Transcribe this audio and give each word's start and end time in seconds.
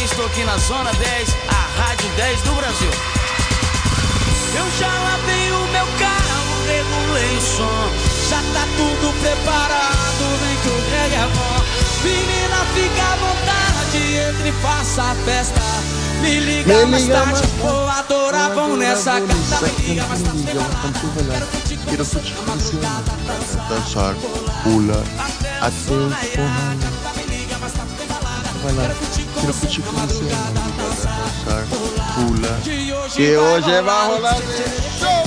também 0.00 0.04
estou 0.04 0.26
aqui 0.26 0.44
na 0.44 0.56
Zona 0.56 0.92
10, 0.92 1.36
a 1.48 1.80
Rádio 1.82 2.08
10 2.16 2.42
do 2.42 2.54
Brasil. 2.54 2.90
Eu 4.56 4.70
já 4.78 4.88
lavei 4.88 5.52
o 5.52 5.66
meu 5.68 5.86
carro, 5.98 6.64
regulei 6.66 7.36
o 7.36 7.40
som, 7.40 7.90
já 8.30 8.38
tá 8.54 8.66
tudo 8.76 9.12
preparado, 9.20 10.38
vem 10.40 10.56
que 10.56 10.68
o 10.68 10.80
reggae 10.90 11.16
é 11.16 11.28
bom. 11.34 11.64
Menina, 12.02 12.64
fica 12.74 13.02
à 13.02 13.16
vontade, 13.16 13.98
entre 14.16 14.48
e 14.48 14.52
faça 14.62 15.02
a 15.02 15.14
festa. 15.16 15.60
Me 16.22 16.40
liga 16.40 16.86
mais 16.86 17.06
tarde, 17.06 17.42
vou 17.58 17.88
adorar, 17.88 18.54
vão 18.54 18.76
nessa 18.76 19.20
carta. 19.20 19.66
Me 19.66 19.86
liga 19.86 20.06
mais 20.06 20.22
tarde, 20.22 20.44
Quiero 21.86 22.02
escuchar 22.02 22.38
danzar, 23.68 24.14
pular, 24.62 25.04
até 25.18 25.66
o 25.66 25.72
forró. 25.72 26.08
Vai 28.62 28.74
lá, 28.74 28.94
Que 33.14 33.36
hoje 33.36 33.80
vai 33.80 34.08
rolar 34.08 34.36
show! 34.98 35.20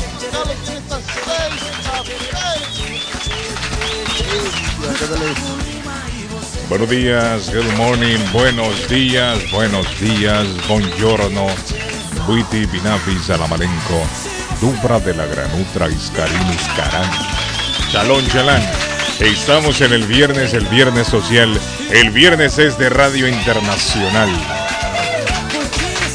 Buenos 6.69 6.89
días, 6.89 7.49
good 7.51 7.75
morning, 7.75 8.19
buenos 8.31 8.87
días, 8.87 9.51
buenos 9.51 9.99
días, 9.99 10.47
buongiorno, 10.67 11.47
buiti, 12.27 12.65
binafi, 12.67 13.17
salamalenco, 13.19 14.07
dubra 14.61 14.99
de 14.99 15.13
la 15.13 15.25
granutra, 15.25 15.89
iscarín, 15.89 16.53
iscarán, 16.53 17.09
chalón, 17.91 18.25
chalán. 18.27 18.92
Estamos 19.19 19.79
en 19.81 19.93
el 19.93 20.05
viernes, 20.05 20.53
el 20.53 20.65
viernes 20.65 21.07
social, 21.07 21.57
el 21.91 22.09
viernes 22.09 22.57
es 22.57 22.77
de 22.79 22.89
Radio 22.89 23.27
Internacional. 23.27 24.29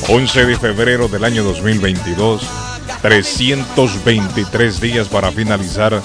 11 0.08 0.46
de 0.46 0.56
febrero 0.58 1.06
del 1.06 1.24
año 1.24 1.44
2022, 1.44 2.42
323 3.00 4.80
días 4.80 5.08
para 5.08 5.30
finalizar 5.30 6.02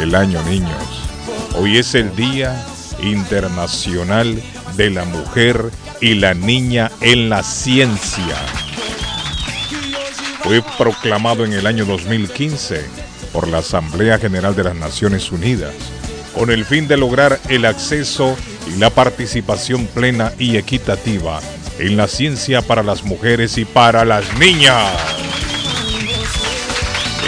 el 0.00 0.14
año, 0.14 0.42
niños. 0.42 1.08
Hoy 1.56 1.78
es 1.78 1.94
el 1.94 2.14
Día 2.14 2.64
Internacional 3.02 4.40
de 4.76 4.90
la 4.90 5.06
Mujer 5.06 5.70
y 6.00 6.14
la 6.14 6.34
Niña 6.34 6.90
en 7.00 7.30
la 7.30 7.42
Ciencia. 7.42 8.36
Fue 10.42 10.62
proclamado 10.76 11.44
en 11.46 11.54
el 11.54 11.66
año 11.66 11.86
2015 11.86 12.84
por 13.32 13.48
la 13.48 13.58
Asamblea 13.58 14.18
General 14.18 14.54
de 14.54 14.64
las 14.64 14.76
Naciones 14.76 15.32
Unidas 15.32 15.72
con 16.34 16.50
el 16.50 16.64
fin 16.64 16.88
de 16.88 16.96
lograr 16.96 17.40
el 17.48 17.64
acceso 17.64 18.36
y 18.66 18.78
la 18.78 18.90
participación 18.90 19.86
plena 19.86 20.32
y 20.38 20.56
equitativa 20.56 21.40
en 21.78 21.96
la 21.96 22.08
ciencia 22.08 22.62
para 22.62 22.82
las 22.82 23.04
mujeres 23.04 23.58
y 23.58 23.64
para 23.64 24.04
las 24.04 24.38
niñas. 24.38 24.92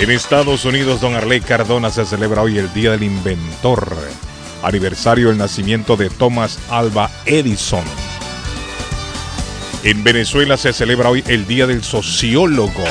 En 0.00 0.10
Estados 0.10 0.64
Unidos, 0.64 1.00
don 1.00 1.14
Arley 1.14 1.40
Cardona 1.40 1.90
se 1.90 2.04
celebra 2.04 2.42
hoy 2.42 2.58
el 2.58 2.72
Día 2.74 2.90
del 2.90 3.02
Inventor, 3.02 3.96
aniversario 4.62 5.28
del 5.28 5.38
nacimiento 5.38 5.96
de 5.96 6.10
Thomas 6.10 6.58
Alba 6.68 7.10
Edison. 7.24 7.84
En 9.84 10.04
Venezuela 10.04 10.56
se 10.56 10.72
celebra 10.72 11.08
hoy 11.08 11.24
el 11.28 11.46
Día 11.46 11.66
del 11.66 11.82
Sociólogo. 11.82 12.84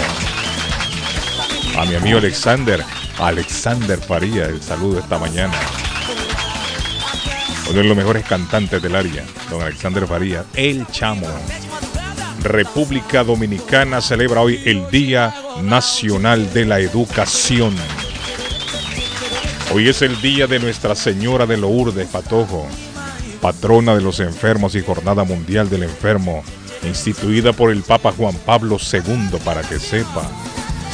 A 1.77 1.85
mi 1.85 1.95
amigo 1.95 2.17
Alexander, 2.17 2.83
Alexander 3.19 3.99
Faría, 3.99 4.45
el 4.45 4.61
saludo 4.61 4.99
esta 4.99 5.19
mañana. 5.19 5.53
Uno 7.69 7.79
de 7.79 7.83
los 7.83 7.97
mejores 7.97 8.25
cantantes 8.25 8.81
del 8.81 8.95
área, 8.95 9.23
don 9.49 9.61
Alexander 9.61 10.05
Faría, 10.05 10.45
el 10.53 10.85
chamo. 10.87 11.27
República 12.41 13.23
Dominicana 13.23 14.01
celebra 14.01 14.41
hoy 14.41 14.61
el 14.65 14.87
Día 14.91 15.33
Nacional 15.63 16.53
de 16.53 16.65
la 16.65 16.79
Educación. 16.79 17.75
Hoy 19.73 19.89
es 19.89 20.03
el 20.03 20.21
día 20.21 20.45
de 20.45 20.59
Nuestra 20.59 20.93
Señora 20.93 21.47
de 21.47 21.57
Lourdes, 21.57 22.07
Patojo, 22.07 22.67
patrona 23.41 23.95
de 23.95 24.01
los 24.01 24.19
enfermos 24.19 24.75
y 24.75 24.81
Jornada 24.81 25.23
Mundial 25.23 25.67
del 25.67 25.83
Enfermo, 25.83 26.43
instituida 26.83 27.51
por 27.51 27.71
el 27.71 27.81
Papa 27.81 28.13
Juan 28.15 28.35
Pablo 28.45 28.77
II, 28.79 29.39
para 29.43 29.61
que 29.63 29.79
sepa. 29.79 30.29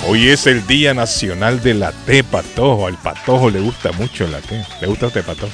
Hoy 0.08 0.30
es 0.30 0.48
el 0.48 0.66
Día 0.66 0.94
Nacional 0.94 1.62
de 1.62 1.74
la 1.74 1.92
Té, 1.92 2.24
Patojo. 2.24 2.88
Al 2.88 2.96
Patojo 2.96 3.50
le 3.50 3.60
gusta 3.60 3.92
mucho 3.92 4.26
la 4.28 4.40
té. 4.40 4.66
¿Le 4.80 4.88
gusta 4.88 5.06
a 5.06 5.08
usted, 5.10 5.24
Patojo? 5.24 5.52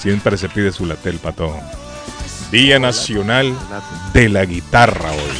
Siempre 0.00 0.36
se 0.36 0.48
pide 0.48 0.72
su 0.72 0.86
latte 0.86 1.10
el 1.10 1.18
Patojo. 1.18 1.60
Día 2.52 2.78
Nacional 2.78 3.54
de 4.12 4.28
la 4.28 4.44
Guitarra 4.44 5.10
hoy. 5.10 5.38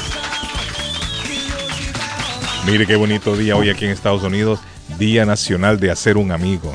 Mire 2.66 2.86
qué 2.86 2.96
bonito 2.96 3.36
día 3.36 3.56
hoy 3.56 3.70
aquí 3.70 3.86
en 3.86 3.92
Estados 3.92 4.22
Unidos. 4.22 4.60
Día 4.98 5.24
Nacional 5.24 5.78
de 5.78 5.90
hacer 5.90 6.16
un 6.16 6.32
amigo. 6.32 6.74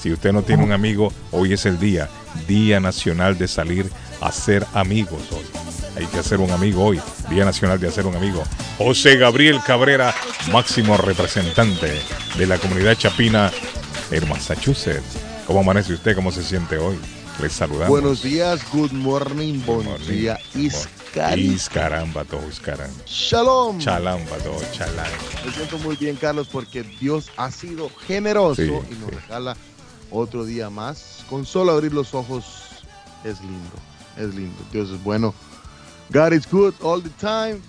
Si 0.00 0.12
usted 0.12 0.32
no 0.32 0.42
tiene 0.42 0.62
un 0.62 0.72
amigo, 0.72 1.12
hoy 1.32 1.54
es 1.54 1.66
el 1.66 1.80
día. 1.80 2.08
Día 2.46 2.80
Nacional 2.80 3.38
de 3.38 3.48
salir 3.48 3.90
a 4.20 4.30
ser 4.30 4.66
amigos 4.74 5.22
hoy. 5.32 5.44
Hay 5.96 6.06
que 6.06 6.18
hacer 6.18 6.38
un 6.38 6.50
amigo 6.50 6.84
hoy. 6.84 7.00
Día 7.30 7.44
Nacional 7.44 7.80
de 7.80 7.88
hacer 7.88 8.06
un 8.06 8.14
amigo. 8.14 8.44
José 8.78 9.16
Gabriel 9.16 9.58
Cabrera, 9.66 10.14
máximo 10.52 10.96
representante 10.96 11.98
de 12.36 12.46
la 12.46 12.58
comunidad 12.58 12.94
chapina 12.94 13.50
en 14.10 14.28
Massachusetts. 14.28 15.25
¿Cómo 15.46 15.60
amanece 15.60 15.92
usted? 15.94 16.14
¿Cómo 16.14 16.32
se 16.32 16.42
siente 16.42 16.76
hoy? 16.78 16.98
Les 17.40 17.52
saludamos. 17.52 17.88
Buenos 17.88 18.22
días, 18.22 18.60
good 18.72 18.92
morning, 18.92 19.60
bon 19.66 19.84
morning. 19.84 20.06
día, 20.08 20.38
Iscari. 20.54 21.42
Iscaramba, 21.52 22.24
todo 22.24 22.48
Iscaramba. 22.48 22.94
Shalom. 23.06 23.78
Chalamba, 23.78 24.36
todo 24.38 24.58
chalán. 24.72 25.06
Me 25.44 25.52
siento 25.52 25.78
muy 25.78 25.96
bien, 25.96 26.16
Carlos, 26.16 26.48
porque 26.50 26.82
Dios 26.82 27.30
ha 27.36 27.50
sido 27.50 27.90
generoso 28.06 28.56
Sí, 28.62 28.64
y 28.64 28.94
nos 28.94 29.10
sí. 29.10 29.16
regala 29.22 29.56
otro 30.10 30.44
día 30.44 30.70
más. 30.70 31.24
Con 31.28 31.44
solo 31.46 31.72
abrir 31.72 31.92
los 31.92 32.14
ojos 32.14 32.44
es 33.22 33.40
lindo, 33.40 33.76
es 34.16 34.34
lindo. 34.34 34.56
Dios 34.72 34.90
es 34.90 35.02
bueno. 35.04 35.34
God 36.10 36.32
is 36.32 36.48
good 36.50 36.74
all 36.82 37.02
the 37.02 37.10
time. 37.20 37.60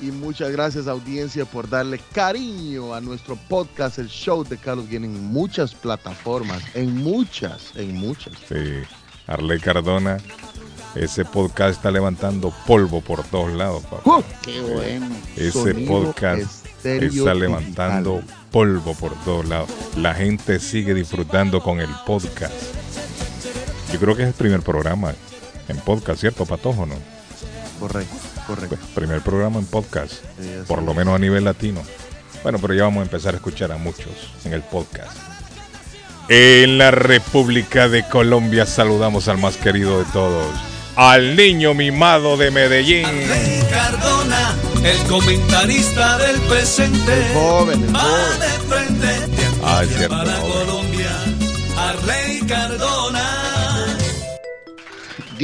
Y 0.00 0.06
muchas 0.06 0.50
gracias, 0.50 0.88
audiencia, 0.88 1.44
por 1.44 1.68
darle 1.68 2.00
cariño 2.12 2.94
a 2.94 3.00
nuestro 3.00 3.36
podcast, 3.48 3.98
el 3.98 4.08
show 4.08 4.44
de 4.44 4.58
Carlos 4.58 4.86
Guillén, 4.86 5.04
en 5.04 5.24
muchas 5.24 5.74
plataformas, 5.74 6.62
en 6.74 6.96
muchas, 6.96 7.70
en 7.76 7.94
muchas. 7.94 8.34
Sí, 8.48 8.82
Arley 9.26 9.60
Cardona. 9.60 10.18
Ese 10.94 11.24
podcast 11.24 11.76
está 11.76 11.90
levantando 11.90 12.52
polvo 12.66 13.00
por 13.00 13.24
todos 13.24 13.52
lados, 13.52 13.82
papá. 13.84 14.18
¡Uh! 14.18 14.22
Qué 14.42 14.60
bueno. 14.60 15.08
Ese 15.34 15.50
Sonido 15.50 16.02
podcast 16.04 16.66
está 16.84 17.34
levantando 17.34 18.16
digital. 18.16 18.36
polvo 18.52 18.94
por 18.94 19.12
todos 19.24 19.48
lados. 19.48 19.70
La 19.96 20.14
gente 20.14 20.60
sigue 20.60 20.94
disfrutando 20.94 21.60
con 21.60 21.80
el 21.80 21.90
podcast. 22.06 22.54
Yo 23.92 23.98
creo 23.98 24.14
que 24.14 24.22
es 24.22 24.28
el 24.28 24.34
primer 24.34 24.60
programa 24.62 25.14
en 25.68 25.78
podcast, 25.78 26.20
¿cierto, 26.20 26.46
Patojo, 26.46 26.86
no? 26.86 26.94
Correcto, 27.80 28.14
correcto. 28.46 28.76
Pues, 28.76 28.90
primer 28.94 29.20
programa 29.22 29.58
en 29.58 29.66
podcast, 29.66 30.12
Sí, 30.40 30.50
por 30.66 30.82
lo 30.82 30.92
es. 30.92 30.96
menos 30.98 31.14
a 31.14 31.18
nivel 31.18 31.44
latino. 31.44 31.82
Bueno, 32.42 32.58
pero 32.60 32.74
ya 32.74 32.82
vamos 32.84 33.00
a 33.00 33.04
empezar 33.04 33.34
a 33.34 33.38
escuchar 33.38 33.72
a 33.72 33.76
muchos 33.78 34.08
en 34.44 34.52
el 34.52 34.62
podcast. 34.62 35.16
En 36.28 36.78
la 36.78 36.90
República 36.90 37.88
de 37.88 38.06
Colombia 38.08 38.64
saludamos 38.66 39.28
al 39.28 39.38
más 39.38 39.56
querido 39.56 39.98
de 39.98 40.04
todos, 40.12 40.46
al 40.96 41.36
niño 41.36 41.74
mimado 41.74 42.36
de 42.36 42.50
Medellín. 42.50 43.06
Cardona, 43.70 44.54
el 44.82 44.98
comentarista 45.08 46.16
del 46.18 46.36
presente. 46.42 47.26
El 47.28 47.34
joven, 47.34 47.82
el 47.82 47.94
Va 47.94 48.00
joven. 48.00 48.40
de 48.40 48.74
frente, 48.74 49.06
de 49.06 49.44
Ah, 49.62 49.82
cierto, 49.86 50.14
joven. 50.16 50.26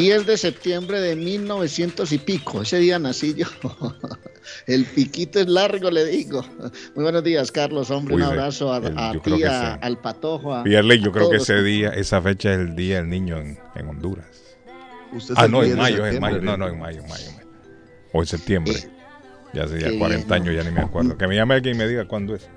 10 0.00 0.24
de 0.26 0.36
septiembre 0.38 0.98
de 0.98 1.14
1900 1.14 2.10
y 2.12 2.18
pico. 2.18 2.62
Ese 2.62 2.78
día 2.78 2.98
nací 2.98 3.34
yo. 3.34 3.46
El 4.66 4.86
piquito 4.86 5.40
es 5.40 5.46
largo, 5.46 5.90
le 5.90 6.06
digo. 6.06 6.42
Muy 6.94 7.02
buenos 7.04 7.22
días, 7.22 7.52
Carlos. 7.52 7.90
Hombre, 7.90 8.14
Uy, 8.14 8.22
un 8.22 8.28
abrazo 8.28 8.72
a, 8.72 8.78
a 8.78 9.12
ti, 9.12 9.20
que 9.20 9.46
al 9.46 9.98
patojo. 9.98 10.54
A, 10.54 10.64
yo 10.66 10.78
a 10.78 10.82
creo 10.82 11.12
que 11.12 11.20
todos. 11.20 11.34
ese 11.34 11.62
día, 11.62 11.90
esa 11.90 12.22
fecha 12.22 12.54
es 12.54 12.60
el 12.60 12.74
día 12.74 12.96
del 12.96 13.10
niño 13.10 13.36
en, 13.38 13.58
en 13.74 13.88
Honduras. 13.88 14.26
Usted 15.12 15.34
Ah, 15.36 15.48
no, 15.48 15.60
10 15.60 15.72
en 15.72 15.78
mayo, 15.78 16.06
es 16.06 16.14
en 16.14 16.20
mayo. 16.22 16.40
No, 16.40 16.56
no, 16.56 16.68
en 16.68 16.78
mayo, 16.78 17.02
en 17.02 17.08
mayo. 17.08 17.26
O 18.14 18.20
en 18.22 18.26
septiembre. 18.26 18.72
Eh, 18.78 18.90
Ya 19.52 19.64
hace 19.64 19.80
ya 19.80 19.90
qué 19.90 19.98
40 19.98 20.24
bien, 20.26 20.42
años, 20.42 20.64
ya 20.64 20.70
ni 20.70 20.74
me 20.74 20.80
acuerdo. 20.80 21.18
Que 21.18 21.26
me 21.28 21.36
llame 21.36 21.54
alguien 21.56 21.74
y 21.74 21.78
me 21.78 21.86
diga 21.86 22.06
cuándo 22.08 22.34
es. 22.34 22.48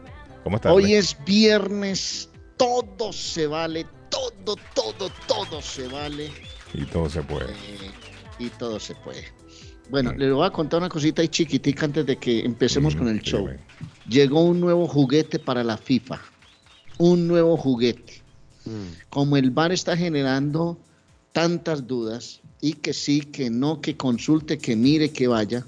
¿Cómo 0.45 0.55
estás? 0.55 0.71
Hoy 0.71 0.93
es 0.93 1.17
viernes. 1.25 2.29
Todo 2.55 3.11
se 3.11 3.47
vale. 3.47 3.85
Todo, 4.09 4.55
todo, 4.73 5.11
todo 5.27 5.61
se 5.61 5.87
vale. 5.89 6.29
Y 6.73 6.85
todo 6.85 7.09
se 7.09 7.21
puede. 7.23 7.51
eh, 7.51 7.91
y 8.39 8.49
todo 8.49 8.79
se 8.79 8.95
puede. 8.95 9.23
Bueno, 9.89 10.13
Mm. 10.13 10.17
le 10.17 10.31
voy 10.31 10.45
a 10.47 10.49
contar 10.49 10.79
una 10.79 10.89
cosita 10.89 11.21
ahí 11.21 11.27
chiquitica 11.27 11.85
antes 11.85 12.05
de 12.05 12.17
que 12.17 12.39
empecemos 12.45 12.95
Mm, 12.95 12.97
con 12.97 13.07
el 13.09 13.21
show. 13.21 13.47
Llegó 14.07 14.41
un 14.43 14.59
nuevo 14.59 14.87
juguete 14.87 15.39
para 15.39 15.63
la 15.63 15.77
FIFA. 15.77 16.19
Un 16.97 17.27
nuevo 17.27 17.57
juguete. 17.57 18.21
Mm. 18.65 18.69
Como 19.09 19.37
el 19.37 19.51
VAR 19.51 19.71
está 19.71 19.95
generando 19.97 20.77
tantas 21.31 21.85
dudas 21.85 22.39
y 22.61 22.73
que 22.73 22.93
sí, 22.93 23.21
que 23.21 23.49
no, 23.49 23.81
que 23.81 23.97
consulte, 23.97 24.57
que 24.57 24.75
mire, 24.75 25.11
que 25.11 25.27
vaya, 25.27 25.65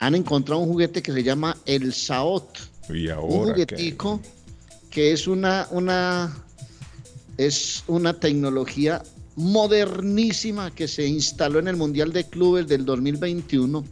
han 0.00 0.14
encontrado 0.14 0.60
un 0.60 0.68
juguete 0.68 1.00
que 1.02 1.12
se 1.12 1.22
llama 1.22 1.56
el 1.64 1.92
Saot. 1.94 2.58
Y 2.90 3.06
Un 3.06 3.12
ahora 3.12 3.54
que 3.54 3.64
juguetico 3.66 4.20
que 4.90 5.12
es 5.12 5.26
una, 5.28 5.68
una, 5.70 6.34
es 7.36 7.84
una 7.86 8.14
tecnología 8.18 9.02
modernísima 9.38 10.70
que 10.72 10.88
se 10.88 11.06
instaló 11.06 11.58
en 11.60 11.68
el 11.68 11.76
Mundial 11.76 12.12
de 12.12 12.24
Clubes 12.24 12.66
del 12.66 12.84
2021, 12.84 13.84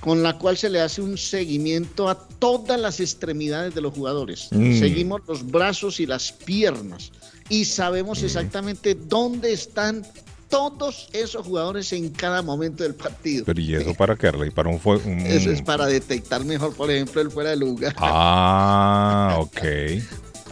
con 0.00 0.22
la 0.22 0.38
cual 0.38 0.56
se 0.56 0.70
le 0.70 0.80
hace 0.80 1.02
un 1.02 1.18
seguimiento 1.18 2.08
a 2.08 2.14
todas 2.38 2.80
las 2.80 3.00
extremidades 3.00 3.74
de 3.74 3.80
los 3.80 3.92
jugadores. 3.92 4.48
Mm. 4.50 4.78
Seguimos 4.78 5.20
los 5.28 5.44
brazos 5.46 6.00
y 6.00 6.06
las 6.06 6.32
piernas 6.32 7.10
y 7.48 7.62
Mm. 7.62 7.64
sabemos 7.66 8.22
exactamente 8.22 8.94
dónde 8.94 9.52
están 9.52 10.06
todos 10.48 11.08
esos 11.12 11.46
jugadores 11.46 11.92
en 11.92 12.08
cada 12.08 12.40
momento 12.40 12.82
del 12.82 12.94
partido. 12.94 13.44
Pero 13.44 13.60
¿y 13.60 13.74
eso 13.74 13.92
para 13.92 14.16
qué, 14.16 14.30
Rey? 14.30 14.50
Para 14.50 14.70
un, 14.70 14.80
un- 15.04 15.26
Eso 15.26 15.50
es 15.50 15.60
para 15.60 15.84
detectar 15.86 16.42
mejor, 16.44 16.74
por 16.74 16.90
ejemplo, 16.90 17.20
el 17.20 17.30
fuera 17.30 17.50
de 17.50 17.56
lugar. 17.56 17.94
Ah, 17.98 19.36
ok. 19.40 19.58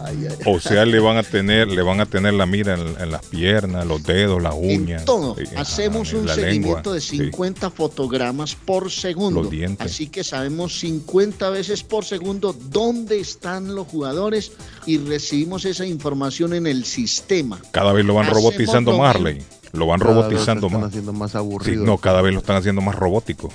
Ay, 0.04 0.26
ay, 0.28 0.36
O 0.46 0.60
sea, 0.60 0.84
le 0.84 0.98
van 1.00 1.16
a 1.16 1.22
tener, 1.22 1.68
le 1.68 1.82
van 1.82 2.00
a 2.00 2.06
tener 2.06 2.34
la 2.34 2.46
mira 2.46 2.74
en, 2.74 3.00
en 3.00 3.10
las 3.10 3.24
piernas, 3.26 3.86
los 3.86 4.02
dedos, 4.02 4.42
las 4.42 4.54
En 4.54 4.82
uñas. 4.82 5.04
todo. 5.04 5.34
Sí, 5.36 5.44
Hacemos 5.56 6.08
ajá, 6.08 6.16
un 6.18 6.28
seguimiento 6.28 6.76
lengua, 6.76 6.94
de 6.94 7.00
sí. 7.00 7.16
50 7.18 7.70
fotogramas 7.70 8.54
por 8.54 8.90
segundo. 8.90 9.42
Los 9.42 9.50
dientes. 9.50 9.86
Así 9.92 10.08
que 10.08 10.22
sabemos 10.24 10.78
50 10.80 11.50
veces 11.50 11.82
por 11.82 12.04
segundo 12.04 12.52
dónde 12.70 13.18
están 13.20 13.74
los 13.74 13.86
jugadores 13.88 14.52
y 14.86 14.98
recibimos 14.98 15.64
esa 15.64 15.86
información 15.86 16.54
en 16.54 16.66
el 16.66 16.84
sistema. 16.84 17.60
Cada 17.70 17.92
vez 17.92 18.04
lo 18.04 18.14
van 18.14 18.26
Hacemos 18.26 18.42
robotizando 18.42 18.92
lo 18.92 18.98
más, 18.98 19.14
mismo. 19.14 19.28
Ley. 19.28 19.42
Lo 19.72 19.86
van 19.86 19.98
Cada 20.00 20.12
vez 20.14 20.22
robotizando 20.24 20.60
se 20.62 20.66
están 20.68 20.80
más. 20.80 20.88
haciendo 20.90 21.12
más 21.12 21.30
Sí, 21.32 21.36
aburrido. 21.38 21.84
no, 21.84 21.98
cada 21.98 22.22
vez 22.22 22.32
lo 22.32 22.40
están 22.40 22.56
haciendo 22.56 22.80
más 22.80 22.94
robótico, 22.94 23.48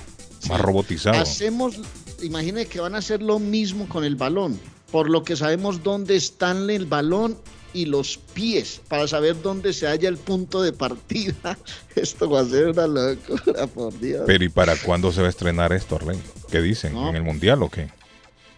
más 0.48 0.58
Sí. 0.58 0.62
robotizado. 0.62 1.18
Hacemos, 1.20 1.74
imagine 2.22 2.66
que 2.66 2.80
van 2.80 2.94
a 2.94 2.98
hacer 2.98 3.22
lo 3.22 3.38
mismo 3.38 3.88
con 3.88 4.04
el 4.04 4.14
balón, 4.16 4.58
por 4.92 5.10
lo 5.10 5.24
que 5.24 5.34
sabemos 5.34 5.82
dónde 5.82 6.14
están 6.14 6.70
el 6.70 6.86
balón 6.86 7.36
y 7.74 7.86
los 7.86 8.18
pies, 8.34 8.82
para 8.86 9.08
saber 9.08 9.40
dónde 9.42 9.72
se 9.72 9.86
halla 9.86 10.08
el 10.08 10.18
punto 10.18 10.60
de 10.62 10.72
partida. 10.74 11.58
Esto 11.96 12.28
va 12.28 12.40
a 12.40 12.44
ser 12.44 12.68
una 12.68 12.86
locura, 12.86 13.66
por 13.66 13.98
Dios. 13.98 14.22
Pero 14.26 14.44
¿y 14.44 14.48
para 14.50 14.76
cuándo 14.76 15.10
se 15.10 15.22
va 15.22 15.28
a 15.28 15.30
estrenar 15.30 15.72
esto, 15.72 15.98
Rey? 15.98 16.18
¿Qué 16.50 16.60
dicen? 16.60 16.92
No. 16.92 17.08
¿En 17.08 17.16
el 17.16 17.22
mundial 17.22 17.62
o 17.62 17.70
qué? 17.70 17.88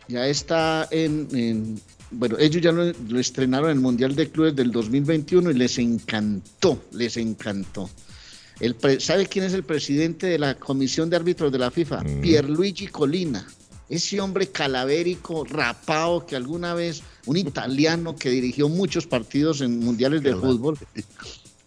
ya 0.06 0.26
está 0.28 0.86
en, 0.90 1.28
en- 1.32 1.80
bueno, 2.10 2.36
ellos 2.38 2.60
ya 2.60 2.72
lo, 2.72 2.92
lo 3.08 3.18
estrenaron 3.18 3.70
en 3.70 3.76
el 3.78 3.82
Mundial 3.82 4.14
de 4.14 4.28
Clubes 4.30 4.54
del 4.54 4.70
2021 4.70 5.50
y 5.50 5.54
les 5.54 5.78
encantó, 5.78 6.82
les 6.92 7.16
encantó. 7.16 7.88
El 8.60 8.74
pre- 8.74 9.00
¿Sabe 9.00 9.26
quién 9.26 9.46
es 9.46 9.52
el 9.54 9.64
presidente 9.64 10.26
de 10.26 10.38
la 10.38 10.54
Comisión 10.56 11.08
de 11.08 11.16
Árbitros 11.16 11.50
de 11.50 11.58
la 11.58 11.70
FIFA? 11.70 12.02
Mm. 12.02 12.20
Pierluigi 12.20 12.88
Colina. 12.88 13.46
Ese 13.94 14.20
hombre 14.20 14.48
calavérico, 14.48 15.44
rapado, 15.44 16.26
que 16.26 16.34
alguna 16.34 16.74
vez, 16.74 17.04
un 17.26 17.36
italiano 17.36 18.16
que 18.16 18.28
dirigió 18.28 18.68
muchos 18.68 19.06
partidos 19.06 19.60
en 19.60 19.78
mundiales 19.78 20.20
de 20.20 20.34
fútbol. 20.34 20.76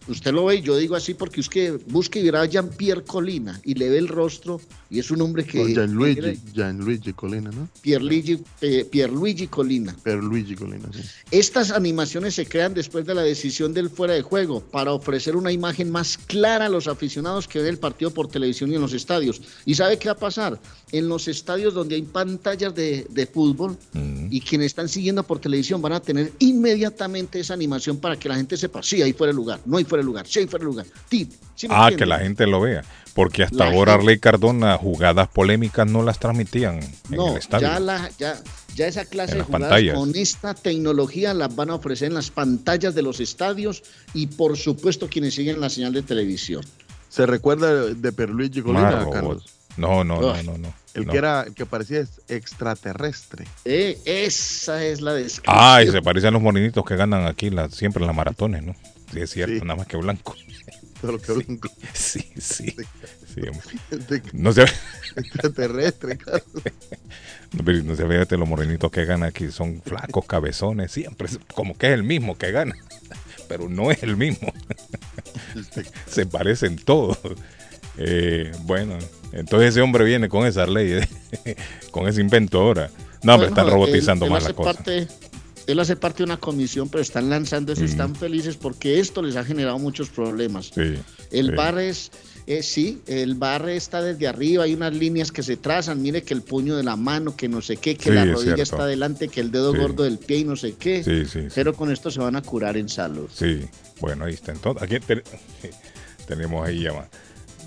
Usted 0.07 0.31
lo 0.31 0.45
ve, 0.45 0.55
y 0.55 0.61
yo 0.61 0.77
digo 0.77 0.95
así 0.95 1.13
porque 1.13 1.39
usted 1.39 1.79
busque 1.87 2.19
y 2.19 2.23
verá 2.23 2.41
a 2.41 2.45
Jean-Pierre 2.45 3.03
Colina 3.03 3.59
y 3.63 3.73
le 3.73 3.89
ve 3.89 3.97
el 3.97 4.07
rostro 4.07 4.61
y 4.89 4.99
es 4.99 5.11
un 5.11 5.21
hombre 5.21 5.43
que... 5.43 5.61
O 5.61 5.67
Gianluigi, 5.67 6.39
Gianluigi 6.53 7.13
Colina, 7.13 7.51
¿no? 7.51 7.67
Pierluigi, 7.81 8.41
eh, 8.61 8.85
Pierluigi 8.89 9.47
Colina. 9.47 9.95
Pero 10.03 10.21
Luigi 10.21 10.55
Colina, 10.55 10.89
sí. 10.93 11.01
Estas 11.31 11.71
animaciones 11.71 12.35
se 12.35 12.45
crean 12.45 12.73
después 12.73 13.05
de 13.05 13.13
la 13.13 13.21
decisión 13.21 13.73
del 13.73 13.89
fuera 13.89 14.13
de 14.13 14.21
juego 14.21 14.61
para 14.61 14.93
ofrecer 14.93 15.35
una 15.35 15.51
imagen 15.51 15.91
más 15.91 16.17
clara 16.17 16.67
a 16.67 16.69
los 16.69 16.87
aficionados 16.87 17.47
que 17.47 17.59
ven 17.59 17.67
el 17.67 17.79
partido 17.79 18.11
por 18.11 18.27
televisión 18.27 18.71
y 18.71 18.75
en 18.75 18.81
los 18.81 18.93
estadios. 18.93 19.41
¿Y 19.65 19.75
sabe 19.75 19.97
qué 19.97 20.07
va 20.07 20.13
a 20.13 20.17
pasar? 20.17 20.59
En 20.91 21.09
los 21.09 21.27
estadios 21.27 21.73
donde 21.73 21.95
hay 21.95 22.03
pantallas 22.03 22.73
de, 22.73 23.05
de 23.09 23.27
fútbol 23.27 23.77
y 24.29 24.39
quienes 24.41 24.67
están 24.67 24.87
siguiendo 24.87 25.23
por 25.23 25.39
televisión 25.39 25.81
van 25.81 25.93
a 25.93 25.99
tener 25.99 26.31
inmediatamente 26.39 27.39
esa 27.39 27.53
animación 27.53 27.97
para 27.97 28.17
que 28.17 28.29
la 28.29 28.35
gente 28.35 28.55
sepa, 28.55 28.81
sí, 28.81 29.01
ahí 29.01 29.13
fuera 29.13 29.31
el 29.31 29.37
lugar, 29.37 29.59
no 29.65 29.77
hay 29.77 29.83
fuera 29.83 29.96
el 30.01 30.05
lugar, 30.05 30.25
hay 30.33 30.47
fuera 30.47 30.63
el 30.63 30.67
lugar. 30.67 30.85
Sí, 31.09 31.29
¿sí 31.55 31.67
me 31.67 31.75
Ah, 31.77 31.91
que 31.95 32.05
la 32.05 32.19
gente 32.19 32.45
lo 32.47 32.61
vea. 32.61 32.83
Porque 33.13 33.43
hasta 33.43 33.57
La 33.57 33.65
ahora 33.65 33.93
gente- 33.93 34.03
Arley 34.03 34.19
Cardona, 34.19 34.77
jugadas 34.77 35.27
polémicas 35.29 35.89
no 35.89 36.03
las 36.03 36.19
transmitían 36.19 36.75
en 36.83 36.91
No, 37.09 37.31
el 37.31 37.37
estadio. 37.37 37.67
ya, 37.67 37.79
la, 37.79 38.09
ya, 38.19 38.35
ya 38.75 38.85
esa 38.87 39.05
clase 39.05 39.31
En 39.33 39.37
de 39.39 39.43
jugadas 39.45 39.69
pantallas. 39.69 39.95
con 39.95 40.15
esta 40.15 40.53
tecnología 40.53 41.33
las 41.33 41.55
van 41.55 41.71
a 41.71 41.75
ofrecer 41.75 42.09
en 42.09 42.13
las 42.13 42.29
pantallas 42.29 42.93
de 42.93 43.01
los 43.01 43.19
estadios 43.19 43.81
y 44.13 44.27
por 44.27 44.55
supuesto 44.55 45.07
quienes 45.09 45.33
siguen 45.33 45.59
la 45.59 45.69
señal 45.71 45.93
de 45.93 46.03
televisión. 46.03 46.63
¿Se 47.09 47.25
recuerda 47.25 47.85
de 47.87 48.11
Pierluigi 48.11 48.61
Más 48.61 48.93
Colina. 48.93 49.09
Carlos? 49.11 49.45
No, 49.77 50.03
no, 50.03 50.21
no, 50.21 50.43
no, 50.43 50.57
no. 50.57 50.73
El 50.93 51.05
no. 51.05 51.11
que 51.11 51.17
era, 51.17 51.41
el 51.43 51.53
que 51.55 51.65
parecía 51.65 51.99
es- 52.01 52.21
extraterrestre. 52.27 53.45
Eh, 53.65 53.97
esa 54.05 54.83
es 54.83 55.01
la 55.01 55.13
descripción. 55.13 55.55
Ah, 55.57 55.81
y 55.83 55.91
se 55.91 56.01
parecen 56.01 56.29
a 56.29 56.31
los 56.31 56.41
morenitos 56.41 56.83
que 56.85 56.95
ganan 56.95 57.25
aquí 57.25 57.49
la- 57.49 57.69
siempre 57.69 58.01
en 58.03 58.07
las 58.07 58.15
maratones, 58.15 58.63
¿no? 58.63 58.75
Sí, 59.11 59.19
es 59.19 59.29
cierto, 59.31 59.55
Sí. 59.55 59.61
nada 59.61 59.75
más 59.75 59.87
que 59.87 59.97
blanco. 59.97 60.35
Todo 61.01 61.11
lo 61.13 61.19
que 61.21 61.31
blanco. 61.31 61.69
Sí, 61.93 62.21
sí. 62.37 62.75
sí 63.33 63.41
no 64.33 64.51
se 64.51 64.63
ve, 64.65 64.71
extraterrestre, 65.15 66.17
Carlos. 66.17 66.43
no, 67.53 67.63
pero 67.63 67.83
no 67.83 67.95
se 67.95 68.03
ve 68.03 68.25
de 68.25 68.37
los 68.37 68.47
morenitos 68.47 68.89
que 68.91 69.05
ganan 69.05 69.29
aquí, 69.29 69.51
son 69.51 69.81
flacos, 69.85 70.25
cabezones, 70.25 70.91
siempre, 70.91 71.27
como 71.53 71.77
que 71.77 71.87
es 71.87 71.93
el 71.93 72.03
mismo 72.03 72.37
que 72.37 72.51
gana, 72.51 72.75
pero 73.47 73.69
no 73.69 73.91
es 73.91 74.01
el 74.03 74.17
mismo. 74.17 74.51
Este, 75.55 75.83
se 76.07 76.25
parecen 76.25 76.77
todos. 76.77 77.17
Eh, 77.99 78.51
bueno, 78.63 78.97
entonces 79.31 79.69
ese 79.69 79.81
hombre 79.81 80.03
viene 80.05 80.29
con 80.29 80.45
esa 80.45 80.65
ley, 80.67 80.99
con 81.91 82.07
ese 82.07 82.21
invento 82.21 82.59
ahora. 82.59 82.89
No, 83.23 83.35
Bueno, 83.37 83.49
están 83.49 83.69
robotizando 83.69 84.25
él- 84.25 84.29
él 84.29 84.33
más 84.33 84.43
la 84.43 84.49
hace 84.49 84.55
cosa. 84.55 84.73
parte- 84.73 85.07
él 85.67 85.79
hace 85.79 85.95
parte 85.95 86.19
de 86.19 86.23
una 86.23 86.37
comisión, 86.37 86.89
pero 86.89 87.01
están 87.01 87.29
lanzando 87.29 87.73
eso, 87.73 87.81
Mm. 87.83 87.85
están 87.85 88.15
felices 88.15 88.55
porque 88.55 88.99
esto 88.99 89.21
les 89.21 89.35
ha 89.35 89.43
generado 89.43 89.77
muchos 89.79 90.09
problemas. 90.09 90.71
Sí, 90.73 90.95
El 91.31 91.47
sí. 91.49 91.51
bar 91.55 91.77
es, 91.77 92.11
eh, 92.47 92.63
sí, 92.63 93.01
el 93.07 93.35
bar 93.35 93.67
está 93.69 94.01
desde 94.01 94.27
arriba, 94.27 94.63
hay 94.63 94.73
unas 94.73 94.93
líneas 94.95 95.31
que 95.31 95.43
se 95.43 95.57
trazan, 95.57 96.01
mire 96.01 96.23
que 96.23 96.33
el 96.33 96.41
puño 96.41 96.77
de 96.77 96.83
la 96.83 96.95
mano, 96.95 97.35
que 97.35 97.49
no 97.49 97.61
sé 97.61 97.75
qué, 97.77 97.95
que 97.95 98.05
Sí, 98.05 98.11
la 98.15 98.25
rodilla 98.25 98.63
está 98.63 98.83
adelante, 98.83 99.27
que 99.27 99.41
el 99.41 99.51
dedo 99.51 99.73
gordo 99.75 100.03
del 100.03 100.17
pie 100.17 100.37
y 100.39 100.43
no 100.45 100.55
sé 100.55 100.75
qué. 100.79 101.03
Sí, 101.03 101.25
sí. 101.25 101.47
Pero 101.53 101.73
con 101.73 101.91
esto 101.91 102.09
se 102.09 102.19
van 102.21 102.35
a 102.37 102.41
curar 102.41 102.77
en 102.77 102.87
salud. 102.89 103.27
Sí, 103.33 103.65
bueno, 103.99 104.23
ahí 104.25 104.33
está. 104.33 104.53
Entonces, 104.53 104.81
aquí 104.81 104.99
te- 104.99 105.23
tenemos 106.27 106.65
ahí 106.65 106.79
llama. 106.83 107.07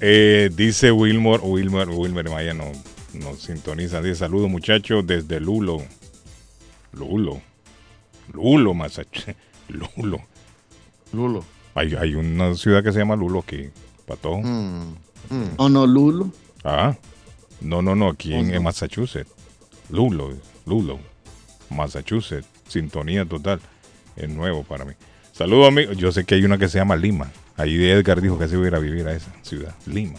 Eh, 0.01 0.49
dice 0.57 0.91
Wilmer, 0.91 1.41
Wilmer, 1.43 1.91
Wilmer 1.91 2.31
Maya 2.31 2.55
nos, 2.55 2.75
nos 3.13 3.41
sintoniza. 3.41 4.01
Dice 4.01 4.21
saludos 4.21 4.49
muchachos 4.49 5.07
desde 5.07 5.39
Lulo. 5.41 5.83
Lulo. 6.93 7.43
Lulo, 8.33 8.75
Massachusetts. 8.75 9.37
Lulo. 9.69 10.21
Lulo. 11.13 11.45
Hay, 11.75 11.95
hay 11.95 12.15
una 12.15 12.55
ciudad 12.55 12.83
que 12.83 12.93
se 12.93 12.99
llama 12.99 13.17
Lulo 13.17 13.41
aquí, 13.41 13.69
Pato. 14.07 14.39
Mm, 14.39 14.95
mm. 15.31 15.49
Honolulu. 15.57 16.33
Ah, 16.65 16.97
no, 17.61 17.83
no, 17.83 17.95
no, 17.95 18.09
aquí 18.09 18.33
en, 18.35 18.47
Oh, 18.47 18.49
no. 18.51 18.55
en 18.57 18.63
Massachusetts. 18.63 19.31
Lulo. 19.91 20.33
Lulo, 20.67 20.99
Massachusetts. 21.71 22.47
Sintonía 22.69 23.25
total. 23.25 23.61
Es 24.17 24.29
nuevo 24.29 24.63
para 24.63 24.85
mí. 24.85 24.93
Saludos 25.33 25.69
amigos. 25.69 25.97
Yo 25.97 26.13
sé 26.13 26.25
que 26.25 26.35
hay 26.37 26.45
una 26.45 26.59
que 26.59 26.69
se 26.69 26.79
llama 26.79 26.97
Lima. 26.97 27.31
Ahí 27.57 27.75
Edgar 27.89 28.21
dijo 28.21 28.39
que 28.39 28.47
se 28.49 28.55
iba 28.55 28.65
a 28.65 28.69
ir 28.69 28.75
a 28.75 28.79
vivir 28.79 29.07
a 29.09 29.13
esa 29.15 29.33
ciudad. 29.43 29.75
Lima. 29.87 30.19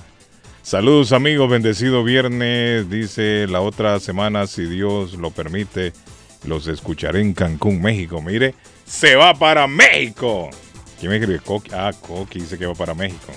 Saludos 0.63 1.11
amigos, 1.11 1.49
bendecido 1.49 2.03
viernes. 2.03 2.89
Dice 2.89 3.47
la 3.47 3.61
otra 3.61 3.99
semana, 3.99 4.47
si 4.47 4.63
Dios 4.65 5.13
lo 5.13 5.31
permite, 5.31 5.93
los 6.45 6.67
escucharé 6.67 7.21
en 7.21 7.33
Cancún, 7.33 7.81
México. 7.81 8.21
Mire, 8.21 8.55
se 8.85 9.15
va 9.15 9.33
para 9.33 9.67
México. 9.67 10.49
¿Quién 10.99 11.11
me 11.11 11.17
escribe? 11.17 11.39
Coqui. 11.39 11.71
Ah, 11.73 11.91
Coqui 11.99 12.39
dice 12.41 12.57
que 12.57 12.65
va 12.65 12.75
para 12.75 12.93
México. 12.93 13.31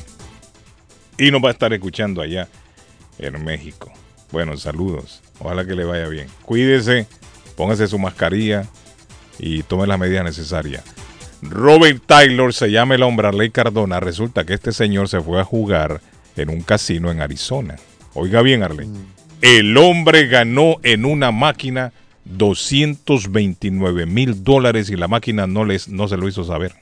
Y 1.18 1.30
nos 1.30 1.42
va 1.42 1.48
a 1.48 1.52
estar 1.52 1.72
escuchando 1.72 2.22
allá 2.22 2.48
en 3.18 3.44
México. 3.44 3.92
Bueno, 4.32 4.56
saludos. 4.56 5.22
Ojalá 5.38 5.64
que 5.64 5.74
le 5.74 5.84
vaya 5.84 6.08
bien. 6.08 6.26
Cuídese, 6.42 7.06
póngase 7.56 7.86
su 7.86 7.98
mascarilla 7.98 8.66
y 9.38 9.62
tome 9.62 9.86
las 9.86 9.98
medidas 9.98 10.24
necesarias. 10.24 10.82
Robert 11.42 12.02
Taylor 12.06 12.52
se 12.54 12.70
llama 12.70 12.94
el 12.94 13.02
hombre 13.02 13.28
Arley 13.28 13.50
Cardona. 13.50 14.00
Resulta 14.00 14.44
que 14.44 14.54
este 14.54 14.72
señor 14.72 15.08
se 15.08 15.20
fue 15.20 15.40
a 15.40 15.44
jugar 15.44 16.00
en 16.36 16.48
un 16.48 16.62
casino 16.62 17.10
en 17.10 17.20
Arizona. 17.20 17.76
Oiga 18.14 18.42
bien, 18.42 18.62
Arley. 18.62 18.88
El 19.42 19.76
hombre 19.76 20.26
ganó 20.26 20.76
en 20.82 21.04
una 21.04 21.30
máquina 21.30 21.92
229 22.24 24.06
mil 24.06 24.42
dólares 24.44 24.90
y 24.90 24.96
la 24.96 25.08
máquina 25.08 25.46
no, 25.46 25.64
les, 25.64 25.88
no 25.88 26.08
se 26.08 26.16
lo 26.16 26.28
hizo 26.28 26.44
saber. 26.44 26.74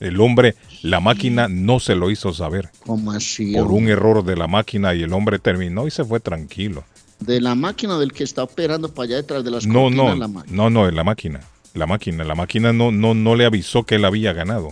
El 0.00 0.20
hombre, 0.20 0.56
la 0.82 0.98
máquina 0.98 1.46
no 1.48 1.78
se 1.78 1.94
lo 1.94 2.10
hizo 2.10 2.32
saber. 2.34 2.70
¿Cómo 2.84 3.12
así? 3.12 3.54
Por 3.54 3.70
un 3.70 3.88
error 3.88 4.24
de 4.24 4.36
la 4.36 4.48
máquina 4.48 4.94
y 4.94 5.02
el 5.02 5.12
hombre 5.12 5.38
terminó 5.38 5.86
y 5.86 5.92
se 5.92 6.04
fue 6.04 6.18
tranquilo. 6.18 6.84
De 7.20 7.40
la 7.40 7.54
máquina 7.54 7.98
del 7.98 8.12
que 8.12 8.24
está 8.24 8.42
operando 8.42 8.92
para 8.92 9.04
allá 9.06 9.16
detrás 9.16 9.44
de 9.44 9.52
las 9.52 9.64
No, 9.64 9.82
cortinas, 9.82 10.04
no, 10.04 10.16
la 10.16 10.28
máquina. 10.28 10.56
no, 10.56 10.70
no, 10.70 10.88
en 10.88 10.96
la 10.96 11.04
máquina. 11.04 11.40
La 11.74 11.86
máquina, 11.86 12.24
la 12.24 12.34
máquina 12.34 12.72
no, 12.72 12.90
no, 12.90 13.14
no 13.14 13.36
le 13.36 13.44
avisó 13.46 13.84
que 13.84 13.94
él 13.94 14.04
había 14.04 14.32
ganado. 14.32 14.70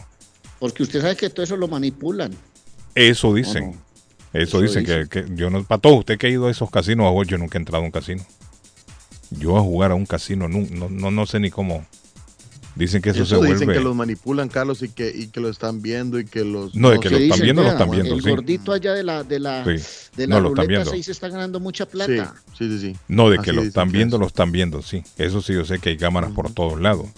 Porque 0.59 0.83
usted 0.83 1.01
sabe 1.01 1.17
que 1.17 1.31
todo 1.31 1.45
eso 1.45 1.57
lo 1.57 1.69
manipulan. 1.69 2.33
Eso 2.97 3.33
dicen. 3.33 3.77
Eso, 4.33 4.61
Eso 4.61 4.61
dicen 4.61 4.85
que, 4.85 5.07
que 5.09 5.27
yo 5.35 5.49
no. 5.49 5.63
Para 5.65 5.81
todos, 5.81 6.01
usted 6.01 6.19
que 6.19 6.27
ha 6.27 6.31
ido 6.31 6.49
a 6.49 6.51
esos 6.51 6.71
casinos, 6.71 7.13
yo 7.27 7.39
nunca 7.39 7.57
he 7.57 7.61
entrado 7.61 7.83
a 7.83 7.87
un 7.87 7.93
casino. 7.93 8.25
Yo 9.31 9.57
a 9.57 9.61
jugar 9.61 9.93
a 9.93 9.95
un 9.95 10.07
casino, 10.07 10.49
no, 10.49 10.67
no, 10.71 10.89
no, 10.89 11.11
no 11.11 11.27
sé 11.27 11.39
ni 11.41 11.51
cómo. 11.51 11.87
Dicen 12.77 13.03
que 13.03 13.11
eso, 13.11 13.25
Eso 13.25 13.41
se 13.41 13.47
dicen 13.49 13.67
vuelve. 13.67 13.75
que 13.75 13.81
los 13.85 13.95
manipulan, 13.97 14.49
Carlos, 14.49 14.83
y 14.83 14.89
que, 14.89 15.13
y 15.15 15.27
que 15.27 15.41
lo 15.41 15.49
están 15.49 15.83
viendo 15.83 16.19
y 16.21 16.25
que 16.25 16.45
los... 16.45 16.75
No, 16.75 16.91
de 16.91 17.01
que 17.01 17.11
lo 17.11 17.17
están 17.17 17.29
dicen, 17.31 17.43
viendo, 17.45 17.63
lo 17.63 17.69
están 17.69 17.91
viendo, 17.91 18.15
El 18.15 18.23
sí. 18.23 18.31
gordito 18.31 18.73
allá 18.73 18.93
de 18.95 19.03
la, 19.03 19.25
de 19.25 19.41
la, 19.41 19.65
Sí. 19.65 19.83
de 20.17 20.27
la 20.29 20.37
No, 20.37 20.41
lo 20.41 20.49
están 20.51 20.65
ruleta 20.65 20.69
viendo. 20.69 20.93
ahí 20.93 21.03
se 21.03 21.13
está 21.13 21.29
ganando 21.29 21.59
mucha 21.61 21.85
Sí, 21.85 21.91
plata. 21.91 22.35
sí, 22.57 22.69
sí, 22.71 22.79
sí. 22.79 22.97
No, 23.09 23.29
de 23.29 23.37
que 23.39 23.51
Así 23.51 23.53
lo 23.53 23.63
están 23.63 23.91
que 23.91 23.97
viendo, 23.99 24.17
es. 24.17 24.21
lo 24.21 24.27
están 24.29 24.53
viendo, 24.53 24.83
sí. 24.83 25.03
Eso 25.19 25.43
sí, 25.43 25.53
yo 25.53 25.65
sé 25.65 25.79
que 25.81 25.91
hay 25.91 25.97
cámaras 25.97 26.31
por 26.31 26.53
todos 26.55 26.81
lados. 26.81 27.09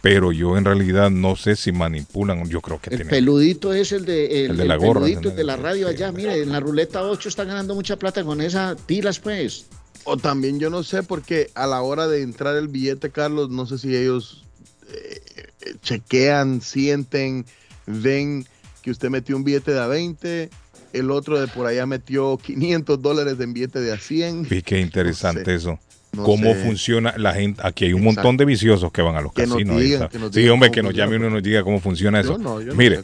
Pero 0.00 0.32
yo 0.32 0.56
en 0.56 0.64
realidad 0.64 1.10
no 1.10 1.34
sé 1.34 1.56
si 1.56 1.72
manipulan. 1.72 2.48
Yo 2.48 2.60
creo 2.60 2.78
que 2.80 2.90
El 2.90 2.96
tienen. 2.98 3.08
peludito 3.10 3.72
es 3.74 3.90
el 3.92 4.04
de, 4.04 4.44
el, 4.44 4.52
El 4.52 4.56
de 4.58 4.64
la 4.66 4.76
gorra, 4.76 5.00
peludito 5.00 5.30
el 5.30 5.36
de 5.36 5.44
la 5.44 5.56
radio 5.56 5.88
allá. 5.88 6.12
Mire, 6.12 6.40
en 6.42 6.52
la 6.52 6.60
ruleta 6.60 7.02
8 7.02 7.28
está 7.28 7.44
ganando 7.44 7.74
mucha 7.74 7.96
plata 7.96 8.22
con 8.22 8.40
esa 8.40 8.76
pilas, 8.86 9.18
pues. 9.18 9.66
O 10.04 10.16
también 10.16 10.60
yo 10.60 10.70
no 10.70 10.82
sé 10.82 11.02
porque 11.02 11.50
a 11.54 11.66
la 11.66 11.80
hora 11.82 12.06
de 12.08 12.22
entrar 12.22 12.56
el 12.56 12.68
billete, 12.68 13.10
Carlos, 13.10 13.50
no 13.50 13.66
sé 13.66 13.78
si 13.78 13.94
ellos 13.96 14.44
eh, 14.92 15.20
eh, 15.66 15.74
chequean, 15.82 16.60
sienten, 16.60 17.46
ven 17.86 18.46
que 18.82 18.90
usted 18.90 19.08
metió 19.10 19.36
un 19.36 19.44
billete 19.44 19.72
de 19.72 19.80
a 19.80 19.86
20, 19.86 20.50
el 20.92 21.10
otro 21.10 21.40
de 21.40 21.48
por 21.48 21.66
allá 21.66 21.86
metió 21.86 22.36
500 22.36 23.00
dólares 23.00 23.36
en 23.40 23.54
billete 23.54 23.80
de 23.80 23.92
a 23.92 23.98
100. 23.98 24.46
Sí, 24.48 24.62
qué 24.62 24.80
interesante 24.80 25.44
sé. 25.44 25.54
eso. 25.54 25.78
No 26.12 26.22
¿Cómo 26.22 26.52
sé. 26.52 26.62
funciona 26.62 27.14
la 27.16 27.34
gente? 27.34 27.60
Aquí 27.64 27.86
hay 27.86 27.92
un 27.92 28.02
Exacto. 28.02 28.20
montón 28.22 28.36
de 28.36 28.44
viciosos 28.44 28.92
que 28.92 29.02
van 29.02 29.16
a 29.16 29.20
los 29.20 29.32
Que 29.32 29.46
casinos. 29.46 29.80
digan, 29.80 30.08
que 30.08 30.18
sí, 30.32 30.48
hombre, 30.48 30.70
que 30.70 30.80
nos 30.82 30.94
llame 30.94 31.16
uno 31.16 31.26
y 31.26 31.30
nos 31.32 31.42
diga 31.42 31.64
cómo 31.64 31.80
funciona 31.80 32.20
eso. 32.20 32.38
No, 32.38 32.60
yo 32.60 32.72
Mire, 32.76 33.00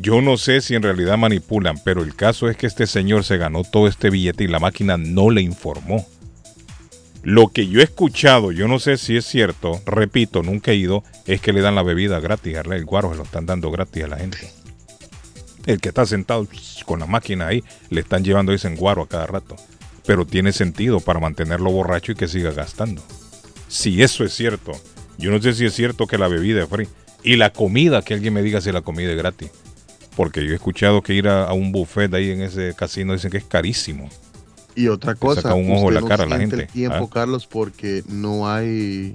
yo 0.00 0.20
no 0.20 0.36
sé 0.36 0.60
si 0.60 0.76
en 0.76 0.82
realidad 0.82 1.16
manipulan, 1.18 1.76
pero 1.82 2.04
el 2.04 2.14
caso 2.14 2.48
es 2.48 2.56
que 2.56 2.66
este 2.68 2.86
señor 2.86 3.24
se 3.24 3.36
ganó 3.36 3.64
todo 3.64 3.88
este 3.88 4.10
billete 4.10 4.44
y 4.44 4.48
la 4.48 4.60
máquina 4.60 4.96
no 4.96 5.30
le 5.30 5.42
informó. 5.42 6.06
Lo 7.22 7.48
que 7.48 7.68
yo 7.68 7.80
he 7.80 7.84
escuchado, 7.84 8.50
yo 8.50 8.66
no 8.66 8.80
sé 8.80 8.96
si 8.96 9.16
es 9.16 9.24
cierto, 9.24 9.80
repito, 9.86 10.42
nunca 10.42 10.72
he 10.72 10.76
ido, 10.76 11.04
es 11.26 11.40
que 11.40 11.52
le 11.52 11.60
dan 11.60 11.76
la 11.76 11.84
bebida 11.84 12.18
gratis, 12.18 12.56
el 12.56 12.84
guaro 12.84 13.10
se 13.10 13.16
lo 13.16 13.22
están 13.22 13.46
dando 13.46 13.70
gratis 13.70 14.04
a 14.04 14.08
la 14.08 14.16
gente. 14.16 14.38
El 15.66 15.80
que 15.80 15.90
está 15.90 16.04
sentado 16.04 16.48
con 16.84 16.98
la 16.98 17.06
máquina 17.06 17.46
ahí, 17.46 17.62
le 17.90 18.00
están 18.00 18.24
llevando 18.24 18.52
ese 18.52 18.68
guaro 18.74 19.02
a 19.02 19.08
cada 19.08 19.26
rato. 19.26 19.54
Pero 20.04 20.26
tiene 20.26 20.52
sentido 20.52 20.98
para 20.98 21.20
mantenerlo 21.20 21.70
borracho 21.70 22.10
y 22.10 22.16
que 22.16 22.26
siga 22.26 22.50
gastando. 22.50 23.00
Si 23.68 24.02
eso 24.02 24.24
es 24.24 24.34
cierto, 24.34 24.72
yo 25.16 25.30
no 25.30 25.40
sé 25.40 25.54
si 25.54 25.64
es 25.64 25.74
cierto 25.74 26.08
que 26.08 26.18
la 26.18 26.26
bebida 26.26 26.64
es 26.64 26.68
free. 26.68 26.88
Y 27.22 27.36
la 27.36 27.52
comida, 27.52 28.02
que 28.02 28.14
alguien 28.14 28.34
me 28.34 28.42
diga 28.42 28.60
si 28.60 28.72
la 28.72 28.80
comida 28.80 29.12
es 29.12 29.16
gratis. 29.16 29.52
Porque 30.16 30.44
yo 30.44 30.50
he 30.50 30.56
escuchado 30.56 31.02
que 31.02 31.14
ir 31.14 31.28
a, 31.28 31.44
a 31.44 31.52
un 31.52 31.70
buffet 31.70 32.12
ahí 32.12 32.32
en 32.32 32.42
ese 32.42 32.74
casino 32.74 33.12
dicen 33.12 33.30
que 33.30 33.38
es 33.38 33.44
carísimo. 33.44 34.10
Y 34.74 34.88
otra 34.88 35.14
cosa, 35.14 35.42
saca 35.42 35.54
un 35.54 35.70
ojo 35.70 35.82
usted 35.86 35.94
la 35.94 36.00
no 36.00 36.08
cara 36.08 36.24
a 36.24 36.26
la 36.26 36.38
gente, 36.38 36.56
el 36.56 36.66
tiempo, 36.66 37.04
¿ah? 37.10 37.10
Carlos, 37.12 37.46
porque 37.46 38.02
no 38.08 38.48
hay 38.50 39.12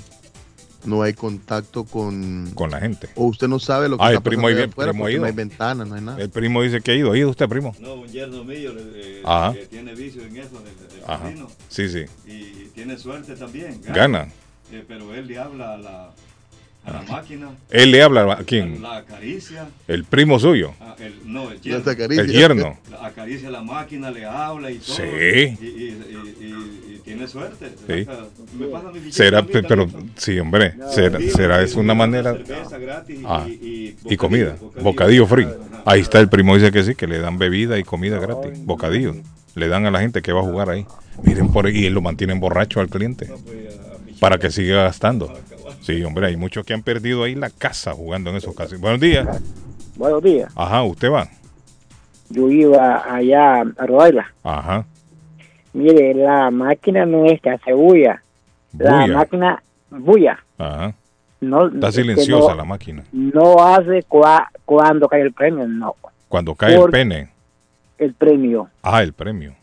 no 0.85 1.01
hay 1.01 1.13
contacto 1.13 1.83
con 1.83 2.51
con 2.53 2.69
la 2.71 2.79
gente. 2.79 3.09
o 3.15 3.25
usted 3.25 3.47
no 3.47 3.59
sabe 3.59 3.89
lo 3.89 3.97
que 3.97 4.03
Ah, 4.03 4.09
el 4.09 4.17
está 4.17 4.29
primo 4.29 4.43
pasando 4.43 4.63
ahí 4.63 4.69
afuera 4.69 4.91
primo 4.91 5.05
ha 5.05 5.11
ido. 5.11 5.19
no 5.21 5.25
hay 5.27 5.33
ventana, 5.33 5.83
no 5.85 5.95
hay 5.95 6.01
nada. 6.01 6.21
El 6.21 6.29
primo 6.29 6.61
dice 6.61 6.79
que 6.81 6.91
ha 6.91 6.95
ido. 6.95 7.11
¿Ha 7.11 7.17
ido 7.17 7.29
usted, 7.29 7.47
primo? 7.49 7.75
No, 7.79 7.95
un 7.95 8.07
yerno 8.07 8.43
mío 8.43 8.71
eh, 8.77 9.21
Ajá. 9.25 9.53
que 9.53 9.65
tiene 9.65 9.95
vicio 9.95 10.21
en 10.23 10.37
eso 10.37 10.59
del, 10.61 10.89
del 10.89 11.03
Ajá. 11.05 11.23
casino 11.23 11.47
Sí, 11.69 11.89
sí. 11.89 12.05
y 12.25 12.67
tiene 12.75 12.97
suerte 12.97 13.35
también. 13.35 13.81
Gana. 13.87 14.27
Eh, 14.71 14.83
pero 14.87 15.13
él 15.15 15.27
le 15.27 15.39
habla 15.39 15.73
a 15.73 15.77
la, 15.77 16.11
a 16.87 16.93
la 16.93 17.01
máquina, 17.03 17.49
Él 17.69 17.91
le 17.91 18.01
habla 18.01 18.31
a 18.33 18.37
quién? 18.43 18.81
la 18.81 18.97
acaricia, 18.97 19.67
El 19.87 20.05
primo 20.05 20.39
suyo. 20.39 20.73
a- 20.79 20.95
el, 20.99 21.13
no, 21.25 21.51
el 21.51 21.57
No 21.57 21.61
yerno. 21.61 22.21
El 22.21 22.31
yerno. 22.31 22.77
La- 22.89 23.05
acaricia 23.07 23.49
la 23.49 23.61
máquina, 23.61 24.09
le 24.09 24.25
habla 24.25 24.71
y 24.71 24.77
todo. 24.79 24.95
Sí. 24.95 25.03
Y, 25.03 25.65
y- 25.65 25.97
y- 26.09 26.43
y- 26.45 26.93
y 26.95 26.99
tiene 27.03 27.27
suerte. 27.27 27.67
Sí. 27.87 28.07
Me 28.57 28.67
pasa 28.67 28.91
mi 28.91 29.11
Será, 29.11 29.39
a 29.39 29.41
mí 29.41 29.49
pero 29.51 29.85
también. 29.85 30.11
sí, 30.15 30.39
hombre. 30.39 30.73
Será, 30.91 31.19
Sí, 31.19 31.29
será 31.31 31.57
sí, 31.59 31.65
es 31.65 31.75
una 31.75 31.93
manera. 31.93 32.33
cerveza 32.33 32.77
gratis 32.77 33.19
y- 33.19 33.23
Ah, 33.25 33.45
y, 33.47 33.95
Y 34.05 34.17
comida. 34.17 34.55
bocadillo, 34.59 34.83
Bocadillo 34.83 35.27
free. 35.27 35.43
Ajá. 35.45 35.83
Ahí 35.85 36.01
está 36.01 36.19
el 36.19 36.29
primo 36.29 36.55
dice 36.55 36.71
que 36.71 36.83
sí, 36.83 36.95
que 36.95 37.07
le 37.07 37.19
dan 37.19 37.37
bebida 37.37 37.77
y 37.77 37.83
comida 37.83 38.17
gratis. 38.19 38.63
Bocadillo. 38.65 39.13
Le 39.55 39.67
dan 39.67 39.85
a 39.85 39.91
la 39.91 39.99
gente 39.99 40.21
que 40.21 40.31
va 40.31 40.39
a 40.41 40.43
jugar 40.43 40.69
ahí. 40.69 40.85
Miren 41.23 41.51
por 41.51 41.65
ahí 41.65 41.85
y 41.85 41.89
lo 41.89 42.01
mantienen 42.01 42.39
borracho 42.39 42.79
al 42.79 42.89
cliente. 42.89 43.27
Para 44.19 44.37
que 44.37 44.49
siga 44.51 44.83
gastando. 44.83 45.33
Sí, 45.87 46.03
hombre, 46.03 46.27
hay 46.27 46.35
muchos 46.35 46.65
que 46.65 46.73
han 46.73 46.83
perdido 46.83 47.23
ahí 47.23 47.33
la 47.33 47.49
casa 47.49 47.93
jugando 47.93 48.29
en 48.29 48.35
esos 48.35 48.53
casinos. 48.53 48.81
Buenos 48.81 48.99
días. 48.99 49.25
Buenos 49.95 50.21
días. 50.21 50.51
Ajá, 50.53 50.83
usted 50.83 51.09
va. 51.09 51.29
Yo 52.29 52.49
iba 52.51 53.05
allá 53.09 53.61
a 53.61 53.85
rodarla. 53.85 54.33
Ajá. 54.43 54.85
Mire, 55.71 56.13
la 56.13 56.51
máquina 56.51 57.05
no 57.05 57.23
es 57.23 57.39
que 57.39 57.51
hace 57.51 57.71
bulla. 57.71 58.21
La 58.77 58.99
Bulla. 58.99 59.13
máquina 59.17 59.63
bulla. 59.89 60.37
Ajá. 60.57 60.93
No, 61.39 61.67
Está 61.67 61.93
silenciosa 61.93 62.49
no- 62.49 62.55
la 62.57 62.65
máquina. 62.65 63.05
No 63.13 63.65
hace 63.65 64.03
cua- 64.09 64.49
cuando 64.65 65.07
cae 65.07 65.21
el 65.21 65.31
premio, 65.31 65.65
no. 65.69 65.95
Cuando 66.27 66.53
cae 66.53 66.75
el 66.75 66.89
pene. 66.89 67.29
El 67.97 68.13
premio. 68.13 68.67
Ah, 68.81 69.03
el 69.03 69.13
premio. 69.13 69.55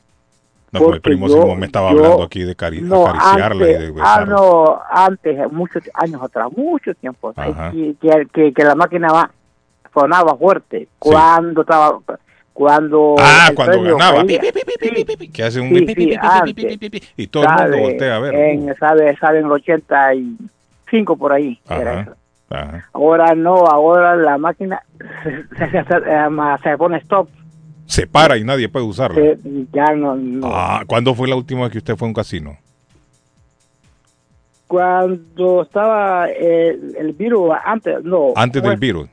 No, 0.75 0.81
como 0.81 0.95
el 0.95 1.01
Porque 1.01 1.11
primo 1.11 1.29
yo- 1.29 1.35
sí 1.35 1.41
como 1.41 1.55
me 1.57 1.67
estaba 1.67 1.93
yo- 1.93 1.99
hablando 1.99 2.23
aquí 2.25 2.43
de 2.43 2.57
cari- 2.57 2.81
No, 2.83 3.07
acariciarla 3.07 3.65
antes, 3.65 3.69
y 3.69 3.83
de 3.83 3.87
ah, 3.87 3.93
besarla. 3.93 4.27
no, 4.35 4.83
antes, 4.91 5.53
muchos 5.53 5.83
años 5.95 6.21
atrás, 6.23 6.49
mucho 6.57 6.93
tiempo, 6.95 7.33
Ajá. 7.37 7.71
que, 7.71 8.27
que, 8.33 8.53
que- 8.53 8.65
la 8.65 8.75
máquina 8.75 9.09
va, 9.13 9.31
sonaba 9.93 10.37
fuerte. 10.37 10.89
Cuando 10.99 11.61
estaba, 11.61 11.99
cuando. 12.53 13.15
Ah, 13.21 13.51
cuando 13.55 13.73
premio 13.73 13.97
ganaba. 13.97 14.25
Pi, 14.25 14.39
pi, 14.41 15.17
pi, 15.17 15.29
Que 15.29 15.45
hace 15.45 15.61
un 15.61 15.69
Sí, 15.69 15.87
sí, 15.95 16.15
antes. 16.21 17.13
y 17.17 17.27
todo 17.29 17.45
el 17.45 17.49
mundo 17.49 17.63
Sabe, 17.63 17.81
voltea 17.81 18.17
a 18.17 18.19
ver. 18.19 18.35
En, 18.35 18.75
sabe, 18.77 19.17
sabe, 19.17 19.39
en 19.39 19.45
el 19.47 19.53
85 19.53 21.17
por 21.17 21.33
ahí. 21.33 21.59
era 21.69 22.01
eso. 22.01 22.11
Ajá, 22.51 22.63
ajá. 22.63 22.89
Ahora 22.93 23.35
no, 23.35 23.55
ahora 23.67 24.17
la 24.17 24.39
máquina 24.39 24.83
se, 25.23 25.71
se- 25.71 25.85
se- 25.85 25.97
eh, 26.07 26.29
se 26.63 26.77
pone 26.79 26.99
stop. 26.99 27.29
Se 27.87 28.07
para 28.07 28.37
y 28.39 28.45
nadie 28.45 28.69
puede 28.69 28.87
usarla. 28.87 29.17
Se- 29.17 29.39
ya 29.73 29.95
no, 29.95 30.17
no. 30.17 30.47
Ah, 30.51 30.85
¿cuándo 30.87 31.15
fue 31.15 31.29
la 31.29 31.37
última 31.37 31.63
vez 31.63 31.73
que 31.73 31.79
usted 31.79 31.97
fue 31.97 32.07
a 32.07 32.11
un 32.11 32.15
casino? 32.15 32.57
Cuando 34.67 35.63
estaba 35.63 36.29
el, 36.31 36.95
el 36.99 37.13
virus, 37.13 37.53
antes, 37.65 38.03
no. 38.03 38.33
Antes 38.35 38.63
del 38.63 38.77
virus. 38.77 39.09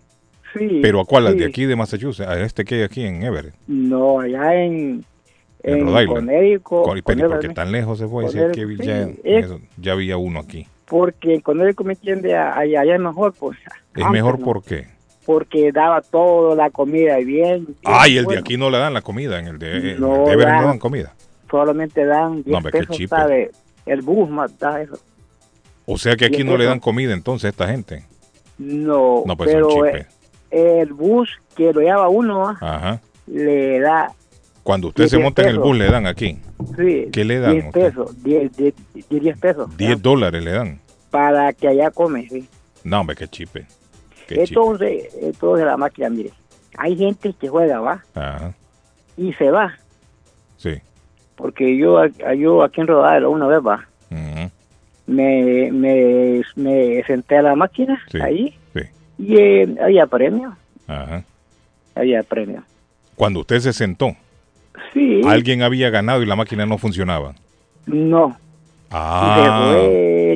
Sí. 0.58 0.80
¿Pero 0.82 1.02
a 1.02 1.06
cuál? 1.06 1.28
¿Al 1.28 1.34
sí. 1.34 1.40
de 1.40 1.46
aquí 1.46 1.66
de 1.66 1.76
Massachusetts? 1.76 2.28
¿A 2.30 2.40
este 2.42 2.64
que 2.66 2.76
hay 2.76 2.82
aquí 2.84 3.04
en 3.04 3.24
Everett? 3.24 3.54
No, 3.68 4.20
allá 4.20 4.54
en, 4.56 5.04
En 5.64 5.78
en 5.80 5.86
Rhode 5.86 6.04
Island. 6.04 6.62
Con- 6.64 6.84
pero 6.86 6.98
¿y 6.98 7.02
¿Por 7.02 7.16
qué 7.16 7.22
Connecticut, 7.24 7.56
tan 7.56 7.72
lejos 7.72 8.00
se 8.00 8.08
fue? 8.08 8.26
Ya, 8.26 8.52
sí, 8.54 8.62
es- 9.24 9.46
eso- 9.46 9.60
ya 9.78 9.94
había 9.94 10.18
uno 10.18 10.40
aquí. 10.40 10.68
Porque 10.86 11.36
en 11.36 11.42
Connecticut 11.42 11.86
me 11.86 11.94
entiende, 11.94 12.36
allá, 12.36 12.82
allá 12.82 12.96
es 12.96 13.00
mejor, 13.02 13.34
pues. 13.38 13.58
¿Es 13.60 14.04
antes 14.04 14.12
mejor 14.12 14.40
no, 14.40 14.46
por 14.46 14.64
qué? 14.64 14.88
Porque 15.26 15.72
daba 15.72 16.02
toda 16.02 16.56
la 16.56 16.70
comida 16.72 17.18
bien. 17.18 17.66
bien 17.66 17.76
Ah, 17.86 18.08
y 18.08 18.14
el 18.18 18.24
de 18.24 18.26
bueno. 18.26 18.42
aquí 18.42 18.58
no 18.58 18.70
le 18.70 18.78
dan 18.80 18.94
la 18.94 19.02
comida. 19.02 19.40
En 19.40 19.48
el 19.48 19.60
de, 19.60 19.94
el 19.94 20.02
No 20.02 20.26
de 20.26 20.34
Everett 20.34 20.50
no 20.50 20.56
dan. 20.62 20.66
dan 20.66 20.80
comida. 20.80 21.14
Solamente 21.50 22.06
dan 22.06 22.44
10 22.44 22.48
No, 22.48 22.70
pesos. 22.70 22.98
¿sabe? 23.10 23.52
el 23.86 24.02
bus 24.02 24.30
más 24.30 24.58
da 24.60 24.82
eso. 24.82 24.98
O 25.86 25.98
sea 25.98 26.16
que 26.16 26.26
aquí 26.26 26.44
no 26.44 26.52
le 26.52 26.60
pesos. 26.60 26.70
dan 26.70 26.80
comida 26.80 27.14
entonces 27.14 27.46
a 27.46 27.50
esta 27.50 27.68
gente. 27.68 28.06
No, 28.58 29.24
No, 29.26 29.36
pues 29.36 29.52
pero 29.52 29.86
eh, 29.88 30.08
el 30.52 30.94
bus 30.94 31.30
que 31.56 31.74
lo 31.74 31.82
lleva 31.82 32.08
uno 32.10 32.48
ah, 32.48 32.58
Ajá. 32.62 33.02
le 33.28 33.80
da, 33.80 34.12
Cuando 34.64 34.90
usted 34.90 35.08
se 35.08 35.18
monta 35.18 35.42
en 35.44 35.50
el 35.50 35.56
pesos. 35.56 35.68
bus 35.68 35.78
le 35.78 35.86
dan 35.92 36.06
aquí. 36.08 36.40
sí, 36.78 37.08
¿Qué 37.12 37.26
le 37.26 37.40
dan 37.40 37.54
10 37.54 37.64
a 37.64 37.68
usted? 37.70 37.82
pesos, 37.90 38.24
10, 38.24 38.58
10, 38.58 38.74
10 39.10 39.38
pesos. 39.40 39.78
10 39.78 40.02
dólares 40.02 40.44
le 40.44 40.52
dan. 40.52 40.80
Para 41.10 41.52
que 41.54 41.68
allá 41.68 41.90
come, 41.92 42.28
sí. 42.30 42.48
No, 42.84 43.02
hombre, 43.02 43.16
qué 43.16 43.28
chipe. 43.28 43.66
Qué. 44.36 44.44
Entonces, 44.44 45.16
entonces 45.22 45.66
la 45.66 45.78
máquina, 45.78 46.10
mire, 46.10 46.32
hay 46.78 46.96
gente 46.98 47.34
que 47.40 47.48
juega, 47.48 47.80
va, 47.80 48.04
Ajá. 48.16 48.54
y 49.18 49.34
se 49.34 49.50
va. 49.52 49.74
Sí. 50.58 50.80
Porque 51.36 51.76
yo, 51.78 52.06
yo 52.38 52.64
aquí 52.64 52.82
en 52.82 52.88
Rodadero 52.88 53.32
una 53.32 53.48
vez, 53.48 53.60
va, 53.66 53.86
me, 55.08 55.72
me, 55.72 56.42
me 56.56 57.04
senté 57.04 57.38
a 57.38 57.42
la 57.42 57.56
máquina, 57.56 58.00
Sí. 58.10 58.20
ahí, 58.22 58.58
Sí. 58.74 58.82
y 59.18 59.36
eh, 59.38 59.76
había 59.82 60.06
premio, 60.08 60.56
Ajá. 60.88 61.24
había 61.96 62.24
premio. 62.24 62.64
Cuando 63.16 63.42
usted 63.42 63.60
se 63.60 63.74
sentó, 63.74 64.16
Sí, 64.94 65.22
alguien 65.26 65.62
había 65.64 65.90
ganado 65.90 66.22
y 66.22 66.26
la 66.26 66.36
máquina 66.36 66.66
no 66.66 66.78
funcionaba. 66.78 67.34
no. 67.86 68.38
Y 68.90 68.94
Ah. 68.94 69.74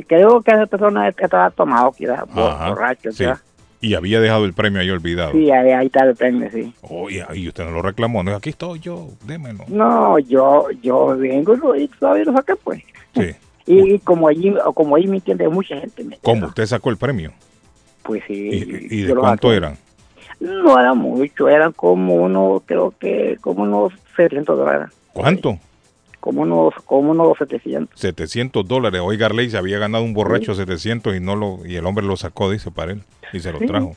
creo 0.08 0.40
que 0.40 0.50
esa 0.50 0.64
persona 0.66 1.08
estaba 1.08 1.50
tomado, 1.50 1.92
que 1.92 2.04
era 2.04 2.24
bo- 2.24 2.48
Ajá. 2.48 2.70
borracho, 2.70 3.12
Sí. 3.12 3.24
¿verdad? 3.24 3.40
Y 3.80 3.94
había 3.94 4.20
dejado 4.20 4.44
el 4.46 4.54
premio 4.54 4.80
ahí 4.80 4.90
olvidado. 4.90 5.32
Sí, 5.32 5.50
ahí, 5.50 5.70
ahí 5.70 5.86
está 5.86 6.04
el 6.04 6.14
premio, 6.16 6.50
sí. 6.50 6.72
Oh, 6.82 7.08
y, 7.10 7.22
y 7.34 7.48
usted 7.48 7.64
no 7.64 7.70
lo 7.72 7.82
reclamó. 7.82 8.22
No, 8.22 8.34
aquí 8.34 8.50
estoy 8.50 8.80
yo, 8.80 9.08
démelo. 9.24 9.64
No, 9.68 10.18
yo, 10.18 10.68
yo 10.82 11.16
vengo 11.16 11.76
y 11.76 11.86
todavía 11.88 12.24
lo 12.24 12.32
saqué, 12.32 12.54
pues. 12.56 12.82
Sí. 13.14 13.30
Y, 13.66 13.80
y 13.94 13.98
como 13.98 14.28
allí, 14.28 14.54
como 14.74 14.96
ahí 14.96 15.06
me 15.06 15.16
entiende 15.16 15.48
mucha 15.48 15.78
gente, 15.78 16.04
me- 16.04 16.18
¿Cómo? 16.22 16.46
¿Usted 16.46 16.66
sacó 16.66 16.90
el 16.90 16.96
premio? 16.96 17.32
pues 18.02 18.22
sí. 18.28 18.34
¿Y, 18.88 19.00
y 19.00 19.02
de 19.02 19.14
cuánto 19.16 19.52
eran? 19.52 19.76
No 20.38 20.78
era 20.78 20.94
mucho, 20.94 21.48
eran 21.48 21.72
como 21.72 22.14
unos, 22.14 22.62
creo 22.66 22.94
que, 23.00 23.36
como 23.40 23.62
unos 23.64 23.92
700 24.16 24.56
dólares. 24.58 24.88
¿Cuánto? 25.12 25.58
Como 26.26 26.42
unos, 26.42 26.74
como 26.86 27.12
unos 27.12 27.38
700. 27.38 28.00
700 28.00 28.66
dólares. 28.66 29.00
Hoy 29.04 29.16
Garley 29.16 29.48
se 29.48 29.58
había 29.58 29.78
ganado 29.78 30.02
un 30.02 30.12
borracho 30.12 30.56
700 30.56 31.14
y 31.14 31.20
no 31.20 31.36
lo 31.36 31.64
y 31.64 31.76
el 31.76 31.86
hombre 31.86 32.04
lo 32.04 32.16
sacó, 32.16 32.50
dice, 32.50 32.72
para 32.72 32.90
él. 32.94 33.02
Y 33.32 33.38
se 33.38 33.52
lo 33.52 33.60
Sí. 33.60 33.66
trajo. 33.66 33.94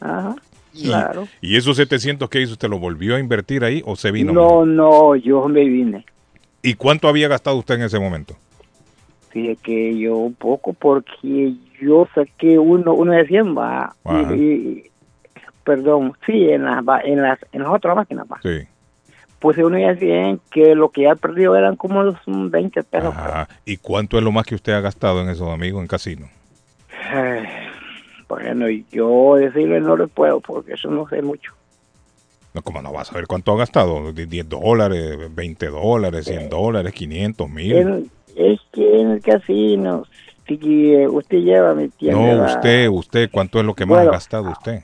Ajá, 0.00 0.36
Y, 0.72 0.84
claro. 0.86 1.26
¿Y 1.40 1.56
esos 1.56 1.76
700 1.78 2.28
que 2.30 2.40
hizo? 2.40 2.52
¿Usted 2.52 2.68
lo 2.68 2.78
volvió 2.78 3.16
a 3.16 3.18
invertir 3.18 3.64
ahí 3.64 3.82
o 3.84 3.96
se 3.96 4.12
vino? 4.12 4.32
No, 4.32 4.64
no, 4.64 5.16
yo 5.16 5.48
me 5.48 5.64
vine. 5.64 6.06
¿Y 6.62 6.74
cuánto 6.74 7.08
había 7.08 7.26
gastado 7.26 7.56
usted 7.56 7.74
en 7.74 7.82
ese 7.82 7.98
momento? 7.98 8.36
Fíjate 9.30 9.58
que 9.64 9.98
yo 9.98 10.18
un 10.18 10.34
poco 10.34 10.74
porque 10.74 11.54
yo 11.80 12.06
saqué 12.14 12.60
uno, 12.60 12.94
uno 12.94 13.10
de 13.12 13.26
100 13.26 13.58
va. 13.58 13.92
Y, 14.30 14.36
y- 14.36 14.84
perdón, 15.64 16.12
sí, 16.26 16.44
en 16.48 16.62
las, 16.64 16.84
en 17.04 17.22
las, 17.22 17.40
en 17.50 17.62
las 17.62 17.70
otras 17.72 17.96
máquinas 17.96 18.24
va. 18.30 18.38
Sí. 18.40 18.68
Pues 19.42 19.58
uno 19.58 19.76
de 19.76 19.96
100 19.96 20.40
que 20.52 20.76
lo 20.76 20.90
que 20.90 21.02
ya 21.02 21.16
perdió 21.16 21.56
eran 21.56 21.74
como 21.74 21.98
unos 21.98 22.14
20 22.26 22.82
pesos. 22.84 23.12
Ajá. 23.12 23.48
¿Y 23.64 23.76
cuánto 23.76 24.16
es 24.16 24.22
lo 24.22 24.30
más 24.30 24.46
que 24.46 24.54
usted 24.54 24.72
ha 24.72 24.80
gastado 24.80 25.20
en 25.20 25.28
esos 25.28 25.48
amigos 25.48 25.80
en 25.82 25.88
casino? 25.88 26.28
Ay, 27.10 27.42
Bueno, 28.28 28.66
yo 28.92 29.34
decirle 29.34 29.80
no 29.80 29.96
le 29.96 30.06
puedo 30.06 30.40
porque 30.40 30.74
eso 30.74 30.88
no 30.90 31.08
sé 31.08 31.20
mucho. 31.22 31.52
No, 32.54 32.62
¿Cómo 32.62 32.80
no 32.82 32.92
va 32.92 33.00
a 33.00 33.04
saber 33.04 33.26
cuánto 33.26 33.52
ha 33.52 33.56
gastado? 33.58 34.12
¿Die- 34.12 34.28
¿10 34.28 34.44
dólares, 34.48 35.16
20 35.34 35.66
dólares, 35.66 36.26
100 36.26 36.48
dólares, 36.48 36.92
500, 36.92 37.50
mil? 37.50 37.72
En- 37.72 38.10
es 38.36 38.60
que 38.72 39.00
en 39.00 39.10
el 39.10 39.20
casino, 39.22 40.04
si 40.46 40.92
eh, 40.94 41.08
usted 41.08 41.38
lleva, 41.38 41.74
¿me 41.74 41.84
entiende? 41.84 42.36
No, 42.36 42.44
usted, 42.44 42.88
usted, 42.88 43.28
¿cuánto 43.30 43.58
es 43.58 43.64
lo 43.66 43.74
que 43.74 43.86
más 43.86 43.96
Bueno. 43.96 44.10
ha 44.10 44.12
gastado 44.14 44.50
usted? 44.50 44.82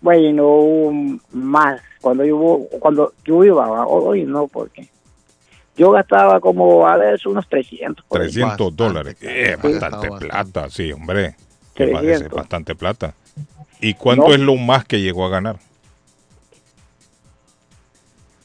Bueno, 0.00 1.18
más. 1.32 1.80
Cuando 2.00 2.24
yo, 2.24 2.60
cuando 2.78 3.12
yo 3.24 3.44
iba, 3.44 3.86
hoy 3.86 4.24
no, 4.24 4.46
porque 4.46 4.88
yo 5.76 5.90
gastaba 5.90 6.38
como 6.40 6.86
a 6.86 6.96
veces 6.96 7.26
unos 7.26 7.48
300. 7.48 8.04
por 8.06 8.20
ahí. 8.20 8.28
300 8.30 8.76
dólares. 8.76 9.16
Eh, 9.20 9.56
Sí. 9.60 9.68
bastante 9.68 10.08
plata, 10.26 10.70
sí, 10.70 10.92
hombre. 10.92 11.34
Que 11.74 11.86
va- 11.92 12.00
es 12.00 12.06
300. 12.06 12.36
bastante 12.36 12.74
plata. 12.74 13.14
¿Y 13.80 13.94
cuánto 13.94 14.28
No. 14.28 14.34
es 14.34 14.40
lo 14.40 14.54
más 14.56 14.84
que 14.84 15.00
llegó 15.00 15.24
a 15.26 15.30
ganar? 15.30 15.56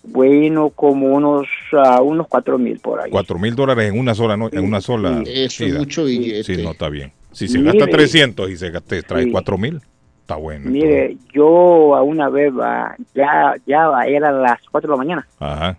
Bueno, 0.05 0.69
como 0.71 1.07
unos, 1.15 1.47
ah, 1.71 2.01
unos 2.01 2.27
4 2.27 2.57
mil 2.57 2.79
por 2.79 2.99
ahí. 2.99 3.09
4 3.09 3.39
mil 3.39 3.55
dólares 3.55 3.91
en 3.93 3.97
una 3.99 4.13
sola 4.13 4.35
no- 4.35 4.49
en 4.51 4.65
una 4.65 4.81
sola 4.81 5.23
Eso 5.25 5.63
es 5.63 5.73
mucho 5.75 6.03
billete. 6.05 6.55
Sí, 6.55 6.61
no 6.61 6.71
está 6.71 6.89
bien. 6.89 7.13
Si 7.31 7.47
se 7.47 7.57
Mire. 7.57 7.77
gasta 7.79 7.89
300 7.91 8.49
y 8.49 8.57
se 8.57 8.69
gasta, 8.69 9.01
trae 9.01 9.23
Sí. 9.23 9.31
4 9.31 9.57
mil, 9.57 9.81
está 10.23 10.35
bueno. 10.37 10.69
Mire, 10.69 11.17
yo 11.33 11.95
a 11.95 12.01
una 12.01 12.29
vez 12.29 12.51
va, 12.57 12.95
ya, 13.13 13.53
ya 13.67 13.87
va, 13.89 14.05
eran 14.07 14.41
las 14.41 14.59
4 14.71 14.87
de 14.89 14.91
la 14.93 14.97
mañana. 14.97 15.27
Ajá. 15.39 15.77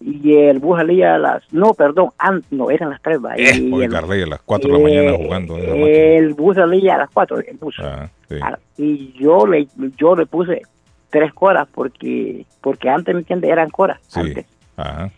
Y 0.00 0.34
el 0.36 0.58
bus 0.58 0.78
salía 0.78 1.14
a 1.14 1.18
las, 1.18 1.42
no, 1.52 1.74
perdón, 1.74 2.10
an- 2.18 2.42
no, 2.50 2.70
eran 2.70 2.90
las 2.90 3.00
3, 3.02 3.18
va. 3.24 3.34
Eh, 3.36 3.54
y 3.56 3.82
el, 3.82 3.94
a 3.94 4.00
las 4.26 4.42
4 4.42 4.68
de 4.72 4.76
la 4.78 4.82
mañana 4.82 5.10
eh, 5.12 5.24
jugando. 5.24 5.56
el 5.56 6.34
bus 6.34 6.56
salía 6.56 6.96
a 6.96 6.98
las 6.98 7.10
4, 7.10 7.38
el 7.38 7.56
bus. 7.56 7.76
Ajá, 7.78 8.10
sí. 8.28 8.36
Ah, 8.42 8.58
y 8.76 9.12
yo 9.18 9.46
le 9.46 9.66
yo 9.96 10.14
le 10.16 10.26
puse 10.26 10.62
tres 11.10 11.32
coras 11.34 11.68
porque 11.72 12.44
porque 12.60 12.88
antes 12.88 13.14
me 13.14 13.20
entiende 13.20 13.48
eran 13.48 13.68
coras 13.70 13.98
Sí. 14.08 14.20
antes 14.20 14.46
Ajá. 14.76 15.10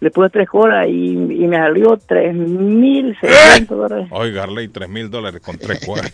Le 0.00 0.10
puse 0.10 0.28
tres 0.30 0.48
coras 0.48 0.86
y, 0.88 1.12
y 1.12 1.46
me 1.48 1.56
salió 1.56 1.96
tres 1.96 2.34
mil 2.34 3.10
¡Eh! 3.12 3.16
seiscientos 3.20 3.78
dólares 3.78 4.08
Oye, 4.10 4.32
Garley, 4.32 4.68
3 4.68 4.88
mil 4.88 5.10
dólares 5.10 5.40
con 5.40 5.56
3 5.58 5.80
cuadras. 5.86 6.12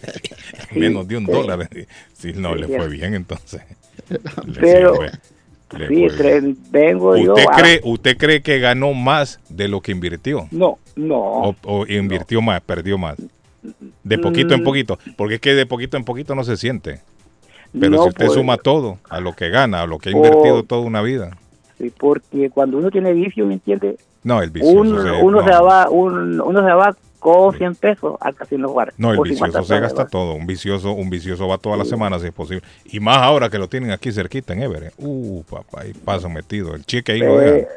Menos 0.72 1.06
de 1.08 1.16
un 1.16 1.24
dólar. 1.26 1.68
Sí, 2.12 2.32
no, 2.34 2.54
le 2.54 2.66
fue 2.68 2.88
bien 2.88 3.14
entonces. 3.14 3.62
Le- 4.08 4.18
Pero- 4.60 4.94
sí, 4.94 6.08
fue- 6.08 6.10
tres- 6.10 6.44
vengo 6.70 7.16
yo 7.16 7.32
¿Usted 7.34 7.46
a- 7.50 7.56
cree, 7.56 7.80
¿Usted 7.84 8.16
cree 8.18 8.42
que 8.42 8.58
ganó 8.60 8.92
más 8.94 9.40
de 9.48 9.68
lo 9.68 9.80
que 9.80 9.92
invirtió? 9.92 10.46
no 10.50 10.78
no 10.96 11.16
O, 11.18 11.56
o 11.64 11.86
invirtió 11.86 12.42
más, 12.42 12.60
perdió 12.60 12.98
más. 12.98 13.16
De 14.04 14.18
poquito 14.18 14.54
en 14.54 14.60
Mm. 14.60 14.64
poquito. 14.64 14.98
Porque 15.16 15.36
es 15.36 15.40
que 15.40 15.54
de 15.54 15.66
poquito 15.66 15.96
en 15.96 16.04
poquito 16.04 16.34
no 16.34 16.44
se 16.44 16.56
siente. 16.56 17.00
Pero 17.72 17.90
no, 17.90 18.02
si 18.02 18.08
usted 18.10 18.26
pues, 18.26 18.34
suma 18.36 18.58
todo, 18.58 18.98
a 19.08 19.20
lo 19.20 19.32
que 19.34 19.48
gana, 19.48 19.80
a 19.82 19.86
lo 19.86 19.98
que 19.98 20.10
ha 20.10 20.12
Oh. 20.12 20.16
invertido 20.16 20.62
toda 20.64 20.82
una 20.82 21.00
vida. 21.00 21.36
Sí, 21.82 21.92
porque 21.98 22.48
cuando 22.50 22.78
uno 22.78 22.90
tiene 22.90 23.12
vicio 23.12 23.44
me 23.46 23.54
entiende 23.54 23.96
No, 24.24 24.40
el 24.40 24.50
vicioso 24.50 24.78
uno, 24.78 25.02
se- 25.02 25.10
uno 25.22 25.40
no. 25.40 25.46
se 25.46 25.52
va 25.62 25.90
un- 25.90 26.40
uno 26.40 26.64
se 26.64 26.72
va 26.72 26.94
con 27.18 27.56
100 27.56 27.74
pesos 27.76 28.16
al 28.20 28.34
casino 28.34 28.68
jugar 28.68 28.92
No, 28.98 29.12
el 29.12 29.18
o 29.20 29.24
50 29.24 29.58
vicioso 29.60 29.74
se 29.74 29.80
gasta 29.80 30.06
todo. 30.06 30.34
Un 30.34 30.44
vicioso, 30.46 30.92
un 30.92 31.08
vicioso 31.08 31.46
va 31.46 31.56
todas 31.58 31.78
las 31.78 31.88
semanas 31.88 32.20
si 32.20 32.26
es 32.28 32.32
posible. 32.32 32.64
Y 32.86 32.98
más 33.00 33.18
ahora 33.18 33.48
que 33.48 33.58
lo 33.58 33.68
tienen 33.68 33.90
aquí 33.92 34.10
cerquita 34.10 34.52
en 34.54 34.62
Everett. 34.62 34.94
Uh, 34.98 35.42
papá, 35.44 35.82
ahí 35.82 35.92
pasa 35.92 36.28
metido. 36.28 36.74
El 36.74 36.84
cheque 36.84 37.12
ahí 37.12 37.20
lo 37.20 37.36
Pe- 37.36 37.44
dejan. 37.44 37.68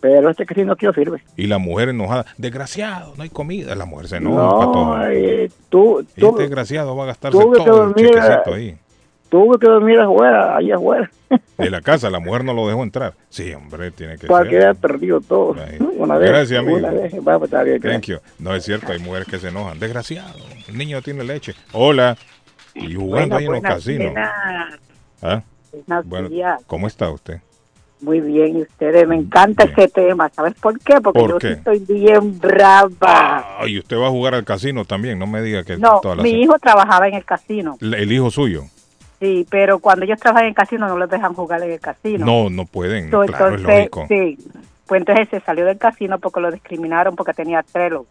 pero 0.00 0.30
este 0.30 0.46
casino 0.46 0.72
aquí 0.72 0.86
no 0.86 0.92
sirve 0.94 1.22
Y 1.36 1.46
la 1.48 1.58
mujer 1.58 1.90
enojada. 1.90 2.24
Desgraciado, 2.38 3.12
no 3.16 3.22
hay 3.22 3.28
comida. 3.30 3.74
La 3.74 3.84
mujer 3.84 4.08
se 4.08 4.16
enoja 4.16 4.48
para 4.50 4.64
no 4.66 4.72
todo. 4.72 5.06
eh, 5.10 5.50
tú, 5.68 6.00
Y 6.16 6.24
este 6.24 6.42
desgraciado 6.42 6.96
va 6.96 7.04
a 7.04 7.06
gastarse 7.08 7.38
todo 7.38 7.84
el 7.88 7.94
chequecito 7.94 8.54
ahí. 8.54 8.76
Tuve 9.34 9.58
que 9.58 9.66
dormir 9.66 9.98
afuera, 9.98 10.56
ahí 10.56 10.70
afuera, 10.70 11.10
De 11.58 11.68
la 11.70 11.80
casa, 11.80 12.08
la 12.10 12.20
mujer 12.20 12.44
no 12.44 12.52
lo 12.54 12.68
dejó 12.68 12.82
entrar. 12.84 13.14
Sí, 13.28 13.52
hombre, 13.52 13.90
tiene 13.90 14.16
que 14.16 14.26
para 14.28 14.44
que 14.44 14.50
ser. 14.60 14.68
haya 14.68 14.74
perdido 14.74 15.20
todo. 15.20 15.56
Una 15.96 16.16
vez, 16.18 16.28
Gracias, 16.30 16.60
amigo. 16.60 16.76
una 16.78 16.90
vez, 16.90 17.12
va, 17.16 17.38
pues, 17.38 17.50
está 17.50 17.62
bien, 17.64 17.80
Thank 17.80 18.02
you. 18.04 18.18
No 18.38 18.54
es 18.54 18.64
cierto, 18.64 18.92
hay 18.92 18.98
mujeres 19.00 19.26
que 19.28 19.38
se 19.38 19.48
enojan. 19.48 19.78
Desgraciado, 19.80 20.38
el 20.68 20.78
niño 20.78 21.02
tiene 21.02 21.24
leche. 21.24 21.54
Hola. 21.72 22.16
Y 22.74 22.94
jugando 22.94 23.36
ahí 23.36 23.46
en 23.46 23.52
los 23.52 23.62
casinos. 23.62 24.12
¿Ah? 25.22 25.42
buenos 25.72 26.06
Bueno, 26.08 26.28
días. 26.28 26.62
¿cómo 26.66 26.86
está 26.86 27.10
usted? 27.10 27.40
Muy 28.00 28.20
bien, 28.20 28.58
y 28.58 28.62
ustedes, 28.62 29.06
me 29.08 29.16
encanta 29.16 29.64
ese 29.64 29.88
tema. 29.88 30.28
¿Sabes 30.28 30.54
por 30.54 30.78
qué? 30.80 31.00
Porque 31.00 31.20
¿Por 31.20 31.30
yo 31.30 31.38
qué? 31.38 31.52
estoy 31.52 31.78
bien 31.80 32.38
brava. 32.38 32.90
Ah, 33.58 33.64
y 33.66 33.78
usted 33.78 33.96
va 33.96 34.08
a 34.08 34.10
jugar 34.10 34.34
al 34.34 34.44
casino 34.44 34.84
también, 34.84 35.18
no 35.18 35.26
me 35.26 35.40
diga 35.42 35.64
que 35.64 35.76
No, 35.78 36.00
toda 36.02 36.16
la 36.16 36.22
mi 36.22 36.30
se- 36.32 36.36
hijo 36.38 36.58
trabajaba 36.58 37.08
en 37.08 37.14
el 37.14 37.24
casino. 37.24 37.76
el 37.80 38.12
hijo 38.12 38.30
suyo. 38.30 38.64
Sí, 39.24 39.46
pero 39.48 39.78
cuando 39.78 40.04
ellos 40.04 40.20
trabajan 40.20 40.44
en 40.44 40.48
el 40.50 40.54
casino 40.54 40.86
no 40.86 40.98
les 40.98 41.08
dejan 41.08 41.32
jugar 41.32 41.62
en 41.62 41.72
el 41.72 41.80
casino. 41.80 42.26
No, 42.26 42.50
no 42.50 42.66
pueden, 42.66 43.10
So, 43.10 43.20
claro, 43.22 43.54
es 43.54 43.60
entonces, 43.60 43.76
lógico. 43.78 44.06
sí. 44.08 44.38
Pues 44.86 45.00
entonces 45.00 45.28
se 45.30 45.40
salió 45.40 45.64
del 45.64 45.78
casino 45.78 46.18
porque 46.18 46.40
lo 46.40 46.50
discriminaron 46.50 47.16
porque 47.16 47.32
tenía 47.32 47.62
trelos. 47.62 48.04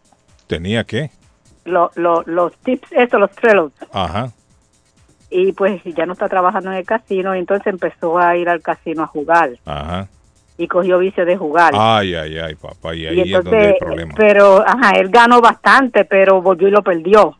¿Tenía 0.48 0.82
qué? 0.82 1.10
Lo, 1.64 1.92
lo- 1.94 2.22
los 2.26 2.56
tips, 2.58 2.90
eso, 2.90 3.18
los 3.20 3.30
trelos. 3.30 3.70
Ajá. 3.92 4.32
Y 5.30 5.52
pues 5.52 5.82
ya 5.84 6.04
no 6.04 6.14
está 6.14 6.28
trabajando 6.28 6.72
en 6.72 6.78
el 6.78 6.84
casino, 6.84 7.34
y 7.34 7.38
entonces 7.38 7.66
empezó 7.68 8.18
a 8.18 8.36
ir 8.36 8.48
al 8.48 8.60
casino 8.60 9.04
a 9.04 9.06
jugar. 9.06 9.50
Ajá. 9.64 10.08
Y 10.58 10.66
cogió 10.68 10.98
vicio 10.98 11.24
de 11.24 11.36
jugar. 11.36 11.74
Ay, 11.76 12.14
ay, 12.16 12.38
ay, 12.38 12.54
papá, 12.56 12.94
y 12.94 13.06
ahí 13.06 13.18
y 13.18 13.20
es 13.34 13.44
donde 13.44 13.56
hay 13.56 13.64
entonces, 13.66 13.78
problema. 13.80 14.14
pero, 14.16 14.64
ajá, 14.66 14.90
él 14.98 15.08
ganó 15.10 15.40
bastante, 15.40 16.04
pero 16.04 16.42
volvió 16.42 16.66
y 16.68 16.70
lo 16.72 16.82
perdió. 16.82 17.36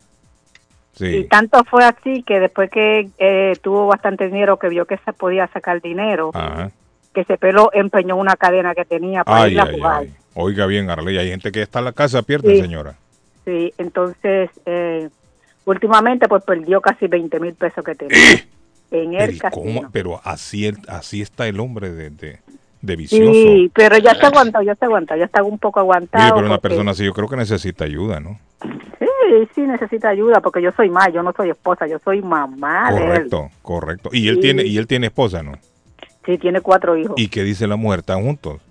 Y 0.99 1.23
tanto 1.25 1.63
fue 1.65 1.83
así 1.83 2.23
que 2.23 2.39
después 2.39 2.69
que 2.69 3.09
eh, 3.17 3.53
tuvo 3.61 3.87
bastante 3.87 4.25
dinero, 4.27 4.57
que 4.57 4.69
vio 4.69 4.85
que 4.85 4.97
se 4.97 5.11
podía 5.13 5.47
sacar 5.47 5.81
dinero, 5.81 6.31
Ajá. 6.33 6.71
que 7.13 7.23
se 7.25 7.37
pelo 7.37 7.69
empeñó 7.73 8.15
una 8.15 8.35
cadena 8.35 8.73
que 8.75 8.85
tenía 8.85 9.23
para 9.23 9.43
Ay, 9.43 9.53
ir 9.53 9.59
a 9.59 9.63
ay, 9.63 9.75
jugar. 9.75 10.01
ay. 10.03 10.13
Oiga 10.35 10.65
bien, 10.65 10.89
Arley, 10.89 11.17
hay 11.17 11.29
gente 11.29 11.51
que 11.51 11.61
está 11.61 11.79
en 11.79 11.85
la 11.85 11.91
casa, 11.93 12.21
pierde, 12.21 12.55
Sí. 12.55 12.61
señora. 12.61 12.95
Sí, 13.45 13.73
entonces, 13.77 14.49
eh, 14.65 15.09
últimamente 15.65 16.27
pues 16.27 16.43
perdió 16.43 16.81
casi 16.81 17.07
20 17.07 17.39
mil 17.39 17.53
pesos 17.53 17.83
que 17.83 17.95
tenía 17.95 18.17
en 18.91 19.13
el 19.13 19.17
Pero, 19.17 19.31
¿y 19.31 19.37
casino. 19.39 19.89
Pero 19.91 20.21
así, 20.23 20.65
el- 20.67 20.77
así 20.87 21.21
está 21.21 21.47
el 21.47 21.59
hombre 21.59 21.91
de, 21.91 22.09
de, 22.09 22.39
de 22.81 22.95
vicioso. 22.95 23.33
Sí, 23.33 23.71
pero 23.73 23.97
ya 23.97 24.13
se 24.15 24.25
aguantó, 24.25 24.61
ya 24.61 24.75
se 24.75 24.85
aguantó, 24.85 25.15
ya 25.15 25.25
está 25.25 25.43
un 25.43 25.57
poco 25.59 25.79
aguantado. 25.79 26.35
Pero 26.35 26.47
una 26.47 26.55
porque- 26.57 26.69
persona 26.69 26.91
así 26.91 27.03
yo 27.05 27.13
creo 27.13 27.27
que 27.27 27.35
necesita 27.37 27.83
ayuda, 27.85 28.19
¿no? 28.19 28.39
Sí, 29.27 29.49
sí, 29.55 29.61
necesita 29.61 30.09
ayuda 30.09 30.39
porque 30.41 30.61
yo 30.61 30.71
soy 30.71 30.89
más, 30.89 31.11
yo 31.13 31.23
no 31.23 31.33
soy 31.33 31.49
esposa, 31.49 31.87
yo 31.87 31.97
soy 32.03 32.21
mamá 32.21 32.91
de 32.91 32.97
él. 32.97 33.03
Correcto, 33.07 33.49
correcto. 33.61 34.09
Y 34.11 34.27
él 34.27 34.35
Sí. 34.35 34.41
tiene 34.41 34.63
y 34.63 34.77
él 34.77 34.87
tiene 34.87 35.07
esposa, 35.07 35.41
¿no? 35.43 35.53
Sí, 36.25 36.37
tiene 36.37 36.61
cuatro 36.61 36.95
hijos. 36.97 37.13
¿Y 37.17 37.27
qué 37.27 37.43
dice 37.43 37.67
la 37.67 37.75
mujer? 37.75 37.99
¿Están 37.99 38.23
juntos? 38.23 38.61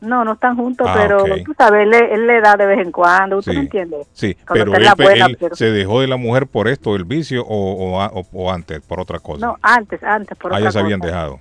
No, 0.00 0.24
no 0.24 0.34
están 0.34 0.56
juntos, 0.56 0.86
Ah, 0.90 0.94
pero 1.00 1.22
ok. 1.22 1.44
tú 1.46 1.54
sabes, 1.56 1.84
él, 1.84 1.90
le- 1.90 2.12
él 2.12 2.26
le 2.26 2.40
da 2.42 2.56
de 2.56 2.66
vez 2.66 2.78
en 2.84 2.92
cuando, 2.92 3.38
¿usted 3.38 3.52
Sí. 3.52 3.58
me 3.58 3.64
entiende? 3.64 3.96
Sí, 4.12 4.36
pero 4.52 4.74
él, 4.74 4.82
la 4.84 4.94
pe- 4.94 5.04
buena, 5.04 5.26
él 5.26 5.36
pero- 5.40 5.56
se 5.56 5.70
dejó 5.70 6.00
de 6.02 6.08
la 6.08 6.16
mujer 6.16 6.46
por 6.46 6.68
esto, 6.68 6.94
el 6.94 7.04
vicio, 7.04 7.42
o, 7.46 7.72
o, 7.94 8.00
a- 8.02 8.08
o- 8.12 8.26
o 8.32 8.52
antes, 8.52 8.80
por 8.82 9.00
otra 9.00 9.18
cosa. 9.18 9.46
No, 9.46 9.56
antes, 9.62 10.02
antes, 10.02 10.36
por 10.36 10.52
ah, 10.52 10.56
otra 10.56 10.66
ya 10.66 10.72
se 10.72 10.78
habían 10.80 11.00
cosa. 11.00 11.10
dejado. 11.12 11.40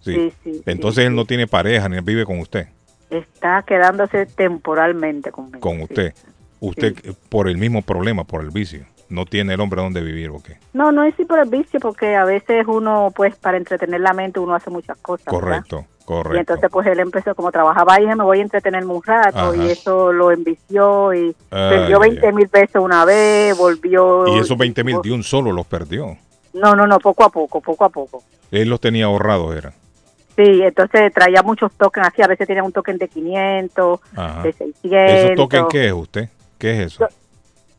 Sí. 0.00 0.14
Sí, 0.14 0.32
sí, 0.52 0.62
Entonces 0.66 1.06
él 1.06 1.14
no 1.14 1.24
tiene 1.24 1.46
pareja 1.46 1.88
ni 1.88 2.00
vive 2.00 2.24
con 2.26 2.38
usted, 2.40 2.66
Está 3.08 3.62
quedándose 3.62 4.26
temporalmente 4.26 5.30
conmigo. 5.30 5.60
con 5.60 5.80
usted. 5.80 6.12
Usted 6.62 6.94
por 7.28 7.48
el 7.48 7.58
mismo 7.58 7.82
problema, 7.82 8.22
por 8.22 8.40
el 8.40 8.50
vicio. 8.50 8.84
No 9.08 9.26
tiene 9.26 9.54
el 9.54 9.60
hombre 9.60 9.82
donde 9.82 10.00
vivir, 10.00 10.30
¿o 10.30 10.40
qué? 10.40 10.58
No, 10.72 10.92
no 10.92 11.02
es 11.02 11.12
sí 11.16 11.24
por 11.24 11.40
el 11.40 11.48
vicio, 11.48 11.80
porque 11.80 12.14
a 12.14 12.24
veces 12.24 12.64
uno, 12.68 13.12
pues, 13.14 13.34
para 13.34 13.56
entretener 13.56 14.00
la 14.00 14.12
mente, 14.12 14.38
uno 14.38 14.54
hace 14.54 14.70
muchas 14.70 14.96
cosas. 14.98 15.26
¿verdad? 15.26 15.40
Correcto, 15.40 15.84
correcto. 16.04 16.36
Y 16.36 16.38
entonces, 16.38 16.70
pues, 16.70 16.86
él 16.86 17.00
empezó, 17.00 17.34
como 17.34 17.50
trabajaba 17.50 17.96
dije, 17.96 18.14
me 18.14 18.22
voy 18.22 18.38
a 18.38 18.42
entretenerme 18.42 18.92
un 18.94 19.02
rato, 19.02 19.38
Ajá. 19.38 19.56
y 19.56 19.70
eso 19.70 20.12
lo 20.12 20.30
envició, 20.30 21.12
y 21.12 21.34
Ay, 21.50 21.70
perdió 21.70 21.98
20 21.98 22.32
mil 22.32 22.48
pesos 22.48 22.82
una 22.82 23.04
vez, 23.04 23.58
volvió... 23.58 24.28
y 24.28 24.38
esos 24.38 24.56
20 24.56 24.84
mil 24.84 25.02
de 25.02 25.12
un 25.12 25.24
solo 25.24 25.50
los 25.50 25.66
perdió. 25.66 26.16
No, 26.54 26.76
no, 26.76 26.86
no, 26.86 27.00
poco 27.00 27.24
a 27.24 27.28
poco, 27.28 27.60
poco 27.60 27.84
a 27.84 27.88
poco. 27.88 28.22
Él 28.52 28.68
los 28.68 28.80
tenía 28.80 29.06
ahorrados, 29.06 29.56
era. 29.56 29.72
Sí, 30.36 30.62
entonces 30.62 31.12
traía 31.12 31.42
muchos 31.42 31.72
tokens 31.72 32.06
así, 32.06 32.22
a 32.22 32.28
veces 32.28 32.46
tenía 32.46 32.62
un 32.62 32.72
token 32.72 32.98
de 32.98 33.08
500, 33.08 34.00
Ajá. 34.16 34.42
de 34.42 34.52
600. 34.52 34.90
¿Esos 34.92 35.34
tokens 35.36 35.66
qué 35.68 35.86
es 35.88 35.92
usted? 35.92 36.28
¿Qué 36.62 36.70
es 36.70 36.78
eso? 36.94 37.08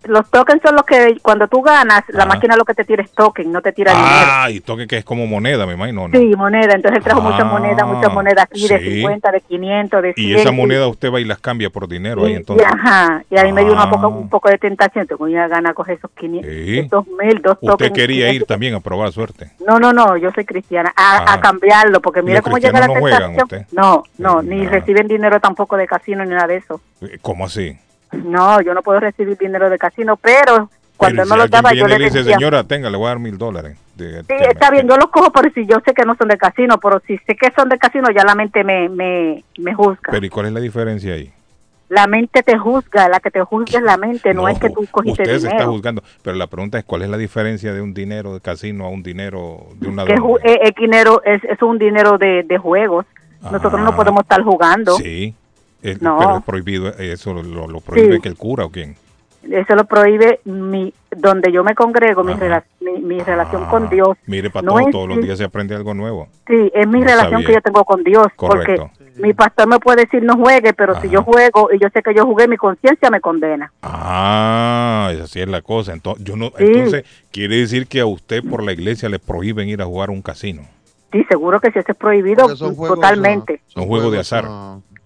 Los 0.06 0.30
tokens 0.30 0.62
son 0.62 0.76
los 0.76 0.84
que 0.84 1.16
cuando 1.22 1.48
tú 1.48 1.62
ganas, 1.62 2.04
la 2.10 2.24
Ajá. 2.24 2.34
máquina 2.34 2.58
lo 2.58 2.66
que 2.66 2.74
te 2.74 2.84
tira 2.84 3.02
es 3.02 3.12
token, 3.14 3.50
no 3.54 3.62
te 3.62 3.72
tira 3.72 3.94
Ah, 3.96 4.50
y 4.52 4.60
token 4.60 4.86
que 4.86 4.98
es 4.98 5.06
como 5.06 5.26
moneda, 5.26 5.66
me 5.66 5.76
imagino. 5.76 6.02
¿no? 6.02 6.08
dinero. 6.10 6.30
Sí, 6.30 6.36
moneda. 6.36 6.74
Entonces 6.76 6.98
él 6.98 7.04
trajo 7.06 7.22
muchas 7.22 7.44
Ah, 7.44 7.46
monedas, 7.46 7.88
muchas 7.88 8.14
monedas 8.14 8.44
aquí 8.44 8.68
de 8.68 8.80
sí. 8.80 8.96
50, 8.96 9.32
de 9.32 9.40
500, 9.40 10.02
de 10.04 10.14
100. 10.14 10.28
Y 10.28 10.34
esa 10.36 10.52
moneda 10.52 10.88
usted 10.90 11.10
va 11.10 11.22
y 11.22 11.24
las 11.24 11.40
cambia 11.40 11.70
por 11.70 11.88
dinero 11.88 12.26
ahí 12.26 12.34
y, 12.34 12.36
entonces. 12.36 12.68
y, 12.68 12.70
ajá, 12.70 13.24
y 13.30 13.38
ahí 13.38 13.54
me 13.54 13.64
dio 13.64 13.72
una 13.72 13.84
Ah. 13.84 13.90
poco, 13.90 14.10
un 14.10 14.28
poco 14.30 14.50
de 14.50 14.58
tentación. 14.58 15.08
Tengo 15.08 15.24
una 15.24 15.48
gana 15.48 15.70
de 15.70 15.76
coger 15.76 15.96
esos 15.96 16.12
500, 16.12 16.52
Sí. 16.52 16.80
esos 16.80 17.08
mil, 17.08 17.42
dos 17.42 17.54
Usted 17.62 17.68
tokens. 17.72 17.94
quería 17.94 18.26
ir 18.26 18.32
500. 18.42 18.48
también 18.50 18.76
a 18.76 18.80
probar 18.82 19.10
suerte. 19.14 19.52
No, 19.66 19.80
no, 19.80 19.94
no, 19.94 20.18
yo 20.18 20.32
soy 20.34 20.44
cristiana. 20.44 20.92
A, 20.98 21.20
Ah. 21.20 21.34
a 21.36 21.40
cambiarlo, 21.40 22.02
porque 22.02 22.22
mira 22.22 22.40
Los 22.40 22.44
cómo 22.44 22.58
llega 22.58 22.78
la 22.82 22.88
no 22.88 22.96
juegan, 22.96 23.36
tentación. 23.38 23.62
usted. 23.62 23.74
No, 23.74 24.04
no, 24.18 24.42
ni 24.42 24.66
Ah. 24.66 24.70
reciben 24.70 25.08
dinero 25.08 25.40
tampoco 25.40 25.78
de 25.78 25.88
casino 25.88 26.26
ni 26.26 26.32
nada 26.32 26.48
de 26.48 26.58
eso. 26.58 26.82
Eh, 27.04 27.20
¿Cómo 27.22 27.46
así? 27.46 27.78
No, 28.26 28.62
yo 28.62 28.74
no 28.74 28.82
puedo 28.82 29.00
recibir 29.00 29.38
dinero 29.38 29.70
de 29.70 29.78
casino, 29.78 30.18
pero 30.18 30.70
cuando 30.98 31.24
Pero 31.24 31.30
no 31.30 31.36
si 31.36 31.42
los 31.42 31.50
daba 31.50 31.74
yo 31.74 31.88
le 31.88 31.98
le 31.98 32.06
dice, 32.06 32.20
decía, 32.20 32.36
señora, 32.36 32.64
tenga, 32.64 32.90
le 32.90 32.98
voy 32.98 33.08
a 33.08 33.10
dar 33.10 33.20
mil 33.20 33.38
dólares. 33.38 33.78
De- 33.96 34.22
sí, 34.22 34.28
me- 34.40 34.48
está 34.48 34.70
bien, 34.72 34.88
yo 34.88 34.96
los 34.98 35.08
cojo, 35.10 35.32
pero 35.32 35.52
si 35.54 35.66
yo 35.66 35.78
sé 35.86 35.94
que 35.94 36.04
no 36.06 36.16
son 36.16 36.28
de 36.28 36.38
casino, 36.38 36.78
pero 36.80 37.00
si 37.06 37.18
sé 37.20 37.36
que 37.36 37.52
son 37.56 37.70
de 37.70 37.78
casino, 37.78 38.10
ya 38.16 38.24
la 38.24 38.36
mente 38.36 38.64
me, 38.64 38.90
me, 38.90 39.44
me 39.58 39.74
juzga. 39.74 40.12
Pero 40.12 40.26
¿y 40.26 40.30
cuál 40.30 40.48
es 40.48 40.52
la 40.54 40.60
diferencia 40.60 41.14
ahí? 41.14 41.32
La 41.90 42.08
mente 42.08 42.42
te 42.42 42.58
juzga, 42.58 43.08
la 43.10 43.20
que 43.20 43.30
te 43.30 43.42
juzga 43.44 43.78
es 43.80 43.84
la 43.86 43.98
mente, 43.98 44.34
no, 44.34 44.48
es 44.48 44.58
que 44.58 44.70
tú 44.70 44.86
cogiste 44.90 45.22
Usted 45.24 45.32
se 45.34 45.46
está 45.48 45.50
dinero. 45.58 45.72
juzgando. 45.74 46.04
Pero 46.24 46.36
la 46.38 46.48
pregunta 46.48 46.80
es, 46.80 46.86
¿cuál 46.86 47.04
es 47.04 47.10
la 47.10 47.18
diferencia 47.18 47.72
de 47.74 47.82
un 47.82 47.94
dinero 47.94 48.34
de 48.34 48.42
casino 48.42 48.86
a 48.86 48.90
un 48.90 49.04
dinero 49.04 49.68
de 49.76 49.90
un 49.90 49.98
Que 49.98 50.16
ju- 50.18 50.40
eh, 50.44 50.60
eh, 50.64 50.72
dinero 50.76 51.22
es, 51.24 51.44
es 51.44 51.62
un 51.62 51.78
dinero 51.78 52.18
de, 52.18 52.44
de 52.44 52.58
juegos. 52.58 53.06
Nosotros 53.44 53.76
Ah. 53.76 53.84
no 53.84 53.96
podemos 53.96 54.22
estar 54.22 54.42
jugando. 54.42 54.96
Sí, 54.96 55.36
eh, 55.84 55.98
No. 56.02 56.18
pero 56.20 56.38
es 56.38 56.44
prohibido, 56.44 56.88
eh, 56.90 57.12
eso 57.14 57.34
lo, 57.34 57.68
lo 57.68 57.80
prohíbe 57.82 58.16
Sí. 58.16 58.22
que 58.22 58.30
el 58.30 58.36
cura 58.38 58.66
o 58.66 58.70
quién. 58.70 58.96
Eso 59.44 59.76
lo 59.76 59.84
prohíbe 59.84 60.40
mi, 60.46 60.94
donde 61.12 61.52
yo 61.52 61.66
me 61.66 61.76
congrego, 61.76 62.24
mi, 62.24 62.32
rela- 62.34 62.64
mi, 62.80 63.02
mi 63.02 63.20
relación 63.20 63.66
con 63.66 63.90
Dios. 63.90 64.12
Ah, 64.14 64.24
Mire, 64.28 64.50
para 64.50 64.66
No 64.66 64.76
todo, 64.78 64.90
todos 64.90 65.10
los 65.10 65.22
días 65.22 65.38
se 65.38 65.44
aprende 65.44 65.76
algo 65.76 65.94
nuevo. 65.94 66.30
Sí, 66.48 66.72
es 66.74 66.88
mi 66.88 67.00
No 67.02 67.06
relación 67.08 67.32
sabía. 67.42 67.48
que 67.48 67.54
yo 67.56 67.62
tengo 67.62 67.84
con 67.84 68.04
Dios. 68.06 68.28
Correcto. 68.38 68.90
Porque 68.98 69.22
mi 69.22 69.34
pastor 69.34 69.68
me 69.68 69.80
puede 69.80 70.04
decir 70.06 70.24
no 70.24 70.38
juegue, 70.38 70.74
pero 70.74 71.00
si 71.02 71.10
yo 71.10 71.24
juego 71.24 71.70
y 71.74 71.78
yo 71.80 71.90
sé 71.94 72.02
que 72.02 72.16
yo 72.16 72.26
jugué, 72.26 72.48
mi 72.48 72.56
conciencia 72.56 73.10
me 73.10 73.20
condena. 73.20 73.70
Ah, 73.82 75.10
esa 75.14 75.28
sí 75.28 75.42
es 75.42 75.48
la 75.50 75.62
cosa. 75.62 75.92
Entonces, 75.92 76.24
yo 76.24 76.38
no, 76.38 76.48
Sí. 76.58 76.64
entonces, 76.66 77.04
quiere 77.30 77.58
decir 77.58 77.88
que 77.88 78.00
a 78.00 78.06
usted 78.06 78.44
por 78.50 78.64
la 78.64 78.72
iglesia 78.72 79.10
le 79.10 79.20
prohíben 79.20 79.68
ir 79.68 79.82
a 79.82 79.86
jugar 79.86 80.08
a 80.08 80.14
un 80.14 80.22
casino. 80.22 80.62
Sí, 81.12 81.24
seguro 81.30 81.60
que 81.60 81.70
si 81.72 81.80
eso 81.80 81.92
es 81.92 81.98
prohibido 81.98 82.48
totalmente. 82.56 83.62
un 83.76 83.88
juego 83.88 84.10
de 84.10 84.20
azar. 84.20 84.46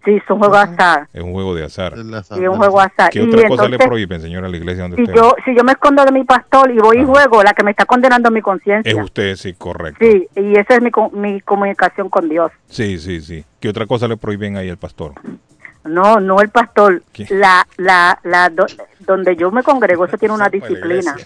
Sí, 0.07 0.21
son 0.25 0.39
juegos 0.39 0.57
azar. 0.57 1.09
Es 1.11 1.21
un 1.21 1.33
juego 1.33 1.53
de 1.53 1.65
azar. 1.65 1.93
Sí, 2.23 2.47
un 2.47 2.55
juego 2.55 2.79
azar. 2.79 3.09
¿Qué 3.11 3.19
Y 3.19 3.23
otra 3.27 3.45
cosa 3.49 3.67
le 3.67 3.77
prohíben, 3.77 4.21
señora, 4.21 4.47
a 4.47 4.49
la 4.49 4.55
iglesia 4.55 4.83
donde 4.83 4.95
Si 4.95 5.01
usted 5.03 5.13
yo, 5.13 5.35
si 5.43 5.53
yo 5.53 5.65
me 5.65 5.73
escondo 5.73 6.05
de 6.05 6.13
mi 6.13 6.23
pastor 6.23 6.71
y 6.71 6.77
voy 6.77 6.99
y 6.99 7.03
juego, 7.03 7.43
la 7.43 7.51
que 7.51 7.61
me 7.61 7.71
está 7.71 7.83
condenando 7.85 8.29
es 8.29 8.33
mi 8.33 8.39
Es 8.39 8.43
conciencia. 8.45 9.03
usted, 9.03 9.35
sí, 9.35 9.53
correcto. 9.55 9.99
Sí, 10.05 10.25
y 10.37 10.57
esa 10.57 10.75
es 10.75 10.81
mi, 10.81 10.91
co- 10.91 11.09
mi 11.09 11.41
comunicación 11.41 12.07
con 12.09 12.29
Dios. 12.29 12.53
Sí, 12.69 12.97
sí, 12.99 13.19
sí. 13.19 13.43
¿Qué 13.59 13.67
otra 13.67 13.85
cosa 13.85 14.07
le 14.07 14.15
prohíben 14.15 14.55
ahí 14.55 14.69
al 14.69 14.77
pastor? 14.77 15.11
No, 15.83 16.21
no 16.21 16.39
el 16.39 16.51
pastor. 16.51 17.03
¿Qué? 17.11 17.25
La, 17.29 17.67
la, 17.75 18.17
la, 18.23 18.47
do- 18.49 18.65
donde 18.99 19.35
yo 19.35 19.51
me 19.51 19.61
congrego, 19.61 20.05
eso 20.05 20.17
tiene 20.17 20.33
una 20.35 20.47
disciplina. 20.49 21.17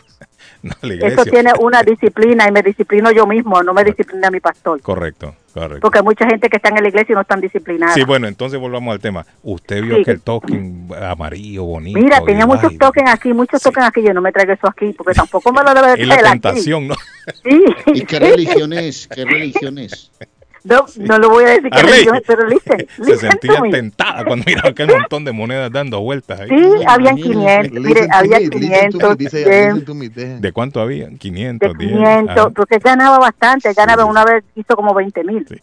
No, 0.64 0.74
la 0.82 1.08
Eso 1.08 1.24
tiene 1.26 1.52
una 1.60 1.82
disciplina 1.82 2.48
y 2.48 2.52
me 2.52 2.62
disciplino 2.62 3.12
yo 3.12 3.26
mismo, 3.26 3.64
no 3.64 3.74
me 3.74 3.84
disciplina 3.84 4.30
mi 4.30 4.40
pastor. 4.40 4.80
Correcto, 4.82 5.36
correcto. 5.54 5.80
Porque 5.82 5.98
hay 6.00 6.04
mucha 6.04 6.28
gente 6.28 6.50
que 6.50 6.58
está 6.58 6.70
en 6.70 6.76
la 6.84 6.88
iglesia 6.88 7.14
y 7.14 7.16
no 7.16 7.22
están 7.22 7.42
disciplinadas. 7.42 7.96
Sí, 7.96 8.04
bueno, 8.04 8.28
entonces 8.28 8.60
volvamos 8.60 8.94
al 8.94 9.00
tema. 9.00 9.26
Usted 9.42 9.82
vio 9.82 9.98
Sí. 9.98 10.04
que 10.04 10.12
el 10.12 10.22
token 10.22 10.88
amarillo, 11.02 11.64
bonito. 11.64 12.00
Mira, 12.00 12.22
tenía 12.24 12.46
muchos 12.46 12.72
ay, 12.72 12.78
tokens 12.78 13.10
aquí, 13.10 13.34
muchos 13.34 13.62
tokens 13.62 13.88
aquí. 13.88 14.04
Yo 14.04 14.14
no 14.14 14.22
me 14.22 14.32
traigo 14.32 14.54
eso 14.54 14.68
aquí 14.68 14.94
porque 14.94 15.14
tampoco 15.14 15.52
me 15.52 15.64
lo 15.64 15.74
debe 15.74 15.88
de 15.96 16.02
Es 16.04 16.08
la 16.08 16.16
traer 16.18 16.28
aquí. 16.28 16.40
tentación, 16.42 16.88
¿no? 16.88 16.96
Sí. 17.44 17.64
¿Y 17.94 18.02
qué 18.06 18.20
religión 18.20 18.74
es? 18.74 19.08
¿Qué 19.08 19.26
religión 19.26 19.78
No, 20.64 20.86
no 20.98 21.18
lo 21.18 21.30
voy 21.30 21.44
a 21.46 21.48
decir 21.50 21.70
que 21.72 21.82
religión 21.82 22.22
pero 22.28 22.48
listen, 22.48 22.88
Se 22.98 23.04
listen 23.04 23.32
sentía 23.32 23.56
to 23.56 23.62
me. 23.64 23.72
tentada 23.72 24.24
cuando 24.26 24.46
miraba 24.46 24.70
aquel 24.70 24.88
montón 24.90 25.26
de 25.26 25.32
monedas 25.32 25.72
dando 25.72 26.00
vueltas 26.02 26.42
ahí. 26.42 26.50
Sí, 26.50 26.84
habían 26.88 27.16
500, 27.16 27.72
mire, 27.82 28.08
había 28.12 28.38
500, 28.38 29.18
de, 29.18 30.38
¿De 30.40 30.52
cuánto 30.52 30.80
había? 30.82 31.10
500, 31.10 31.74
de 31.74 31.86
10. 31.86 31.92
500, 31.98 32.30
Ajá. 32.38 32.50
porque 32.52 32.78
ganaba 32.78 33.18
bastante, 33.18 33.74
ganaba 33.74 34.06
una 34.06 34.24
vez, 34.24 34.44
hizo 34.56 34.76
como 34.76 34.94
20 34.94 35.24
mil. 35.24 35.62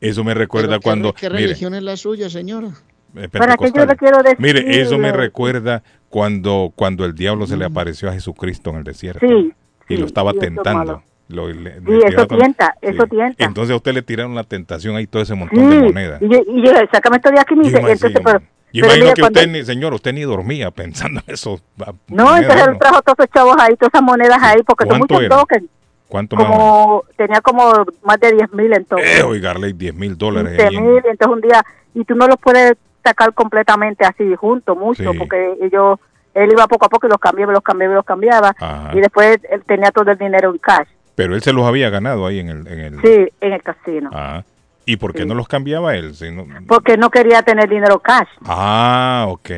Eso 0.00 0.24
me 0.24 0.34
recuerda 0.34 0.78
¿Qué, 0.78 0.82
cuando... 0.82 1.12
¿Qué 1.12 1.30
mire, 1.30 1.42
religión 1.42 1.74
es 1.74 1.82
la 1.82 1.96
suya, 1.96 2.28
señora? 2.28 2.68
eh, 3.16 3.28
¿Para 3.28 3.56
qué 3.56 3.70
yo 3.74 3.86
le 3.86 3.96
quiero 3.96 4.22
decir? 4.22 4.40
Mire, 4.40 4.80
eso 4.80 4.98
me 4.98 5.12
recuerda 5.12 5.82
cuando, 6.08 6.72
cuando 6.74 7.04
el 7.04 7.14
diablo 7.14 7.46
se 7.46 7.56
le 7.56 7.64
apareció 7.64 8.08
a 8.08 8.12
Jesucristo 8.12 8.70
en 8.70 8.76
el 8.76 8.84
desierto. 8.84 9.24
Sí, 9.26 9.52
y 9.88 9.96
lo 9.96 10.06
estaba 10.06 10.32
tentando. 10.32 11.02
Lo- 11.28 11.48
le- 11.48 11.76
Sí, 11.80 11.84
le 11.86 12.06
eso 12.08 12.26
tienta, 12.26 12.74
eso 12.82 13.06
tienta. 13.06 13.44
Entonces 13.44 13.72
a 13.72 13.76
usted 13.76 13.92
le 13.94 14.02
tiraron 14.02 14.34
la 14.34 14.44
tentación 14.44 14.94
ahí 14.96 15.06
todo 15.06 15.22
ese 15.22 15.32
Sí, 15.32 15.38
montón 15.38 15.70
de 15.70 15.78
monedas. 15.80 16.20
y 16.22 16.28
yo, 16.28 16.38
y 16.46 16.62
yo 16.66 16.72
sácame 16.92 17.16
esto 17.16 17.30
de 17.30 17.40
aquí, 17.40 17.54
me 17.56 17.64
dice, 17.64 17.78
entonces, 17.78 18.12
pero, 18.22 18.38
Yo 18.40 18.44
pero 18.72 18.86
imagino 18.86 19.04
mire, 19.04 19.14
que 19.14 19.20
cuando- 19.22 19.40
usted, 19.40 19.52
ni, 19.52 19.64
señor, 19.64 19.94
usted 19.94 20.12
ni 20.12 20.20
dormía 20.22 20.70
pensando 20.70 21.22
en 21.26 21.34
eso. 21.34 21.60
ah, 21.80 21.92
no, 22.08 22.36
entonces 22.36 22.66
él 22.68 22.78
trajo 22.78 23.00
todos 23.02 23.18
esos 23.20 23.30
chavos 23.32 23.56
ahí, 23.58 23.74
todas 23.76 23.94
esas 23.94 24.02
monedas 24.02 24.38
ahí, 24.42 24.62
porque 24.66 24.84
son 24.84 24.98
¿Cuánto 24.98 25.14
muchos 25.14 25.26
era? 25.26 25.36
tokens. 25.38 25.64
¿Cuánto 26.08 26.36
más? 26.36 26.44
Como, 26.46 27.04
tenía 27.16 27.40
como 27.40 27.86
más 28.04 28.20
de 28.20 28.32
10 28.32 28.52
mil 28.52 28.72
en 28.72 28.84
tokens. 28.84 29.08
Eh, 29.20 29.22
oigarle 29.22 29.72
10 29.72 29.94
mil 29.94 30.16
dólares. 30.18 30.52
15 30.52 30.66
ahí 30.68 30.76
en- 30.76 30.86
mil, 30.92 31.02
entonces 31.06 31.28
un 31.28 31.40
día, 31.40 31.64
y 31.94 32.04
tú 32.04 32.14
no 32.14 32.26
los 32.28 32.36
puedes 32.38 32.74
sacar 33.02 33.32
completamente 33.32 34.04
así 34.04 34.34
juntos, 34.36 34.76
mucho, 34.76 35.10
Sí. 35.12 35.18
porque 35.18 35.54
ellos, 35.62 35.98
él 36.34 36.50
iba 36.52 36.66
poco 36.66 36.84
a 36.86 36.88
poco 36.90 37.06
y 37.06 37.10
los 37.10 37.18
cambiaba, 37.18 37.52
los 37.52 37.62
cambiaba, 37.62 37.94
los 37.94 38.04
cambiaba, 38.04 38.54
Ajá. 38.58 38.90
y 38.94 39.00
después 39.00 39.38
él 39.50 39.62
tenía 39.66 39.90
todo 39.90 40.10
el 40.10 40.18
dinero 40.18 40.50
en 40.50 40.58
cash, 40.58 40.86
Pero 41.14 41.34
él 41.34 41.42
se 41.42 41.52
los 41.52 41.64
había 41.66 41.90
ganado 41.90 42.26
ahí 42.26 42.40
en 42.40 42.48
el... 42.48 42.66
En 42.66 42.80
el 42.80 43.00
sí, 43.00 43.28
en 43.40 43.52
el 43.52 43.62
casino, 43.62 44.10
Ah. 44.12 44.42
¿Y 44.86 44.96
por 44.96 45.14
qué 45.14 45.22
Sí. 45.22 45.26
no 45.28 45.34
los 45.34 45.48
cambiaba 45.48 45.94
él? 45.96 46.14
Si 46.14 46.30
no- 46.30 46.46
porque 46.66 46.96
no 46.98 47.08
quería 47.10 47.42
tener 47.42 47.68
dinero 47.70 48.00
cash. 48.00 48.28
Ah, 48.44 49.24
ok. 49.28 49.50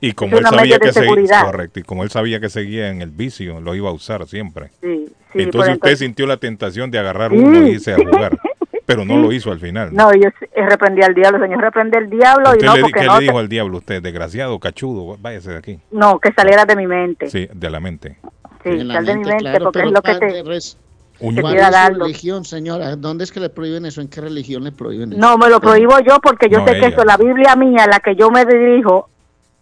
Y 0.00 0.12
como 0.12 0.36
Es 0.36 0.42
él 0.42 0.46
sabía 0.56 0.78
que 0.78 0.92
seguía, 0.92 1.42
correcto, 1.44 1.80
y 1.80 1.82
como 1.82 2.04
él 2.04 2.10
sabía 2.10 2.38
que 2.38 2.48
seguía 2.48 2.88
en 2.90 3.02
el 3.02 3.10
vicio, 3.10 3.60
lo 3.60 3.74
iba 3.74 3.88
a 3.88 3.92
usar 3.92 4.24
siempre. 4.28 4.68
Sí, 4.80 5.06
sí, 5.32 5.42
entonces 5.42 5.60
usted 5.60 5.72
entonces- 5.72 5.98
sintió 5.98 6.26
la 6.28 6.36
tentación 6.36 6.90
de 6.92 6.98
agarrar 7.00 7.32
Sí. 7.32 7.38
uno 7.38 7.66
y 7.66 7.70
irse 7.70 7.92
a 7.92 7.96
jugar, 7.96 8.38
pero 8.86 9.04
no 9.04 9.14
Sí. 9.16 9.22
lo 9.22 9.32
hizo 9.32 9.50
al 9.50 9.58
final. 9.58 9.92
No, 9.92 10.12
yo 10.14 10.28
sí, 10.38 10.46
eh, 10.54 10.64
reprendí 10.68 11.02
al 11.02 11.14
diablo, 11.14 11.40
señor, 11.44 11.60
reprendí 11.60 11.96
al 11.96 12.08
diablo 12.10 12.50
y 12.50 12.52
¿Usted 12.52 12.66
no, 12.66 12.76
le, 12.76 12.80
porque 12.82 13.00
¿Qué 13.00 13.06
no, 13.06 13.12
le 13.14 13.18
te- 13.18 13.24
dijo 13.24 13.38
al 13.40 13.48
diablo 13.48 13.78
usted? 13.78 14.00
Desgraciado, 14.00 14.56
cachudo, 14.60 15.16
váyase 15.18 15.50
de 15.50 15.56
aquí. 15.56 15.80
no, 15.90 16.20
que 16.20 16.32
saliera 16.32 16.64
de 16.64 16.76
mi 16.76 16.86
mente. 16.86 17.28
Sí, 17.28 17.48
de 17.52 17.70
la 17.70 17.80
mente. 17.80 18.18
Sí, 18.62 18.70
la 18.84 18.94
sal 18.94 19.06
de 19.06 19.16
mi 19.16 19.24
mente, 19.24 19.38
claro, 19.38 19.64
porque 19.64 19.80
es 19.82 19.90
lo 19.90 20.02
que 20.02 20.14
te... 20.14 20.42
res- 20.44 20.78
Uña. 21.20 21.40
¿Cuál 21.42 21.54
quiera 21.54 21.68
es 21.68 21.74
su 21.74 21.80
darlo. 21.80 22.04
religión, 22.04 22.44
señora? 22.44 22.96
¿Dónde 22.96 23.24
es 23.24 23.32
que 23.32 23.40
le 23.40 23.50
prohíben 23.50 23.84
eso? 23.86 24.00
¿En 24.00 24.08
qué 24.08 24.20
religión 24.20 24.62
le 24.64 24.72
prohíben 24.72 25.12
eso? 25.12 25.20
No, 25.20 25.36
me 25.36 25.48
lo 25.48 25.60
prohíbo 25.60 25.98
yo 26.00 26.18
porque 26.22 26.48
yo 26.48 26.60
No, 26.60 26.66
sé 26.66 26.72
que 26.72 26.78
ella. 26.78 26.88
eso, 26.88 27.04
la 27.04 27.16
Biblia 27.16 27.56
mía, 27.56 27.86
la 27.90 28.00
que 28.00 28.14
yo 28.16 28.30
me 28.30 28.44
dirijo, 28.44 29.08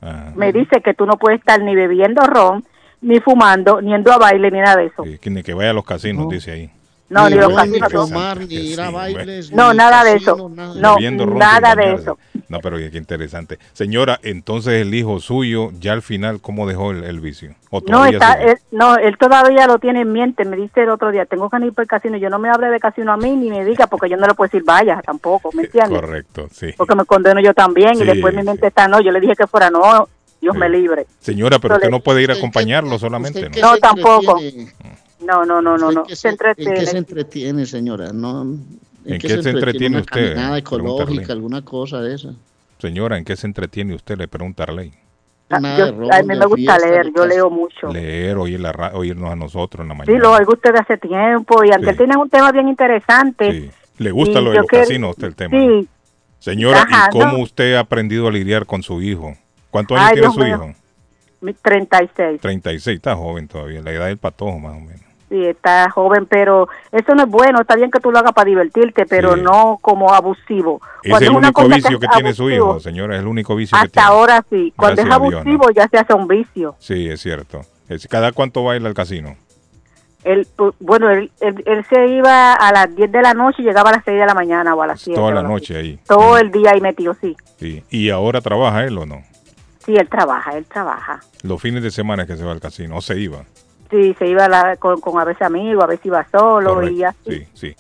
Ah, 0.03 0.31
me 0.37 0.53
dice 0.53 0.83
que 0.85 0.93
tú 0.93 1.07
no 1.07 1.15
puedes 1.17 1.41
estar 1.41 1.61
ni 1.63 1.75
bebiendo 1.75 2.23
ron, 2.27 2.63
ni 3.01 3.19
fumando, 3.21 3.81
ni 3.81 3.91
yendo 3.93 4.13
a 4.13 4.19
baile, 4.19 4.51
ni 4.51 4.59
nada 4.59 4.77
de 4.77 4.87
eso. 4.87 5.03
sí, 5.05 5.19
que 5.19 5.31
ni 5.31 5.43
que 5.43 5.55
vaya 5.55 5.71
a 5.71 5.73
los 5.73 5.85
casinos, 5.87 6.29
dice 6.29 6.51
ahí. 6.53 6.71
No, 7.09 7.29
ni 7.29 7.37
ni 7.37 7.41
los 7.41 7.51
ni 7.51 7.55
casinos. 7.57 7.93
no. 7.93 8.07
fumar, 8.09 8.39
ni 8.41 8.49
Que 8.49 8.55
ir 8.55 8.81
a 8.81 8.89
sí, 8.89 8.93
bailes. 8.93 9.53
No, 9.53 9.71
ni 9.71 9.77
nada 9.79 10.03
de 10.05 10.15
eso. 10.15 10.49
nada. 10.49 10.75
No, 10.75 10.99
nada 11.37 11.75
de 11.77 11.93
eso. 11.95 12.19
No, 12.49 12.59
pero 12.61 12.77
qué 12.79 12.91
interesante. 12.99 13.59
Señora, 13.73 14.19
entonces 14.23 14.75
el 14.83 14.95
hijo 14.95 15.19
suyo, 15.21 15.71
ya 15.81 15.93
al 15.93 16.03
final, 16.03 16.41
¿cómo 16.41 16.67
dejó 16.67 16.91
el, 16.93 17.05
el 17.05 17.21
vicio? 17.21 17.55
¿O 17.71 17.81
No, 17.89 18.05
está, 18.07 18.35
él, 18.35 18.57
no, 18.73 18.97
él 18.97 19.17
todavía 19.19 19.67
lo 19.67 19.79
tiene 19.79 20.01
en 20.03 20.13
mente. 20.13 20.45
Me 20.45 20.57
dice 20.57 20.83
el 20.83 20.91
otro 20.91 21.11
día, 21.13 21.27
tengo 21.27 21.49
que 21.51 21.57
ir 21.65 21.73
para 21.73 21.83
el 21.85 21.89
casino. 21.89 22.17
Yo 22.17 22.29
no 22.31 22.39
me 22.39 22.49
hable 22.51 22.69
de 22.69 22.79
casino 22.81 23.13
a 23.13 23.17
mí 23.17 23.35
ni 23.37 23.51
me 23.51 23.65
diga 23.65 23.87
porque 23.87 24.09
yo 24.09 24.17
no 24.17 24.27
le 24.27 24.35
puedo 24.35 24.49
decir 24.49 24.65
vaya 24.65 25.01
tampoco, 25.05 25.51
¿me 25.55 25.63
entiendes? 25.65 26.01
Correcto, 26.01 26.49
sí. 26.53 26.73
Porque 26.77 26.95
me 26.95 27.05
condeno 27.05 27.41
yo 27.41 27.53
también 27.55 27.97
Sí, 27.97 28.03
y 28.03 28.07
después 28.07 28.35
mi 28.35 28.41
sí. 28.43 28.47
mente 28.47 28.67
está, 28.69 28.87
no, 28.89 29.01
yo 29.01 29.11
le 29.13 29.21
dije 29.21 29.35
que 29.37 29.47
fuera, 29.47 29.71
no, 29.71 30.09
Dios 30.41 30.57
me 30.57 30.69
libre. 30.69 31.07
Señora, 31.21 31.59
pero 31.59 31.75
usted 31.77 31.91
no 31.91 32.01
puede 32.01 32.23
ir 32.23 32.31
a 32.31 32.35
¿Usted 32.35 32.43
qué- 32.43 32.47
acompañarlo 32.47 32.99
solamente, 32.99 33.49
¿no? 33.49 33.61
No, 33.73 33.77
tampoco. 33.79 34.39
entretiene? 34.39 34.73
No, 35.21 35.45
no, 35.45 35.63
no, 35.63 35.77
no, 35.79 35.89
¿Usted 35.89 35.95
no. 35.95 36.05
qué 36.05 36.17
Se 36.17 36.29
¿En 36.29 36.37
qué 36.37 36.45
se 36.45 36.53
entretiene. 36.55 36.99
entretiene, 36.99 37.67
señora? 37.67 38.13
No, 38.13 38.43
¿En 39.05 39.19
qué 39.21 39.29
se 39.43 39.51
entretiene 39.51 39.97
Una 39.97 40.01
usted? 40.01 40.33
Pregúntale. 40.35 40.59
ecológica, 40.59 41.33
alguna 41.33 41.63
cosa 41.63 42.01
de 42.01 42.15
esa. 42.15 42.35
Señora, 42.79 43.17
¿en 43.17 43.25
qué 43.25 43.37
se 43.37 43.47
entretiene 43.47 43.95
usted? 43.95 44.19
Le 44.19 44.29
pregunta 44.29 44.63
a 44.63 44.67
Arley. 44.67 44.93
Ah, 45.49 45.61
Nada 45.61 45.79
yo- 45.91 46.13
a 46.13 46.23
mí 46.23 46.27
me 46.29 46.45
gusta 46.47 46.57
fiesta, 46.57 46.79
leer, 46.89 47.13
yo 47.17 47.25
leo 47.27 47.49
mucho. 47.51 47.89
Leer, 47.93 48.37
oír 48.37 48.59
la 48.61 48.73
ra- 48.73 48.91
oírnos 48.95 49.31
a 49.31 49.37
nosotros 49.37 49.83
en 49.85 49.89
la 49.89 49.95
Sí, 49.95 49.99
mañana. 50.11 50.19
lo 50.19 50.33
oigo 50.33 50.53
usted 50.55 50.73
de 50.73 50.81
hace 50.81 50.99
tiempo 50.99 51.65
y 51.65 51.71
aunque 51.71 51.93
Sí. 51.93 51.99
tiene 51.99 52.17
un 52.17 52.29
tema 52.29 52.51
bien 52.53 52.69
interesante. 52.69 53.53
Sí. 53.53 53.71
¿Le 53.99 54.11
gusta 54.11 54.41
lo 54.41 54.51
de 54.51 54.57
los 54.59 54.67
que- 54.67 54.79
casinos 54.81 55.09
a 55.09 55.11
usted 55.13 55.27
el 55.29 55.35
tema? 55.37 55.59
Sí, 55.59 55.89
Señora, 56.41 56.83
Ajá, 56.83 57.09
¿y 57.09 57.13
cómo 57.13 57.33
no. 57.33 57.39
usted 57.39 57.75
ha 57.75 57.81
aprendido 57.81 58.29
a 58.29 58.31
lidiar 58.31 58.67
con 58.67 58.83
su 58.83 59.01
hijo? 59.01 59.35
¿Cuántos 59.71 59.97
años 59.99 60.09
Ay, 60.09 60.13
tiene 60.15 60.27
Dios 60.27 60.35
su 60.35 60.41
mío. 60.41 60.57
hijo? 60.57 60.75
mi 61.41 61.55
36. 61.55 62.41
36, 62.41 62.97
está 62.97 63.15
joven 63.17 63.47
todavía, 63.49 63.81
la 63.83 63.93
edad 63.93 64.07
del 64.07 64.19
patojo 64.19 64.59
más 64.59 64.73
o 64.77 64.81
menos. 64.81 65.01
Sí, 65.29 65.45
está 65.45 65.91
joven, 65.91 66.27
pero 66.27 66.69
eso 66.93 67.15
no 67.17 67.25
es 67.25 67.29
bueno. 67.29 67.61
Está 67.61 67.75
bien 67.75 67.91
que 67.91 67.99
tú 67.99 68.13
lo 68.13 68.19
hagas 68.21 68.33
para 68.33 68.49
divertirte, 68.49 69.07
pero 69.07 69.35
Sí. 69.35 69.41
no 69.43 69.79
como 69.83 70.15
abusivo. 70.15 70.81
Es 71.03 71.11
Cuando 71.11 71.31
el 71.31 71.37
único 71.37 71.65
vicio 71.69 71.99
que 71.99 72.07
es 72.07 72.13
tiene 72.13 72.33
su 72.33 72.49
hijo, 72.49 72.79
señora, 72.79 73.17
es 73.17 73.23
el 73.23 73.27
único 73.27 73.57
vicio 73.57 73.77
que 73.77 73.87
Hasta 73.87 74.01
tiene. 74.03 74.09
ahora 74.09 74.45
sí. 74.49 74.73
Cuando 74.77 75.03
Gracias 75.03 75.17
es 75.17 75.23
Dios, 75.29 75.41
abusivo 75.41 75.65
¿no? 75.67 75.71
ya 75.73 75.89
se 75.89 75.99
hace 75.99 76.15
un 76.15 76.29
vicio. 76.29 76.77
Sí, 76.79 77.09
es 77.09 77.21
cierto. 77.21 77.63
Es- 77.89 78.07
¿Cada 78.07 78.31
cuánto 78.33 78.63
va 78.63 78.75
a 78.75 78.77
ir 78.77 78.87
al 78.87 78.95
casino? 78.95 79.35
Él, 80.25 80.47
bueno, 80.81 81.11
él, 81.11 81.31
él, 81.41 81.63
él 81.67 81.85
se 81.89 82.07
iba 82.09 82.53
a 82.55 82.73
las 82.73 82.95
10 82.97 83.11
de 83.13 83.23
la 83.23 83.33
noche 83.35 83.63
y 83.63 83.65
llegaba 83.65 83.91
a 83.91 83.95
las 83.95 84.05
6 84.05 84.19
de 84.19 84.27
la 84.27 84.35
mañana 84.35 84.75
o 84.75 84.83
a 84.83 84.87
las 84.89 85.01
7. 85.01 85.19
Toda 85.21 85.33
la 85.33 85.41
así. 85.41 85.49
noche 85.49 85.77
ahí. 85.77 85.99
Todo 86.07 86.37
el 86.39 86.51
día 86.51 86.71
ahí 86.73 86.81
metido, 86.81 87.15
sí. 87.21 87.37
Sí. 87.59 87.85
¿Y 87.91 88.11
ahora 88.11 88.41
trabaja 88.41 88.85
él 88.85 88.99
o 88.99 89.07
no? 89.07 89.23
Sí, 89.85 89.95
él 89.95 90.09
trabaja, 90.09 90.57
él 90.57 90.67
trabaja. 90.67 91.21
Los 91.45 91.61
fines 91.63 91.81
de 91.85 91.93
semana 91.93 92.27
que 92.27 92.37
se 92.37 92.45
va 92.45 92.51
al 92.51 92.61
casino, 92.61 92.97
o 92.97 93.01
se 93.01 93.21
iba. 93.21 93.45
Sí, 93.91 94.15
se 94.19 94.27
iba 94.27 94.45
a 94.47 94.49
la- 94.49 94.77
con, 94.77 95.01
con 95.01 95.19
a 95.21 95.25
veces 95.25 95.43
amigos, 95.43 95.85
a 95.85 95.87
veces 95.87 96.07
iba 96.07 96.27
solo 96.31 96.75
Correcto, 96.75 96.95
y 96.97 97.05
así. 97.05 97.19
Sí, 97.31 97.47
sí. 97.55 97.77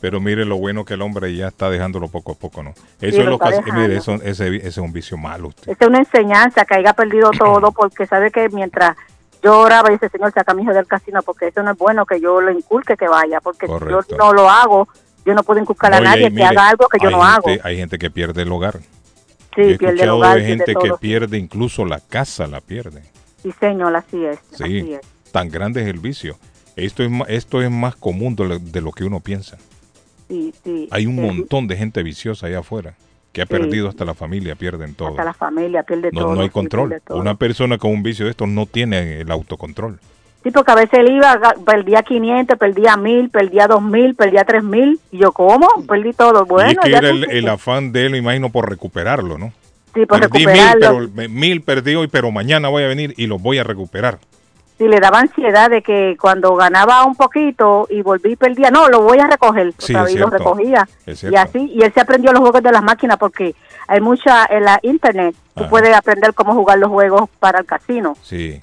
Pero 0.00 0.20
mire 0.20 0.44
lo 0.44 0.56
bueno 0.58 0.84
que 0.84 0.94
el 0.94 1.02
hombre 1.02 1.34
ya 1.34 1.48
está 1.48 1.70
dejándolo 1.70 2.08
poco 2.08 2.32
a 2.32 2.34
poco, 2.34 2.62
¿no? 2.62 2.74
Sí, 3.00 3.06
Eso 3.06 3.20
es 3.22 3.26
lo 3.26 3.38
que 3.38 3.48
mire, 3.72 3.88
dejando. 3.88 3.92
eso, 3.94 4.14
ese, 4.22 4.56
ese 4.56 4.68
es 4.68 4.76
un 4.78 4.92
vicio 4.92 5.16
malo 5.16 5.48
usted. 5.48 5.72
Esta 5.72 5.84
es 5.86 5.88
una 5.88 5.98
enseñanza 6.00 6.64
que 6.66 6.74
haya 6.74 6.92
perdido 6.92 7.30
todo 7.38 7.72
porque 7.72 8.06
sabe 8.06 8.30
que 8.30 8.48
mientras 8.50 8.94
yo 9.42 9.58
oraba 9.60 9.88
y 9.88 9.92
dice, 9.94 10.08
Señor, 10.10 10.32
saca 10.32 10.52
a 10.52 10.54
mi 10.54 10.62
hijo 10.64 10.74
del 10.74 10.86
casino 10.86 11.22
porque 11.22 11.48
eso 11.48 11.62
no 11.62 11.70
es 11.72 11.78
bueno 11.78 12.04
que 12.04 12.20
yo 12.20 12.40
lo 12.42 12.50
inculque 12.52 12.96
que 12.96 13.08
vaya, 13.08 13.40
porque 13.40 13.66
si 13.66 13.72
yo 13.88 14.00
no 14.18 14.32
lo 14.34 14.50
hago, 14.50 14.86
yo 15.24 15.34
no 15.34 15.42
puedo 15.42 15.60
inculcar 15.60 15.92
a 15.94 15.96
Oye, 15.96 16.04
nadie 16.04 16.22
que 16.24 16.30
mire, 16.30 16.44
haga 16.46 16.68
algo 16.68 16.88
que 16.88 16.98
yo 17.00 17.08
hay 17.08 17.14
no 17.14 17.24
hago. 17.24 17.48
gente- 17.48 17.62
Hay 17.66 17.76
gente 17.78 17.98
que 17.98 18.10
pierde 18.10 18.42
el 18.42 18.52
hogar. 18.52 18.78
Sí, 19.54 19.62
He 19.62 19.78
pierde 19.78 20.02
el 20.02 20.10
hogar, 20.10 20.34
pierde 20.36 20.46
gente 20.48 20.74
que 20.74 20.90
pierde 21.00 21.38
incluso 21.38 21.86
la 21.86 22.00
casa, 22.00 22.46
la 22.46 22.60
pierde. 22.60 23.02
Sí, 23.42 23.50
señor, 23.58 23.96
así 23.96 24.22
es. 24.24 24.38
Así 24.52 24.80
Sí, 24.82 24.92
es. 24.92 25.00
Tan 25.36 25.50
grande 25.50 25.82
es 25.82 25.86
el 25.88 25.98
vicio. 25.98 26.38
Esto 26.76 27.02
es, 27.02 27.10
esto 27.28 27.60
es 27.60 27.70
más 27.70 27.94
común 27.94 28.34
de 28.36 28.44
lo, 28.48 28.58
de 28.58 28.80
lo 28.80 28.90
que 28.90 29.04
uno 29.04 29.20
piensa. 29.20 29.58
Sí, 30.28 30.54
sí. 30.64 30.88
Hay 30.90 31.04
un 31.06 31.16
Sí, 31.16 31.20
montón 31.20 31.68
de 31.68 31.76
gente 31.76 32.02
viciosa 32.02 32.46
allá 32.46 32.60
afuera 32.60 32.94
que 33.34 33.42
ha 33.42 33.46
perdido 33.46 33.86
hasta 33.90 34.06
la 34.06 34.14
familia, 34.14 34.54
pierden 34.54 34.94
todo. 34.94 35.08
Hasta 35.08 35.24
la 35.24 35.34
familia 35.34 35.82
pierde 35.82 36.08
No, 36.10 36.20
todo. 36.22 36.34
no 36.36 36.40
hay 36.40 36.48
control. 36.48 37.02
Una 37.10 37.34
persona 37.34 37.76
con 37.76 37.90
un 37.90 38.02
vicio 38.02 38.24
de 38.24 38.30
estos 38.30 38.48
no 38.48 38.64
tiene 38.64 39.20
el 39.20 39.30
autocontrol. 39.30 39.98
Sí, 40.42 40.50
porque 40.50 40.72
a 40.72 40.74
veces 40.74 41.00
él 41.00 41.10
iba, 41.16 41.38
perdía 41.66 42.02
500, 42.02 42.58
perdía 42.58 42.96
1000, 42.96 43.28
perdía 43.28 43.66
2000, 43.66 44.14
perdía 44.14 44.44
3000. 44.44 44.98
Y 45.10 45.18
yo, 45.18 45.32
¿cómo? 45.32 45.68
Perdí 45.86 46.14
todo. 46.14 46.46
Bueno, 46.46 46.70
y 46.70 46.72
es 46.72 46.78
que 46.78 46.90
ya 46.90 46.98
era 46.98 47.10
el, 47.10 47.48
afán 47.48 47.92
de 47.92 48.06
él, 48.06 48.12
me 48.12 48.18
imagino, 48.18 48.48
por 48.48 48.70
recuperarlo, 48.70 49.36
¿no? 49.36 49.52
Sí, 49.92 50.06
por 50.06 50.18
Perdí 50.20 50.38
mil, 50.38 50.46
recuperarlo. 50.46 51.10
pero 51.14 51.28
mil 51.28 51.60
perdí 51.60 51.94
hoy, 51.94 52.06
pero 52.08 52.30
mañana 52.30 52.68
voy 52.68 52.84
a 52.84 52.86
venir 52.86 53.12
y 53.18 53.26
los 53.26 53.42
voy 53.42 53.58
a 53.58 53.64
recuperar. 53.64 54.18
Sí, 54.78 54.88
le 54.88 55.00
daba 55.00 55.20
ansiedad 55.20 55.70
de 55.70 55.80
que 55.82 56.16
cuando 56.20 56.54
ganaba 56.54 57.04
un 57.06 57.16
poquito 57.16 57.86
y 57.88 58.02
volví 58.02 58.32
y 58.32 58.36
perdía, 58.36 58.70
no, 58.70 58.88
lo 58.88 59.00
voy 59.00 59.18
a 59.18 59.26
recoger. 59.26 59.72
Sí, 59.78 59.94
lo 59.94 60.06
cierto. 60.06 60.30
recogía. 60.30 60.86
Y 61.06 61.34
así, 61.34 61.70
y 61.72 61.82
él 61.82 61.92
se 61.94 62.00
aprendió 62.00 62.32
los 62.32 62.40
juegos 62.40 62.62
de 62.62 62.72
las 62.72 62.82
máquinas 62.82 63.16
porque 63.16 63.54
hay 63.88 64.00
mucha 64.00 64.44
en 64.50 64.64
la 64.64 64.78
internet. 64.82 65.34
Tú 65.54 65.62
Ajá. 65.62 65.70
puedes 65.70 65.96
aprender 65.96 66.34
cómo 66.34 66.52
jugar 66.52 66.78
los 66.78 66.90
juegos 66.90 67.30
para 67.40 67.60
el 67.60 67.64
casino. 67.64 68.16
Sí. 68.22 68.60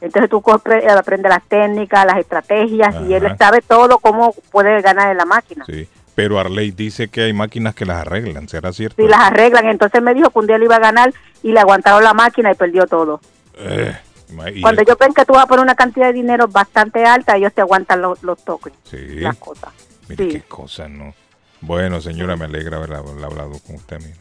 Entonces 0.00 0.28
tú 0.28 0.42
aprendes 0.44 1.30
las 1.30 1.44
técnicas, 1.44 2.04
las 2.04 2.18
estrategias 2.18 2.94
y 3.08 3.14
él 3.14 3.24
sabe 3.38 3.62
todo 3.62 3.98
cómo 3.98 4.34
puede 4.50 4.82
ganar 4.82 5.12
en 5.12 5.18
la 5.18 5.24
máquina. 5.24 5.64
Sí. 5.66 5.88
Pero 6.14 6.38
Arley 6.38 6.70
dice 6.70 7.08
que 7.08 7.22
hay 7.22 7.32
máquinas 7.32 7.74
que 7.74 7.84
las 7.84 7.98
arreglan, 7.98 8.48
¿será 8.48 8.72
cierto? 8.72 9.02
Si 9.02 9.08
las 9.08 9.20
arreglan, 9.20 9.66
entonces 9.68 10.00
me 10.02 10.14
dijo 10.14 10.30
que 10.30 10.38
un 10.38 10.46
día 10.46 10.58
le 10.58 10.66
iba 10.66 10.76
a 10.76 10.80
ganar 10.80 11.12
y 11.42 11.52
le 11.52 11.60
aguantaron 11.60 12.04
la 12.04 12.14
máquina 12.14 12.52
y 12.52 12.54
perdió 12.54 12.86
todo. 12.86 13.20
Eh, 13.56 13.96
y 14.13 14.13
Cuando 14.60 14.80
el- 14.82 14.86
ellos 14.88 14.96
ven 14.98 15.12
que 15.14 15.24
tú 15.24 15.32
vas 15.34 15.44
a 15.44 15.46
poner 15.46 15.62
una 15.62 15.74
cantidad 15.74 16.06
de 16.06 16.12
dinero 16.14 16.48
bastante 16.48 17.04
alta, 17.04 17.36
ellos 17.36 17.52
te 17.52 17.60
aguantan 17.60 18.00
los, 18.02 18.22
los 18.22 18.42
tokens, 18.44 18.76
Sí. 18.84 18.96
las 19.20 19.36
cosas. 19.36 19.70
Mire 20.08 20.24
sí. 20.24 20.30
qué 20.32 20.42
cosa, 20.42 20.88
¿no? 20.88 21.14
Bueno, 21.60 22.00
señora, 22.00 22.36
me 22.36 22.44
alegra 22.44 22.76
haber 22.78 22.94
haber 22.94 23.24
hablado 23.24 23.52
con 23.66 23.76
usted. 23.76 23.98
Mire. 24.00 24.14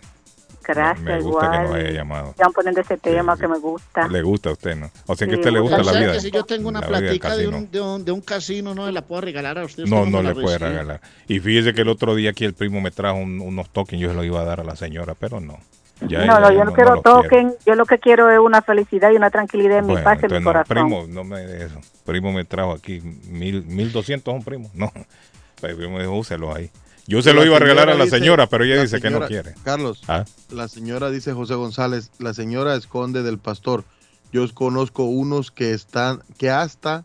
Gracias, 0.66 1.02
Me 1.02 1.20
gusta 1.20 1.52
que 1.52 1.58
nos 1.60 1.72
haya 1.74 1.92
llamado. 1.92 2.34
Ya 2.40 2.46
poniendo 2.46 2.80
ese 2.80 2.98
tema 2.98 3.36
que 3.36 3.50
me 3.50 3.58
gusta. 3.60 4.08
Le 4.08 4.22
gusta 4.22 4.50
a 4.50 4.54
usted, 4.54 4.78
¿no? 4.78 4.90
O 5.08 5.14
sea 5.16 5.28
que 5.28 5.34
a 5.34 5.36
Sí, 5.36 5.40
usted 5.42 5.52
le 5.52 5.60
gusta 5.60 5.82
O 5.82 5.84
la 5.84 5.92
vida. 5.92 6.14
que 6.14 6.22
si 6.22 6.32
yo 6.32 6.46
tengo 6.46 6.70
una 6.70 6.80
platica 6.82 7.36
de 7.36 7.50
un, 7.50 7.70
de, 7.70 7.82
un, 7.82 8.06
de 8.06 8.14
un 8.14 8.22
casino, 8.22 8.74
no 8.74 8.86
se 8.86 8.94
la 8.94 9.02
puedo 9.02 9.20
regalar 9.20 9.58
a 9.60 9.66
usted. 9.66 9.84
No, 9.88 10.06
no 10.06 10.24
le 10.24 10.34
puede 10.34 10.58
regalar. 10.58 11.02
Y 11.28 11.42
fíjese 11.42 11.74
que 11.74 11.82
el 11.82 11.90
otro 11.90 12.16
día 12.16 12.30
aquí 12.30 12.46
el 12.46 12.54
primo 12.54 12.80
me 12.80 12.92
trajo 12.92 13.18
un- 13.18 13.42
unos 13.42 13.72
tokens, 13.72 14.02
yo 14.02 14.08
se 14.10 14.16
los 14.16 14.24
iba 14.24 14.40
a 14.40 14.46
dar 14.46 14.62
a 14.62 14.64
la 14.64 14.78
señora, 14.78 15.16
pero 15.16 15.42
no. 15.42 15.60
Ya 16.08 16.26
no, 16.26 16.38
ella 16.38 16.40
no, 16.40 16.52
yo 16.54 16.66
no, 16.66 16.74
quiero 16.74 17.02
token, 17.02 17.54
yo 17.66 17.76
lo 17.76 17.86
que 17.86 18.00
quiero 18.00 18.30
es 18.32 18.40
una 18.40 18.62
felicidad 18.62 19.12
y 19.12 19.16
una 19.16 19.30
tranquilidad 19.30 19.80
en 19.80 19.88
mi 19.88 19.96
paz 19.98 20.20
y 20.22 20.26
en 20.26 20.32
mi 20.34 20.40
no, 20.40 20.44
corazón. 20.46 20.68
primo, 20.76 21.06
no 21.08 21.24
me 21.24 21.40
de 21.40 21.66
eso. 21.66 21.80
Primo 22.06 22.32
me 22.32 22.46
trajo 22.46 22.72
aquí 22.74 23.02
mil, 23.28 23.64
mil 23.66 23.92
doscientos 23.92 24.34
un 24.34 24.44
primo. 24.44 24.70
No, 24.74 24.92
el 25.62 25.76
primo 25.76 26.00
dijo, 26.00 26.12
úselos 26.18 26.56
ahí. 26.56 26.70
Yo 27.06 27.22
se 27.22 27.34
lo 27.34 27.44
iba 27.46 27.58
a 27.58 27.60
regalar 27.60 27.90
a 27.90 27.96
la 27.96 28.06
dice- 28.06 28.18
señora, 28.20 28.48
pero 28.48 28.64
ella 28.64 28.76
la 28.76 28.82
dice 28.84 29.02
que 29.02 29.10
no 29.10 29.28
quiere. 29.28 29.54
Carlos, 29.64 30.02
Ah. 30.08 30.24
la 30.52 30.68
señora 30.70 31.10
dice 31.10 31.34
José 31.34 31.56
González, 31.56 32.12
la 32.20 32.34
señora 32.34 32.76
esconde 32.76 33.24
del 33.24 33.38
pastor. 33.40 33.84
Yo 34.32 34.46
conozco 34.54 35.04
unos 35.04 35.52
que 35.52 35.74
están, 35.74 36.22
que 36.38 36.50
hasta 36.50 37.04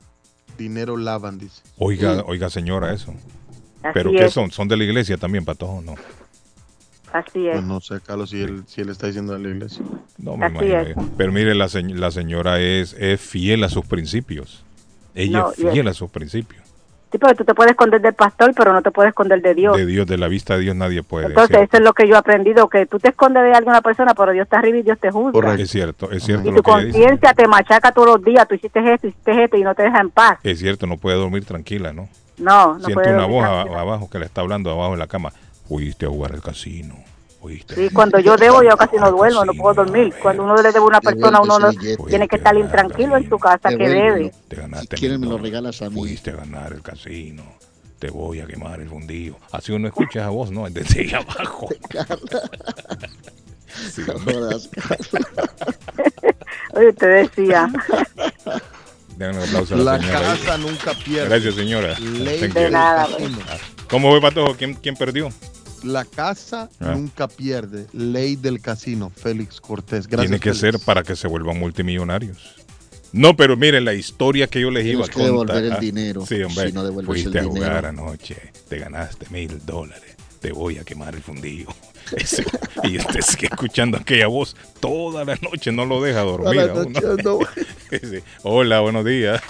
dinero 0.57 0.97
lavan, 0.97 1.39
dice. 1.39 1.63
Oiga, 1.79 2.23
oiga 2.27 2.49
señora, 2.49 2.93
eso. 2.93 3.13
Así 3.83 3.93
¿Pero 3.95 4.11
qué 4.13 4.25
es, 4.27 4.33
son? 4.33 4.51
¿Son 4.51 4.67
de 4.69 4.77
la 4.77 4.85
iglesia 4.85 5.17
también, 5.19 5.45
patojo? 5.45 5.83
No, 5.83 5.95
Así 7.13 7.47
es. 7.49 7.55
Pues 7.55 7.65
no 7.65 7.81
sé, 7.81 8.01
Carlos, 8.05 8.31
si 8.31 8.41
él, 8.43 8.63
si 8.67 8.81
él 8.81 8.91
está 8.91 9.07
diciendo 9.07 9.33
de 9.33 9.39
la 9.41 9.49
iglesia. 9.49 9.83
no 10.19 10.37
me 10.37 10.47
Así 10.47 10.55
imagino. 10.67 11.03
es. 11.03 11.11
Pero 11.17 11.33
mire, 11.33 11.55
la, 11.55 11.69
se- 11.69 11.83
la 11.83 12.11
señora 12.11 12.61
es, 12.61 12.95
es 12.99 13.21
fiel 13.21 13.65
a 13.65 13.69
sus 13.69 13.87
principios. 13.87 14.65
Ella 15.15 15.41
No, 15.41 15.51
es 15.51 15.57
fiel 15.57 15.89
a 15.89 15.95
sus 15.95 16.11
principios. 16.11 16.63
Sí, 17.11 17.17
pero 17.17 17.35
tú 17.35 17.43
te 17.43 17.55
puedes 17.55 17.71
esconder 17.71 18.03
del 18.03 18.13
pastor, 18.13 18.53
pero 18.55 18.71
no 18.75 18.83
te 18.83 18.91
puedes 18.91 19.09
esconder 19.09 19.41
de 19.41 19.55
Dios. 19.55 19.75
De 19.75 19.87
Dios, 19.87 20.07
de 20.07 20.19
la 20.19 20.29
vista 20.29 20.57
de 20.57 20.61
Dios 20.61 20.77
nadie 20.77 21.03
puede. 21.03 21.25
Entonces, 21.29 21.57
¿cierto? 21.57 21.65
eso 21.65 21.77
es 21.79 21.83
lo 21.89 21.95
que 21.95 22.07
yo 22.07 22.15
he 22.15 22.19
aprendido, 22.19 22.69
que 22.69 22.85
tú 22.85 22.99
te 22.99 23.09
escondes 23.09 23.43
de 23.45 23.53
alguna 23.55 23.81
persona, 23.81 24.13
pero 24.15 24.33
Dios 24.33 24.45
está 24.45 24.59
arriba 24.59 24.77
y 24.77 24.83
Dios 24.83 24.99
te 25.01 25.11
juzga. 25.11 25.33
Correcto. 25.33 25.63
Es 25.63 25.71
cierto, 25.71 26.11
es 26.13 26.23
cierto 26.23 26.49
Y 26.51 26.51
lo 26.53 26.57
tu 26.59 26.63
conciencia 26.63 27.33
te 27.33 27.49
machaca 27.49 27.93
todos 27.93 28.09
los 28.09 28.23
días, 28.23 28.47
tú 28.47 28.57
hiciste 28.57 28.81
esto, 28.93 29.07
hiciste 29.07 29.43
esto 29.45 29.57
y 29.57 29.63
no 29.63 29.75
te 29.75 29.85
deja 29.85 30.01
en 30.03 30.11
paz. 30.11 30.39
Es 30.43 30.59
cierto, 30.59 30.87
no 30.87 30.99
puede 30.99 31.17
dormir 31.17 31.47
tranquila, 31.47 31.95
¿no? 31.95 32.11
No, 32.37 32.75
no 32.75 32.79
Siente 32.81 32.93
puede 32.95 33.09
una 33.15 33.23
dormir 33.23 33.37
voz 33.41 33.45
a- 33.47 33.53
tranquila. 33.63 33.81
abajo 33.81 34.11
que 34.11 34.19
le 34.19 34.27
está 34.27 34.41
hablando 34.43 34.71
abajo 34.71 34.93
en 34.93 34.99
la 34.99 35.07
cama. 35.07 35.33
Fuiste 35.69 36.07
a 36.07 36.09
jugar 36.09 36.33
al 36.33 36.43
casino. 36.43 36.97
Sí, 37.75 37.89
cuando 37.91 38.19
yo 38.19 38.37
debo, 38.37 38.63
yo 38.65 38.77
casi 38.77 38.97
no 38.97 39.11
duermo, 39.13 39.45
no 39.45 39.55
puedo 39.55 39.75
dormir. 39.85 40.13
Cuando 40.21 40.43
uno 40.43 40.57
le 40.57 40.63
debe 40.63 40.79
a 40.79 40.83
una 40.83 41.01
persona, 41.01 41.41
uno 41.41 41.59
no, 41.59 41.71
tiene 42.09 42.27
que 42.27 42.37
estar 42.37 42.57
intranquilo 42.57 43.17
en 43.17 43.29
su 43.29 43.39
casa 43.39 43.69
que 43.71 43.89
debe. 43.89 44.33
Te 44.49 44.57
ganaste 44.57 44.97
Si 44.97 45.01
quieres, 45.01 45.21
me 45.21 45.27
lo 45.27 45.39
regalas 45.39 45.81
a 45.83 45.89
mí. 45.89 45.95
Fuiste 45.95 46.31
a 46.31 46.37
ganar 46.37 46.73
el 46.73 46.83
casino. 46.83 47.45
Te 47.99 48.11
voy 48.11 48.41
a 48.41 48.47
quemar 48.47 48.81
el 48.81 48.89
fundido. 48.89 49.37
Así 49.53 49.73
uno 49.73 49.87
escucha 49.89 50.21
esa 50.21 50.31
voz, 50.31 50.51
¿no? 50.51 50.69
Desde 50.69 51.01
ahí 51.01 51.13
abajo. 51.15 51.69
Sí. 53.93 54.03
Oye, 56.73 56.93
te 56.95 57.07
decía. 57.07 57.71
Denle 59.17 59.39
un 59.39 59.45
aplauso 59.45 59.75
a 59.75 59.79
la, 59.79 59.85
La 59.93 60.01
señora. 60.01 60.21
casa 60.21 60.59
nunca 60.59 60.93
pierde. 60.95 61.29
Gracias, 61.29 61.55
señora. 61.55 61.97
Ley 62.01 62.41
Thank 62.41 62.55
del 62.55 62.73
you. 62.73 62.79
casino. 62.79 63.39
¿Cómo 63.89 64.11
fue, 64.11 64.21
Patojo? 64.21 64.57
¿Quién, 64.57 64.75
quién 64.75 64.97
perdió? 64.97 65.31
La 65.85 66.05
casa 66.05 66.69
Ah. 66.81 66.95
nunca 66.95 67.29
pierde. 67.29 67.87
Ley 67.93 68.37
del 68.37 68.61
casino. 68.61 69.11
Félix 69.15 69.61
Cortés. 69.61 70.07
Gracias. 70.07 70.29
Tiene 70.31 70.41
que 70.41 70.55
Félix. 70.55 70.61
ser 70.79 70.85
para 70.85 71.03
que 71.03 71.17
se 71.17 71.29
vuelvan 71.29 71.59
multimillonarios. 71.59 72.57
No, 73.13 73.35
pero 73.37 73.57
miren 73.57 73.85
la 73.87 73.95
historia 73.95 74.47
que 74.49 74.61
yo 74.61 74.71
les 74.71 74.85
iba 74.85 75.05
a 75.05 75.09
Tienes 75.09 75.11
que 75.11 75.33
contar. 75.37 75.57
devolver 75.57 75.73
el 75.73 75.81
dinero. 75.81 76.27
Sí, 76.27 76.43
hombre. 76.43 76.67
Si 76.69 76.73
no 76.75 76.85
devuelves 76.85 77.07
Fuiste 77.07 77.39
el 77.39 77.45
a 77.47 77.49
jugar 77.49 77.83
dinero. 77.87 77.89
anoche, 77.89 78.37
te 78.69 78.79
ganaste 78.79 79.27
mil 79.31 79.65
dólares. 79.65 80.15
Te 80.41 80.53
voy 80.53 80.79
a 80.79 80.85
quemar 80.85 81.15
el 81.15 81.23
fundido. 81.23 81.75
Ese- 82.17 82.45
y 82.85 82.99
usted 82.99 83.21
sigue 83.21 83.47
escuchando 83.49 83.99
aquella 83.99 84.27
voz 84.29 84.57
toda 84.81 85.25
la 85.25 85.37
noche, 85.43 85.73
no 85.73 85.85
lo 85.85 86.01
deja 86.03 86.21
dormir. 86.21 86.45
Toda 86.53 86.55
la 86.67 86.73
a 86.73 86.75
uno. 86.85 87.01
noche, 87.01 87.23
no. 87.25 87.39
Sí. 87.91 88.19
Hola, 88.43 88.81
buenos 88.81 89.03
días. 89.05 89.41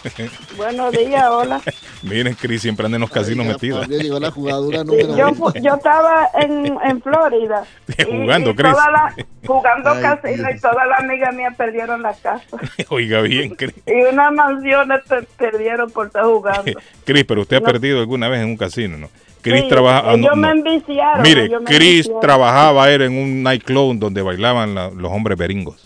Buenos 0.56 0.92
días, 0.92 1.24
hola. 1.28 1.60
Miren, 2.02 2.34
Cris 2.34 2.62
siempre 2.62 2.86
anda 2.86 2.94
en 2.96 3.00
los 3.00 3.10
casinos 3.10 3.44
metida. 3.44 3.80
La 3.80 4.84
número 4.84 5.52
Yo, 5.60 5.74
estaba 5.74 6.28
en, 6.40 6.66
en 6.84 7.02
Florida. 7.02 7.64
y- 7.98 8.04
Jugando, 8.04 8.50
y 8.50 8.54
Cris. 8.54 8.70
toda 8.72 8.90
la- 8.92 9.16
jugando 9.44 9.90
Ay, 9.90 10.02
casino 10.02 10.48
Dios. 10.48 10.56
y 10.56 10.60
todas 10.60 10.86
las 10.88 11.00
amigas 11.00 11.34
mías 11.34 11.54
perdieron 11.56 12.00
la 12.02 12.12
casa. 12.14 12.44
Oiga 12.90 13.20
bien, 13.22 13.56
Cris. 13.56 13.74
Y 13.86 14.02
unas 14.12 14.32
mansiones 14.32 15.00
per- 15.08 15.26
perdieron 15.36 15.90
por 15.90 16.06
estar 16.06 16.24
jugando. 16.24 16.72
Cris, 17.04 17.24
pero 17.24 17.42
usted 17.42 17.56
ha 17.56 17.60
perdido 17.60 17.98
alguna 17.98 18.28
vez 18.28 18.40
en 18.40 18.46
un 18.50 18.56
casino, 18.56 18.96
¿no? 18.98 19.10
Cris 19.48 19.62
Sí, 19.62 19.68
trabaja. 19.68 20.02
ah, 20.12 20.16
no, 20.16 20.36
me 20.36 20.48
no. 20.48 20.50
enviciaron. 20.54 21.22
Mire, 21.22 21.44
ellos 21.44 21.60
me 21.62 21.66
Chris 21.66 21.80
enviciaron. 21.90 22.20
trabajaba 22.20 22.90
era 22.90 23.04
en 23.06 23.12
un 23.18 23.42
nightclub 23.42 23.98
donde 23.98 24.22
bailaban 24.22 24.74
la- 24.74 24.90
los 24.90 25.10
hombres 25.12 25.36
beringos. 25.38 25.84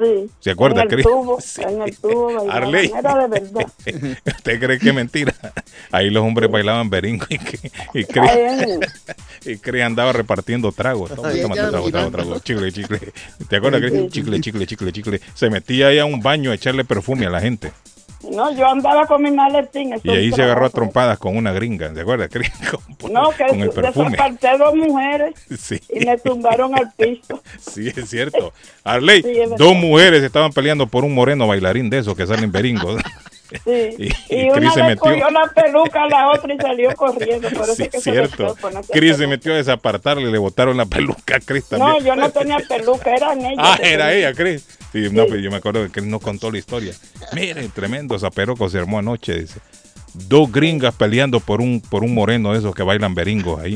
Sí. 0.00 0.30
¿Se 0.38 0.52
acuerda, 0.52 0.82
en 0.82 0.88
el 0.88 0.94
Cris? 0.94 1.04
tubo, 1.04 1.40
Sí. 1.40 1.60
En 1.60 1.82
el 1.82 1.96
tubo. 1.98 2.48
Arley. 2.52 2.92
Era 2.96 3.16
de 3.16 3.26
verdad. 3.40 3.66
¿Usted 4.26 4.60
cree 4.60 4.78
que 4.78 4.88
es 4.90 4.94
mentira? 4.94 5.34
Ahí 5.90 6.08
los 6.10 6.22
hombres 6.22 6.48
bailaban 6.48 6.88
beringo 6.88 7.26
y, 7.28 7.36
que- 7.38 7.72
y 7.94 8.04
Chris, 8.04 8.30
y 9.46 9.56
Chris 9.56 9.82
andaba 9.82 10.12
repartiendo 10.12 10.70
tragos. 10.70 11.10
Trago, 11.10 11.90
trago, 11.90 12.10
trago. 12.12 12.38
Chicle, 12.38 12.70
chicle. 12.70 13.00
¿Te 13.48 13.56
acuerdas, 13.56 13.80
Chris? 13.80 14.12
Chicle, 14.12 14.40
chicle, 14.40 14.66
chicle, 14.68 14.92
chicle. 14.92 15.20
Se 15.34 15.50
metía 15.50 15.88
ahí 15.88 15.98
a 15.98 16.04
un 16.04 16.20
baño 16.20 16.52
a 16.52 16.54
echarle 16.54 16.84
perfume 16.84 17.26
a 17.26 17.30
la 17.30 17.40
gente. 17.40 17.72
No, 18.30 18.52
yo 18.52 18.66
andaba 18.68 19.06
con 19.06 19.22
mi 19.22 19.30
maletín. 19.30 19.94
Y 20.02 20.10
ahí 20.10 20.32
se 20.32 20.42
agarró 20.42 20.66
a 20.66 20.70
trompadas 20.70 21.18
con 21.18 21.36
una 21.36 21.52
gringa. 21.52 21.94
¿Se 21.94 22.00
acuerda, 22.00 22.28
Chris? 22.28 22.50
Con, 23.00 23.12
No, 23.12 23.30
que 23.30 23.46
con 23.46 23.60
el 23.60 23.70
perfume. 23.70 24.10
desaparté 24.10 24.58
dos 24.58 24.74
mujeres 24.74 25.34
Sí. 25.58 25.80
y 25.88 26.04
me 26.04 26.18
tumbaron 26.18 26.74
al 26.74 26.90
piso. 26.92 27.40
Sí, 27.60 27.88
es 27.94 28.10
cierto. 28.10 28.52
Arley, 28.82 29.22
Sí, 29.22 29.30
es 29.30 29.50
verdad. 29.50 29.56
dos 29.58 29.74
mujeres 29.76 30.22
estaban 30.24 30.52
peleando 30.52 30.86
por 30.88 31.04
un 31.04 31.14
moreno 31.14 31.46
bailarín 31.46 31.90
de 31.90 31.98
esos 31.98 32.16
que 32.16 32.26
salen 32.26 32.50
beringos. 32.50 33.00
Sí. 33.64 33.94
Y- 34.28 34.36
Y, 34.46 34.50
una 34.50 34.70
se 34.72 34.82
metió. 34.82 35.00
cogió 35.00 35.30
la 35.30 35.50
peluca 35.54 36.02
a 36.02 36.08
la 36.08 36.30
otra 36.32 36.52
y 36.52 36.58
salió 36.58 36.94
corriendo. 36.96 37.48
Por 37.50 37.62
eso 37.62 37.74
Sí, 37.76 37.84
es 37.84 37.88
que 37.90 38.00
cierto. 38.00 38.56
Chris 38.92 39.16
se 39.16 39.26
metió 39.26 39.54
a 39.54 39.56
desapartarle 39.56 40.28
y 40.28 40.32
le 40.32 40.38
botaron 40.38 40.76
la 40.76 40.84
peluca 40.86 41.36
a 41.36 41.40
Chris 41.40 41.64
también. 41.66 41.90
No, 41.92 41.98
yo 42.00 42.14
no 42.16 42.28
tenía 42.30 42.58
peluca, 42.68 43.14
eran 43.14 43.40
ellas. 43.40 43.54
Ah, 43.58 43.78
era 43.82 44.12
ella, 44.12 44.34
Chris. 44.34 44.66
Sí, 44.92 45.08
no, 45.12 45.26
pero 45.26 45.36
yo 45.38 45.50
me 45.50 45.56
acuerdo 45.58 45.82
que 45.84 45.90
Chris 45.90 46.06
nos 46.06 46.20
contó 46.22 46.50
la 46.50 46.58
historia. 46.58 46.92
Miren, 47.34 47.70
tremendo 47.70 48.18
zaperoco 48.18 48.68
se 48.70 48.78
armó 48.78 48.98
anoche, 48.98 49.38
dice. 49.40 49.60
Dos 50.14 50.50
gringas 50.50 50.94
peleando 50.94 51.40
por 51.40 51.60
un 51.60 51.80
por 51.82 52.02
un 52.02 52.14
moreno 52.14 52.52
de 52.52 52.58
esos 52.60 52.74
que 52.74 52.82
bailan 52.82 53.14
beringos 53.14 53.60
ahí. 53.60 53.74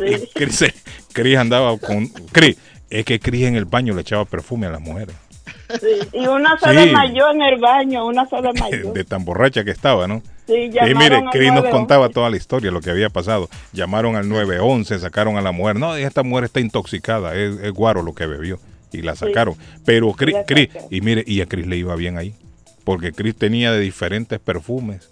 Y 0.00 0.26
Chris, 0.34 0.64
Chris 1.12 1.36
andaba 1.36 1.76
con... 1.78 2.06
Chris, 2.32 2.56
es 2.88 3.04
que 3.04 3.20
Chris 3.20 3.44
en 3.44 3.56
el 3.56 3.64
baño 3.66 3.94
le 3.94 4.00
echaba 4.00 4.24
perfume 4.24 4.66
a 4.66 4.70
las 4.70 4.80
mujeres. 4.80 5.14
Sí, 5.80 6.08
Y 6.12 6.26
una 6.26 6.56
Sí. 6.58 6.70
desmayó 6.74 7.30
en 7.32 7.42
el 7.42 7.60
baño, 7.60 8.06
una 8.06 8.24
se 8.26 8.36
desmayó. 8.40 8.92
De 8.94 9.04
tan 9.04 9.24
borracha 9.24 9.64
que 9.64 9.70
estaba, 9.72 10.06
¿no? 10.06 10.22
Sí, 10.46 10.70
Y 10.70 10.94
mire, 10.94 11.16
al 11.16 11.30
Chris 11.30 11.48
nos 11.52 11.64
911. 11.64 11.70
contaba 11.70 12.08
toda 12.08 12.30
la 12.30 12.36
historia, 12.36 12.70
lo 12.70 12.80
que 12.80 12.90
había 12.90 13.10
pasado. 13.10 13.48
Llamaron 13.72 14.14
al 14.16 14.28
911, 14.28 14.98
sacaron 15.00 15.36
a 15.36 15.42
la 15.42 15.50
mujer. 15.52 15.76
No, 15.76 15.96
esta 15.96 16.22
mujer 16.22 16.44
está 16.44 16.60
intoxicada, 16.60 17.34
es, 17.34 17.58
es 17.60 17.72
guaro 17.72 18.02
lo 18.02 18.14
que 18.14 18.26
bebió. 18.26 18.58
Y 18.96 19.02
la 19.02 19.14
sacaron. 19.14 19.54
Pero 19.84 20.12
Chris, 20.12 20.34
La 20.34 20.44
Chris- 20.44 20.70
y 20.90 21.00
mire, 21.00 21.22
y 21.26 21.40
a 21.40 21.46
Chris 21.46 21.66
le 21.66 21.76
iba 21.76 21.94
bien 21.96 22.18
ahí. 22.18 22.34
Porque 22.84 23.12
Chris 23.12 23.34
tenía 23.36 23.72
de 23.72 23.80
diferentes 23.80 24.38
perfumes 24.38 25.10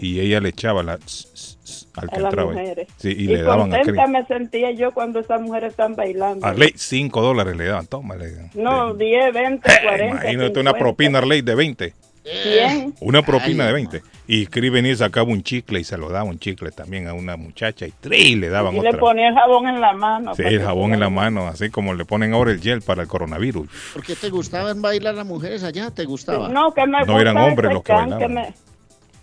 y 0.00 0.20
ella 0.20 0.40
le 0.40 0.48
echaba 0.48 0.82
la, 0.82 0.94
al 0.94 2.10
que 2.10 2.16
a 2.16 2.18
entraba. 2.18 2.54
Sí, 2.96 3.08
y, 3.08 3.26
le 3.26 3.42
daban 3.42 3.72
a 3.74 3.80
Chris. 3.82 4.00
me 4.08 4.26
sentía 4.26 4.70
yo 4.72 4.92
cuando 4.92 5.20
esas 5.20 5.40
mujeres 5.40 5.70
están 5.70 5.94
bailando. 5.94 6.44
Arley, 6.46 6.72
5 6.74 7.22
dólares 7.22 7.56
le 7.56 7.66
daban, 7.66 7.86
tómale. 7.86 8.50
No, 8.54 8.94
10, 8.94 9.32
20, 9.32 9.70
40. 9.82 10.04
Imagínate 10.06 10.60
una 10.60 10.70
50, 10.70 10.78
propina, 10.78 11.18
Arley, 11.18 11.42
de 11.42 11.54
20. 11.54 11.94
100. 12.24 12.94
Una 13.00 13.22
propina 13.22 13.64
Ay, 13.64 13.68
de 13.68 13.72
20. 13.74 14.02
Y 14.28 14.46
Chris 14.46 14.70
venía 14.70 14.92
y 14.92 14.96
sacaba 14.96 15.28
un 15.28 15.42
chicle 15.42 15.80
y 15.80 15.84
se 15.84 15.96
lo 15.98 16.08
daba 16.08 16.24
un 16.24 16.38
chicle 16.38 16.70
también 16.70 17.08
a 17.08 17.14
una 17.14 17.36
muchacha 17.36 17.86
y 17.86 17.90
¡tri! 17.90 18.36
le 18.36 18.48
daban 18.48 18.76
Y 18.76 18.80
le 18.80 18.88
otra. 18.88 19.00
ponía 19.00 19.28
el 19.28 19.34
jabón 19.34 19.68
en 19.68 19.80
la 19.80 19.92
mano. 19.92 20.34
Sí, 20.34 20.42
el 20.42 20.58
que 20.58 20.64
jabón 20.64 20.94
en 20.94 21.00
la 21.00 21.10
mano, 21.10 21.48
así 21.48 21.70
como 21.70 21.94
le 21.94 22.04
ponen 22.04 22.32
ahora 22.32 22.52
el 22.52 22.60
gel 22.60 22.80
para 22.82 23.02
el 23.02 23.08
coronavirus. 23.08 23.68
¿Por 23.92 24.02
qué 24.04 24.14
te 24.14 24.30
gustaban 24.30 24.80
bailar 24.80 25.14
las 25.16 25.26
mujeres 25.26 25.64
allá? 25.64 25.90
¿Te 25.90 26.04
gustaba? 26.04 26.48
No, 26.48 26.72
que 26.72 26.86
me 26.86 27.04
No 27.04 27.20
eran 27.20 27.36
hombres 27.36 27.72
los 27.72 27.82
que 27.82 27.92
bailaban. 27.92 28.32
me- 28.32 28.54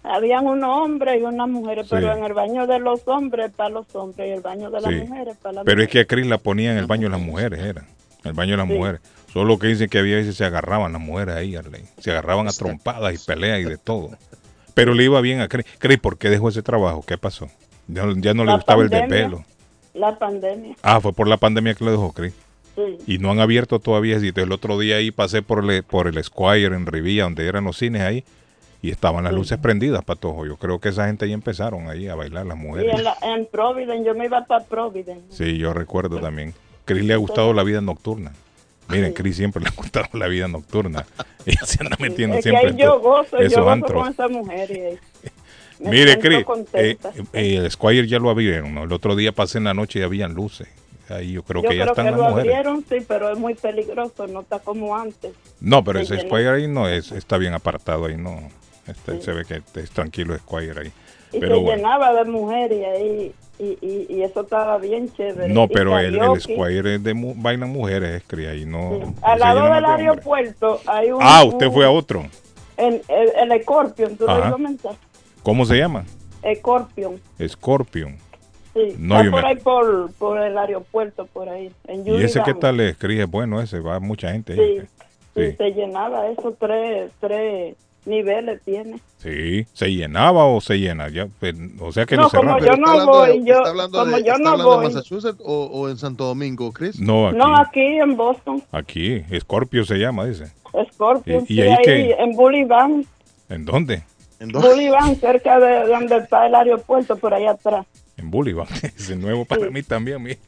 Habían 0.02 0.48
unos 0.48 0.70
hombres 0.70 1.20
y 1.20 1.24
unas 1.24 1.50
mujeres, 1.50 1.86
Sí. 1.86 1.90
pero 1.96 2.16
en 2.16 2.24
el 2.24 2.34
baño 2.34 2.66
de 2.66 2.80
los 2.80 3.06
hombres 3.08 3.52
para 3.54 3.70
los 3.70 3.86
hombres 3.96 4.30
y 4.30 4.32
el 4.32 4.42
baño 4.42 4.72
de 4.72 4.80
las 4.82 4.92
Sí. 4.94 5.00
mujeres 5.02 5.36
para 5.42 5.56
las 5.56 5.66
Pero 5.66 5.82
es 5.82 5.88
mujeres. 5.88 5.90
que 5.92 6.00
a 6.00 6.06
Chris 6.06 6.26
la 6.28 6.38
ponía 6.38 6.72
en 6.72 6.78
el 6.78 6.86
baño 6.86 7.04
de 7.04 7.10
las 7.10 7.20
mujeres, 7.22 7.60
era. 7.60 7.86
El 8.24 8.34
baño 8.34 8.52
de 8.52 8.58
las 8.58 8.68
Sí. 8.68 8.74
mujeres. 8.74 9.02
Solo 9.34 9.60
que 9.60 9.68
dice 9.68 9.88
que 9.88 10.00
había 10.00 10.15
veces 10.18 10.36
se 10.36 10.46
agarraban 10.46 10.92
las 10.94 11.02
mujeres 11.02 11.36
ahí, 11.36 11.56
Arley. 11.56 11.84
Se 12.00 12.12
agarraban 12.12 12.48
a 12.48 12.52
trompadas 12.52 13.13
y 13.13 13.26
peleas 13.26 13.60
y 13.60 13.63
de 13.65 13.78
todo. 13.78 14.10
Pero 14.74 14.94
le 14.94 15.04
iba 15.04 15.22
bien 15.22 15.42
a 15.42 15.48
Chris. 15.48 15.65
Chris, 15.78 16.00
¿por 16.00 16.18
qué 16.18 16.30
dejó 16.30 16.50
ese 16.50 16.63
trabajo? 16.63 17.04
¿Qué 17.06 17.18
pasó? 17.18 17.48
Ya, 17.88 18.06
ya 18.18 18.34
no 18.34 18.46
le 18.46 18.54
gustaba 18.54 18.82
el 18.84 18.89
pandemia. 18.89 19.15
desvelo. 19.18 19.46
La 19.94 20.18
pandemia, 20.18 20.76
Ah, 20.82 21.00
fue 21.02 21.13
por 21.13 21.28
la 21.28 21.38
pandemia 21.38 21.74
que 21.74 21.84
lo 21.86 21.92
dejó 21.92 22.12
Chris. 22.13 22.34
sí. 22.76 22.98
Y 23.08 23.18
no 23.18 23.30
han 23.32 23.39
abierto 23.39 23.80
todavía. 23.80 24.18
El 24.18 24.52
otro 24.52 24.80
día 24.80 24.98
ahí 24.98 25.12
pasé 25.12 25.42
por 25.42 25.70
el, 25.70 25.84
por 25.84 26.08
el 26.08 26.24
Squire 26.24 26.76
en 26.76 26.86
Rivilla, 26.86 27.24
donde 27.24 27.46
eran 27.46 27.65
los 27.65 27.78
cines 27.78 28.02
ahí, 28.04 28.24
y 28.82 28.89
estaban 28.92 29.26
las 29.26 29.34
luces 29.34 29.58
prendidas, 29.58 30.04
Patojo. 30.06 30.46
Yo 30.46 30.56
creo 30.58 30.80
que 30.80 30.89
esa 30.89 31.08
gente 31.08 31.26
ahí 31.26 31.34
empezaron 31.34 31.89
ahí 31.89 32.08
a 32.08 32.15
bailar, 32.15 32.46
las 32.46 32.58
Y 32.58 32.62
mujeres. 32.62 32.96
en, 32.96 33.04
la, 33.04 33.15
en 33.22 33.46
Providence, 33.48 34.06
yo 34.06 34.15
me 34.15 34.26
iba 34.26 34.46
para 34.46 34.63
Providence. 34.63 35.24
Sí, 35.30 35.58
yo 35.58 35.74
recuerdo 35.74 36.20
también. 36.20 36.54
Chris 36.86 37.04
le 37.04 37.13
ha 37.13 37.18
gustado 37.18 37.54
la 37.54 37.63
vida 37.63 37.82
nocturna. 37.82 38.32
Miren, 38.89 39.13
Chris 39.13 39.38
siempre 39.38 39.62
le 39.63 39.69
ha 39.69 39.73
gustado 39.75 40.08
la 40.13 40.28
vida 40.28 40.47
nocturna. 40.47 41.06
Ella 41.45 41.62
se 41.65 41.84
anda 41.84 41.95
metiendo 41.99 42.36
es 42.38 42.43
que 42.43 42.49
siempre 42.49 42.69
en 42.71 42.78
yo 42.78 42.99
gozo, 42.99 43.38
yo 43.38 43.43
esos 43.43 43.60
gozo 43.60 43.69
antros. 43.71 44.04
con 44.04 44.12
esa 44.12 44.28
mujer. 44.28 44.71
Y 44.71 44.80
ahí 44.82 44.99
Mire, 45.80 46.19
Chris, 46.19 46.45
eh, 46.73 46.97
eh, 47.34 47.56
el 47.56 47.71
Squire 47.71 48.06
ya 48.08 48.19
lo 48.19 48.30
abrieron, 48.30 48.73
¿no? 48.75 48.84
El 48.84 48.91
otro 48.91 49.15
día 49.15 49.32
pasé 49.32 49.60
en 49.60 49.63
la 49.65 49.73
noche 49.73 49.99
y 49.99 50.02
habían 50.02 50.34
luces. 50.34 50.67
Ahí 51.08 51.32
yo 51.34 51.43
creo 51.43 51.63
yo 51.63 51.69
que 51.69 51.78
ya 51.78 51.86
están 51.86 52.06
que 52.06 52.12
las 52.12 52.19
lo 52.19 52.25
mujeres. 52.28 52.54
abrieron, 52.54 52.86
sí, 52.88 52.97
pero 53.08 53.32
es 53.32 53.39
muy 53.39 53.56
peligroso, 53.56 54.28
no 54.28 54.41
está 54.41 54.60
como 54.60 54.95
antes. 54.95 55.32
No, 55.62 55.84
pero 55.84 56.04
Se 56.06 56.15
ese. 56.15 56.19
Squire 56.19 56.49
ahí 56.49 56.67
no 56.67 56.88
es, 56.88 57.12
está 57.13 57.38
bien 57.38 57.54
apartado 57.54 58.06
ahí, 58.06 58.17
no. 58.17 58.38
Este, 58.86 59.21
Se 59.21 59.32
ve 59.34 59.45
que 59.45 59.62
es 59.80 59.89
tranquilo 59.91 60.34
el 60.34 60.39
Squire 60.41 60.80
ahí. 60.82 60.91
Y 61.32 61.39
Pero 61.39 61.56
se 61.56 61.62
bueno. 61.62 61.78
llenaba 61.78 62.13
de 62.13 62.25
mujeres 62.25 62.78
y 62.80 62.84
ahí, 62.84 63.36
y, 63.60 63.78
y, 63.82 64.06
y 64.10 64.24
eso 64.24 64.41
estaba 64.41 64.78
bien 64.78 65.12
chévere. 65.13 65.54
No, 65.54 65.65
Y 65.65 65.67
pero 65.67 66.00
el, 66.00 66.15
el. 66.17 66.41
Squire 66.41 66.95
es 66.95 67.04
de 67.04 67.13
mu- 67.13 67.36
bailan 67.38 67.69
mujeres, 67.69 68.22
es 68.22 68.24
cría, 68.28 68.52
ahí 68.52 68.65
no. 68.65 69.13
Al 69.22 69.39
lado 69.39 69.65
del 69.74 69.86
aeropuerto 69.86 70.80
hay 70.88 71.12
un... 71.12 71.19
Ah, 71.22 71.43
usted 71.43 71.69
fue 71.69 71.86
a 71.86 71.91
otro. 71.91 72.24
En, 72.78 73.02
el, 73.10 73.52
el 73.52 73.62
Scorpion, 73.62 74.15
tú 74.15 74.26
mensaje. 74.58 74.98
¿Cómo 75.43 75.65
se 75.65 75.78
llama? 75.78 76.06
Scorpion, 76.58 77.19
Scorpion. 77.45 78.15
sí. 78.74 78.95
No, 78.98 79.15
está 79.17 79.26
yo 79.26 79.32
por 79.32 79.41
me- 79.43 79.48
ahí 79.50 79.56
por, 79.58 80.13
por 80.13 80.39
el 80.39 80.58
aeropuerto, 80.58 81.26
por 81.26 81.50
ahí. 81.50 81.72
En 81.88 82.08
¿Y 82.08 82.24
ese 82.24 82.41
qué 82.43 82.54
tal 82.54 82.80
es? 82.80 82.95
Bueno 83.26 83.62
ese, 83.62 83.80
va 83.82 84.00
mucha 84.00 84.32
gente 84.32 84.54
ahí. 84.54 84.80
Sí. 84.80 84.88
sí, 85.36 85.56
se 85.58 85.72
llenaba 85.72 86.28
eso, 86.30 86.56
tres, 86.58 87.12
tres 87.19 87.76
niveles 88.10 88.62
tiene. 88.63 89.00
Sí, 89.19 89.65
¿se 89.74 89.88
llenaba 89.93 90.45
o 90.45 90.60
se 90.60 90.78
llena? 90.80 91.08
Ya, 91.10 91.28
pues, 91.39 91.56
o 91.80 91.91
sea 91.91 92.06
que 92.06 92.15
No, 92.17 92.24
lo 92.24 92.30
como 92.30 92.41
cerraron. 92.60 92.65
yo 92.67 92.74
¿Está 92.74 92.95
no 93.06 93.06
voy, 93.06 93.39
de- 93.39 93.45
yo- 93.45 93.58
¿Está 93.58 93.69
hablando, 93.69 94.00
como 94.00 94.17
de, 94.17 94.24
yo 94.24 94.38
no 94.38 94.58
voy. 94.63 94.86
Massachusetts 94.86 95.39
o, 95.43 95.63
o 95.65 95.89
en 95.89 95.98
Santo 95.98 96.26
Domingo, 96.26 96.72
Chris? 96.74 96.99
No, 96.99 97.28
aquí. 97.30 97.38
No, 97.38 97.55
aquí 97.57 97.82
en 97.82 98.18
Boston, 98.18 98.64
Aquí, 98.72 99.24
Scorpio 99.39 99.86
se 99.86 99.95
llama, 99.97 100.26
dice. 100.26 100.51
Scorpion, 100.93 101.45
¿Y- 101.47 101.53
y 101.53 101.55
sí, 101.55 101.62
ahí 101.62 101.70
ahí, 101.70 101.78
qué? 101.84 102.12
en 102.20 102.32
Bullivan, 102.36 103.05
¿En 103.49 103.66
dónde? 103.66 104.03
¿En? 104.39 104.49
Bullivan, 104.51 105.16
cerca 105.18 105.60
de 105.60 105.88
donde 105.88 106.18
está 106.18 106.45
el 106.47 106.55
aeropuerto, 106.55 107.16
por 107.18 107.34
allá 107.34 107.51
atrás. 107.51 107.86
En 108.18 108.30
Bullivan. 108.32 108.68
Es 108.97 109.16
nuevo 109.18 109.45
para 109.45 109.70
mí 109.70 109.82
también. 109.84 110.22
Mire, 110.22 110.39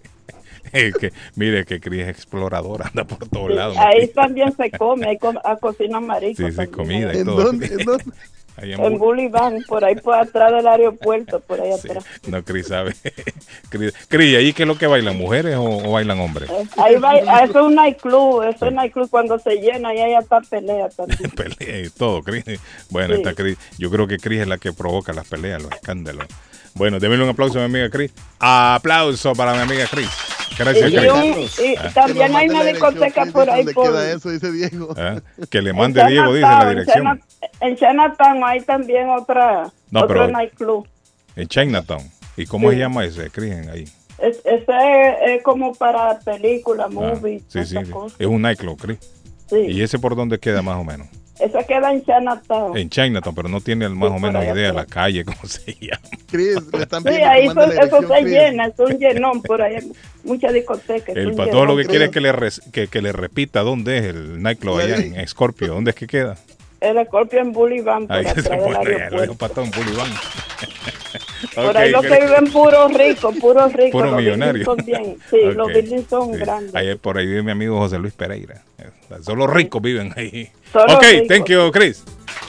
que, 0.99 1.11
mire 1.35 1.65
que 1.65 1.79
Cris 1.79 2.01
es 2.03 2.09
explorador, 2.09 2.83
anda 2.85 3.03
por 3.03 3.27
todos 3.29 3.49
Sí, 3.49 3.53
lados. 3.55 3.77
ahí 3.77 4.07
también 4.09 4.55
se 4.55 4.71
come, 4.71 5.07
hay 5.07 5.17
co- 5.17 5.33
a 5.43 5.55
cocina 5.57 5.99
marico. 5.99 6.43
Sí, 6.47 6.51
sí, 6.51 6.67
comida 6.67 7.13
y 7.13 7.19
¿En 7.19 7.25
todo. 7.25 7.43
dónde? 7.43 7.65
¿En 7.67 7.85
dónde? 7.85 8.03
Ahí 8.57 8.73
en 8.73 8.83
En 8.83 8.95
Bu- 8.95 8.99
Bully 8.99 9.27
Van, 9.29 9.59
por 9.65 9.83
ahí 9.85 9.95
por 9.95 10.13
atrás 10.13 10.51
del 10.51 10.67
aeropuerto, 10.67 11.39
por 11.39 11.61
ahí 11.61 11.71
atrás. 11.71 12.03
No, 12.27 12.43
Cris 12.43 12.67
sabe. 12.67 12.93
Cris, 13.69 13.93
Cris, 14.09 14.35
¿ahí 14.37 14.51
qué 14.51 14.63
es 14.63 14.67
lo 14.67 14.77
que 14.77 14.87
bailan? 14.87 15.17
¿Mujeres 15.17 15.55
o, 15.55 15.63
o 15.63 15.91
bailan 15.93 16.19
hombres? 16.19 16.49
Ahí 16.77 16.95
va, 16.97 17.13
ah, 17.29 17.45
eso 17.45 17.59
es 17.61 17.65
un 17.65 17.75
nightclub, 17.75 18.43
eso 18.43 18.65
es 18.65 18.73
nightclub 18.73 19.09
cuando 19.09 19.39
se 19.39 19.55
llena 19.55 19.95
y 19.95 19.99
hay 19.99 20.13
hasta 20.15 20.41
pelea 20.41 20.89
también. 20.89 21.31
Pelea 21.31 21.79
y 21.85 21.89
todo, 21.91 22.21
Cris. 22.21 22.43
Bueno, 22.89 23.15
Sí. 23.15 23.21
esta 23.21 23.33
Cris, 23.35 23.57
yo 23.77 23.89
creo 23.89 24.05
que 24.05 24.17
Cris 24.17 24.41
es 24.41 24.47
la 24.47 24.57
que 24.57 24.73
provoca 24.73 25.13
las 25.13 25.25
peleas, 25.29 25.63
los 25.63 25.71
escándalos. 25.71 26.25
Bueno, 26.75 26.99
démele 26.99 27.23
un 27.23 27.29
aplauso 27.29 27.57
a 27.57 27.61
mi 27.67 27.79
amiga 27.79 27.89
Cris. 27.89 28.11
Aplauso 28.37 29.33
para 29.33 29.53
mi 29.53 29.59
amiga 29.59 29.85
Cris. 29.89 30.09
Gracias, 30.57 30.91
Y, 30.91 30.95
Cris. 30.95 31.11
un- 31.11 31.65
y 31.65 31.93
también 31.93 32.35
hay 32.35 32.49
una 32.49 32.63
discoteca 32.63 33.25
por 33.27 33.49
ahí 33.49 33.59
¿Dónde 33.63 33.73
por... 33.73 33.85
queda 33.87 34.11
eso? 34.11 34.29
Dice 34.29 34.51
Diego. 34.51 34.93
Ah, 34.97 35.19
Que 35.49 35.61
le 35.61 35.73
mande 35.73 36.05
Diego, 36.05 36.33
dice 36.33 36.41
la 36.47 36.69
dirección. 36.69 37.21
En 37.59 37.75
Chinatown 37.75 38.43
hay 38.43 38.61
también 38.61 39.09
otra, 39.09 39.71
No, 39.89 40.01
otro 40.01 40.07
pero- 40.21 40.27
nightclub. 40.27 40.87
En 41.35 41.47
Chinatown. 41.47 42.03
¿Y 42.37 42.45
cómo 42.45 42.69
Sí. 42.69 42.75
se 42.75 42.79
llama 42.81 43.05
ese, 43.05 43.29
Cris, 43.29 43.53
ahí? 43.69 43.83
Es, 44.19 44.39
ese 44.45 45.35
es, 45.35 45.43
como 45.43 45.73
para 45.73 46.19
películas, 46.19 46.87
Ah, 46.89 46.93
movies, 46.93 47.43
sí, 47.47 47.65
sí, 47.65 47.77
sí. 47.83 47.91
cosas. 47.91 48.19
Es 48.19 48.27
un 48.27 48.41
nightclub, 48.41 48.79
Cris. 48.79 48.99
Sí. 49.49 49.57
¿Y 49.57 49.81
ese 49.81 49.97
por 49.99 50.15
dónde 50.15 50.37
queda 50.39 50.61
más 50.61 50.77
o 50.77 50.83
menos? 50.83 51.07
Ese 51.39 51.65
queda 51.67 51.91
en 51.91 52.03
Chinatown. 52.05 52.77
En 52.77 52.89
Chinatown, 52.89 53.33
pero 53.33 53.49
no 53.49 53.61
tiene 53.61 53.89
más 53.89 54.11
o 54.11 54.19
menos 54.19 54.43
idea 54.43 54.53
de 54.67 54.73
la 54.73 54.85
calle, 54.85 55.25
cómo 55.25 55.39
se 55.45 55.73
llama. 55.73 56.01
Chris, 56.29 56.57
le 56.71 56.83
están 56.83 57.01
Sí, 57.03 57.09
ahí 57.09 57.45
eso, 57.45 57.55
mande 57.55 57.75
la 57.75 57.81
eso 57.83 58.01
se 58.01 58.07
Chris. 58.07 58.25
llena, 58.25 58.65
es 58.67 58.79
un 58.79 58.97
llenón 58.99 59.41
por 59.41 59.61
ahí, 59.61 59.91
muchas 60.23 60.53
discotecas. 60.53 61.15
El 61.15 61.33
pato 61.33 61.65
lo 61.65 61.75
que 61.77 61.85
quiere 61.85 62.05
es 62.05 62.11
que 62.11 62.21
le, 62.21 62.31
res- 62.31 62.61
que, 62.71 62.87
que 62.87 63.01
le 63.01 63.11
repita 63.11 63.61
dónde 63.61 63.97
es 63.97 64.03
el 64.05 64.41
nightclub 64.43 64.79
allá 64.79 64.97
en 64.97 65.27
Scorpio. 65.27 65.69
¿Dónde 65.69 65.91
es 65.91 65.95
que 65.95 66.05
queda? 66.05 66.37
El 66.79 67.03
Scorpion 67.07 67.51
Boulevard 67.53 68.07
por 68.07 68.15
Ahí 68.15 68.25
se 68.35 68.41
del 68.41 68.59
pone, 68.59 69.09
lo 69.11 69.21
dijo 69.21 69.35
Patón 69.35 69.71
Bulibán. 69.71 70.11
Por 71.55 71.77
ahí 71.77 71.91
los 71.91 72.01
que 72.01 72.19
viven 72.19 72.51
puros 72.51 72.93
ricos, 72.93 73.35
puros 73.39 73.73
ricos. 73.73 73.91
Puro 73.91 74.11
los 74.11 74.17
millonario. 74.17 74.65
buildings 74.65 74.65
son 74.65 74.85
bien, 74.85 75.17
sí, 75.29 75.37
los 75.55 75.67
buildings 75.67 76.07
son 76.09 76.33
Sí. 76.33 76.39
grandes. 76.39 76.75
Ahí 76.75 76.95
por 76.95 77.17
ahí 77.17 77.25
vive 77.25 77.43
mi 77.43 77.51
amigo 77.51 77.77
José 77.79 77.97
Luis 77.99 78.13
Pereira. 78.13 78.63
Solo 79.23 79.45
ricos 79.47 79.81
viven 79.81 80.13
ahí. 80.15 80.49
Solo 80.71 80.93
ok, 80.95 81.03
ricos. 81.03 81.27
thank 81.27 81.45
you, 81.49 81.71
Chris. 81.71 82.03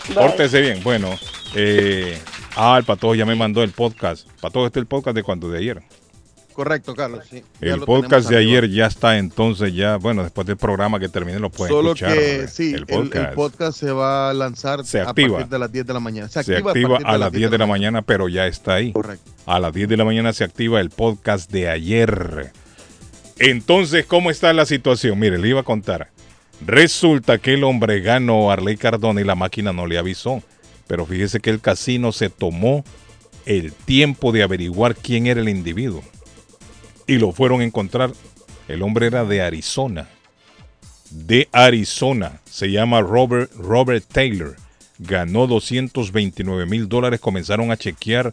Bye. 0.09 0.15
Pórtese 0.17 0.61
bien. 0.61 0.81
Bueno, 0.83 1.11
eh, 1.55 2.19
ah, 2.57 2.77
el 2.79 2.85
Pato 2.85 3.15
ya 3.15 3.25
me 3.27 3.35
mandó 3.35 3.63
el 3.63 3.71
podcast. 3.73 4.29
Pato, 4.41 4.65
este 4.67 4.79
es 4.79 4.83
el 4.83 4.87
podcast 4.87 5.17
de 5.17 5.23
cuando 5.23 5.49
de 5.51 5.59
ayer. 5.59 5.83
Correcto, 6.53 6.95
Carlos. 6.95 7.25
Sí, 7.31 7.43
El 7.61 7.81
podcast 7.81 8.29
de 8.29 8.37
ayer 8.37 8.69
ya 8.71 8.87
está 8.87 9.19
entonces 9.19 9.75
ya, 9.75 9.97
bueno, 9.97 10.23
después 10.23 10.47
del 10.47 10.57
programa 10.57 11.01
que 11.01 11.09
termine 11.09 11.39
lo 11.39 11.51
pueden 11.51 11.75
Solo 11.75 11.89
escuchar. 11.93 12.15
que 12.15 12.47
sí, 12.49 12.69
el 12.75 12.75
el, 12.75 12.81
el 12.81 12.87
podcast. 12.87 13.35
podcast 13.35 13.79
se 13.79 13.91
va 13.93 14.31
a 14.31 14.35
lanzar 14.35 14.85
Se 14.85 15.01
a 15.01 15.09
activa. 15.11 15.39
partir 15.39 15.51
de 15.51 15.59
las 15.59 15.73
10 15.73 15.87
de 15.87 15.93
la 15.95 16.01
mañana. 16.01 16.29
Se 16.29 16.43
se 16.43 16.57
activa, 16.57 16.99
a 17.05 17.19
las 17.19 17.33
10 17.33 17.51
de 17.51 17.59
la 17.59 17.67
mañana, 17.67 18.03
pero 18.03 18.29
ya 18.29 18.47
está 18.47 18.75
ahí. 18.75 18.93
Correcto. 18.93 19.31
A 19.47 19.59
las 19.59 19.73
10 19.73 19.89
de 19.89 19.97
la 19.97 20.05
mañana 20.05 20.33
se 20.33 20.45
activa 20.45 20.81
el 20.81 20.91
podcast 20.91 21.51
de 21.51 21.69
ayer. 21.69 22.53
Entonces, 23.39 24.07
¿cómo 24.07 24.31
está 24.31 24.53
la 24.53 24.67
situación? 24.67 25.19
Mire, 25.19 25.39
le 25.39 25.49
iba 25.49 25.61
a 25.61 25.65
contar. 25.65 26.11
Resulta 26.65 27.39
que 27.39 27.55
el 27.55 27.65
hombre 27.65 28.01
ganó 28.01 28.51
a 28.51 28.55
Arley 28.55 28.77
Cardona 28.77 29.21
y 29.21 29.25
la 29.25 29.35
máquina 29.35 29.73
no 29.73 29.87
le 29.87 29.99
avisó. 29.99 30.43
Pero 30.87 31.07
fíjese 31.07 31.41
que 31.41 31.51
el 31.51 31.61
casino 31.61 32.13
se 32.13 32.29
tomó 32.31 32.85
el 33.47 33.73
tiempo 33.73 34.31
de 34.31 34.43
averiguar 34.43 34.95
quién 34.95 35.27
era 35.27 35.41
el 35.41 35.49
individuo. 35.49 36.03
Y 37.07 37.19
lo 37.19 37.33
fueron 37.33 37.61
a 37.61 37.65
encontrar. 37.65 38.13
El 38.69 38.83
hombre 38.83 39.07
era 39.07 39.25
de 39.25 39.43
Arizona. 39.43 40.09
De 41.11 41.49
Arizona. 41.53 42.41
Se 42.45 42.71
llama 42.71 43.01
Robert, 43.01 43.53
Robert 43.55 44.05
Taylor. 44.07 44.57
Ganó 44.99 45.47
229 45.47 46.67
mil 46.67 46.89
dólares. 46.89 47.21
Comenzaron 47.21 47.71
a 47.71 47.77
chequear 47.77 48.33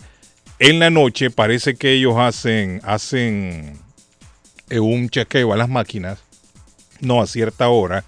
en 0.59 0.80
la 0.80 0.89
noche. 0.89 1.32
Parece 1.32 1.76
que 1.76 1.93
ellos 1.93 2.15
hacen, 2.17 2.82
hacen 2.84 3.80
eh, 4.70 4.80
un 4.80 5.09
chequeo 5.09 5.53
a 5.53 5.57
las 5.57 5.70
máquinas. 5.70 6.20
No 7.01 7.22
a 7.22 7.28
cierta 7.28 7.70
hora. 7.70 8.03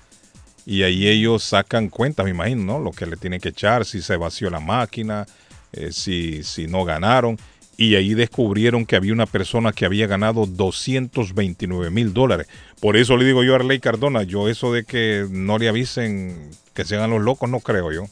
Y 0.65 0.83
ahí 0.83 1.07
ellos 1.07 1.43
sacan 1.43 1.89
cuentas, 1.89 2.23
me 2.23 2.31
imagino, 2.31 2.63
¿no? 2.63 2.79
Lo 2.79 2.91
que 2.91 3.05
le 3.05 3.17
tienen 3.17 3.41
que 3.41 3.49
echar, 3.49 3.83
si 3.83 4.01
se 4.01 4.15
vació 4.15 4.49
la 4.49 4.59
máquina, 4.59 5.25
eh, 5.73 5.91
si, 5.91 6.43
si 6.43 6.67
no 6.67 6.85
ganaron. 6.85 7.37
Y 7.77 7.95
ahí 7.95 8.13
descubrieron 8.13 8.85
que 8.85 8.95
había 8.95 9.13
una 9.13 9.25
persona 9.25 9.71
que 9.71 9.85
había 9.85 10.05
ganado 10.05 10.45
229 10.45 11.89
mil 11.89 12.13
dólares. 12.13 12.47
Por 12.79 12.97
eso 12.97 13.17
le 13.17 13.25
digo 13.25 13.43
yo 13.43 13.53
a 13.53 13.55
Arley 13.55 13.79
Cardona, 13.79 14.23
yo 14.23 14.49
eso 14.49 14.71
de 14.71 14.83
que 14.83 15.25
no 15.29 15.57
le 15.57 15.69
avisen 15.69 16.51
que 16.73 16.85
se 16.85 16.95
hagan 16.95 17.09
los 17.09 17.21
locos, 17.21 17.49
no 17.49 17.59
creo 17.59 17.91
yo. 17.91 18.05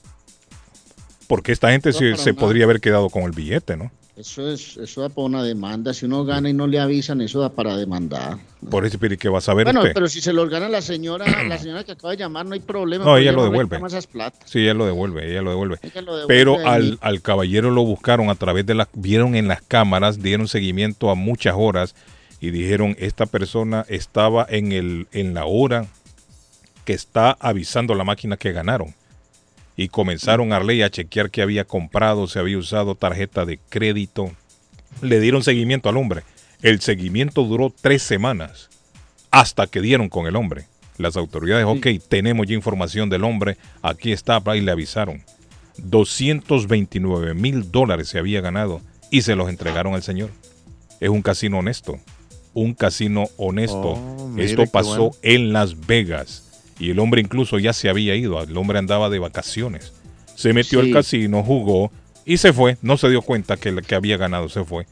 Porque 1.28 1.52
esta 1.52 1.72
gente 1.72 1.92
No, 1.92 2.18
se, 2.18 2.34
podría 2.34 2.64
haber 2.64 2.82
quedado 2.82 3.10
con 3.10 3.24
el 3.24 3.32
billete, 3.32 3.78
¿no? 3.78 3.92
Eso 4.20 4.52
es, 4.52 4.76
eso 4.76 5.00
da 5.00 5.08
para 5.08 5.28
una 5.28 5.44
demanda. 5.44 5.94
Si 5.94 6.06
uno 6.06 6.26
gana 6.26 6.50
y 6.50 6.54
no 6.54 6.68
le 6.68 6.78
avisan, 6.78 7.22
eso 7.22 7.40
da 7.40 7.54
para 7.54 7.78
demandar. 7.78 8.38
Por 8.70 8.86
eso, 8.86 9.00
pero 9.00 9.14
¿y 9.14 9.18
¿qué 9.18 9.30
va 9.30 9.38
a 9.38 9.42
saber 9.42 9.64
Bueno, 9.64 9.80
usted? 9.80 9.94
pero 9.94 10.10
si 10.10 10.20
se 10.20 10.34
los 10.34 10.50
gana 10.50 10.68
la 10.68 10.82
señora, 10.82 11.26
la 11.48 11.58
señora 11.58 11.86
que 11.86 11.94
acaba 11.94 12.12
de 12.12 12.18
llamar, 12.18 12.46
no 12.46 12.54
hay 12.54 12.60
problema. 12.60 13.06
No, 13.06 13.16
ella 13.16 13.32
lo 13.32 13.46
devuelve. 13.46 13.80
esas 13.88 14.08
plata. 14.08 14.38
Sí, 14.46 14.60
ella 14.60 14.74
lo 14.74 14.86
devuelve, 14.86 15.32
ella 15.32 15.42
lo 15.42 15.52
devuelve. 15.52 15.80
Ella 15.82 16.02
lo 16.02 16.18
devuelve 16.18 16.28
Pero 16.28 16.60
al, 16.68 16.98
al 17.00 17.22
caballero 17.22 17.72
lo 17.72 17.86
buscaron 17.86 18.30
a 18.30 18.36
través 18.36 18.66
de 18.66 18.76
las, 18.76 18.90
vieron 18.92 19.36
en 19.36 19.48
las 19.48 19.62
cámaras, 19.62 20.22
dieron 20.22 20.50
seguimiento 20.50 21.12
a 21.12 21.16
muchas 21.16 21.56
horas 21.58 21.96
y 22.42 22.50
dijeron, 22.50 22.98
esta 23.00 23.26
persona 23.26 23.86
estaba 23.88 24.46
en, 24.50 24.74
el, 24.74 25.08
en 25.14 25.34
la 25.34 25.46
hora 25.46 25.88
que 26.84 26.92
está 26.92 27.38
avisando 27.40 27.96
la 27.96 28.04
máquina 28.04 28.36
que 28.36 28.52
ganaron. 28.52 28.94
Y 29.82 29.88
comenzaron 29.88 30.52
a 30.52 30.60
ley 30.60 30.82
a 30.82 30.90
chequear 30.90 31.32
que 31.32 31.42
había 31.42 31.64
comprado, 31.64 32.28
se 32.28 32.38
había 32.38 32.58
usado 32.58 32.96
tarjeta 32.96 33.46
de 33.46 33.60
crédito. 33.70 34.30
Le 35.02 35.22
dieron 35.22 35.42
seguimiento 35.42 35.88
al 35.88 35.96
hombre. 35.96 36.24
El 36.62 36.82
seguimiento 36.82 37.46
duró 37.46 37.74
tres 37.82 38.04
semanas 38.04 38.70
hasta 39.32 39.68
que 39.68 39.80
dieron 39.80 40.10
con 40.10 40.28
el 40.28 40.36
hombre. 40.36 40.66
Las 40.98 41.16
autoridades, 41.16 41.66
ok, 41.66 41.88
tenemos 42.10 42.46
ya 42.46 42.56
información 42.56 43.10
del 43.10 43.24
hombre, 43.24 43.56
aquí 43.82 44.12
está, 44.12 44.44
y 44.54 44.60
le 44.60 44.70
avisaron. 44.70 45.24
229 45.78 47.34
mil 47.34 47.72
dólares 47.72 48.10
se 48.10 48.20
había 48.20 48.42
ganado 48.42 48.82
y 49.10 49.22
se 49.22 49.38
los 49.38 49.48
entregaron 49.48 49.94
al 49.94 50.04
señor. 50.04 50.30
Es 51.00 51.08
un 51.08 51.22
casino 51.22 51.60
honesto, 51.60 52.00
un 52.54 52.74
casino 52.74 53.30
honesto. 53.38 53.94
Oh, 53.94 54.34
Esto 54.36 54.66
pasó 54.66 55.12
bueno. 55.12 55.16
en 55.22 55.54
Las 55.54 55.88
Vegas 55.88 56.49
y 56.80 56.92
el 56.92 57.00
hombre 57.00 57.22
incluso 57.22 57.60
ya 57.60 57.74
se 57.74 57.90
había 57.90 58.16
ido, 58.16 58.42
el 58.42 58.58
hombre 58.58 58.80
andaba 58.80 59.10
de 59.10 59.20
vacaciones. 59.20 59.94
Se 60.36 60.54
metió 60.54 60.80
al 60.80 60.92
casino, 60.92 61.44
jugó 61.44 61.92
y 62.26 62.38
se 62.38 62.54
fue, 62.54 62.78
no 62.82 62.98
se 62.98 63.10
dio 63.10 63.22
cuenta 63.22 63.58
que, 63.58 63.76
que 63.82 63.96
había 63.96 64.18
ganado, 64.18 64.48
se 64.50 64.64
fue. 64.64 64.88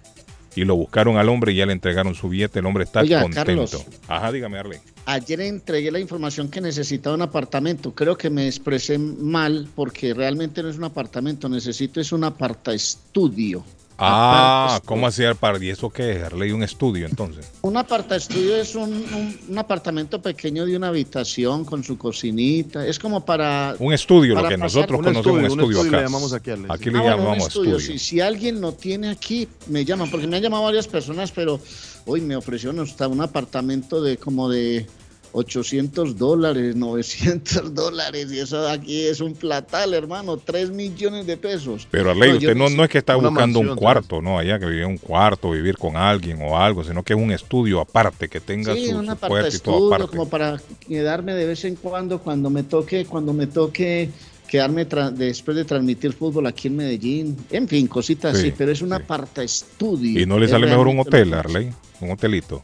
Y 0.56 0.66
lo 0.66 0.76
buscaron 0.76 1.18
al 1.18 1.30
hombre 1.30 1.54
y 1.54 1.56
ya 1.56 1.66
le 1.66 1.74
entregaron 1.74 2.16
su 2.16 2.30
billete, 2.30 2.60
el 2.60 2.66
hombre 2.66 2.84
está 2.84 3.02
Oiga, 3.02 3.22
contento. 3.22 3.46
Carlos. 3.46 3.86
Ajá, 4.08 4.32
dígame, 4.32 4.58
Arley. 4.58 4.80
Ayer 5.06 5.40
entregué 5.42 5.92
la 5.92 6.00
información 6.00 6.50
que 6.50 6.60
necesitaba 6.60 7.16
un 7.16 7.22
apartamento. 7.22 7.94
Creo 7.94 8.18
que 8.18 8.30
me 8.30 8.48
expresé 8.48 8.98
mal 8.98 9.70
porque 9.76 10.14
realmente 10.14 10.64
no 10.64 10.70
es 10.70 10.78
un 10.78 10.84
apartamento, 10.86 11.48
necesito 11.48 12.02
es 12.02 12.12
un 12.12 12.24
apartaestudio. 12.24 13.64
Ah, 14.00 14.80
¿cómo 14.86 15.08
hacía 15.08 15.34
para 15.34 15.64
¿Y 15.64 15.70
eso 15.70 15.90
qué 15.90 16.12
es? 16.22 16.34
Un 16.54 16.62
estudio 16.64 17.08
entonces. 17.08 17.50
Un 17.62 17.78
apartaestudio 17.78 18.56
es 18.58 18.76
un, 18.76 18.94
un- 18.94 19.40
un 19.50 19.58
apartamento 19.58 20.22
pequeño 20.22 20.66
de 20.66 20.78
una 20.78 20.90
habitación 20.90 21.66
con 21.66 21.84
su 21.84 21.98
cocinita. 21.98 22.86
Es 22.86 23.00
como 23.00 23.26
para... 23.26 23.76
Un 23.80 23.94
estudio, 23.94 24.36
lo 24.36 24.48
que 24.48 24.58
nosotros 24.58 25.00
Un 25.00 25.06
conocemos 25.06 25.26
estudio, 25.26 25.34
un 25.34 25.40
un 25.40 25.60
estudio 25.60 25.78
estudio 25.78 25.90
acá. 25.90 25.98
le 25.98 26.04
llamamos 26.04 26.34
aquí, 26.34 26.52
Aquí 26.70 26.90
le 26.92 26.98
Ah, 27.00 27.02
bueno, 27.02 27.16
un 27.16 27.22
llamamos 27.24 27.48
estudio. 27.48 27.78
estudio. 27.78 28.00
Si, 28.00 28.06
si 28.06 28.22
alguien 28.22 28.62
lo 28.62 28.72
tiene 28.74 29.10
aquí, 29.10 29.48
me 29.68 29.84
llaman, 29.84 30.10
porque 30.12 30.28
me 30.28 30.38
han 30.38 30.44
llamado 30.44 30.64
varias 30.64 30.88
personas, 30.88 31.32
pero 31.32 31.60
hoy 32.06 32.22
me 32.22 32.36
ofrecieron 32.36 32.80
hasta 32.80 33.08
un 33.08 33.22
apartamento 33.22 34.02
de 34.02 34.18
como 34.18 34.48
de 34.50 34.86
800 35.32 36.18
dólares, 36.18 36.76
900 36.76 37.74
dólares, 37.74 38.32
y 38.32 38.40
eso 38.40 38.68
aquí 38.68 39.02
es 39.04 39.20
un 39.22 39.34
platal, 39.34 39.94
hermano, 39.94 40.38
3 40.38 40.72
millones 40.72 41.26
de 41.28 41.38
pesos. 41.38 41.88
Pero 41.92 42.12
Arley, 42.12 42.32
No, 42.32 42.38
usted 42.38 42.56
no, 42.56 42.70
no 42.70 42.84
es 42.84 42.90
que 42.90 42.98
está 43.00 43.16
Una 43.18 43.30
buscando 43.30 43.60
un 43.60 43.76
cuarto, 43.76 44.22
no, 44.22 44.38
allá 44.40 44.60
que 44.60 44.66
vivir 44.66 44.86
un 44.86 44.98
cuarto, 44.98 45.52
vivir 45.52 45.78
con 45.78 45.96
alguien 45.98 46.40
o 46.42 46.58
algo, 46.58 46.84
sino 46.84 47.04
que 47.04 47.14
es 47.14 47.20
un 47.20 47.32
estudio 47.32 47.80
aparte, 47.82 48.28
que 48.30 48.40
tenga 48.40 48.74
Sí, 48.74 48.88
su, 48.88 48.98
un 48.98 49.08
su 49.08 49.16
puerta 49.16 49.56
y 49.56 49.60
todo 49.60 49.94
apartaestudio 49.94 49.96
aparte. 49.96 50.08
como 50.18 50.30
para 50.30 50.62
quedarme 50.88 51.34
de 51.34 51.46
vez 51.46 51.64
en 51.66 51.76
cuando 51.76 52.20
cuando 52.20 52.50
me 52.50 52.64
toque, 52.64 53.06
cuando 53.06 53.34
me 53.34 53.48
toque 53.48 54.10
quedarme 54.48 54.86
después 54.86 55.58
de 55.58 55.66
transmitir 55.66 56.14
fútbol 56.14 56.48
aquí 56.48 56.70
en 56.70 56.78
Medellín, 56.78 57.36
en 57.52 57.68
fin, 57.68 57.86
cositas 57.88 58.38
Sí, 58.38 58.44
así, 58.48 58.54
pero 58.58 58.72
es 58.72 58.82
un 58.82 58.90
sí. 58.90 58.96
apartaestudio. 58.96 60.22
Y 60.22 60.26
no 60.26 60.40
le 60.40 60.46
Es 60.46 60.52
sale 60.52 60.68
mejor 60.68 60.88
un 60.88 61.00
hotel, 61.00 61.28
una- 61.30 61.40
Arley, 61.40 61.70
un 62.02 62.12
hotelito. 62.12 62.64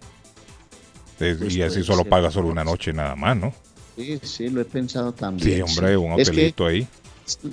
Pues 1.39 1.55
y 1.55 1.61
así 1.61 1.83
solo 1.83 1.99
ser. 2.03 2.09
paga 2.09 2.31
solo 2.31 2.47
una 2.49 2.63
noche 2.63 2.91
nada 2.93 3.15
más, 3.15 3.35
¿no? 3.37 3.53
Sí, 3.95 4.19
sí, 4.23 4.49
lo 4.49 4.59
he 4.61 4.65
pensado 4.65 5.11
también. 5.13 5.55
Sí, 5.55 5.61
hombre, 5.61 5.95
un 5.97 6.13
hotelito 6.13 6.65
ahí. 6.67 6.87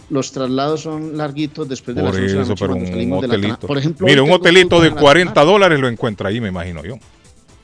los 0.09 0.33
traslados 0.33 0.81
son 0.81 1.17
larguitos 1.17 1.69
después 1.69 1.95
de 1.97 2.03
Por 2.03 2.11
las 2.13 2.21
11 2.21 2.33
de 2.33 2.37
la 2.39 2.43
eso, 2.43 2.55
pero 2.57 2.75
un 2.75 2.87
salimos 2.87 3.21
de 3.23 3.29
la 3.29 3.35
hotelito. 3.35 3.67
Por 3.67 3.79
ejemplo, 3.79 4.07
Mire, 4.07 4.21
hoy 4.21 4.29
un 4.29 4.35
hotelito 4.35 4.81
de 4.81 4.89
en 4.89 4.95
la 4.97 5.01
40 5.01 5.35
tarde. 5.35 5.49
dólares 5.51 5.79
lo 5.79 5.89
encuentra 5.89 6.29
ahí, 6.31 6.41
me 6.41 6.49
imagino 6.49 6.83
yo. 6.85 6.97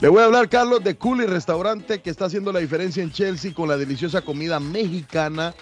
Le 0.00 0.08
voy 0.08 0.22
a 0.22 0.26
hablar, 0.26 0.48
Carlos, 0.48 0.82
de 0.82 0.96
Cooley 0.96 1.26
Restaurante 1.26 2.00
que 2.00 2.08
está 2.08 2.24
haciendo 2.24 2.52
la 2.52 2.60
diferencia 2.60 3.02
en 3.02 3.12
Chelsea 3.12 3.52
con 3.52 3.68
la 3.68 3.76
deliciosa 3.76 4.22
comida 4.22 4.58
mexicana 4.58 5.54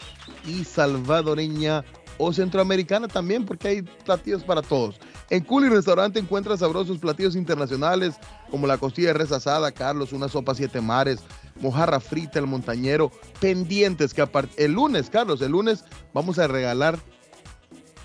y 0.46 0.62
salvadoreña 0.64 1.84
o 2.18 2.32
centroamericana 2.32 3.09
también, 3.09 3.44
porque 3.44 3.66
hay 3.68 3.82
platillos 3.82 4.44
para 4.44 4.62
todos. 4.62 4.94
En 5.31 5.45
Cooley 5.45 5.68
Restaurante 5.68 6.18
encuentras 6.18 6.61
sabrosos 6.61 6.99
platillos 6.99 7.37
internacionales 7.37 8.14
como 8.51 8.66
la 8.66 8.79
costilla 8.79 9.09
de 9.09 9.14
res 9.14 9.33
asada, 9.33 9.72
Carlos, 9.72 10.12
una 10.12 10.29
sopa 10.29 10.55
siete 10.55 10.81
mares, 10.81 11.20
mojarra 11.61 12.01
frita, 12.01 12.39
el 12.39 12.47
montañero, 12.47 13.11
pendientes 13.41 14.14
que 14.14 14.26
el 14.57 14.72
lunes, 14.72 15.11
Carlos, 15.11 15.43
el 15.43 15.53
lunes 15.53 15.85
vamos 16.14 16.39
a 16.39 16.47
regalar 16.47 16.99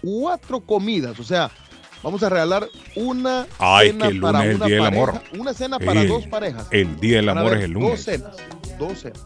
cuatro 0.02 0.60
comidas, 0.62 1.18
o 1.20 1.24
sea, 1.24 1.50
vamos 2.04 2.22
a 2.24 2.30
regalar 2.30 2.68
una 2.96 3.48
Ay, 3.58 3.92
cena 3.92 4.08
que 4.08 4.14
el 4.16 4.20
para 4.22 4.44
el 4.46 4.56
una 4.56 4.66
del 4.68 4.80
pareja, 4.80 4.88
Amor. 5.02 5.22
una 5.40 5.54
cena 5.54 5.80
para 5.80 6.04
dos 6.06 6.28
parejas. 6.28 6.68
El 6.72 7.00
Día 7.00 7.18
del 7.18 7.30
Amor 7.30 7.54
es 7.58 7.64
el 7.64 7.74
Dos 7.74 7.82
lunes. 7.84 8.04
cenas, 8.04 8.36
dos 8.78 9.00
cenas. 9.00 9.22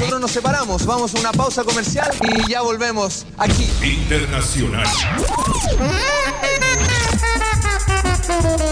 Nosotros 0.02 0.20
nos 0.20 0.32
separamos, 0.32 0.84
vamos 0.84 1.14
a 1.14 1.20
una 1.20 1.30
pausa 1.30 1.62
comercial 1.62 2.10
y 2.22 2.50
ya 2.50 2.60
volvemos 2.60 3.24
aquí. 3.38 3.70
Internacional. 3.82 4.84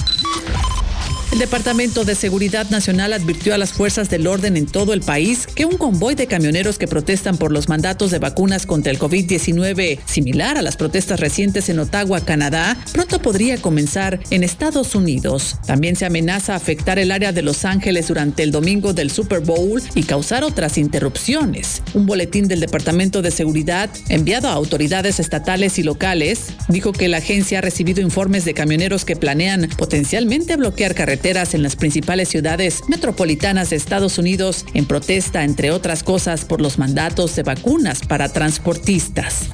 El 1.35 1.41
Departamento 1.41 2.05
de 2.05 2.15
Seguridad 2.15 2.71
Nacional 2.71 3.13
advirtió 3.13 3.55
a 3.55 3.59
las 3.59 3.73
fuerzas 3.73 4.09
del 4.09 4.29
orden 4.29 4.57
en 4.57 4.67
todo 4.67 4.93
el 4.93 5.01
país 5.01 5.49
que 5.53 5.65
un 5.67 5.77
convoy 5.77 6.15
de 6.15 6.29
camioneros 6.29 6.79
que 6.79 6.87
protestan 6.87 7.39
por 7.39 7.51
los 7.51 7.69
mandatos 7.69 8.13
de 8.13 8.21
vacunas 8.21 8.67
contra 8.67 8.93
el 8.93 9.01
COVID-19, 9.01 9.99
similar 10.05 10.57
a 10.57 10.63
las 10.63 10.77
protestas 10.77 11.19
recientes 11.19 11.69
en 11.69 11.81
Ottawa, 11.81 12.21
Canadá, 12.21 12.77
pronto 12.93 13.21
podría 13.21 13.61
comenzar 13.61 14.21
en 14.31 14.45
Estados 14.45 14.95
Unidos. 14.95 15.57
También 15.67 15.97
se 15.97 16.07
amenaza 16.07 16.55
afectar 16.55 17.01
el 17.01 17.11
área 17.11 17.33
de 17.33 17.43
Los 17.43 17.65
Ángeles 17.65 18.07
durante 18.07 18.45
el 18.45 18.53
domingo 18.53 18.93
del 18.93 19.11
Super 19.11 19.41
Bowl 19.41 19.83
y 19.97 20.05
causar 20.05 20.45
otras 20.45 20.79
interrupciones. 20.79 21.83
Un 21.95 22.07
boletín 22.07 22.47
del 22.47 22.61
Departamento 22.61 23.23
de 23.23 23.33
Seguridad 23.33 23.91
enviado 24.09 24.47
a 24.47 24.53
autoridades 24.53 25.19
estatales 25.19 25.81
y 25.81 25.83
locales 25.83 26.53
dijo 26.69 26.93
que 26.93 27.09
la 27.09 27.17
agencia 27.17 27.59
ha 27.59 27.63
recibido 27.63 28.01
informes 28.03 28.45
de 28.45 28.55
camioneros 28.55 29.05
que 29.05 29.17
planean 29.17 29.69
potencialmente 29.77 30.55
bloquear 30.55 30.95
carreteras 30.95 31.24
en 31.25 31.63
las 31.63 31.75
principales 31.75 32.29
ciudades 32.29 32.83
metropolitanas 32.87 33.71
de 33.71 33.77
Estados 33.77 34.19
Unidos 34.19 34.67
en 34.75 34.85
protesta, 34.85 35.43
entre 35.43 35.71
otras 35.71 36.03
cosas, 36.03 36.45
por 36.45 36.61
los 36.61 36.77
mandatos 36.77 37.35
de 37.35 37.43
vacunas 37.43 38.03
para 38.07 38.29
transportistas. 38.29 39.49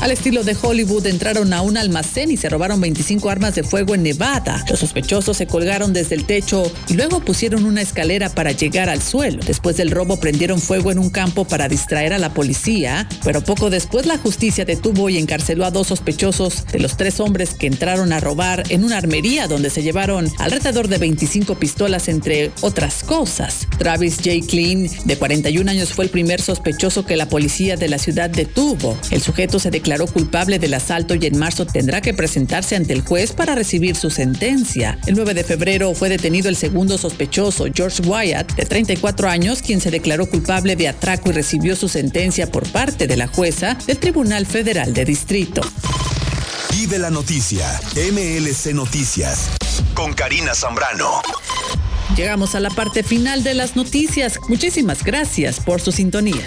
Al 0.00 0.10
estilo 0.10 0.44
de 0.44 0.54
Hollywood 0.60 1.06
entraron 1.06 1.52
a 1.54 1.62
un 1.62 1.78
almacén 1.78 2.30
y 2.30 2.36
se 2.36 2.50
robaron 2.50 2.80
25 2.80 3.30
armas 3.30 3.54
de 3.54 3.62
fuego 3.62 3.94
en 3.94 4.02
Nevada. 4.02 4.62
Los 4.68 4.80
sospechosos 4.80 5.36
se 5.36 5.46
colgaron 5.46 5.94
desde 5.94 6.14
el 6.14 6.26
techo 6.26 6.70
y 6.88 6.94
luego 6.94 7.20
pusieron 7.20 7.64
una 7.64 7.80
escalera 7.80 8.28
para 8.28 8.52
llegar 8.52 8.90
al 8.90 9.00
suelo. 9.00 9.40
Después 9.46 9.78
del 9.78 9.90
robo 9.90 10.20
prendieron 10.20 10.60
fuego 10.60 10.92
en 10.92 10.98
un 10.98 11.08
campo 11.08 11.46
para 11.46 11.68
distraer 11.68 12.12
a 12.12 12.18
la 12.18 12.34
policía, 12.34 13.08
pero 13.24 13.42
poco 13.42 13.70
después 13.70 14.04
la 14.04 14.18
justicia 14.18 14.66
detuvo 14.66 15.08
y 15.08 15.16
encarceló 15.16 15.64
a 15.64 15.70
dos 15.70 15.86
sospechosos 15.86 16.66
de 16.66 16.80
los 16.80 16.98
tres 16.98 17.18
hombres 17.20 17.54
que 17.54 17.66
entraron 17.66 18.12
a 18.12 18.20
robar 18.20 18.64
en 18.68 18.84
una 18.84 18.98
armería 18.98 19.48
donde 19.48 19.70
se 19.70 19.82
llevaron 19.82 20.30
alrededor 20.38 20.88
de 20.88 20.98
25 20.98 21.54
pistolas 21.54 22.08
entre 22.08 22.52
otras 22.60 23.04
cosas. 23.04 23.66
Travis 23.78 24.16
J. 24.16 24.46
Clean, 24.46 24.86
de 25.04 25.16
41 25.16 25.70
años, 25.70 25.94
fue 25.94 26.04
el 26.04 26.10
primer 26.10 26.42
sospechoso 26.42 27.06
que 27.06 27.16
la 27.16 27.28
policía 27.28 27.76
de 27.76 27.88
la 27.88 27.98
ciudad 27.98 28.28
detuvo. 28.28 28.98
El 29.10 29.22
sujeto 29.22 29.58
se 29.58 29.70
declaró 29.70 29.83
culpable 30.12 30.58
del 30.58 30.74
asalto 30.74 31.14
y 31.14 31.26
en 31.26 31.38
marzo 31.38 31.66
tendrá 31.66 32.00
que 32.00 32.14
presentarse 32.14 32.74
ante 32.74 32.92
el 32.92 33.02
juez 33.02 33.32
para 33.32 33.54
recibir 33.54 33.96
su 33.96 34.10
sentencia. 34.10 34.98
El 35.06 35.14
9 35.14 35.34
de 35.34 35.44
febrero 35.44 35.94
fue 35.94 36.08
detenido 36.08 36.48
el 36.48 36.56
segundo 36.56 36.96
sospechoso, 36.98 37.66
George 37.72 38.02
Wyatt, 38.02 38.54
de 38.54 38.64
34 38.64 39.28
años, 39.28 39.62
quien 39.62 39.80
se 39.80 39.90
declaró 39.90 40.26
culpable 40.26 40.74
de 40.74 40.88
atraco 40.88 41.30
y 41.30 41.32
recibió 41.32 41.76
su 41.76 41.88
sentencia 41.88 42.50
por 42.50 42.66
parte 42.70 43.06
de 43.06 43.16
la 43.16 43.26
jueza 43.26 43.76
del 43.86 43.98
Tribunal 43.98 44.46
Federal 44.46 44.94
de 44.94 45.04
Distrito. 45.04 45.60
Vive 46.70 46.98
la 46.98 47.10
noticia. 47.10 47.80
MLC 47.94 48.74
Noticias. 48.74 49.50
Con 49.94 50.14
Karina 50.14 50.54
Zambrano. 50.54 51.20
Llegamos 52.16 52.54
a 52.54 52.60
la 52.60 52.70
parte 52.70 53.02
final 53.02 53.42
de 53.42 53.54
las 53.54 53.76
noticias. 53.76 54.38
Muchísimas 54.48 55.04
gracias 55.04 55.60
por 55.60 55.80
su 55.80 55.92
sintonía. 55.92 56.46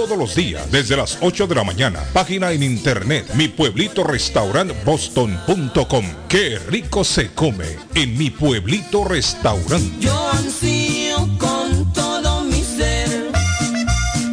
todos 0.01 0.17
los 0.17 0.33
días 0.33 0.71
desde 0.71 0.97
las 0.97 1.19
8 1.21 1.45
de 1.45 1.53
la 1.53 1.63
mañana. 1.63 1.99
Página 2.11 2.51
en 2.51 2.63
internet 2.63 3.35
mi 3.35 3.47
pueblito 3.47 4.03
restaurant 4.03 4.71
boston.com. 4.83 6.05
Qué 6.27 6.57
rico 6.57 7.03
se 7.03 7.31
come 7.33 7.77
en 7.93 8.17
mi 8.17 8.31
pueblito 8.31 9.05
restaurante. 9.05 9.91
Yo 9.99 10.29
ansío 10.31 11.17
con 11.37 11.93
todo 11.93 12.41
mi 12.45 12.63
ser 12.63 13.31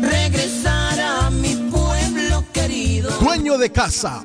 regresar 0.00 0.98
a 1.00 1.28
mi 1.28 1.54
pueblo 1.70 2.42
querido. 2.54 3.10
Dueño 3.20 3.58
de 3.58 3.70
casa, 3.70 4.24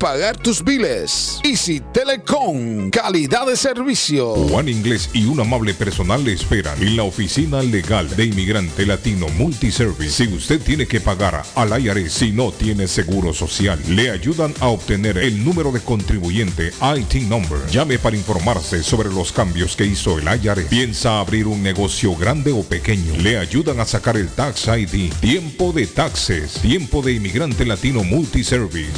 pagar 0.00 0.38
tus 0.38 0.64
biles. 0.64 1.40
Easy 1.44 1.82
Telecom, 1.92 2.88
calidad 2.88 3.46
de 3.46 3.54
servicio. 3.54 4.34
Juan 4.48 4.66
Inglés 4.70 5.10
y 5.12 5.26
un 5.26 5.38
amable 5.40 5.74
personal 5.74 6.24
le 6.24 6.32
esperan 6.32 6.82
en 6.82 6.96
la 6.96 7.02
oficina 7.02 7.62
legal 7.62 8.08
de 8.16 8.24
inmigrante 8.24 8.86
latino 8.86 9.28
Multiservice. 9.28 10.24
Si 10.24 10.34
usted 10.34 10.58
tiene 10.62 10.86
que 10.86 11.00
pagar 11.00 11.42
al 11.54 11.84
IRS 11.84 12.12
si 12.12 12.32
no 12.32 12.50
tiene 12.50 12.88
seguro 12.88 13.34
social, 13.34 13.78
le 13.88 14.10
ayudan 14.10 14.54
a 14.60 14.68
obtener 14.68 15.18
el 15.18 15.44
número 15.44 15.70
de 15.70 15.80
contribuyente 15.80 16.72
IT 16.80 17.22
number. 17.28 17.58
Llame 17.70 17.98
para 17.98 18.16
informarse 18.16 18.82
sobre 18.82 19.10
los 19.10 19.32
cambios 19.32 19.76
que 19.76 19.84
hizo 19.84 20.18
el 20.18 20.24
IRS. 20.24 20.68
Piensa 20.70 21.20
abrir 21.20 21.46
un 21.46 21.62
negocio 21.62 22.16
grande 22.16 22.52
o 22.52 22.62
pequeño. 22.62 23.16
Le 23.18 23.36
ayudan 23.36 23.80
a 23.80 23.84
sacar 23.84 24.16
el 24.16 24.28
Tax 24.30 24.66
ID. 24.66 25.12
Tiempo 25.20 25.72
de 25.74 25.86
taxes. 25.86 26.54
Tiempo 26.54 27.02
de 27.02 27.12
inmigrante 27.12 27.66
latino 27.66 28.02
Multiservice. 28.02 28.92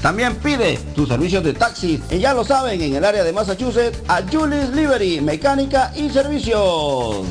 También 0.00 0.36
pide 0.36 0.78
tus 0.94 1.08
servicios 1.08 1.42
de 1.42 1.52
taxi, 1.54 2.00
y 2.10 2.18
ya 2.18 2.32
lo 2.34 2.44
saben, 2.44 2.80
en 2.80 2.94
el 2.94 3.04
área 3.04 3.24
de 3.24 3.32
Massachusetts, 3.32 3.98
a 4.08 4.22
Julius 4.22 4.70
Liberty, 4.70 5.20
mecánica 5.20 5.92
y 5.96 6.08
servicios. 6.10 7.26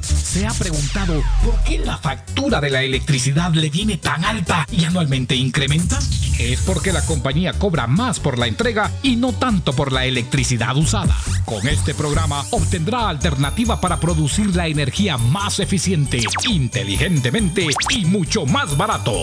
¿Se 0.00 0.46
ha 0.46 0.50
preguntado 0.50 1.22
por 1.44 1.58
qué 1.64 1.78
la 1.78 1.96
factura 1.96 2.60
de 2.60 2.70
la 2.70 2.82
electricidad 2.82 3.52
le 3.52 3.70
viene 3.70 3.96
tan 3.96 4.24
alta 4.24 4.66
y 4.70 4.84
anualmente 4.84 5.34
incrementa? 5.34 5.98
Es 6.38 6.60
porque 6.60 6.92
la 6.92 7.00
compañía 7.04 7.54
cobra 7.54 7.86
más 7.86 8.20
por 8.20 8.38
la 8.38 8.46
entrega 8.46 8.90
y 9.02 9.16
no 9.16 9.32
tanto 9.32 9.72
por 9.72 9.92
la 9.92 10.04
electricidad 10.04 10.76
usada. 10.76 11.16
Con 11.46 11.66
este 11.66 11.94
programa 11.94 12.44
obtendrá 12.50 13.08
alternativa 13.08 13.80
para 13.80 13.98
producir 13.98 14.54
la 14.54 14.66
energía 14.66 15.16
más 15.16 15.58
eficiente, 15.58 16.22
inteligentemente 16.48 17.68
y 17.88 18.04
mucho 18.04 18.44
más 18.44 18.76
barato. 18.76 19.22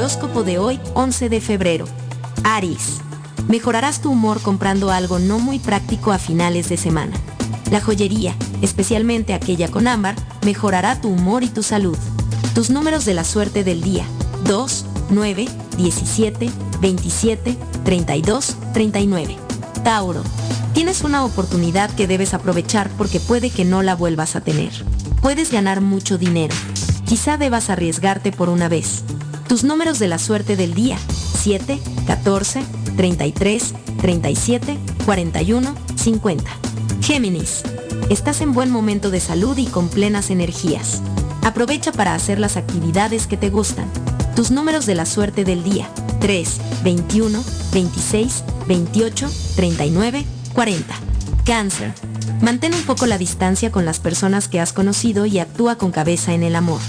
Horóscopo 0.00 0.44
de 0.44 0.56
hoy, 0.56 0.80
11 0.94 1.28
de 1.28 1.42
febrero. 1.42 1.84
Aries. 2.42 3.02
Mejorarás 3.48 4.00
tu 4.00 4.10
humor 4.10 4.40
comprando 4.40 4.90
algo 4.90 5.18
no 5.18 5.38
muy 5.38 5.58
práctico 5.58 6.10
a 6.10 6.18
finales 6.18 6.70
de 6.70 6.78
semana. 6.78 7.14
La 7.70 7.82
joyería, 7.82 8.34
especialmente 8.62 9.34
aquella 9.34 9.68
con 9.68 9.86
ámbar, 9.86 10.14
mejorará 10.42 10.98
tu 11.02 11.10
humor 11.10 11.42
y 11.42 11.48
tu 11.48 11.62
salud. 11.62 11.98
Tus 12.54 12.70
números 12.70 13.04
de 13.04 13.12
la 13.12 13.24
suerte 13.24 13.62
del 13.62 13.82
día. 13.82 14.06
2, 14.44 14.86
9, 15.10 15.46
17, 15.76 16.50
27, 16.80 17.58
32, 17.84 18.56
39. 18.72 19.36
Tauro. 19.84 20.22
Tienes 20.72 21.02
una 21.02 21.26
oportunidad 21.26 21.90
que 21.90 22.06
debes 22.06 22.32
aprovechar 22.32 22.88
porque 22.96 23.20
puede 23.20 23.50
que 23.50 23.66
no 23.66 23.82
la 23.82 23.96
vuelvas 23.96 24.34
a 24.34 24.40
tener. 24.40 24.72
Puedes 25.20 25.52
ganar 25.52 25.82
mucho 25.82 26.16
dinero. 26.16 26.54
Quizá 27.04 27.36
debas 27.36 27.68
arriesgarte 27.68 28.32
por 28.32 28.48
una 28.48 28.70
vez. 28.70 29.04
Tus 29.50 29.64
números 29.64 29.98
de 29.98 30.06
la 30.06 30.20
suerte 30.20 30.54
del 30.54 30.74
día. 30.74 30.96
7, 31.42 31.80
14, 32.06 32.62
33, 32.96 33.74
37, 34.00 34.78
41, 35.04 35.74
50. 35.96 36.50
Géminis. 37.02 37.62
Estás 38.10 38.42
en 38.42 38.52
buen 38.52 38.70
momento 38.70 39.10
de 39.10 39.18
salud 39.18 39.58
y 39.58 39.66
con 39.66 39.88
plenas 39.88 40.30
energías. 40.30 41.02
Aprovecha 41.42 41.90
para 41.90 42.14
hacer 42.14 42.38
las 42.38 42.56
actividades 42.56 43.26
que 43.26 43.36
te 43.36 43.50
gustan. 43.50 43.90
Tus 44.36 44.52
números 44.52 44.86
de 44.86 44.94
la 44.94 45.04
suerte 45.04 45.42
del 45.42 45.64
día. 45.64 45.90
3, 46.20 46.60
21, 46.84 47.42
26, 47.72 48.44
28, 48.68 49.30
39, 49.56 50.26
40. 50.54 50.94
Cáncer. 51.44 51.92
Mantén 52.40 52.72
un 52.72 52.82
poco 52.82 53.06
la 53.06 53.18
distancia 53.18 53.72
con 53.72 53.84
las 53.84 53.98
personas 53.98 54.46
que 54.46 54.60
has 54.60 54.72
conocido 54.72 55.26
y 55.26 55.40
actúa 55.40 55.74
con 55.74 55.90
cabeza 55.90 56.34
en 56.34 56.44
el 56.44 56.54
amor. 56.54 56.80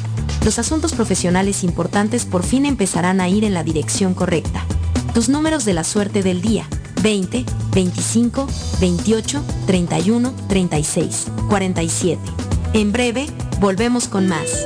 Los 0.43 0.57
asuntos 0.57 0.93
profesionales 0.93 1.63
importantes 1.63 2.25
por 2.25 2.43
fin 2.43 2.65
empezarán 2.65 3.21
a 3.21 3.29
ir 3.29 3.43
en 3.43 3.53
la 3.53 3.63
dirección 3.63 4.13
correcta. 4.13 4.65
Tus 5.13 5.29
números 5.29 5.65
de 5.65 5.73
la 5.73 5.83
suerte 5.83 6.23
del 6.23 6.41
día. 6.41 6.67
20 7.03 7.45
25 7.73 8.47
28 8.79 9.43
31 9.67 10.33
36 10.47 11.27
47. 11.49 12.21
En 12.73 12.91
breve, 12.91 13.27
volvemos 13.59 14.07
con 14.07 14.27
más. 14.27 14.65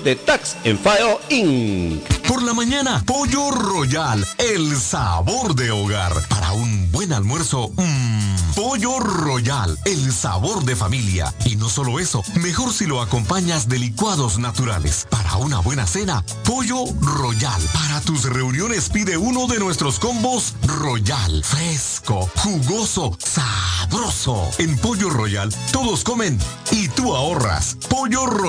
de 0.00 0.16
Tax 0.16 0.56
en 0.64 0.78
File 0.78 1.18
Inc. 1.30 2.18
Por 2.28 2.42
la 2.42 2.52
mañana, 2.52 3.02
Pollo 3.06 3.50
Royal, 3.50 4.24
el 4.36 4.76
sabor 4.76 5.54
de 5.54 5.70
hogar. 5.70 6.12
Para 6.28 6.52
un 6.52 6.92
buen 6.92 7.12
almuerzo, 7.14 7.70
mmm, 7.74 8.52
Pollo 8.54 8.98
Royal, 9.00 9.78
el 9.86 10.12
sabor 10.12 10.64
de 10.64 10.76
familia. 10.76 11.32
Y 11.46 11.56
no 11.56 11.70
solo 11.70 11.98
eso, 11.98 12.22
mejor 12.34 12.72
si 12.72 12.84
lo 12.84 13.00
acompañas 13.00 13.68
de 13.68 13.78
licuados 13.78 14.38
naturales. 14.38 15.06
Para 15.08 15.36
una 15.36 15.60
buena 15.60 15.86
cena, 15.86 16.22
Pollo 16.44 16.84
Royal. 17.00 17.62
Para 17.72 18.02
tus 18.02 18.24
reuniones 18.24 18.90
pide 18.90 19.16
uno 19.16 19.46
de 19.46 19.58
nuestros 19.58 19.98
combos 19.98 20.54
Royal. 20.66 21.42
Fresco, 21.42 22.30
jugoso, 22.36 23.16
sabroso. 23.18 24.46
En 24.58 24.76
Pollo 24.76 25.08
Royal, 25.08 25.54
todos 25.72 26.04
comen 26.04 26.38
y 26.70 26.88
tú 26.88 27.16
ahorras. 27.16 27.78
Pollo 27.88 28.26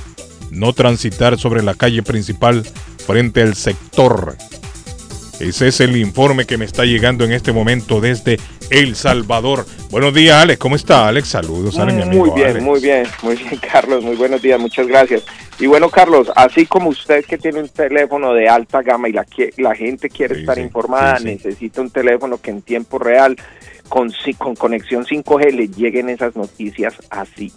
no 0.51 0.73
transitar 0.73 1.39
sobre 1.39 1.63
la 1.63 1.75
calle 1.75 2.03
principal 2.03 2.65
frente 3.07 3.43
al 3.43 3.55
sector. 3.55 4.37
Ese 5.39 5.69
es 5.69 5.81
el 5.81 5.97
informe 5.99 6.47
que 6.47 6.57
me 6.57 6.65
está 6.65 6.85
llegando 6.85 7.25
en 7.25 7.33
este 7.33 7.53
momento 7.53 8.01
desde 8.01 8.41
El 8.73 8.97
Salvador. 8.97 9.67
Buenos 9.91 10.15
días, 10.15 10.43
Alex. 10.43 10.59
¿Cómo 10.59 10.77
está, 10.77 11.07
Alex? 11.07 11.29
Saludos 11.29 11.79
a 11.79 11.85
mi 11.85 12.01
amigo 12.01 12.25
Muy 12.25 12.35
bien, 12.35 12.49
Alex. 12.49 12.65
muy 12.65 12.81
bien, 12.81 13.07
muy 13.23 13.37
bien, 13.37 13.57
Carlos. 13.73 14.03
Muy 14.03 14.17
buenos 14.17 14.41
días, 14.41 14.59
muchas 14.59 14.87
gracias. 14.87 15.25
Y 15.59 15.67
bueno, 15.67 15.91
Carlos, 15.91 16.33
así 16.35 16.65
como 16.65 16.89
usted 16.89 17.23
que 17.27 17.37
tiene 17.37 17.61
un 17.61 17.69
teléfono 17.69 18.33
de 18.33 18.49
alta 18.49 18.81
gama 18.81 19.11
y 19.11 19.13
la, 19.13 19.27
la 19.59 19.75
gente 19.75 20.09
quiere 20.09 20.41
estar 20.41 20.59
informada, 20.59 21.19
necesita 21.19 21.83
un 21.83 21.91
teléfono 21.91 22.41
que 22.41 22.51
en 22.51 22.63
tiempo 22.63 22.99
real, 22.99 23.37
con, 23.91 24.11
con 24.39 24.57
conexión 24.57 25.05
5G, 25.05 25.53
le 25.53 25.69
lleguen 25.69 26.09
esas 26.09 26.35
noticias 26.35 26.95
así, 27.11 27.53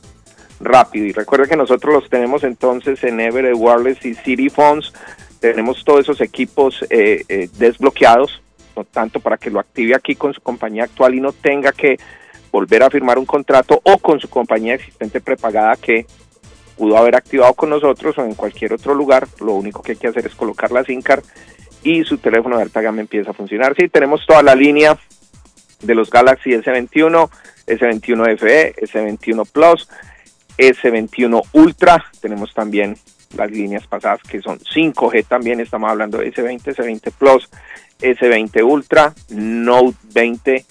rápido. 0.60 1.06
Y 1.06 1.14
recuerde 1.14 1.48
que 1.48 1.56
nosotros 1.56 1.94
los 1.94 2.10
tenemos 2.10 2.44
entonces 2.44 3.02
en 3.06 3.22
Everett 3.22 3.56
Wireless 3.56 4.06
y 4.06 4.16
City 4.16 4.50
Phones. 4.50 4.92
Tenemos 5.40 5.86
todos 5.86 6.02
esos 6.02 6.20
equipos 6.20 6.86
eh, 6.90 7.24
eh, 7.30 7.48
desbloqueados, 7.58 8.42
no 8.76 8.84
tanto 8.84 9.20
para 9.20 9.38
que 9.38 9.50
lo 9.50 9.60
active 9.60 9.96
aquí 9.96 10.16
con 10.16 10.34
su 10.34 10.42
compañía 10.42 10.84
actual 10.84 11.16
y 11.16 11.22
no 11.22 11.32
tenga 11.32 11.72
que 11.72 11.98
volver 12.52 12.84
a 12.84 12.90
firmar 12.90 13.18
un 13.18 13.26
contrato 13.26 13.82
o 13.84 13.98
con 13.98 14.20
su 14.20 14.30
compañía 14.30 14.76
existente 14.76 15.20
prepagada 15.22 15.76
que 15.76 16.06
pudo 16.78 16.98
haber 16.98 17.16
activado 17.16 17.54
con 17.54 17.70
nosotros 17.70 18.18
o 18.18 18.26
en 18.26 18.36
cualquier 18.36 18.74
otro 18.74 18.94
lugar. 18.94 19.28
Lo 19.40 19.54
único 19.54 19.82
que 19.82 19.94
hay 19.94 19.98
que 19.98 20.08
hacer 20.08 20.26
es 20.26 20.36
colocar 20.36 20.72
la 20.72 20.84
SIM 20.84 21.02
card 21.02 21.24
y 21.84 22.04
su 22.04 22.18
teléfono 22.18 22.58
de 22.58 22.64
alta 22.64 22.82
gama 22.82 23.02
empieza 23.02 23.32
a 23.32 23.34
funcionar. 23.34 23.76
Sí, 23.78 23.88
tenemos 23.90 24.26
toda 24.26 24.42
la 24.42 24.56
línea 24.56 24.98
de 25.82 25.96
los 25.96 26.10
Galaxy 26.10 26.52
S21, 26.52 27.30
S21 27.68 28.38
FE, 28.38 28.76
S21 28.76 29.48
Plus, 29.52 29.88
S21 30.58 31.42
Ultra. 31.54 32.04
Tenemos 32.22 32.54
también 32.54 32.98
las 33.38 33.52
líneas 33.52 33.86
pasadas 33.88 34.22
que 34.24 34.42
son 34.42 34.60
5G 34.60 35.26
también. 35.28 35.60
Estamos 35.60 35.92
hablando 35.92 36.18
de 36.20 36.34
S20, 36.34 36.76
S20 36.76 37.12
Plus, 37.12 37.50
S20 38.14 38.64
Ultra, 38.64 39.14
Note 39.30 39.98
20 40.14 40.66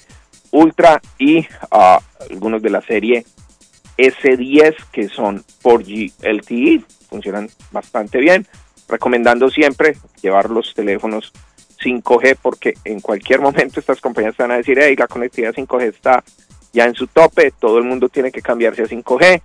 Ultra 0.52 1.00
y 1.18 1.46
ah, 1.70 2.00
algunos 2.30 2.62
de 2.62 2.70
la 2.70 2.80
serie 2.80 3.24
S10 3.98 4.74
que 4.92 5.08
son 5.08 5.44
4G 5.62 6.12
LTE, 6.22 6.84
funcionan 7.08 7.48
bastante 7.72 8.18
bien. 8.18 8.46
Recomendando 8.88 9.50
siempre 9.50 9.96
llevar 10.22 10.50
los 10.50 10.74
teléfonos 10.74 11.32
5G 11.82 12.36
porque 12.40 12.74
en 12.84 13.00
cualquier 13.00 13.40
momento 13.40 13.80
estas 13.80 14.00
compañías 14.00 14.36
van 14.36 14.52
a 14.52 14.56
decir, 14.56 14.78
hey, 14.80 14.94
la 14.96 15.08
conectividad 15.08 15.54
5G 15.54 15.82
está 15.88 16.24
ya 16.72 16.84
en 16.84 16.94
su 16.94 17.06
tope, 17.06 17.52
todo 17.52 17.78
el 17.78 17.84
mundo 17.84 18.08
tiene 18.08 18.32
que 18.32 18.42
cambiarse 18.42 18.82
a 18.82 18.86
5G 18.86 19.42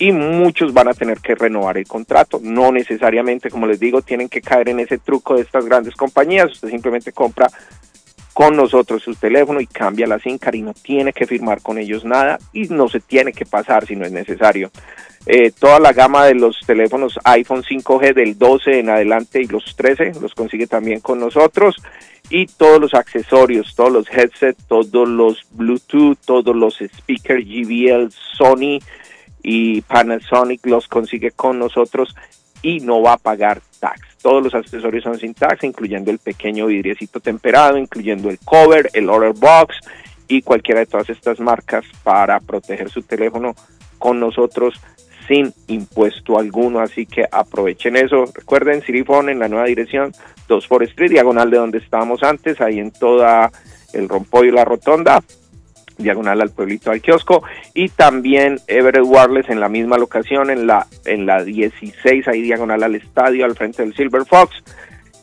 y 0.00 0.12
muchos 0.12 0.72
van 0.72 0.88
a 0.88 0.94
tener 0.94 1.20
que 1.20 1.34
renovar 1.34 1.76
el 1.76 1.86
contrato. 1.86 2.40
No 2.42 2.72
necesariamente, 2.72 3.50
como 3.50 3.66
les 3.66 3.78
digo, 3.78 4.00
tienen 4.00 4.30
que 4.30 4.40
caer 4.40 4.70
en 4.70 4.80
ese 4.80 4.96
truco 4.96 5.36
de 5.36 5.42
estas 5.42 5.66
grandes 5.66 5.94
compañías. 5.94 6.50
Usted 6.52 6.70
simplemente 6.70 7.12
compra 7.12 7.48
con 8.32 8.56
nosotros 8.56 9.02
su 9.02 9.14
teléfono 9.14 9.60
y 9.60 9.66
cambia 9.66 10.06
la 10.06 10.18
SIM 10.18 10.38
y 10.52 10.62
no 10.62 10.72
tiene 10.72 11.12
que 11.12 11.26
firmar 11.26 11.60
con 11.60 11.76
ellos 11.76 12.06
nada 12.06 12.38
y 12.54 12.62
no 12.68 12.88
se 12.88 13.00
tiene 13.00 13.34
que 13.34 13.44
pasar 13.44 13.86
si 13.86 13.94
no 13.94 14.06
es 14.06 14.12
necesario. 14.12 14.70
Eh, 15.26 15.50
toda 15.50 15.78
la 15.78 15.92
gama 15.92 16.24
de 16.24 16.34
los 16.34 16.60
teléfonos 16.66 17.18
iPhone 17.24 17.62
5G 17.62 18.14
del 18.14 18.38
12 18.38 18.78
en 18.78 18.88
adelante 18.88 19.42
y 19.42 19.48
los 19.48 19.76
13 19.76 20.12
los 20.18 20.34
consigue 20.34 20.66
también 20.66 21.00
con 21.00 21.20
nosotros 21.20 21.76
y 22.30 22.46
todos 22.46 22.80
los 22.80 22.94
accesorios, 22.94 23.74
todos 23.74 23.92
los 23.92 24.10
headsets, 24.10 24.64
todos 24.66 25.06
los 25.06 25.44
Bluetooth, 25.50 26.16
todos 26.24 26.56
los 26.56 26.78
speakers 26.78 27.44
JBL, 27.44 28.10
Sony 28.38 28.78
y 29.42 29.80
Panasonic 29.82 30.66
los 30.66 30.88
consigue 30.88 31.30
con 31.30 31.58
nosotros 31.58 32.14
y 32.62 32.80
no 32.80 33.02
va 33.02 33.14
a 33.14 33.18
pagar 33.18 33.60
tax. 33.78 34.00
Todos 34.22 34.42
los 34.42 34.54
accesorios 34.54 35.04
son 35.04 35.18
sin 35.18 35.34
tax, 35.34 35.64
incluyendo 35.64 36.10
el 36.10 36.18
pequeño 36.18 36.66
vidriecito 36.66 37.20
temperado, 37.20 37.78
incluyendo 37.78 38.28
el 38.28 38.38
cover, 38.38 38.90
el 38.92 39.08
order 39.08 39.32
box 39.32 39.76
y 40.28 40.42
cualquiera 40.42 40.80
de 40.80 40.86
todas 40.86 41.08
estas 41.10 41.40
marcas 41.40 41.84
para 42.02 42.38
proteger 42.40 42.90
su 42.90 43.02
teléfono 43.02 43.54
con 43.98 44.20
nosotros 44.20 44.74
sin 45.26 45.54
impuesto 45.68 46.38
alguno, 46.38 46.80
así 46.80 47.06
que 47.06 47.24
aprovechen 47.30 47.96
eso. 47.96 48.24
Recuerden, 48.34 48.82
Sirifone 48.82 49.32
en 49.32 49.38
la 49.38 49.48
nueva 49.48 49.66
dirección, 49.66 50.12
2 50.48 50.66
for 50.66 50.82
Street, 50.82 51.10
diagonal 51.10 51.50
de 51.50 51.56
donde 51.56 51.78
estábamos 51.78 52.22
antes, 52.22 52.60
ahí 52.60 52.80
en 52.80 52.90
toda 52.90 53.50
el 53.92 54.08
rompollo 54.08 54.48
y 54.48 54.52
la 54.52 54.64
rotonda, 54.64 55.22
diagonal 56.00 56.40
al 56.40 56.50
pueblito 56.50 56.90
al 56.90 57.00
kiosco 57.00 57.42
y 57.74 57.88
también 57.88 58.58
Everett 58.66 59.04
Wireless 59.04 59.48
en 59.48 59.60
la 59.60 59.68
misma 59.68 59.98
locación 59.98 60.50
en 60.50 60.66
la 60.66 60.86
en 61.04 61.26
la 61.26 61.44
16 61.44 62.28
ahí 62.28 62.42
diagonal 62.42 62.82
al 62.82 62.94
estadio 62.94 63.44
al 63.44 63.54
frente 63.54 63.82
del 63.82 63.94
Silver 63.94 64.24
Fox 64.24 64.62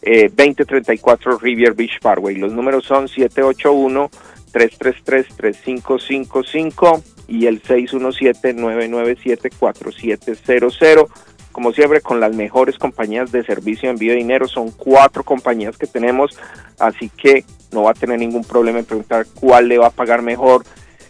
eh, 0.01 0.29
2034 0.29 1.37
Rivier 1.39 1.73
Beach 1.73 1.99
Parkway. 2.01 2.35
Los 2.35 2.53
números 2.53 2.85
son 2.85 3.07
781 3.07 4.09
333 4.51 5.35
3555 5.35 7.03
y 7.27 7.45
el 7.47 7.61
617 7.61 8.53
997 8.53 9.49
4700 9.59 11.09
como 11.57 11.73
siempre 11.73 12.01
con 12.01 12.19
las 12.19 12.35
mejores 12.35 12.77
compañías 12.77 13.31
de 13.31 13.43
servicio 13.43 13.89
de 13.89 13.93
envío 13.93 14.11
de 14.11 14.19
dinero 14.19 14.47
son 14.47 14.69
cuatro 14.69 15.23
compañías 15.23 15.75
que 15.75 15.87
tenemos 15.87 16.37
así 16.77 17.09
que 17.09 17.45
no 17.71 17.81
va 17.81 17.91
a 17.91 17.93
tener 17.95 18.19
ningún 18.19 18.43
problema 18.43 18.77
en 18.77 18.85
preguntar 18.85 19.25
cuál 19.33 19.67
le 19.67 19.79
va 19.79 19.87
a 19.87 19.89
pagar 19.89 20.21
mejor 20.21 20.63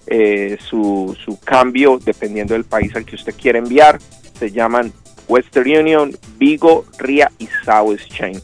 eh, 0.05 0.57
su, 0.61 1.17
su 1.21 1.37
cambio 1.41 1.99
dependiendo 2.01 2.53
del 2.53 2.63
país 2.63 2.95
al 2.95 3.03
que 3.03 3.15
usted 3.15 3.35
quiere 3.35 3.59
enviar. 3.59 3.99
Se 4.39 4.49
llaman 4.49 4.93
Western 5.27 5.69
Union, 5.69 6.17
Vigo, 6.37 6.85
RIA 6.97 7.29
y 7.39 7.49
South 7.65 7.91
Exchange. 7.91 8.41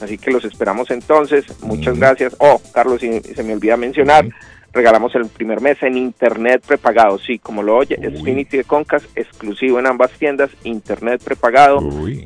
Así 0.00 0.18
que 0.18 0.30
los 0.30 0.44
esperamos 0.44 0.92
entonces. 0.92 1.46
Muchas 1.62 1.98
gracias. 1.98 2.36
Oh, 2.38 2.62
Carlos, 2.72 3.00
se 3.00 3.42
me 3.42 3.54
olvida 3.54 3.76
mencionar, 3.76 4.28
regalamos 4.72 5.14
el 5.14 5.26
primer 5.26 5.60
mes 5.60 5.82
en 5.82 5.96
internet 5.96 6.62
prepagado. 6.66 7.18
Sí, 7.18 7.38
como 7.38 7.62
lo 7.62 7.76
oye, 7.76 7.98
es 8.00 8.18
Xfinity 8.20 8.58
de 8.58 8.64
Concas, 8.64 9.02
exclusivo 9.16 9.78
en 9.78 9.86
ambas 9.86 10.10
tiendas, 10.12 10.50
internet 10.64 11.20
prepagado 11.24 11.80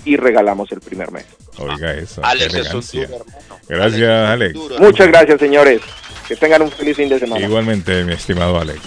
y 0.05 0.17
regalamos 0.17 0.71
el 0.73 0.81
primer 0.81 1.11
mes. 1.11 1.27
Oiga 1.59 1.95
eso. 1.95 2.21
Alex 2.25 2.55
es 2.55 2.75
un 2.75 2.81
duro, 3.03 3.25
Gracias, 3.69 4.29
Alex. 4.31 4.59
Muchas 4.79 5.09
gracias, 5.09 5.41
señores. 5.41 5.81
Que 6.29 6.37
tengan 6.37 6.63
un 6.63 6.71
feliz 6.71 6.97
fin 6.97 7.09
de 7.11 7.19
semana. 7.19 7.45
Igualmente, 7.45 8.03
mi 8.03 8.15
estimado 8.15 8.59
Alex. 8.59 8.81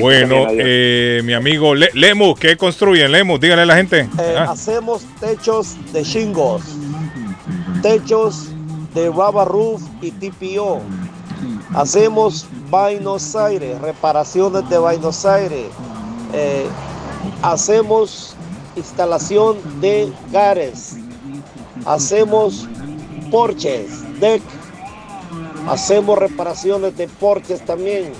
Bueno, 0.00 0.44
también, 0.46 0.66
eh, 0.66 1.20
mi 1.22 1.34
amigo 1.34 1.74
Le- 1.74 1.90
Lemus, 1.92 2.38
¿qué 2.40 2.56
construyen? 2.56 3.12
Lemus, 3.12 3.38
dígale 3.40 3.62
a 3.62 3.66
la 3.66 3.76
gente. 3.76 4.00
Eh, 4.00 4.34
Ah, 4.38 4.46
Hacemos 4.52 5.04
techos 5.20 5.76
de 5.92 6.02
shingles, 6.02 6.62
techos 7.82 8.48
de 8.94 9.06
rubber 9.08 9.46
roof 9.46 9.82
y 10.00 10.10
TPO. 10.12 10.80
Hacemos 11.74 12.46
Buenos 12.70 13.36
Aires, 13.36 13.80
reparaciones 13.80 14.68
de 14.68 14.78
Buenos 14.78 15.24
Aires. 15.26 15.66
Eh, 16.32 16.66
hacemos 17.42 18.34
instalación 18.76 19.58
de 19.80 20.10
gares. 20.32 20.96
Hacemos 21.84 22.66
porches, 23.30 24.02
deck. 24.20 24.42
Hacemos 25.68 26.18
reparaciones 26.18 26.96
de 26.96 27.06
porches 27.06 27.64
también. 27.64 28.12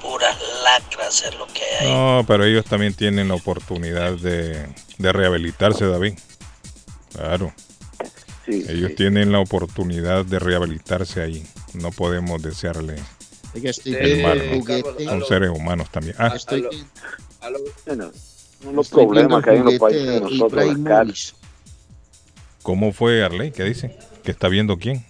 Puras 0.00 0.36
lacras 0.62 1.24
es 1.24 1.34
lo 1.34 1.46
que 1.48 1.64
hay 1.64 1.86
ahí. 1.86 1.92
No, 1.92 2.24
pero 2.24 2.44
ellos 2.44 2.64
también 2.64 2.94
tienen 2.94 3.28
la 3.28 3.34
oportunidad 3.34 4.12
de, 4.12 4.68
de 4.98 5.12
rehabilitarse, 5.12 5.86
David. 5.86 6.14
Claro. 7.12 7.52
Ellos 8.46 8.94
tienen 8.94 9.32
la 9.32 9.40
oportunidad 9.40 10.24
de 10.24 10.38
rehabilitarse 10.38 11.20
ahí. 11.20 11.46
No 11.74 11.90
podemos 11.90 12.40
desearle 12.40 12.96
Oiga, 13.58 13.70
estoy 13.70 13.94
el 13.94 14.04
viendo 14.04 14.28
mal. 14.28 14.40
el 14.40 14.60
juguete. 14.60 15.04
Son 15.04 15.24
seres 15.24 15.50
humanos 15.50 15.90
también. 15.90 16.14
Ah, 16.18 16.32
Estoy, 16.34 16.62
Los 16.62 16.74
estoy 18.86 19.06
viendo 19.06 19.32
problemas 19.38 19.38
el 19.38 19.44
que 19.44 19.50
hay 19.50 19.56
en 19.58 19.64
los 19.64 19.74
juguete 19.74 19.80
países 19.80 20.06
de 20.06 20.12
de 20.12 20.20
nosotros. 20.20 21.34
¿Cómo 22.62 22.92
fue 22.92 23.24
Arley? 23.24 23.50
¿Qué 23.50 23.64
dice? 23.64 23.96
¿Que 24.22 24.30
está 24.30 24.48
viendo 24.48 24.78
quién? 24.78 25.04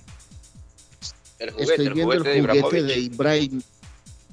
Estoy 1.39 1.89
viendo 1.91 2.13
el 2.13 2.23
juguete 2.47 2.83
de 2.83 2.99
Ibrahim. 2.99 3.63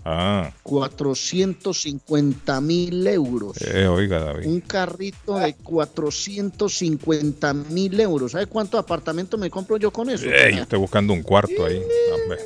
Ah, 0.07 0.53
450 0.61 2.61
mil 2.61 3.07
euros. 3.07 3.57
eh, 3.61 3.87
oiga 3.87 4.19
David. 4.19 4.45
Un 4.45 4.61
carrito 4.61 5.35
de 5.39 5.55
450 5.55 7.53
mil 7.55 7.99
euros. 7.99 8.33
¿Sabe 8.33 8.45
cuánto 8.45 8.77
apartamento 8.77 9.35
me 9.39 9.49
compro 9.49 9.77
yo 9.77 9.89
con 9.91 10.11
eso? 10.11 10.27
Ey, 10.29 10.59
estoy 10.59 10.77
buscando 10.77 11.11
un 11.11 11.23
cuarto 11.23 11.65
ahí. 11.65 11.81
Hombre. 12.13 12.37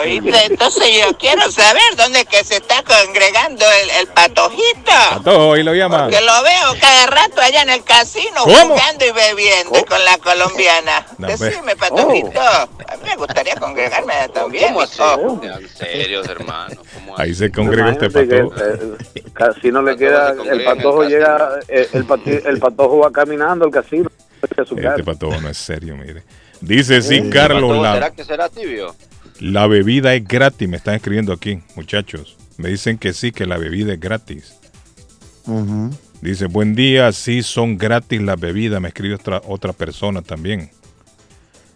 Oíste, 0.00 0.44
entonces 0.46 0.84
yo 1.00 1.16
quiero 1.18 1.50
saber 1.50 1.82
dónde 1.96 2.20
es 2.20 2.26
que 2.26 2.44
se 2.44 2.56
está 2.56 2.82
congregando 2.82 3.64
el, 3.82 3.90
el 4.00 4.06
patojito. 4.08 4.92
Pato, 5.10 5.48
hoy 5.48 5.62
lo 5.62 5.74
llaman. 5.74 6.10
Que 6.10 6.20
lo 6.20 6.42
veo 6.42 6.80
cada 6.80 7.06
rato 7.06 7.40
allá 7.40 7.62
en 7.62 7.70
el 7.70 7.84
casino 7.84 8.42
¿Cómo? 8.44 8.56
jugando 8.74 9.04
y 9.06 9.12
bebiendo 9.12 9.84
con 9.86 10.04
la 10.04 10.18
colombiana. 10.18 11.06
No, 11.18 11.28
ve. 11.28 11.36
Decime, 11.36 11.76
patojito. 11.76 12.40
A 12.40 12.66
mí 12.96 13.02
me 13.08 13.16
gustaría 13.16 13.54
congregarme 13.56 14.14
también. 14.32 14.74
mijo. 14.74 15.40
En 15.42 15.68
serio, 15.68 16.22
hermano. 16.24 16.76
¿Cómo 16.94 17.18
Ahí 17.18 17.34
se 17.34 17.50
congrega 17.52 17.90
este 17.92 18.06
Imagínate 18.06 18.44
pato. 18.44 18.54
que, 18.56 19.18
eh, 19.26 19.32
casino 19.32 19.82
le 19.82 19.96
queda, 19.96 20.34
el 20.50 20.64
patojo 20.64 21.04
llega, 21.04 21.60
eh, 21.68 21.88
el, 21.92 22.06
pati- 22.06 22.42
el 22.44 22.58
patojo 22.58 22.98
va 22.98 23.12
caminando 23.12 23.64
al 23.64 23.70
casino. 23.70 24.10
Este 24.42 25.04
patojo 25.04 25.40
no 25.40 25.48
es 25.48 25.56
serio, 25.56 25.96
mire. 25.96 26.22
Dice 26.60 27.00
sí, 27.02 27.30
Carlos, 27.30 27.76
¿Será 27.76 28.00
la, 28.00 28.10
que 28.10 28.24
será 28.24 28.48
tibio? 28.48 28.94
La 29.40 29.66
bebida 29.66 30.14
es 30.14 30.26
gratis. 30.26 30.68
Me 30.68 30.76
están 30.76 30.94
escribiendo 30.94 31.32
aquí, 31.32 31.60
muchachos. 31.76 32.36
Me 32.56 32.68
dicen 32.68 32.98
que 32.98 33.12
sí, 33.12 33.32
que 33.32 33.46
la 33.46 33.58
bebida 33.58 33.92
es 33.92 34.00
gratis. 34.00 34.54
Dice, 36.20 36.46
buen 36.46 36.74
día, 36.74 37.12
sí 37.12 37.42
son 37.42 37.76
gratis 37.76 38.22
las 38.22 38.40
bebidas. 38.40 38.80
Me 38.80 38.88
escribe 38.88 39.14
otra, 39.14 39.42
otra 39.46 39.72
persona 39.72 40.22
también. 40.22 40.70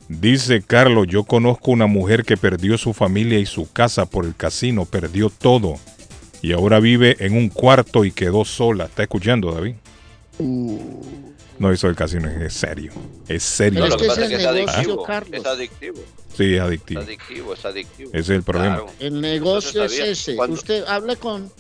Dice 0.09 0.62
Carlos, 0.62 1.06
yo 1.06 1.24
conozco 1.24 1.70
una 1.70 1.86
mujer 1.86 2.24
que 2.24 2.39
perdió 2.39 2.78
su 2.78 2.94
familia 2.94 3.39
y 3.39 3.44
su 3.44 3.70
casa 3.70 4.06
por 4.06 4.24
el 4.24 4.35
casino, 4.35 4.86
perdió 4.86 5.28
todo. 5.28 5.74
Y 6.40 6.52
ahora 6.52 6.80
vive 6.80 7.16
en 7.20 7.36
un 7.36 7.51
cuarto 7.51 8.05
y 8.05 8.12
quedó 8.12 8.44
sola. 8.44 8.85
¿Está 8.86 9.02
escuchando, 9.02 9.52
David? 9.52 9.74
No, 11.59 11.72
eso 11.72 11.86
del 11.89 11.97
casino 11.97 12.28
es 12.28 12.52
serio. 12.55 12.93
Es 13.26 13.43
serio. 13.43 13.80
No, 13.80 13.89
lo 13.89 13.97
que 13.97 14.06
pasa 14.06 14.22
es 14.22 14.28
que 14.28 14.35
el 14.36 14.40
es 14.40 14.47
negocio, 14.52 14.74
adictivo. 14.76 15.02
Carlos. 15.05 15.40
Es 15.40 15.47
adictivo. 15.47 16.01
Sí, 16.36 16.55
es 16.55 16.60
adictivo. 16.60 17.01
Es 17.01 17.06
adictivo, 17.06 17.55
es 17.55 17.64
adictivo. 17.64 18.10
Ese 18.10 18.18
es 18.20 18.28
el 18.30 18.43
problema. 18.43 18.76
Claro. 18.76 18.93
El 19.01 19.20
negocio 19.20 19.85
es 19.85 19.98
ese. 19.98 20.36
Usted 20.48 20.85
hable 20.86 21.16
con 21.16 21.51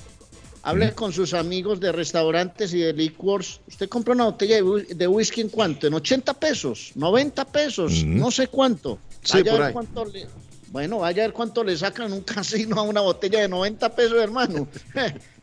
hable 0.62 0.88
Mm. 0.88 0.94
con 0.94 1.12
sus 1.12 1.34
amigos 1.34 1.80
de 1.80 1.92
restaurantes 1.92 2.74
y 2.74 2.78
de 2.80 2.92
licores. 2.92 3.60
Usted 3.68 3.88
compra 3.88 4.12
una 4.14 4.24
botella 4.24 4.56
de, 4.56 4.64
whi- 4.64 4.86
de 4.88 5.06
whisky 5.06 5.40
en 5.40 5.48
cuánto? 5.48 5.86
En 5.86 5.94
80 5.94 6.34
pesos, 6.34 6.90
90 6.94 7.44
pesos, 7.46 8.04
Mm. 8.04 8.18
no 8.18 8.30
sé 8.30 8.48
cuánto. 8.48 8.98
Sí, 9.22 9.38
Vaya 9.38 9.50
a 9.52 9.54
ver 9.54 9.62
ahí. 9.68 9.72
cuánto 9.72 10.04
le- 10.04 10.26
bueno, 10.70 10.98
vaya 10.98 11.22
a 11.22 11.26
ver 11.28 11.32
cuánto 11.32 11.64
le 11.64 11.76
sacan 11.76 12.12
un 12.12 12.20
casino 12.74 12.78
a 12.78 12.82
una 12.82 13.00
botella 13.00 13.40
de 13.40 13.48
90 13.48 13.94
pesos, 13.94 14.18
hermano. 14.20 14.68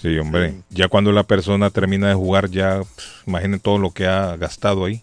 Sí, 0.00 0.16
hombre. 0.18 0.62
Ya 0.70 0.88
cuando 0.88 1.10
la 1.12 1.24
persona 1.24 1.70
termina 1.70 2.08
de 2.08 2.14
jugar, 2.14 2.48
ya 2.50 2.80
pff, 2.82 3.26
imaginen 3.28 3.58
todo 3.60 3.78
lo 3.78 3.90
que 3.92 4.06
ha 4.06 4.36
gastado 4.36 4.84
ahí. 4.84 5.02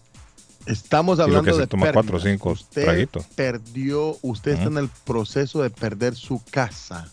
Estamos 0.64 1.16
Y 1.16 1.18
lo 1.18 1.24
hablando 1.24 1.44
que 1.44 1.52
se 1.52 1.60
de 1.60 1.66
toma 1.66 1.92
cuatro 1.92 2.16
o 2.16 2.20
cinco 2.20 2.50
Usted 2.50 2.82
traguitos. 2.84 3.24
perdió, 3.36 4.16
usted 4.22 4.52
está 4.52 4.64
en 4.64 4.78
el 4.78 4.88
proceso 5.04 5.62
de 5.62 5.70
perder 5.70 6.14
su 6.16 6.42
casa. 6.50 7.08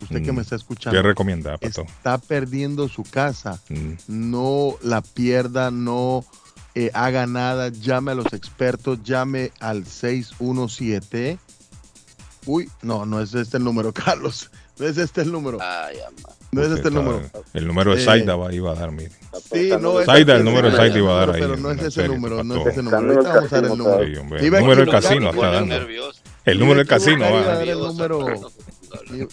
Usted 0.00 0.22
que 0.22 0.32
Mm. 0.32 0.36
me 0.36 0.42
está 0.42 0.56
escuchando. 0.56 0.96
¿Qué 0.98 1.02
recomienda, 1.02 1.56
Pato? 1.58 1.82
Está 1.82 2.18
perdiendo 2.18 2.88
su 2.88 3.02
casa. 3.04 3.60
Mm. 3.68 3.92
No 4.08 4.76
la 4.82 5.00
pierda, 5.00 5.70
no 5.70 6.24
eh, 6.74 6.90
haga 6.94 7.26
nada. 7.26 7.68
Llame 7.70 8.12
a 8.12 8.14
los 8.14 8.32
expertos, 8.32 9.02
llame 9.04 9.52
al 9.60 9.84
617. 9.86 11.38
Uy, 12.46 12.68
no, 12.82 13.06
no 13.06 13.20
es 13.20 13.34
este 13.34 13.56
el 13.58 13.64
número, 13.64 13.92
Carlos. 13.94 14.50
No 14.78 14.86
es 14.86 14.96
este 14.98 15.22
el 15.22 15.32
número. 15.32 15.58
Ay, 15.60 15.96
ama. 16.06 16.34
No 16.54 16.62
es 16.62 16.70
este 16.70 16.88
el 16.88 16.94
número. 16.94 17.22
El 17.54 17.66
número 17.66 17.94
de 17.94 18.02
Eh, 18.02 18.04
Zaida 18.04 18.36
va- 18.36 18.52
iba 18.52 18.72
a 18.72 18.74
dar, 18.74 18.92
mire. 18.92 19.10
Sí, 19.50 19.70
no 19.80 20.00
es 20.00 20.04
Zaida, 20.06 20.32
ese 20.34 20.40
el 20.40 20.44
número 20.44 20.70
de 20.70 20.76
Zaida 20.76 20.98
iba 20.98 21.12
a 21.12 21.26
dar 21.26 21.34
ahí. 21.34 21.40
Pero 21.40 21.56
no 21.56 21.70
es 21.70 21.80
ese 21.82 22.06
número, 22.08 22.44
no 22.44 22.56
es 22.60 22.66
ese 22.66 22.82
número. 22.82 22.98
Ahorita 22.98 23.32
vamos 23.34 23.52
a 23.52 23.56
dar 23.56 23.64
el 23.72 23.78
número. 23.78 24.04
Sí, 24.04 24.16
hombre, 24.16 24.46
Iba 24.46 24.58
el 24.58 24.64
a 24.64 24.66
número 24.66 24.80
del 24.82 24.90
casino 24.90 25.30
está 25.30 25.48
a- 25.48 25.52
dando. 25.52 25.74
El 26.44 26.58
número 26.58 26.76
del 26.78 26.86
casino 26.86 27.16
Iba 27.16 27.28
a 27.28 27.32
va. 27.32 27.42
dar 27.56 27.68
el 27.68 27.78
número, 27.78 28.26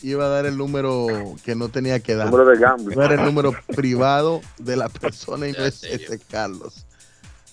iba 0.01 0.25
a 0.25 0.29
dar 0.29 0.45
el 0.45 0.57
número 0.57 1.07
que 1.43 1.55
no 1.55 1.67
tenía 1.67 1.99
que 1.99 2.15
dar. 2.15 2.27
Número 2.31 2.49
de 2.51 2.57
gambling. 2.57 2.91
Iba 2.93 3.05
a 3.05 3.09
dar 3.09 3.19
el 3.19 3.25
número 3.25 3.53
privado 3.75 4.39
de 4.57 4.77
la 4.77 4.87
persona 4.87 5.45
y 5.49 5.51
no 5.51 5.65
es 5.65 5.83
ese, 5.83 6.19
Carlos. 6.31 6.85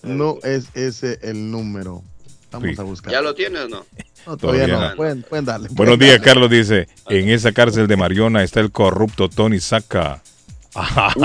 No 0.05 0.38
es 0.44 0.66
ese 0.74 1.18
el 1.22 1.51
número. 1.51 2.05
Vamos 2.52 2.68
Sí. 2.72 2.76
a 2.80 2.84
buscar. 2.84 3.12
¿Ya 3.12 3.20
lo 3.20 3.34
tienes 3.34 3.62
o 3.64 3.68
no? 3.68 3.84
No, 4.27 4.36
todavía, 4.36 4.66
Todavía 4.66 4.90
no. 4.90 4.97
Pueden, 4.97 5.23
pueden 5.23 5.44
darle. 5.44 5.69
Buenos 5.70 5.97
pueden 5.97 6.01
días, 6.01 6.20
darle. 6.20 6.24
Carlos 6.24 6.51
dice. 6.51 6.89
En 7.09 7.28
esa 7.28 7.53
cárcel 7.53 7.86
de 7.86 7.97
Mariona 7.97 8.43
está 8.43 8.61
el 8.61 8.73
corrupto 8.73 9.28
Tony 9.28 9.61
Saca. 9.61 10.23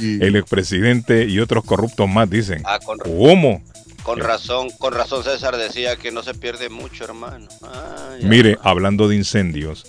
El 0.00 0.36
expresidente 0.36 1.24
y 1.26 1.40
otros 1.40 1.64
corruptos 1.64 2.08
más, 2.08 2.30
dicen. 2.30 2.62
Ah, 2.64 2.78
con, 2.84 2.98
¿Cómo? 2.98 3.60
con 4.02 4.18
razón, 4.18 4.70
con 4.78 4.92
razón 4.94 5.24
César 5.24 5.56
decía 5.56 5.96
que 5.96 6.10
no 6.12 6.22
se 6.22 6.34
pierde 6.34 6.68
mucho, 6.68 7.04
hermano. 7.04 7.46
Ay, 7.62 8.24
Mire, 8.24 8.56
hablando 8.62 9.08
de 9.08 9.16
incendios, 9.16 9.86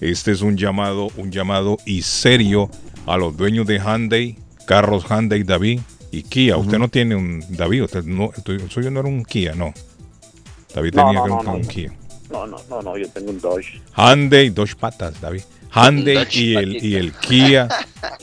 este 0.00 0.32
es 0.32 0.40
un 0.42 0.56
llamado, 0.56 1.08
un 1.16 1.30
llamado 1.30 1.78
y 1.84 2.02
serio 2.02 2.70
a 3.06 3.16
los 3.16 3.36
dueños 3.36 3.66
de 3.66 3.78
Hyundai, 3.78 4.38
carros 4.66 5.04
Hyundai 5.08 5.42
David 5.42 5.80
y 6.10 6.22
Kia. 6.22 6.56
Usted 6.56 6.78
no 6.78 6.88
tiene 6.88 7.16
un 7.16 7.44
David, 7.50 7.84
usted 7.84 8.04
no, 8.04 8.30
el 8.46 8.70
suyo 8.70 8.90
no 8.90 9.00
era 9.00 9.08
un 9.08 9.24
Kia, 9.24 9.54
no. 9.54 9.74
David 10.74 10.94
No, 10.94 11.04
tenía 11.06 11.18
no, 11.18 11.24
que 11.24 11.30
no, 11.30 11.38
un, 11.40 11.44
no. 11.46 11.54
un 11.54 11.66
Kia. 11.66 11.92
No, 12.30 12.46
no, 12.46 12.58
no, 12.68 12.82
no, 12.82 12.96
yo 12.96 13.08
tengo 13.08 13.30
un 13.30 13.40
Dodge. 13.40 13.80
Hyundai, 13.96 14.50
dos 14.50 14.74
patas, 14.74 15.20
David. 15.20 15.42
Hyundai 15.74 16.26
y 16.32 16.54
el, 16.54 16.84
y 16.84 16.94
el 16.96 17.12
Kia 17.12 17.68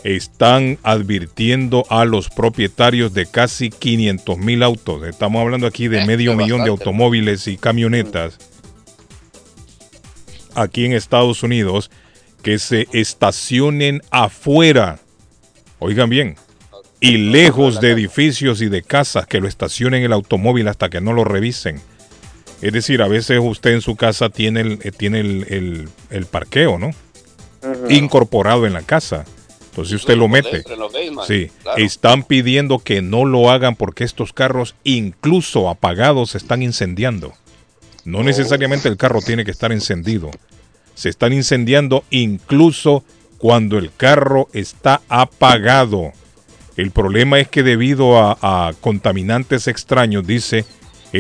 están 0.03 0.77
advirtiendo 0.84 1.85
a 1.89 2.05
los 2.05 2.29
propietarios 2.29 3.13
de 3.13 3.25
casi 3.25 3.69
500 3.69 4.38
mil 4.38 4.63
autos. 4.63 5.05
Estamos 5.07 5.41
hablando 5.41 5.67
aquí 5.67 5.88
de 5.88 5.99
Eh, 6.01 6.05
medio 6.05 6.31
es 6.31 6.38
millón 6.38 6.63
de 6.63 6.69
automóviles 6.69 7.47
y 7.47 7.57
camionetas 7.57 8.38
aquí 10.55 10.85
en 10.85 10.93
Estados 10.93 11.43
Unidos 11.43 11.91
que 12.41 12.59
se 12.59 12.88
estacionen 12.91 14.01
afuera. 14.09 14.99
Oigan 15.79 16.09
bien. 16.09 16.35
Y 16.99 17.17
lejos 17.17 17.79
de 17.79 17.91
edificios 17.91 18.61
y 18.61 18.69
de 18.69 18.81
casas 18.81 19.27
que 19.27 19.39
lo 19.39 19.47
estacionen 19.47 20.03
el 20.03 20.13
automóvil 20.13 20.67
hasta 20.67 20.89
que 20.89 20.99
no 20.99 21.13
lo 21.13 21.23
revisen. 21.23 21.79
Es 22.61 22.73
decir, 22.73 23.01
a 23.01 23.07
veces 23.07 23.39
usted 23.41 23.71
en 23.73 23.81
su 23.81 23.95
casa 23.95 24.29
tiene 24.29 24.61
el, 24.61 24.79
eh, 24.84 24.91
tiene 24.91 25.19
el, 25.19 25.45
el- 25.49 25.89
el 26.09 26.25
parqueo, 26.25 26.77
¿no? 26.79 26.91
Incorporado 27.89 28.65
en 28.65 28.73
la 28.73 28.81
casa. 28.81 29.25
Entonces 29.69 29.95
usted 29.95 30.17
lo 30.17 30.27
mete. 30.27 30.63
Sí, 31.27 31.51
claro. 31.61 31.77
están 31.84 32.23
pidiendo 32.23 32.79
que 32.79 33.01
no 33.03 33.25
lo 33.25 33.51
hagan 33.51 33.75
porque 33.75 34.03
estos 34.03 34.34
carros, 34.34 34.73
incluso 34.84 35.69
apagados, 35.69 36.31
se 36.31 36.39
están 36.39 36.63
incendiando. 36.63 37.34
No 38.03 38.23
necesariamente 38.23 38.88
el 38.89 38.97
carro 38.97 39.21
tiene 39.21 39.45
que 39.45 39.51
estar 39.51 39.71
encendido. 39.71 40.31
Se 40.95 41.09
están 41.09 41.34
incendiando 41.34 42.03
incluso 42.09 43.03
cuando 43.38 43.77
el 43.77 43.91
carro 43.95 44.47
está 44.53 45.01
apagado. 45.09 46.11
El 46.75 46.89
problema 46.91 47.39
es 47.39 47.47
que 47.47 47.61
debido 47.63 48.17
a, 48.19 48.38
a 48.41 48.73
contaminantes 48.81 49.67
extraños, 49.67 50.25
dice, 50.25 50.65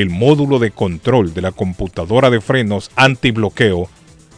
el 0.01 0.09
módulo 0.11 0.59
de 0.59 0.69
control 0.69 1.33
de 1.33 1.41
la 1.41 1.51
computadora 1.51 2.29
de 2.29 2.39
frenos 2.39 2.91
antibloqueo 2.95 3.89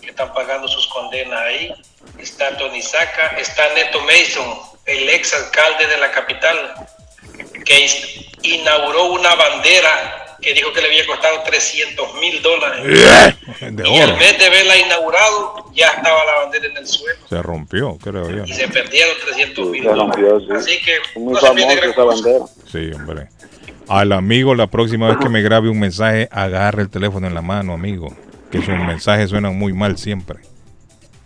que 0.00 0.10
están 0.10 0.32
pagando 0.32 0.68
sus 0.68 0.86
condenas 0.88 1.40
ahí. 1.40 1.72
Está 2.18 2.56
Tony 2.56 2.82
Saca, 2.82 3.28
está 3.38 3.72
Neto 3.74 4.00
Mason, 4.02 4.58
el 4.86 5.08
ex 5.10 5.34
alcalde 5.34 5.86
de 5.86 5.98
la 5.98 6.10
capital, 6.10 6.74
que 7.64 7.86
inauguró 8.42 9.06
una 9.12 9.34
bandera 9.34 10.36
que 10.40 10.54
dijo 10.54 10.72
que 10.72 10.80
le 10.80 10.86
había 10.88 11.06
costado 11.06 11.42
300 11.42 12.14
mil 12.14 12.40
dólares. 12.40 12.82
de 13.60 13.88
Y 13.88 13.96
el 13.98 14.08
oro. 14.10 14.16
mes 14.18 14.38
de 14.38 14.46
haberla 14.46 14.76
inaugurado, 14.78 15.66
ya 15.74 15.88
estaba 15.90 16.24
la 16.24 16.34
bandera 16.36 16.66
en 16.66 16.76
el 16.78 16.86
suelo 16.86 17.18
Se 17.28 17.42
rompió, 17.42 17.98
creo 17.98 18.30
yo. 18.30 18.44
y 18.46 18.52
se 18.54 18.66
perdieron 18.68 19.14
300 19.22 19.66
mil 19.66 19.82
se 19.82 19.88
rompió, 19.90 20.28
dólares. 20.38 20.64
sí. 20.64 20.72
Así 20.78 20.84
que 20.84 21.18
Muy 21.20 21.34
no 21.34 21.40
famosa 21.40 21.72
esa 21.74 22.04
bandera. 22.04 22.44
Sí, 22.72 22.90
hombre. 22.94 23.28
Al 23.90 24.12
amigo, 24.12 24.54
la 24.54 24.68
próxima 24.68 25.08
vez 25.08 25.16
que 25.16 25.28
me 25.28 25.42
grabe 25.42 25.68
un 25.68 25.80
mensaje, 25.80 26.28
agarre 26.30 26.82
el 26.82 26.90
teléfono 26.90 27.26
en 27.26 27.34
la 27.34 27.42
mano, 27.42 27.72
amigo. 27.72 28.14
Que 28.48 28.58
sus 28.58 28.68
mensajes 28.68 29.30
suenan 29.30 29.58
muy 29.58 29.72
mal 29.72 29.98
siempre. 29.98 30.38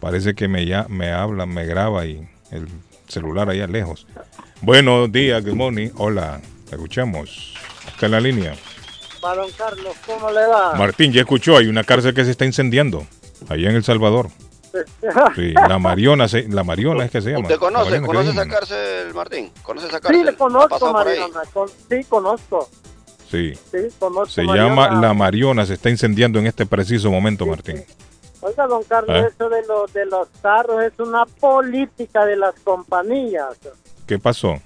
Parece 0.00 0.34
que 0.34 0.48
me, 0.48 0.64
ya, 0.64 0.86
me 0.88 1.10
habla, 1.12 1.44
me 1.44 1.66
graba 1.66 2.06
y 2.06 2.26
el 2.50 2.66
celular 3.06 3.50
allá 3.50 3.66
lejos. 3.66 4.06
Buenos 4.62 5.12
días, 5.12 5.44
good 5.44 5.52
morning. 5.52 5.90
Hola, 5.96 6.40
te 6.66 6.76
escuchamos. 6.76 7.52
Está 7.86 8.06
en 8.06 8.12
la 8.12 8.20
línea. 8.20 8.54
Don 9.20 9.50
Carlos, 9.58 9.94
¿cómo 10.06 10.30
le 10.30 10.46
va? 10.46 10.74
Martín, 10.74 11.12
ya 11.12 11.20
escuchó, 11.20 11.58
hay 11.58 11.66
una 11.66 11.84
cárcel 11.84 12.14
que 12.14 12.24
se 12.24 12.30
está 12.30 12.46
incendiando. 12.46 13.06
Allá 13.46 13.68
en 13.68 13.76
El 13.76 13.84
Salvador. 13.84 14.30
Sí, 15.36 15.52
la 15.52 15.78
Mariona, 15.78 16.28
se- 16.28 16.48
la 16.48 16.64
Mariona 16.64 17.04
es 17.04 17.10
que 17.10 17.20
se 17.20 17.30
llama. 17.30 17.42
¿Usted 17.42 17.54
La 17.54 17.60
conoce, 17.60 18.00
Mariona, 18.00 18.46
conoce 18.48 19.04
Martín? 19.14 19.52
¿Conoce 19.62 19.86
esa 19.88 20.00
cárcel? 20.00 20.16
Sí, 20.20 20.24
le 20.24 20.30
¿Ha 20.30 20.36
conozco? 20.36 20.92
Mariona. 20.92 21.40
con- 21.52 21.68
sí, 21.68 22.04
conozco. 22.08 22.68
Sí. 23.30 23.54
Sí, 23.54 23.78
conozco. 23.98 24.26
Se 24.26 24.42
llama 24.44 25.00
La 25.00 25.14
Mariona, 25.14 25.64
se 25.66 25.74
está 25.74 25.90
incendiando 25.90 26.38
en 26.38 26.46
este 26.46 26.66
preciso 26.66 27.10
momento, 27.10 27.46
Martín. 27.46 27.82
Oiga, 28.40 28.66
don 28.66 28.82
Carlos, 28.84 29.16
¿Eh? 29.24 29.28
eso 29.34 29.48
de 29.48 29.64
los, 29.66 29.92
de 29.92 30.04
los 30.06 30.28
carros 30.42 30.82
es 30.84 30.92
una 30.98 31.24
política 31.24 32.26
de 32.26 32.36
las 32.36 32.54
compañías. 32.60 33.56
¿Qué 34.06 34.18
pasó? 34.18 34.60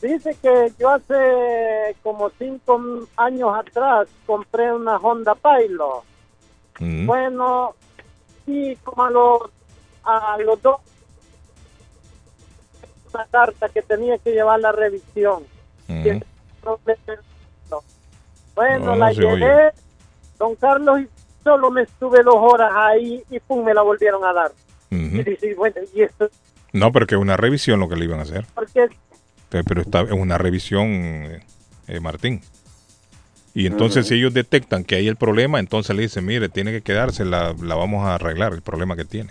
Dice 0.00 0.36
que 0.40 0.72
yo 0.78 0.90
hace 0.90 1.96
como 2.02 2.30
cinco 2.38 2.80
años 3.16 3.50
atrás 3.58 4.06
compré 4.26 4.72
una 4.72 4.96
Honda 4.98 5.34
Pilot. 5.34 6.04
Mm. 6.78 7.06
Bueno, 7.06 7.74
y 8.46 8.76
como 8.76 9.04
a 9.04 9.10
los, 9.10 9.40
a 10.04 10.36
los 10.38 10.60
dos, 10.62 10.76
una 13.12 13.24
carta 13.26 13.68
que 13.68 13.82
tenía 13.82 14.18
que 14.18 14.32
llevar 14.32 14.60
la 14.60 14.72
revisión. 14.72 15.44
Bueno, 18.54 18.86
No, 18.86 18.96
la 18.96 19.12
llevé, 19.12 19.32
oye. 19.32 19.70
don 20.38 20.54
Carlos, 20.56 21.00
y 21.00 21.08
solo 21.44 21.70
me 21.70 21.82
estuve 21.82 22.22
dos 22.22 22.36
horas 22.38 22.72
ahí 22.74 23.22
y 23.30 23.38
pum, 23.40 23.64
me 23.64 23.74
la 23.74 23.82
volvieron 23.82 24.24
a 24.24 24.32
dar. 24.32 24.52
Y 24.90 25.22
dice, 25.22 25.54
bueno, 25.54 25.76
y 25.94 26.02
esto, 26.02 26.28
No, 26.72 26.90
pero 26.92 27.06
que 27.06 27.14
es 27.16 27.20
una 27.20 27.36
revisión 27.36 27.80
lo 27.80 27.88
que 27.88 27.96
le 27.96 28.04
iban 28.06 28.20
a 28.20 28.22
hacer. 28.22 28.46
porque 28.54 28.88
Pero 29.50 29.82
está, 29.82 30.00
es 30.02 30.12
una 30.12 30.38
revisión, 30.38 30.86
eh, 30.86 31.44
eh, 31.88 32.00
Martín. 32.00 32.40
Y 33.56 33.66
entonces 33.66 34.06
si 34.06 34.16
ellos 34.16 34.34
detectan 34.34 34.84
que 34.84 34.96
hay 34.96 35.08
el 35.08 35.16
problema, 35.16 35.58
entonces 35.58 35.96
le 35.96 36.02
dicen, 36.02 36.26
mire, 36.26 36.50
tiene 36.50 36.72
que 36.72 36.82
quedarse, 36.82 37.24
la, 37.24 37.54
la 37.58 37.74
vamos 37.74 38.04
a 38.04 38.16
arreglar, 38.16 38.52
el 38.52 38.60
problema 38.60 38.96
que 38.96 39.06
tiene. 39.06 39.30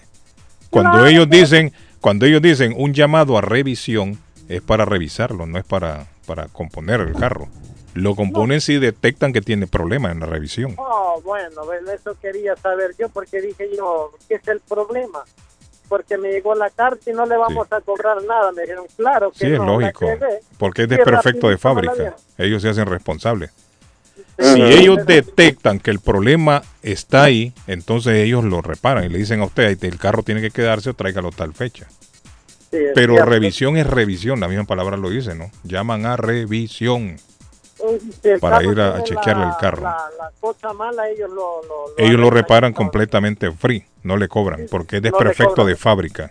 Cuando 0.71 1.05
ellos 1.05 1.29
dicen, 1.29 1.71
cuando 2.01 2.25
ellos 2.25 2.41
dicen 2.41 2.73
un 2.75 2.91
llamado 2.91 3.37
a 3.37 3.41
revisión, 3.41 4.17
es 4.49 4.63
para 4.63 4.83
revisarlo, 4.83 5.45
no 5.45 5.59
es 5.59 5.63
para, 5.63 6.07
para 6.25 6.47
componer 6.47 7.01
el 7.01 7.13
carro. 7.13 7.49
Lo 7.93 8.15
componen 8.15 8.61
si 8.61 8.79
detectan 8.79 9.31
que 9.31 9.41
tiene 9.41 9.67
problema 9.67 10.11
en 10.11 10.21
la 10.21 10.25
revisión. 10.25 10.73
Oh, 10.77 11.21
bueno, 11.23 11.61
eso 11.93 12.17
quería 12.19 12.55
saber 12.55 12.95
yo 12.97 13.09
porque 13.09 13.39
dije 13.41 13.69
yo, 13.77 14.09
¿qué 14.27 14.35
es 14.35 14.47
el 14.47 14.59
problema? 14.61 15.23
Porque 15.87 16.17
me 16.17 16.31
llegó 16.31 16.55
la 16.55 16.71
carta 16.71 17.11
y 17.11 17.13
no 17.13 17.27
le 17.27 17.37
vamos 17.37 17.71
a 17.71 17.79
cobrar 17.81 18.17
nada. 18.23 18.51
Me 18.53 18.63
dijeron, 18.63 18.87
claro 18.97 19.31
que 19.31 19.37
Sí, 19.37 19.53
es 19.53 19.59
lógico, 19.59 20.07
porque 20.57 20.81
es 20.81 20.89
desperfecto 20.89 21.47
de 21.47 21.59
fábrica. 21.59 22.15
Ellos 22.39 22.63
se 22.63 22.69
hacen 22.69 22.87
responsables. 22.87 23.51
Si 24.37 24.61
ellos 24.61 25.05
detectan 25.05 25.79
que 25.79 25.91
el 25.91 25.99
problema 25.99 26.61
está 26.83 27.23
ahí, 27.23 27.53
entonces 27.67 28.15
ellos 28.15 28.43
lo 28.43 28.61
reparan 28.61 29.05
y 29.05 29.09
le 29.09 29.17
dicen 29.17 29.39
a 29.41 29.45
usted, 29.45 29.81
el 29.83 29.97
carro 29.97 30.23
tiene 30.23 30.41
que 30.41 30.51
quedarse 30.51 30.89
o 30.89 30.93
tráigalo 30.93 31.31
tal 31.31 31.53
fecha. 31.53 31.87
Sí, 32.69 32.79
Pero 32.93 33.13
cierto. 33.13 33.29
revisión 33.31 33.77
es 33.77 33.87
revisión, 33.87 34.39
la 34.41 34.47
misma 34.49 34.65
palabra 34.65 34.97
lo 34.97 35.09
dice, 35.09 35.35
¿no? 35.35 35.49
Llaman 35.63 36.05
a 36.05 36.17
revisión. 36.17 37.17
Si 38.21 38.29
el 38.29 38.39
para 38.39 38.63
ir 38.63 38.79
a 38.79 39.03
chequearle 39.03 39.43
la- 39.45 39.49
el 39.51 39.57
carro. 39.57 39.83
La, 39.83 39.97
la 40.17 40.31
cosa 40.39 40.73
mala, 40.73 41.09
ellos 41.09 41.29
lo, 41.29 41.61
lo, 41.63 41.87
lo 41.89 41.93
Ellos 41.97 42.11
lo 42.19 42.27
arreglan. 42.27 42.33
reparan 42.33 42.73
completamente 42.73 43.51
free, 43.51 43.85
no 44.03 44.17
le 44.17 44.27
cobran, 44.27 44.65
porque 44.69 44.97
es 44.97 45.01
desperfecto 45.01 45.63
de 45.65 45.75
fábrica. 45.75 46.29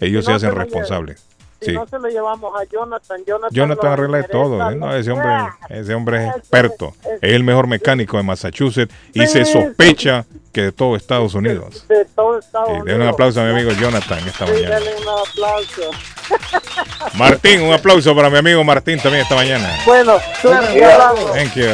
Ellos 0.00 0.24
Si 0.24 0.30
se 0.30 0.36
hacen 0.36 0.54
responsables. 0.54 1.24
Si 1.60 1.66
Sí. 1.66 1.72
no 1.72 1.86
se 1.86 1.98
lo 1.98 2.08
llevamos 2.08 2.52
a 2.60 2.64
Jonathan, 2.70 3.18
Jonathan, 3.26 3.50
Jonathan 3.50 3.92
arregla 3.92 4.18
de 4.18 4.24
todo, 4.24 4.70
¿eh? 4.70 4.74
No, 4.76 4.94
ese 4.94 5.10
hombre, 5.10 5.28
¡Ah! 5.28 5.56
ese 5.70 5.94
hombre 5.94 6.26
es 6.26 6.36
experto. 6.36 6.92
Es 7.22 7.32
el 7.32 7.44
mejor 7.44 7.66
mecánico 7.66 8.18
de 8.18 8.22
Massachusetts 8.24 8.94
y 9.14 9.20
Sí, 9.20 9.26
se 9.26 9.44
sí. 9.46 9.52
sospecha 9.52 10.26
que 10.52 10.62
de 10.64 10.72
todo 10.72 10.96
Estados 10.96 11.34
Unidos. 11.34 11.86
de 11.88 12.04
todo 12.14 12.38
Estados 12.38 12.68
Unidos. 12.68 12.86
den 12.86 13.00
un 13.00 13.08
aplauso 13.08 13.40
a 13.40 13.44
mi 13.44 13.50
amigo 13.52 13.70
Jonathan 13.72 14.18
esta 14.26 14.46
Sí, 14.46 14.52
mañana. 14.52 14.74
denle 14.80 14.90
un 14.96 15.08
aplauso. 15.28 15.90
Martín, 17.14 17.62
un 17.62 17.72
aplauso 17.72 18.14
para 18.14 18.28
mi 18.30 18.38
amigo 18.38 18.62
Martín 18.64 18.98
también 19.00 19.22
esta 19.22 19.34
mañana. 19.34 19.68
Bueno, 19.86 20.16
hablamos. 20.44 21.32
Thank 21.32 21.54
you. 21.54 21.64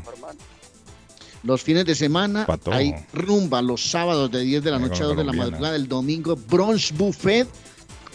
Los 1.43 1.63
fines 1.63 1.85
de 1.85 1.95
semana 1.95 2.47
hay 2.73 2.95
rumba 3.13 3.61
los 3.61 3.91
sábados 3.91 4.31
de 4.31 4.41
10 4.41 4.65
de 4.65 4.71
la 4.71 4.79
noche 4.79 5.03
a 5.03 5.07
con 5.07 5.17
2 5.17 5.17
de 5.19 5.25
la 5.25 5.33
madrugada, 5.33 5.77
el 5.77 5.87
domingo 5.87 6.37
brunch 6.37 6.93
buffet. 6.95 7.47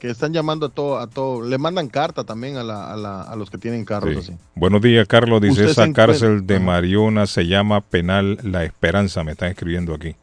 Que 0.00 0.10
están 0.10 0.32
llamando 0.32 0.66
a 0.66 0.68
todo, 0.68 0.98
a 1.00 1.08
todo. 1.08 1.42
Le 1.42 1.58
mandan 1.58 1.88
carta 1.88 2.22
también 2.22 2.56
a, 2.56 2.62
la, 2.62 2.92
a, 2.92 2.96
la- 2.96 3.22
a 3.22 3.34
los 3.34 3.50
que 3.50 3.58
tienen 3.58 3.84
carros 3.84 4.12
Sí. 4.12 4.18
así. 4.32 4.40
Buenos 4.54 4.80
días, 4.80 5.08
Carlos. 5.08 5.40
Dice, 5.40 5.64
esa 5.68 5.92
cárcel 5.92 6.46
de 6.46 6.60
Mariona 6.60 7.26
se 7.26 7.46
llama 7.48 7.80
Penal 7.80 8.38
La 8.44 8.62
Esperanza. 8.62 9.24
Me 9.24 9.32
están 9.32 9.50
escribiendo 9.50 9.92
aquí. 9.94 10.14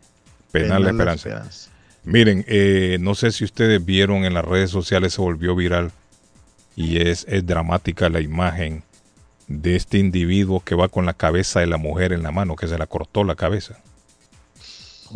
Penal, 0.51 0.83
La 0.83 0.91
Esperanza. 0.91 1.69
Miren, 2.05 2.45
eh, 2.47 2.97
no 3.01 3.15
sé 3.15 3.31
si 3.31 3.43
ustedes 3.43 3.83
vieron 3.83 4.23
en 4.23 4.33
las 4.33 4.45
redes 4.45 4.69
sociales, 4.69 5.13
se 5.13 5.21
volvió 5.21 5.55
viral 5.55 5.91
y 6.77 7.01
es, 7.01 7.25
es 7.27 7.45
dramática 7.45 8.07
la 8.09 8.21
imagen 8.21 8.83
de 9.47 9.75
este 9.75 9.97
individuo 9.97 10.61
que 10.63 10.75
va 10.75 10.87
con 10.87 11.05
la 11.05 11.13
cabeza 11.13 11.59
de 11.59 11.67
la 11.67 11.77
mujer 11.77 12.13
en 12.13 12.23
la 12.23 12.31
mano, 12.31 12.55
que 12.55 12.67
se 12.67 12.77
la 12.77 12.87
cortó 12.87 13.23
la 13.25 13.35
cabeza. 13.35 13.77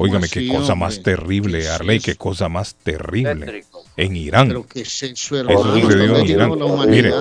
Óigame, 0.02 0.28
qué 0.30 0.48
cosa 0.48 0.74
hombre? 0.74 0.76
más 0.76 1.04
terrible, 1.04 1.60
¿Qué 1.60 1.64
es 1.66 1.70
Arley, 1.70 2.00
qué 2.00 2.16
cosa 2.16 2.50
más 2.50 2.76
terrible. 2.76 3.46
Tétrico. 3.46 3.84
En 3.98 4.16
Irán. 4.16 4.48
Pero 4.48 4.66
que 4.68 4.82
es 4.82 5.04
eso, 5.04 5.36
sucedió 5.36 6.08
¿Dónde 6.08 6.20
en 6.22 6.28
Irán. 6.28 6.52
Mire, 6.90 7.12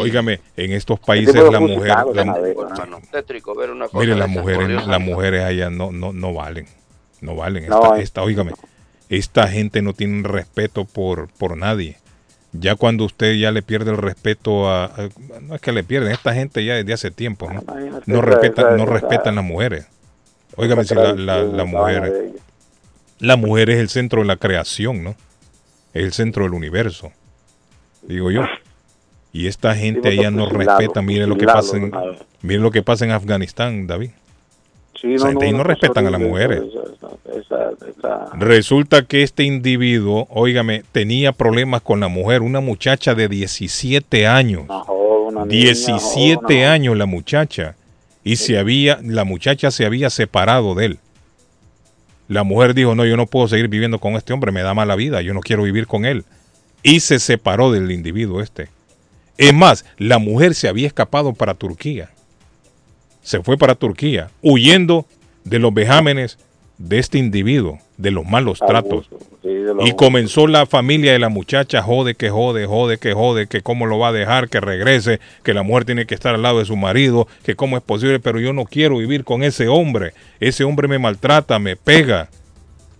óigame, 0.00 0.40
en 0.56 0.72
estos 0.72 0.98
países 1.00 1.34
la 1.34 1.60
mujer, 1.60 1.94
la, 2.14 2.22
hermano. 2.22 3.00
Tétrico 3.10 3.54
ver 3.54 3.70
una 3.70 3.86
cosa 3.86 3.98
Mire, 3.98 4.16
las 4.16 4.28
mujeres, 4.28 4.86
las 4.86 5.00
mujeres 5.00 5.44
allá 5.44 5.70
no, 5.70 5.92
no, 5.92 6.12
no 6.12 6.34
valen. 6.34 6.66
No 7.20 7.34
valen. 7.36 7.64
Esta, 7.64 7.98
eh. 7.98 8.02
esta, 8.02 8.22
óigame, 8.22 8.52
esta 9.08 9.48
gente 9.48 9.82
no 9.82 9.92
tiene 9.92 10.26
respeto 10.26 10.84
por, 10.84 11.28
por 11.28 11.56
nadie. 11.56 11.96
Ya 12.52 12.74
cuando 12.74 13.04
usted 13.04 13.34
ya 13.34 13.50
le 13.50 13.62
pierde 13.62 13.90
el 13.90 13.98
respeto 13.98 14.68
a, 14.68 14.86
a- 14.86 15.08
no 15.42 15.54
es 15.54 15.60
que 15.60 15.72
le 15.72 15.84
pierden, 15.84 16.12
esta 16.12 16.32
gente 16.34 16.64
ya 16.64 16.74
desde 16.74 16.92
hace 16.92 17.10
tiempo, 17.10 17.52
¿no? 17.52 17.62
No 18.06 18.20
esa- 18.20 18.76
no 18.76 18.86
respetan 18.86 19.34
las 19.36 19.44
mujeres. 19.44 19.86
Óigame, 20.56 20.84
si 20.84 20.94
la, 20.94 21.12
la, 21.14 21.42
la 21.42 21.62
esa 21.62 21.64
mujer, 21.64 22.30
la 23.18 23.36
mujer 23.36 23.70
es 23.70 23.78
el 23.78 23.88
centro 23.88 24.20
de 24.22 24.26
la 24.28 24.36
creación, 24.36 25.04
¿no? 25.04 25.10
Es 25.94 26.04
el 26.04 26.12
centro 26.12 26.44
del 26.44 26.54
universo, 26.54 27.12
digo 28.02 28.30
yo. 28.30 28.42
Y 29.32 29.48
esta 29.48 29.74
gente 29.74 30.10
Sí, 30.12 30.18
allá 30.18 30.30
no 30.30 30.44
fusilarlo, 30.46 30.72
respeta, 30.76 31.02
mire 31.02 31.26
lo 31.26 31.36
que 31.36 31.44
pasa 31.46 31.76
en, 31.76 31.90
¿no? 31.90 32.00
mire 32.42 32.60
lo 32.60 32.70
que 32.70 32.82
pasa 32.82 33.04
en 33.04 33.10
Afganistán, 33.10 33.86
David. 33.86 34.10
Sí, 34.98 35.08
no 35.08 35.34
cosa 35.34 35.62
respetan 35.62 36.06
a 36.06 36.10
las 36.10 36.20
mujeres. 36.20 36.62
esa- 36.62 37.38
esa- 37.38 37.70
esa- 37.86 38.30
Resulta 38.38 39.02
que 39.02 39.22
este 39.22 39.44
individuo, 39.44 40.26
óigame, 40.30 40.84
tenía 40.90 41.32
problemas 41.32 41.82
con 41.82 42.00
la 42.00 42.08
mujer, 42.08 42.40
una 42.40 42.60
muchacha 42.60 43.14
de 43.14 43.28
17 43.28 44.26
años. 44.26 44.62
una 44.64 44.80
joda, 44.80 45.28
una 45.28 45.44
niña, 45.44 45.64
17 45.64 46.36
joda, 46.36 46.48
una- 46.56 46.72
años 46.72 46.96
la 46.96 47.06
muchacha. 47.06 47.76
Y 48.26 48.34
se 48.38 48.58
había, 48.58 48.98
la 49.04 49.22
muchacha 49.22 49.70
se 49.70 49.86
había 49.86 50.10
separado 50.10 50.74
de 50.74 50.86
él. 50.86 50.98
La 52.26 52.42
mujer 52.42 52.74
dijo, 52.74 52.96
no, 52.96 53.06
yo 53.06 53.16
no 53.16 53.26
puedo 53.26 53.46
seguir 53.46 53.68
viviendo 53.68 54.00
con 54.00 54.14
este 54.14 54.32
hombre, 54.32 54.50
me 54.50 54.62
da 54.62 54.74
mala 54.74 54.96
vida, 54.96 55.22
yo 55.22 55.32
no 55.32 55.38
quiero 55.38 55.62
vivir 55.62 55.86
con 55.86 56.04
él. 56.04 56.24
Y 56.82 56.98
se 56.98 57.20
separó 57.20 57.70
del 57.70 57.92
individuo 57.92 58.42
este. 58.42 58.68
Es 59.38 59.54
más, 59.54 59.84
la 59.96 60.18
mujer 60.18 60.56
se 60.56 60.66
había 60.66 60.88
escapado 60.88 61.34
para 61.34 61.54
Turquía. 61.54 62.10
Se 63.22 63.44
fue 63.44 63.56
para 63.56 63.76
Turquía, 63.76 64.28
huyendo 64.42 65.06
de 65.44 65.60
los 65.60 65.72
vejámenes 65.72 66.36
de 66.78 66.98
este 66.98 67.18
individuo, 67.18 67.78
de 67.96 68.10
los 68.10 68.26
malos 68.26 68.58
tratos. 68.58 69.08
Sí, 69.46 69.52
Y 69.84 69.92
comenzó 69.92 70.48
la 70.48 70.66
familia 70.66 71.12
de 71.12 71.20
la 71.20 71.28
muchacha, 71.28 71.80
jode, 71.80 72.16
que 72.16 72.30
jode, 72.30 72.66
jode, 72.66 72.98
que 72.98 73.12
jode, 73.12 73.46
que 73.46 73.62
cómo 73.62 73.86
lo 73.86 73.96
va 73.96 74.08
a 74.08 74.12
dejar, 74.12 74.48
que 74.48 74.60
regrese, 74.60 75.20
que 75.44 75.54
la 75.54 75.62
mujer 75.62 75.84
tiene 75.84 76.04
que 76.04 76.16
estar 76.16 76.34
al 76.34 76.42
lado 76.42 76.58
de 76.58 76.64
su 76.64 76.76
marido, 76.76 77.28
que 77.44 77.54
cómo 77.54 77.76
es 77.76 77.82
posible, 77.84 78.18
pero 78.18 78.40
yo 78.40 78.52
no 78.52 78.64
quiero 78.64 78.98
vivir 78.98 79.22
con 79.22 79.44
ese 79.44 79.68
hombre. 79.68 80.14
Ese 80.40 80.64
hombre 80.64 80.88
me 80.88 80.98
maltrata, 80.98 81.60
me 81.60 81.76
pega. 81.76 82.28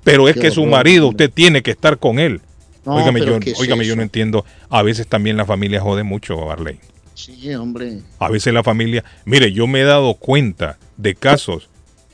Pero 0.05 0.29
es 0.29 0.35
Qué 0.35 0.43
que 0.43 0.51
su 0.53 0.63
horror, 0.63 0.73
marido, 0.73 1.09
usted 1.09 1.33
tiene 1.33 1.63
que 1.63 1.73
estar 1.73 1.99
con 1.99 2.21
él. 2.21 2.41
No, 2.85 2.95
óigame, 2.95 3.27
yo, 3.27 3.41
¿qué 3.41 3.51
es 3.51 3.59
óigame, 3.59 3.85
yo 3.85 3.97
no 3.97 4.03
entiendo. 4.03 4.45
A 4.71 4.83
veces 4.83 5.09
también 5.09 5.37
la 5.37 5.47
familia 5.47 5.81
jode 5.81 6.05
mucho, 6.05 6.49
Arley. 6.49 6.79
Sí, 7.15 7.53
hombre. 7.57 8.03
A 8.21 8.29
veces 8.29 8.55
la 8.55 8.63
familia, 8.63 9.03
mire, 9.25 9.51
yo 9.51 9.67
me 9.67 9.81
he 9.81 9.85
dado 9.85 10.15
cuenta 10.15 10.79
de 10.97 11.17
casos 11.17 11.69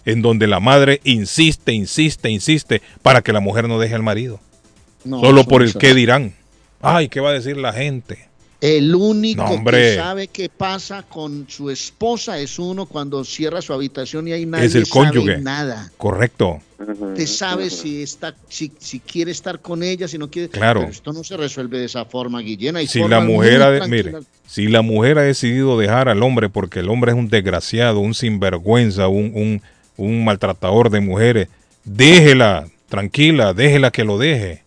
en 0.04 0.22
donde 0.22 0.46
la 0.46 0.60
madre 0.60 1.00
insiste, 1.04 1.72
insiste, 1.72 2.30
insiste 2.30 2.82
para 3.02 3.22
que 3.22 3.32
la 3.32 3.40
mujer 3.40 3.68
no 3.68 3.78
deje 3.78 3.94
al 3.94 4.02
marido. 4.02 4.40
No, 5.04 5.20
Solo 5.20 5.44
por 5.44 5.62
el 5.62 5.74
qué 5.74 5.94
dirán. 5.94 6.34
Ay, 6.80 7.08
¿qué 7.08 7.20
va 7.20 7.30
a 7.30 7.34
decir 7.34 7.56
la 7.56 7.72
gente? 7.72 8.28
El 8.60 8.94
único 8.94 9.42
No, 9.42 9.64
que 9.64 9.96
sabe 9.96 10.28
qué 10.28 10.48
pasa 10.48 11.02
con 11.02 11.46
su 11.48 11.68
esposa 11.68 12.38
es 12.38 12.60
uno 12.60 12.86
cuando 12.86 13.24
cierra 13.24 13.60
su 13.60 13.72
habitación 13.72 14.28
y 14.28 14.32
hay 14.32 14.46
nadie 14.46 14.66
es 14.66 14.76
el 14.76 14.86
sabe 14.86 15.08
cónyuge. 15.08 15.38
nada. 15.38 15.90
Correcto. 15.96 16.60
Usted 16.78 17.26
sabe 17.26 17.70
si 17.70 18.02
está, 18.02 18.36
si, 18.48 18.70
si 18.78 19.00
quiere 19.00 19.32
estar 19.32 19.60
con 19.60 19.82
ella, 19.82 20.06
si 20.06 20.16
no 20.16 20.30
quiere. 20.30 20.48
Claro. 20.48 20.80
Pero 20.80 20.92
esto 20.92 21.12
no 21.12 21.24
se 21.24 21.36
resuelve 21.36 21.80
de 21.80 21.86
esa 21.86 22.04
forma, 22.04 22.40
Guillén. 22.40 22.76
Hay 22.76 22.86
Si 22.86 23.00
la 23.02 23.18
mujer, 23.20 23.62
ha 23.62 23.86
mire, 23.88 24.14
si 24.46 24.68
la 24.68 24.82
mujer 24.82 25.18
ha 25.18 25.22
decidido 25.22 25.76
dejar 25.76 26.08
al 26.08 26.22
hombre 26.22 26.48
porque 26.48 26.80
el 26.80 26.88
hombre 26.88 27.10
es 27.12 27.18
un 27.18 27.28
desgraciado, 27.28 27.98
un 27.98 28.14
sinvergüenza, 28.14 29.08
un, 29.08 29.32
un, 29.34 29.62
un 29.96 30.24
maltratador 30.24 30.90
de 30.90 31.00
mujeres, 31.00 31.48
déjela, 31.84 32.68
tranquila, 32.88 33.52
déjela 33.52 33.90
que 33.90 34.04
lo 34.04 34.18
deje. 34.18 34.62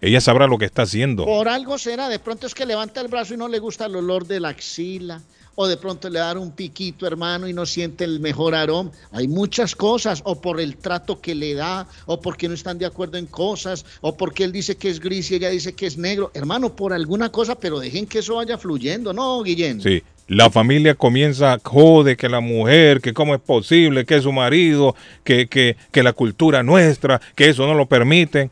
Ella 0.00 0.20
sabrá 0.20 0.46
lo 0.46 0.58
que 0.58 0.64
está 0.64 0.82
haciendo. 0.82 1.24
Por 1.24 1.48
algo 1.48 1.76
será, 1.76 2.08
de 2.08 2.18
pronto 2.18 2.46
es 2.46 2.54
que 2.54 2.66
levanta 2.66 3.00
el 3.00 3.08
brazo 3.08 3.34
y 3.34 3.36
no 3.36 3.48
le 3.48 3.58
gusta 3.58 3.86
el 3.86 3.96
olor 3.96 4.26
de 4.26 4.38
la 4.38 4.50
axila, 4.50 5.20
o 5.56 5.66
de 5.66 5.76
pronto 5.76 6.08
le 6.08 6.20
da 6.20 6.38
un 6.38 6.52
piquito, 6.52 7.04
hermano, 7.04 7.48
y 7.48 7.52
no 7.52 7.66
siente 7.66 8.04
el 8.04 8.20
mejor 8.20 8.54
aroma. 8.54 8.92
Hay 9.10 9.26
muchas 9.26 9.74
cosas, 9.74 10.22
o 10.24 10.40
por 10.40 10.60
el 10.60 10.76
trato 10.76 11.20
que 11.20 11.34
le 11.34 11.54
da, 11.54 11.88
o 12.06 12.20
porque 12.20 12.46
no 12.46 12.54
están 12.54 12.78
de 12.78 12.86
acuerdo 12.86 13.18
en 13.18 13.26
cosas, 13.26 13.84
o 14.00 14.16
porque 14.16 14.44
él 14.44 14.52
dice 14.52 14.76
que 14.76 14.88
es 14.88 15.00
gris 15.00 15.32
y 15.32 15.34
ella 15.34 15.50
dice 15.50 15.72
que 15.72 15.86
es 15.86 15.98
negro. 15.98 16.30
Hermano, 16.32 16.76
por 16.76 16.92
alguna 16.92 17.32
cosa, 17.32 17.56
pero 17.56 17.80
dejen 17.80 18.06
que 18.06 18.20
eso 18.20 18.36
vaya 18.36 18.56
fluyendo, 18.56 19.12
¿no, 19.12 19.42
Guillén? 19.42 19.80
Sí, 19.80 20.00
la 20.28 20.50
familia 20.50 20.94
comienza, 20.94 21.58
jode 21.64 22.16
que 22.16 22.28
la 22.28 22.40
mujer, 22.40 23.00
que 23.00 23.14
cómo 23.14 23.34
es 23.34 23.40
posible, 23.40 24.04
que 24.04 24.20
su 24.20 24.30
marido, 24.30 24.94
que, 25.24 25.48
que, 25.48 25.76
que 25.90 26.02
la 26.02 26.12
cultura 26.12 26.62
nuestra, 26.62 27.20
que 27.34 27.48
eso 27.48 27.66
no 27.66 27.72
lo 27.72 27.86
permiten. 27.86 28.50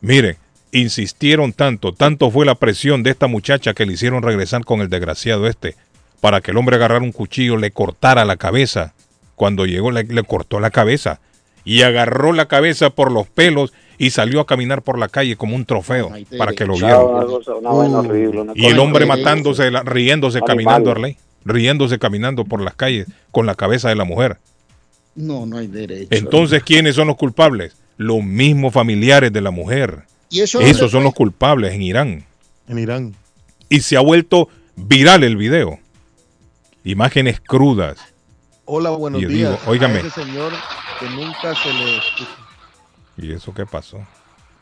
Mire, 0.00 0.38
insistieron 0.72 1.52
tanto, 1.52 1.92
tanto 1.92 2.30
fue 2.30 2.46
la 2.46 2.54
presión 2.54 3.02
de 3.02 3.10
esta 3.10 3.26
muchacha 3.26 3.74
que 3.74 3.84
le 3.84 3.92
hicieron 3.92 4.22
regresar 4.22 4.64
con 4.64 4.80
el 4.80 4.88
desgraciado 4.88 5.46
este, 5.46 5.76
para 6.22 6.40
que 6.40 6.50
el 6.50 6.56
hombre 6.56 6.76
agarrara 6.76 7.04
un 7.04 7.12
cuchillo, 7.12 7.58
le 7.58 7.72
cortara 7.72 8.24
la 8.24 8.36
cabeza. 8.36 8.94
Cuando 9.34 9.66
llegó 9.66 9.90
le, 9.90 10.04
le 10.04 10.22
cortó 10.22 10.60
la 10.60 10.70
cabeza 10.70 11.20
y 11.62 11.82
agarró 11.82 12.32
la 12.32 12.48
cabeza 12.48 12.88
por 12.88 13.12
los 13.12 13.28
pelos 13.28 13.74
y 13.98 14.10
salió 14.10 14.40
a 14.40 14.46
caminar 14.46 14.82
por 14.82 14.98
la 14.98 15.08
calle 15.08 15.36
como 15.36 15.56
un 15.56 15.64
trofeo 15.64 16.10
para 16.38 16.52
que 16.52 16.64
lo 16.64 16.74
vieran. 16.74 17.00
una 17.02 18.52
Y 18.54 18.66
el 18.66 18.78
hombre 18.78 19.04
matándose, 19.06 19.70
la- 19.70 19.82
riéndose, 19.82 20.38
Animal. 20.38 20.56
caminando, 20.56 20.90
Arley. 20.92 21.16
Riéndose, 21.44 21.98
caminando 21.98 22.44
por 22.44 22.60
las 22.60 22.74
calles 22.74 23.06
con 23.30 23.46
la 23.46 23.54
cabeza 23.54 23.88
de 23.88 23.94
la 23.96 24.04
mujer. 24.04 24.38
No, 25.14 25.46
no 25.46 25.58
hay 25.58 25.66
derecho. 25.66 26.08
Entonces, 26.10 26.62
¿quiénes 26.62 26.94
son 26.94 27.08
los 27.08 27.16
culpables? 27.16 27.76
Los 27.96 28.22
mismos 28.22 28.72
familiares 28.72 29.32
de 29.32 29.40
la 29.40 29.50
mujer. 29.50 30.02
¿Y 30.30 30.40
eso 30.40 30.60
Esos 30.60 30.90
son 30.92 31.02
los 31.04 31.14
culpables 31.14 31.72
en 31.72 31.82
Irán. 31.82 32.24
En 32.68 32.78
Irán. 32.78 33.14
Y 33.68 33.80
se 33.80 33.96
ha 33.96 34.00
vuelto 34.00 34.48
viral 34.76 35.24
el 35.24 35.36
video. 35.36 35.78
Imágenes 36.84 37.40
crudas. 37.40 37.98
Hola, 38.64 38.90
buenos 38.90 39.20
Y 39.20 39.24
yo 39.24 39.28
días. 39.28 39.50
digo, 39.58 39.70
óigame. 39.70 39.96
A 39.96 40.00
ese 40.00 40.10
señor 40.10 40.52
que 41.00 41.06
nunca 41.10 41.54
se 41.54 41.72
le. 41.72 41.98
¿Y 43.18 43.32
eso 43.32 43.52
qué 43.52 43.66
pasó? 43.66 43.98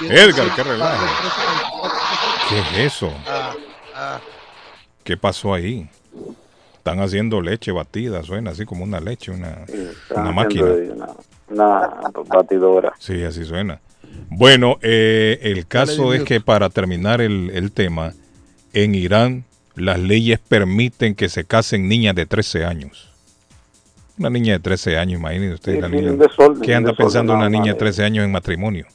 Edgar, 0.08 0.54
qué 0.54 0.62
relajo. 0.62 1.04
¿Qué 2.48 2.60
es 2.60 2.78
eso? 2.92 3.12
Ah, 3.26 3.56
ah. 3.94 4.20
¿Qué 5.02 5.16
pasó 5.16 5.52
ahí? 5.52 5.90
Están 6.76 7.00
haciendo 7.00 7.40
leche 7.40 7.72
batida, 7.72 8.22
suena 8.22 8.52
así 8.52 8.64
como 8.64 8.84
una 8.84 9.00
leche, 9.00 9.32
una, 9.32 9.64
una 10.14 10.30
máquina. 10.32 10.68
Una, 11.48 11.90
batidora. 12.26 12.92
Sí, 12.98 13.24
así 13.24 13.44
suena. 13.44 13.80
Bueno, 14.28 14.78
eh, 14.82 15.38
el 15.42 15.66
caso 15.66 16.12
es 16.12 16.24
que 16.24 16.40
para 16.40 16.68
terminar 16.70 17.20
el, 17.20 17.50
el 17.50 17.72
tema, 17.72 18.14
en 18.72 18.94
Irán 18.94 19.44
las 19.74 19.98
leyes 19.98 20.38
permiten 20.38 21.14
que 21.14 21.28
se 21.28 21.44
casen 21.44 21.88
niñas 21.88 22.14
de 22.14 22.26
13 22.26 22.64
años. 22.64 23.10
Una 24.18 24.28
niña 24.30 24.52
de 24.54 24.58
13 24.60 24.98
años, 24.98 25.18
imagínense 25.18 25.54
usted. 25.54 25.74
Sí, 25.76 25.80
la 25.80 25.88
niña- 25.88 26.12
desorden, 26.12 26.60
¿Qué 26.62 26.74
anda 26.74 26.90
desorden, 26.90 27.06
pensando 27.06 27.34
una 27.34 27.48
niña 27.48 27.64
de 27.66 27.70
más. 27.72 27.78
13 27.78 28.04
años 28.04 28.24
en 28.24 28.32
matrimonio? 28.32 28.86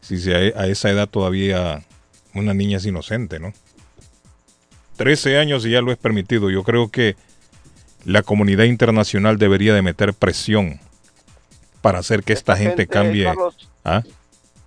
Si 0.00 0.18
se- 0.18 0.54
a, 0.56 0.62
a 0.62 0.66
esa 0.66 0.90
edad 0.90 1.08
todavía 1.08 1.84
una 2.34 2.54
niña 2.54 2.78
es 2.78 2.86
inocente, 2.86 3.38
¿no? 3.38 3.52
13 4.96 5.38
años 5.38 5.64
y 5.66 5.70
ya 5.70 5.80
lo 5.82 5.92
es 5.92 5.98
permitido. 5.98 6.50
Yo 6.50 6.64
creo 6.64 6.88
que 6.90 7.16
la 8.04 8.22
comunidad 8.22 8.64
internacional 8.64 9.38
debería 9.38 9.74
de 9.74 9.82
meter 9.82 10.14
presión 10.14 10.80
para 11.82 11.98
hacer 11.98 12.22
que 12.24 12.32
esta, 12.32 12.56
gente, 12.56 12.70
gente, 12.70 12.86
cambie. 12.88 13.24
Carlos, 13.24 13.68
¿Ah? 13.84 14.02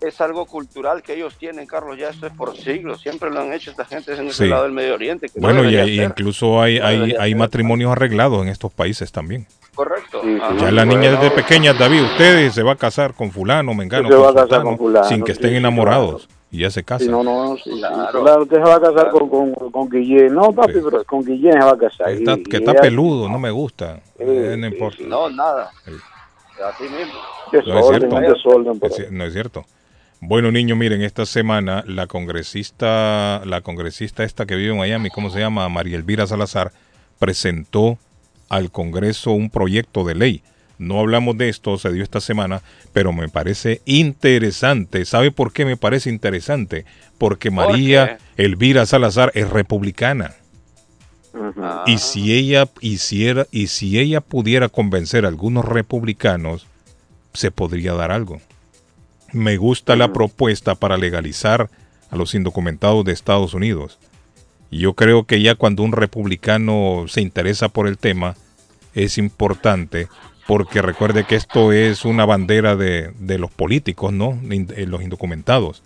Es 0.02 0.20
algo 0.20 0.46
cultural 0.48 1.04
que 1.04 1.14
ellos 1.14 1.36
tienen, 1.38 1.68
Carlos, 1.68 1.96
ya 1.98 2.10
esto 2.10 2.26
es 2.26 2.34
por 2.34 2.58
siglos, 2.58 3.02
siempre 3.02 3.30
lo 3.30 3.40
han 3.42 3.54
hecho 3.54 3.70
esta 3.72 3.86
gente 3.86 4.14
en 4.14 4.28
ese 4.28 4.46
Sí. 4.46 4.50
lado 4.50 4.64
del 4.64 4.72
Medio 4.72 4.96
Oriente. 4.96 5.28
que 5.30 5.40
no 5.40 5.46
Bueno, 5.48 5.70
y, 5.70 5.76
hay- 5.76 6.02
incluso 6.02 6.60
hay, 6.60 6.80
No 6.80 6.86
hay, 6.88 7.16
hay 7.20 7.36
matrimonios 7.36 7.92
arreglados 7.92 8.42
en 8.42 8.48
estos 8.50 8.72
países 8.74 9.12
también. 9.12 9.46
Correcto. 9.76 10.22
Ya 10.60 10.72
la 10.72 10.86
niña 10.86 11.12
desde 11.12 11.30
pequeña, 11.32 11.74
David, 11.74 12.02
usted 12.04 12.50
se 12.50 12.64
va 12.64 12.74
a 12.74 12.76
casar 12.76 13.14
con 13.14 13.32
fulano, 13.32 13.74
mengano, 13.76 14.10
Se 14.10 14.16
va 14.16 14.22
a 14.22 14.26
con 14.26 14.34
casar 14.34 14.48
sultano, 14.50 14.64
con 14.66 14.78
fulano, 14.78 15.06
sin 15.08 15.24
que 15.24 15.32
estén 15.34 15.52
sí, 15.52 15.56
enamorados. 15.58 16.28
Y 16.54 16.60
ya 16.62 16.70
se 16.72 16.84
casan. 16.84 17.10
No, 17.12 17.24
no, 17.24 17.56
sí, 17.64 17.70
claro. 17.80 18.42
usted 18.42 18.58
se 18.58 18.64
va 18.64 18.76
a 18.76 18.82
casar 18.82 19.10
con, 19.12 19.30
con, 19.30 19.54
con 19.72 19.88
Guillén. 19.90 20.34
No, 20.34 20.52
papi, 20.52 20.80
pero 20.84 21.04
con 21.06 21.24
Guillén 21.24 21.54
se 21.54 21.60
va 21.60 21.72
a 21.72 21.78
casar. 21.78 22.10
Está- 22.10 22.34
Y- 22.34 22.44
que 22.44 22.58
y 22.58 22.60
está 22.60 22.72
ella- 22.72 22.82
peludo, 22.82 23.30
no 23.30 23.40
me 23.40 23.52
gusta. 23.52 24.02
Eh, 24.20 24.56
no 24.58 24.68
importa. 24.68 24.98
No, 25.08 25.30
nada. 25.30 25.72
Así 26.68 26.84
mismo. 26.84 27.14
No 27.54 27.60
es 27.60 27.88
cierto. 27.88 28.20
desorden 28.20 28.80
no 29.12 29.26
es 29.26 29.34
cierto. 29.34 29.66
Bueno, 30.24 30.52
niños, 30.52 30.78
miren, 30.78 31.02
esta 31.02 31.26
semana 31.26 31.84
la 31.88 32.06
congresista, 32.06 33.42
la 33.44 33.62
congresista 33.62 34.24
esta 34.24 34.46
que 34.46 34.56
vive 34.56 34.70
en 34.70 34.78
Miami, 34.78 35.10
¿cómo 35.10 35.32
se 35.32 35.40
llama? 35.40 35.68
María 35.68 35.98
Elvira 35.98 36.28
Salazar, 36.28 36.72
presentó 37.18 37.98
al 38.48 38.70
Congreso 38.70 39.32
un 39.32 39.50
proyecto 39.50 40.04
de 40.04 40.14
ley. 40.14 40.44
No 40.78 41.00
hablamos 41.00 41.40
de 41.40 41.50
esto, 41.50 41.76
se 41.80 41.92
dio 41.92 42.04
esta 42.04 42.22
semana, 42.22 42.62
pero 42.94 43.14
me 43.14 43.30
parece 43.30 43.82
interesante. 43.86 45.06
¿Sabe 45.06 45.32
por 45.32 45.54
qué 45.54 45.66
me 45.66 45.76
parece 45.76 46.12
interesante? 46.12 46.86
Porque 47.18 47.50
María 47.50 48.20
Elvira 48.38 48.86
Salazar 48.86 49.32
es 49.34 49.50
republicana. 49.50 50.36
Y 51.88 51.98
si 51.98 52.32
ella 52.32 52.70
hiciera, 52.80 53.48
y 53.50 53.68
si 53.68 53.98
ella 53.98 54.22
pudiera 54.22 54.70
convencer 54.70 55.26
a 55.26 55.30
algunos 55.30 55.66
republicanos, 55.66 56.68
se 57.34 57.50
podría 57.50 57.94
dar 57.94 58.12
algo. 58.12 58.40
Me 59.34 59.58
gusta 59.58 59.96
la 59.96 60.12
propuesta 60.14 60.76
para 60.76 60.98
legalizar 60.98 61.70
a 62.10 62.16
los 62.16 62.36
indocumentados 62.36 63.06
de 63.06 63.14
Estados 63.14 63.54
Unidos. 63.54 64.00
Y 64.70 64.80
yo 64.80 64.94
creo 64.94 65.26
que 65.26 65.42
ya 65.42 65.56
cuando 65.56 65.84
un 65.84 65.92
republicano 65.92 67.06
se 67.08 67.22
interesa 67.22 67.70
por 67.70 67.88
el 67.88 67.98
tema, 67.98 68.36
es 68.94 69.18
importante, 69.18 70.08
porque 70.48 70.82
recuerde 70.82 71.24
que 71.26 71.36
esto 71.36 71.72
es 71.72 72.04
una 72.06 72.26
bandera 72.26 72.76
de, 72.76 73.12
de 73.20 73.38
los 73.38 73.52
políticos, 73.52 74.12
¿no? 74.12 74.38
De 74.42 74.66
eh, 74.76 74.86
los 74.88 75.02
indocumentados. 75.02 75.82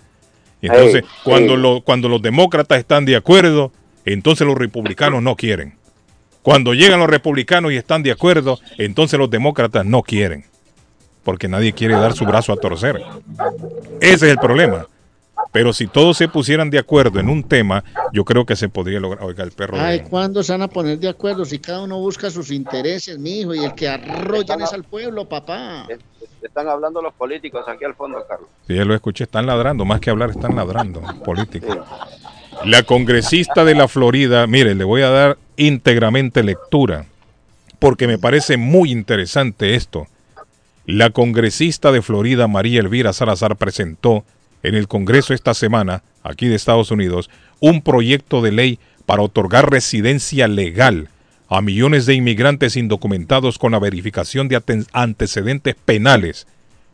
Y 0.62 0.68
entonces, 0.68 1.04
Hey, 1.04 1.10
cuando, 1.24 1.54
hey. 1.54 1.60
lo- 1.62 1.82
cuando 1.82 2.10
los 2.10 2.22
demócratas 2.22 2.80
están 2.80 3.06
de 3.06 3.16
acuerdo, 3.16 3.72
entonces 4.06 4.48
los 4.48 4.58
republicanos 4.58 5.22
no 5.22 5.36
quieren. 5.36 5.76
Cuando 6.42 6.74
llegan 6.74 7.00
los 7.00 7.10
republicanos 7.10 7.72
y 7.72 7.76
están 7.78 8.04
de 8.04 8.12
acuerdo, 8.12 8.60
entonces 8.78 9.18
los 9.20 9.30
demócratas 9.30 9.86
no 9.86 10.02
quieren. 10.04 10.46
Porque 11.26 11.50
nadie 11.50 11.74
quiere 11.74 11.96
dar 11.96 12.14
su 12.14 12.24
brazo 12.24 12.54
a 12.54 12.56
torcer. 12.56 13.02
Ese 14.00 14.14
es 14.28 14.32
el 14.32 14.38
problema. 14.38 14.86
Pero 15.52 15.74
si 15.74 15.88
todos 15.88 16.18
se 16.18 16.28
pusieran 16.28 16.70
de 16.70 16.78
acuerdo 16.80 17.20
en 17.20 17.30
un 17.30 17.42
tema, 17.44 17.84
yo 18.14 18.24
creo 18.24 18.46
que 18.46 18.56
se 18.56 18.70
podría 18.70 19.00
lograr. 19.00 19.24
Oiga, 19.24 19.44
el 19.44 19.52
perro. 19.52 19.76
de- 19.78 19.84
Ay, 19.84 20.00
¿cuándo 20.02 20.44
se 20.44 20.52
van 20.52 20.62
a 20.62 20.68
poner 20.68 21.00
de 21.00 21.10
acuerdo? 21.10 21.44
Si 21.46 21.60
cada 21.60 21.82
uno 21.82 21.98
busca 22.00 22.30
sus 22.30 22.52
intereses, 22.52 23.18
mi 23.18 23.40
hijo, 23.40 23.56
y 23.56 23.64
el 23.64 23.74
que 23.74 23.88
arrollan 23.90 24.62
es 24.62 24.72
al 24.72 24.84
pueblo, 24.84 25.28
papá. 25.28 25.88
Están 26.42 26.68
hablando 26.68 27.02
los 27.02 27.14
políticos 27.16 27.66
aquí 27.68 27.84
al 27.86 27.96
fondo, 27.96 28.24
Carlos. 28.28 28.48
Sí, 28.68 28.76
ya 28.76 28.86
lo 28.86 28.94
escuché, 28.94 29.24
están 29.24 29.48
ladrando, 29.48 29.84
más 29.84 30.00
que 30.00 30.12
hablar, 30.12 30.30
están 30.30 30.56
ladrando, 30.56 31.02
políticos. 31.24 31.78
La 32.66 32.84
congresista 32.84 33.66
de 33.66 33.74
la 33.76 33.88
Florida, 33.88 34.46
mire, 34.46 34.76
le 34.76 34.84
voy 34.84 35.02
a 35.02 35.10
dar 35.10 35.38
íntegramente 35.58 36.44
lectura, 36.44 37.06
porque 37.80 38.06
me 38.08 38.20
parece 38.20 38.58
muy 38.58 38.92
interesante 38.92 39.74
esto. 39.76 40.06
La 40.86 41.10
congresista 41.10 41.92
de 41.92 42.04
Florida, 42.04 42.48
María 42.48 42.80
Elvira 42.80 43.12
Salazar, 43.12 43.56
presentó 43.56 44.24
en 44.62 44.76
el 44.76 44.88
Congreso 44.88 45.34
esta 45.34 45.56
semana, 45.56 46.04
aquí 46.22 46.48
de 46.48 46.56
Estados 46.56 46.92
Unidos, 46.92 47.32
un 47.60 47.82
proyecto 47.82 48.44
de 48.44 48.52
ley 48.52 48.80
para 49.08 49.24
otorgar 49.24 49.72
residencia 49.72 50.48
legal 50.48 51.10
a 51.50 51.62
millones 51.62 52.06
de 52.06 52.14
inmigrantes 52.14 52.76
indocumentados 52.76 53.58
con 53.58 53.72
la 53.72 53.80
verificación 53.80 54.48
de 54.48 54.62
antecedentes 54.94 55.76
penales, 55.76 56.46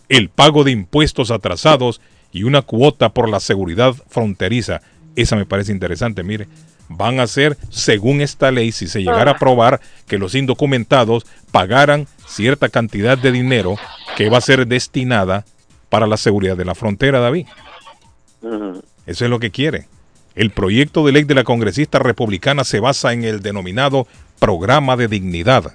el 0.08 0.30
pago 0.30 0.64
de 0.64 0.72
impuestos 0.72 1.30
atrasados 1.30 2.00
y 2.32 2.44
una 2.44 2.62
cuota 2.62 3.10
por 3.10 3.30
la 3.30 3.42
seguridad 3.42 3.94
fronteriza. 4.08 4.82
Esa 5.18 5.36
me 5.36 5.46
parece 5.46 5.74
interesante, 5.74 6.24
mire. 6.24 6.48
Van 6.88 7.20
a 7.22 7.28
ser, 7.28 7.58
según 7.70 8.22
esta 8.22 8.52
ley, 8.52 8.72
si 8.72 8.88
se 8.88 9.00
llegara 9.00 9.32
a 9.32 9.36
aprobar, 9.36 9.80
que 10.08 10.18
los 10.18 10.36
indocumentados 10.36 11.26
pagaran 11.52 12.08
cierta 12.32 12.70
cantidad 12.70 13.18
de 13.18 13.32
dinero 13.32 13.76
que 14.16 14.30
va 14.30 14.38
a 14.38 14.42
ser 14.42 14.68
destinada 14.68 15.46
para 15.90 16.08
la 16.08 16.18
seguridad 16.18 16.58
de 16.58 16.66
la 16.66 16.76
frontera, 16.76 17.20
David. 17.20 17.48
Eso 19.06 19.26
es 19.26 19.30
lo 19.30 19.40
que 19.40 19.52
quiere. 19.52 19.88
El 20.36 20.52
proyecto 20.52 21.06
de 21.06 21.12
ley 21.12 21.24
de 21.26 21.36
la 21.36 21.44
congresista 21.44 22.00
republicana 22.00 22.64
se 22.64 22.80
basa 22.80 23.12
en 23.14 23.24
el 23.24 23.42
denominado 23.42 24.08
programa 24.40 24.96
de 24.96 25.08
dignidad, 25.08 25.74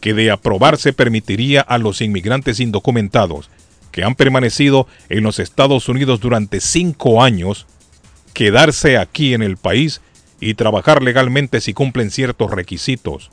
que 0.00 0.14
de 0.14 0.30
aprobarse 0.30 0.92
permitiría 0.92 1.60
a 1.60 1.78
los 1.78 2.00
inmigrantes 2.00 2.60
indocumentados 2.60 3.50
que 3.90 4.04
han 4.04 4.14
permanecido 4.14 4.86
en 5.08 5.24
los 5.24 5.38
Estados 5.38 5.88
Unidos 5.88 6.20
durante 6.20 6.60
cinco 6.60 7.22
años 7.22 7.66
quedarse 8.32 8.96
aquí 8.96 9.34
en 9.34 9.42
el 9.42 9.56
país 9.56 10.00
y 10.38 10.54
trabajar 10.54 11.02
legalmente 11.02 11.60
si 11.60 11.74
cumplen 11.74 12.10
ciertos 12.10 12.50
requisitos. 12.50 13.30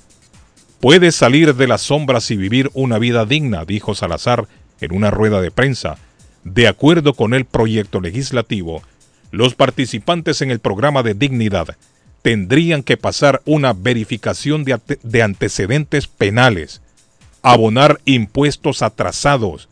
Puede 0.80 1.12
salir 1.12 1.56
de 1.56 1.68
las 1.68 1.82
sombras 1.82 2.30
y 2.30 2.36
vivir 2.36 2.70
una 2.76 3.00
vida 3.00 3.26
digna, 3.26 3.66
dijo 3.66 3.96
Salazar 3.96 4.48
en 4.80 4.94
una 4.94 5.10
rueda 5.10 5.42
de 5.42 5.50
prensa. 5.50 5.98
De 6.44 6.68
acuerdo 6.68 7.16
con 7.16 7.34
el 7.34 7.46
proyecto 7.46 8.00
legislativo, 8.00 8.84
los 9.32 9.56
participantes 9.56 10.42
en 10.42 10.52
el 10.52 10.60
programa 10.60 11.02
de 11.02 11.16
dignidad 11.16 11.76
tendrían 12.22 12.84
que 12.84 12.96
pasar 12.96 13.42
una 13.46 13.74
verificación 13.74 14.64
de, 14.64 14.80
de 15.02 15.24
antecedentes 15.24 16.06
penales, 16.06 16.82
abonar 17.42 18.00
impuestos 18.06 18.84
atrasados 18.84 19.70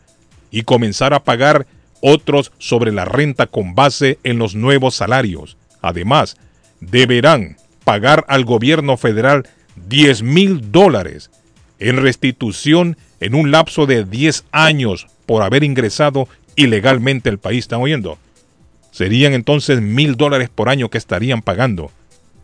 y 0.50 0.62
comenzar 0.62 1.14
a 1.14 1.22
pagar 1.22 1.68
otros 2.00 2.50
sobre 2.58 2.90
la 2.90 3.04
renta 3.04 3.46
con 3.46 3.76
base 3.76 4.18
en 4.24 4.38
los 4.38 4.56
nuevos 4.56 4.96
salarios. 4.96 5.56
Además, 5.82 6.36
deberán 6.80 7.58
pagar 7.84 8.24
al 8.28 8.44
gobierno 8.44 8.96
federal 8.96 9.46
10 9.88 10.22
mil 10.22 10.72
dólares 10.72 11.30
en 11.78 11.96
restitución 11.98 12.96
en 13.20 13.34
un 13.34 13.50
lapso 13.50 13.86
de 13.86 14.04
10 14.04 14.44
años 14.52 15.06
por 15.26 15.42
haber 15.42 15.64
ingresado 15.64 16.28
ilegalmente 16.54 17.28
al 17.28 17.38
país. 17.38 17.64
¿Están 17.64 17.82
oyendo? 17.82 18.18
Serían 18.90 19.34
entonces 19.34 19.80
mil 19.80 20.16
dólares 20.16 20.48
por 20.48 20.68
año 20.68 20.88
que 20.88 20.98
estarían 20.98 21.42
pagando. 21.42 21.90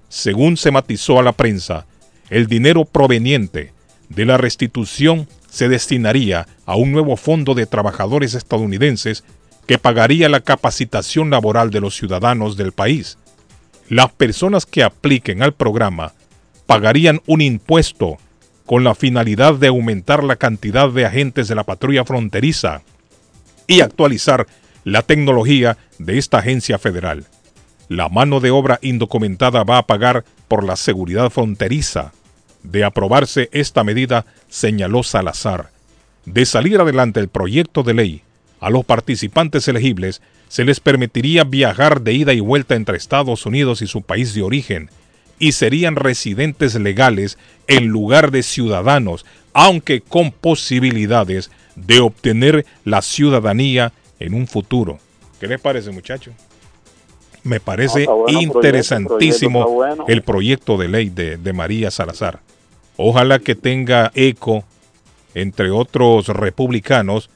Según 0.09 0.57
se 0.57 0.71
matizó 0.71 1.19
a 1.19 1.23
la 1.23 1.33
prensa, 1.33 1.87
el 2.29 2.47
dinero 2.47 2.85
proveniente 2.85 3.73
de 4.11 4.27
la 4.27 4.37
restitución 4.37 5.27
se 5.49 5.69
destinaría 5.69 6.47
a 6.67 6.77
un 6.77 6.93
nuevo 6.93 7.17
fondo 7.17 7.55
de 7.55 7.67
trabajadores 7.67 8.35
estadounidenses 8.35 9.25
que 9.67 9.79
pagaría 9.79 10.29
la 10.29 10.41
capacitación 10.41 11.31
laboral 11.31 11.71
de 11.71 11.81
los 11.81 11.97
ciudadanos 11.97 12.57
del 12.57 12.73
país. 12.73 13.17
Las 13.89 14.13
personas 14.13 14.67
que 14.67 14.83
apliquen 14.83 15.43
al 15.43 15.55
programa 15.55 16.13
pagarían 16.67 17.21
un 17.27 17.41
impuesto 17.41 18.19
con 18.67 18.85
la 18.85 18.95
finalidad 18.95 19.55
de 19.55 19.69
aumentar 19.69 20.25
la 20.25 20.37
cantidad 20.37 20.89
de 20.91 21.05
agentes 21.05 21.49
de 21.49 21.55
la 21.55 21.65
patrulla 21.65 22.05
fronteriza 22.05 22.83
y 23.67 23.81
actualizar 23.81 24.47
la 24.85 25.03
tecnología 25.03 25.79
de 25.99 26.19
esta 26.19 26.39
agencia 26.39 26.79
federal. 26.79 27.27
La 27.89 28.09
mano 28.09 28.41
de 28.41 28.51
obra 28.51 28.79
indocumentada 28.83 29.65
va 29.65 29.79
a 29.79 29.87
pagar 29.87 30.25
por 30.49 30.65
la 30.65 30.77
seguridad 30.77 31.31
fronteriza. 31.31 32.13
De 32.63 32.85
aprobarse 32.85 33.49
esta 33.53 33.85
medida, 33.85 34.25
señaló 34.49 35.03
Salazar. 35.03 35.71
De 36.25 36.47
salir 36.47 36.81
adelante 36.81 37.21
el 37.21 37.29
proyecto 37.29 37.83
de 37.83 37.95
ley, 37.95 38.23
a 38.61 38.71
los 38.71 38.85
participantes 38.85 39.67
elegibles 39.67 40.23
se 40.49 40.65
les 40.65 40.79
permitiría 40.79 41.43
viajar 41.43 42.03
de 42.03 42.13
ida 42.13 42.33
y 42.33 42.41
vuelta 42.41 42.77
entre 42.77 42.97
Estados 42.97 43.45
Unidos 43.45 43.83
y 43.83 43.89
su 43.89 44.03
país 44.03 44.35
de 44.35 44.43
origen, 44.43 44.89
y 45.39 45.53
serían 45.53 45.97
residentes 45.97 46.75
legales 46.75 47.39
en 47.67 47.87
lugar 47.87 48.31
de 48.31 48.43
ciudadanos, 48.43 49.27
aunque 49.53 50.01
con 50.01 50.31
posibilidades 50.31 51.51
de 51.77 52.01
obtener 52.01 52.67
la 52.85 53.03
ciudadanía 53.03 53.93
en 54.19 54.35
un 54.35 54.47
futuro. 54.47 54.99
¿Qué 55.41 55.47
les 55.47 55.61
parece, 55.61 55.91
muchachos? 55.91 56.35
Me 57.45 57.59
parece 57.59 58.07
interesantísimo 58.29 59.85
el 60.07 60.23
proyecto 60.23 60.77
de 60.77 60.89
ley 60.89 61.11
de, 61.11 61.37
de 61.37 61.53
María 61.53 61.91
Salazar. 61.91 62.41
Ojalá 62.97 63.41
que 63.41 63.57
tenga 63.57 64.13
eco 64.15 64.65
entre 65.35 65.71
otros 65.71 66.29
republicanos 66.29 67.31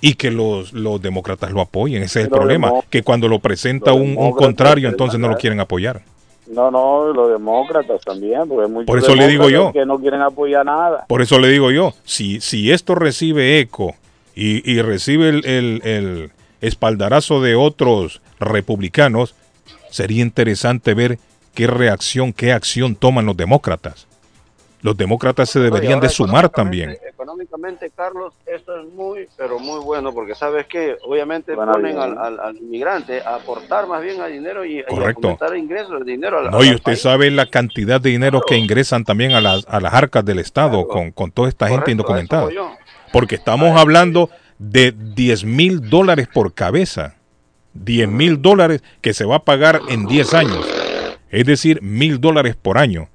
y 0.00 0.14
que 0.14 0.30
los, 0.30 0.72
los 0.72 1.00
demócratas 1.00 1.52
lo 1.52 1.60
apoyen. 1.60 2.02
Ese 2.02 2.20
es 2.20 2.24
el 2.24 2.30
problema, 2.30 2.72
que 2.90 3.02
cuando 3.02 3.28
lo 3.28 3.38
presenta 3.38 3.92
un, 3.92 4.16
un, 4.16 4.32
contrario, 4.32 4.88
entonces 4.88 5.20
no 5.20 5.28
lo 5.28 5.36
quieren 5.36 5.60
apoyar. 5.60 6.02
No, 6.48 6.70
no, 6.70 7.12
los 7.12 7.30
demócratas 7.30 8.00
también, 8.02 8.48
porque 8.48 8.68
muchos 8.68 8.86
Por 8.86 8.98
eso 8.98 9.14
le 9.14 9.28
digo 9.28 9.48
yo. 9.48 9.72
que 9.72 9.86
no 9.86 9.98
quieren 9.98 10.22
apoyar 10.22 10.66
nada. 10.66 11.06
Por 11.08 11.22
eso 11.22 11.38
le 11.38 11.48
digo 11.48 11.70
yo, 11.70 11.94
si, 12.04 12.40
si 12.40 12.72
esto 12.72 12.94
recibe 12.94 13.58
eco 13.60 13.94
y, 14.34 14.68
y 14.70 14.82
recibe 14.82 15.28
el, 15.28 15.46
el, 15.46 15.80
el 15.84 16.30
espaldarazo 16.60 17.40
de 17.40 17.54
otros 17.54 18.20
republicanos, 18.40 19.34
sería 19.90 20.22
interesante 20.22 20.94
ver 20.94 21.18
qué 21.54 21.66
reacción, 21.66 22.32
qué 22.32 22.52
acción 22.52 22.96
toman 22.96 23.26
los 23.26 23.36
demócratas. 23.36 24.06
Los 24.80 24.96
demócratas 24.96 25.48
se 25.48 25.60
deberían 25.60 26.00
de 26.00 26.08
sumar 26.08 26.48
también. 26.48 26.98
Económicamente, 27.22 27.88
Carlos, 27.94 28.34
esto 28.46 28.80
es 28.80 28.92
muy, 28.94 29.28
pero 29.36 29.60
muy 29.60 29.78
bueno, 29.78 30.12
porque 30.12 30.34
sabes 30.34 30.66
que 30.66 30.96
obviamente 31.04 31.54
ponen 31.54 31.96
al, 31.96 32.18
al, 32.18 32.40
al, 32.40 32.56
inmigrante 32.56 33.20
a 33.20 33.36
aportar 33.36 33.86
más 33.86 34.02
bien 34.02 34.20
al 34.20 34.32
dinero 34.32 34.64
y, 34.64 34.82
Correcto. 34.82 35.20
y 35.22 35.26
a 35.26 35.28
aumentar 35.28 35.56
ingresos 35.56 36.04
de 36.04 36.10
dinero. 36.10 36.40
Al, 36.40 36.50
no, 36.50 36.64
y 36.64 36.74
usted 36.74 36.96
sabe 36.96 37.30
la 37.30 37.46
cantidad 37.46 38.00
de 38.00 38.10
dinero 38.10 38.42
que 38.44 38.56
ingresan 38.56 39.04
también 39.04 39.34
a 39.34 39.40
las, 39.40 39.64
a 39.68 39.78
las 39.78 39.94
arcas 39.94 40.24
del 40.24 40.40
Estado 40.40 40.88
con, 40.88 41.12
con 41.12 41.30
toda 41.30 41.48
esta 41.48 41.68
gente 41.68 41.92
indocumentada. 41.92 42.48
Porque 43.12 43.36
estamos 43.36 43.78
hablando 43.78 44.28
de 44.58 44.90
10 44.90 45.44
mil 45.44 45.88
dólares 45.88 46.26
por 46.26 46.54
cabeza. 46.54 47.14
10 47.74 48.08
mil 48.08 48.42
dólares 48.42 48.82
que 49.00 49.14
se 49.14 49.24
va 49.24 49.36
a 49.36 49.44
pagar 49.44 49.80
en 49.88 50.06
10 50.06 50.34
años. 50.34 50.66
Es 51.30 51.46
decir, 51.46 51.82
mil 51.82 52.20
dólares 52.20 52.56
por 52.60 52.78
año. 52.78 53.08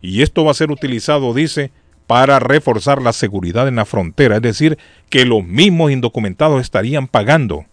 Y 0.00 0.22
esto 0.22 0.44
va 0.44 0.50
a 0.50 0.54
ser 0.54 0.72
utilizado, 0.72 1.32
dice, 1.32 1.70
para 2.12 2.38
reforzar 2.38 3.00
la 3.00 3.14
seguridad 3.14 3.68
en 3.68 3.76
la 3.76 3.86
frontera. 3.86 4.36
Es 4.36 4.42
decir, 4.42 4.76
que 5.08 5.24
los 5.24 5.42
mismos 5.42 5.92
indocumentados 5.92 6.60
estarían 6.60 7.08
pagando 7.08 7.64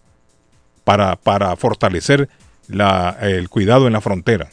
para, 0.82 1.16
para 1.16 1.54
fortalecer 1.56 2.30
la, 2.66 3.18
el 3.20 3.50
cuidado 3.50 3.86
en 3.86 3.92
la 3.92 4.00
frontera. 4.00 4.48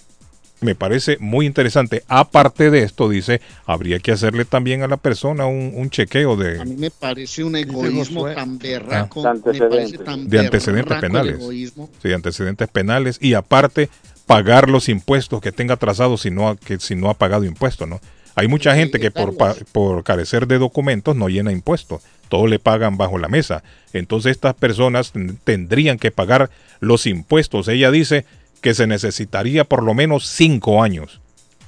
Me 0.60 0.76
parece 0.76 1.16
muy 1.22 1.46
interesante. 1.46 2.04
Aparte 2.10 2.70
de 2.70 2.84
esto, 2.84 3.08
dice, 3.08 3.40
habría 3.66 4.00
que 4.00 4.12
hacerle 4.12 4.44
también 4.44 4.84
a 4.84 4.90
la 4.90 4.98
persona 4.98 5.46
un, 5.46 5.72
un 5.74 5.90
chequeo 5.90 6.36
de... 6.36 6.60
A 6.60 6.66
mí 6.66 6.76
me 6.76 6.92
parece 6.92 7.46
un 7.46 7.56
egoísmo 7.56 8.30
tan 8.34 8.58
berraco. 8.58 9.26
Ah. 9.26 9.36
Me 9.36 9.58
parece 9.70 10.00
tan 10.00 10.28
de 10.28 10.40
antecedentes 10.40 10.98
penales. 11.00 11.36
egoísmo. 11.36 11.90
Sí, 12.04 12.12
antecedentes 12.12 12.68
penales. 12.68 13.20
Y 13.22 13.36
aparte, 13.36 13.88
pagar 14.26 14.70
los 14.70 14.90
impuestos 14.90 15.40
que 15.40 15.54
tenga 15.54 15.76
atrasados 15.76 16.24
si 16.24 16.30
no 16.30 16.50
ha, 16.50 16.58
que 16.58 16.78
si 16.78 16.94
no 16.94 17.10
ha 17.10 17.14
pagado 17.14 17.46
impuestos, 17.46 17.88
¿no? 17.88 18.02
Hay 18.38 18.48
mucha 18.48 18.76
gente 18.76 19.00
que 19.00 19.12
por, 19.12 19.36
pa- 19.36 19.56
por 19.72 20.04
carecer 20.04 20.48
de 20.48 20.60
documentos 20.60 21.16
no 21.16 21.28
llena 21.28 21.52
impuestos, 21.52 22.04
todo 22.30 22.48
le 22.48 22.60
pagan 22.60 22.96
bajo 22.96 23.18
la 23.18 23.28
mesa. 23.28 23.64
Entonces 23.94 24.32
estas 24.32 24.54
personas 24.54 25.12
ten- 25.12 25.38
tendrían 25.44 25.98
que 25.98 26.12
pagar 26.12 26.50
los 26.80 27.06
impuestos. 27.08 27.68
Ella 27.68 27.90
dice 27.92 28.26
que 28.62 28.74
se 28.74 28.86
necesitaría 28.88 29.64
por 29.64 29.84
lo 29.84 29.94
menos 29.94 30.28
cinco 30.28 30.82
años 30.84 31.20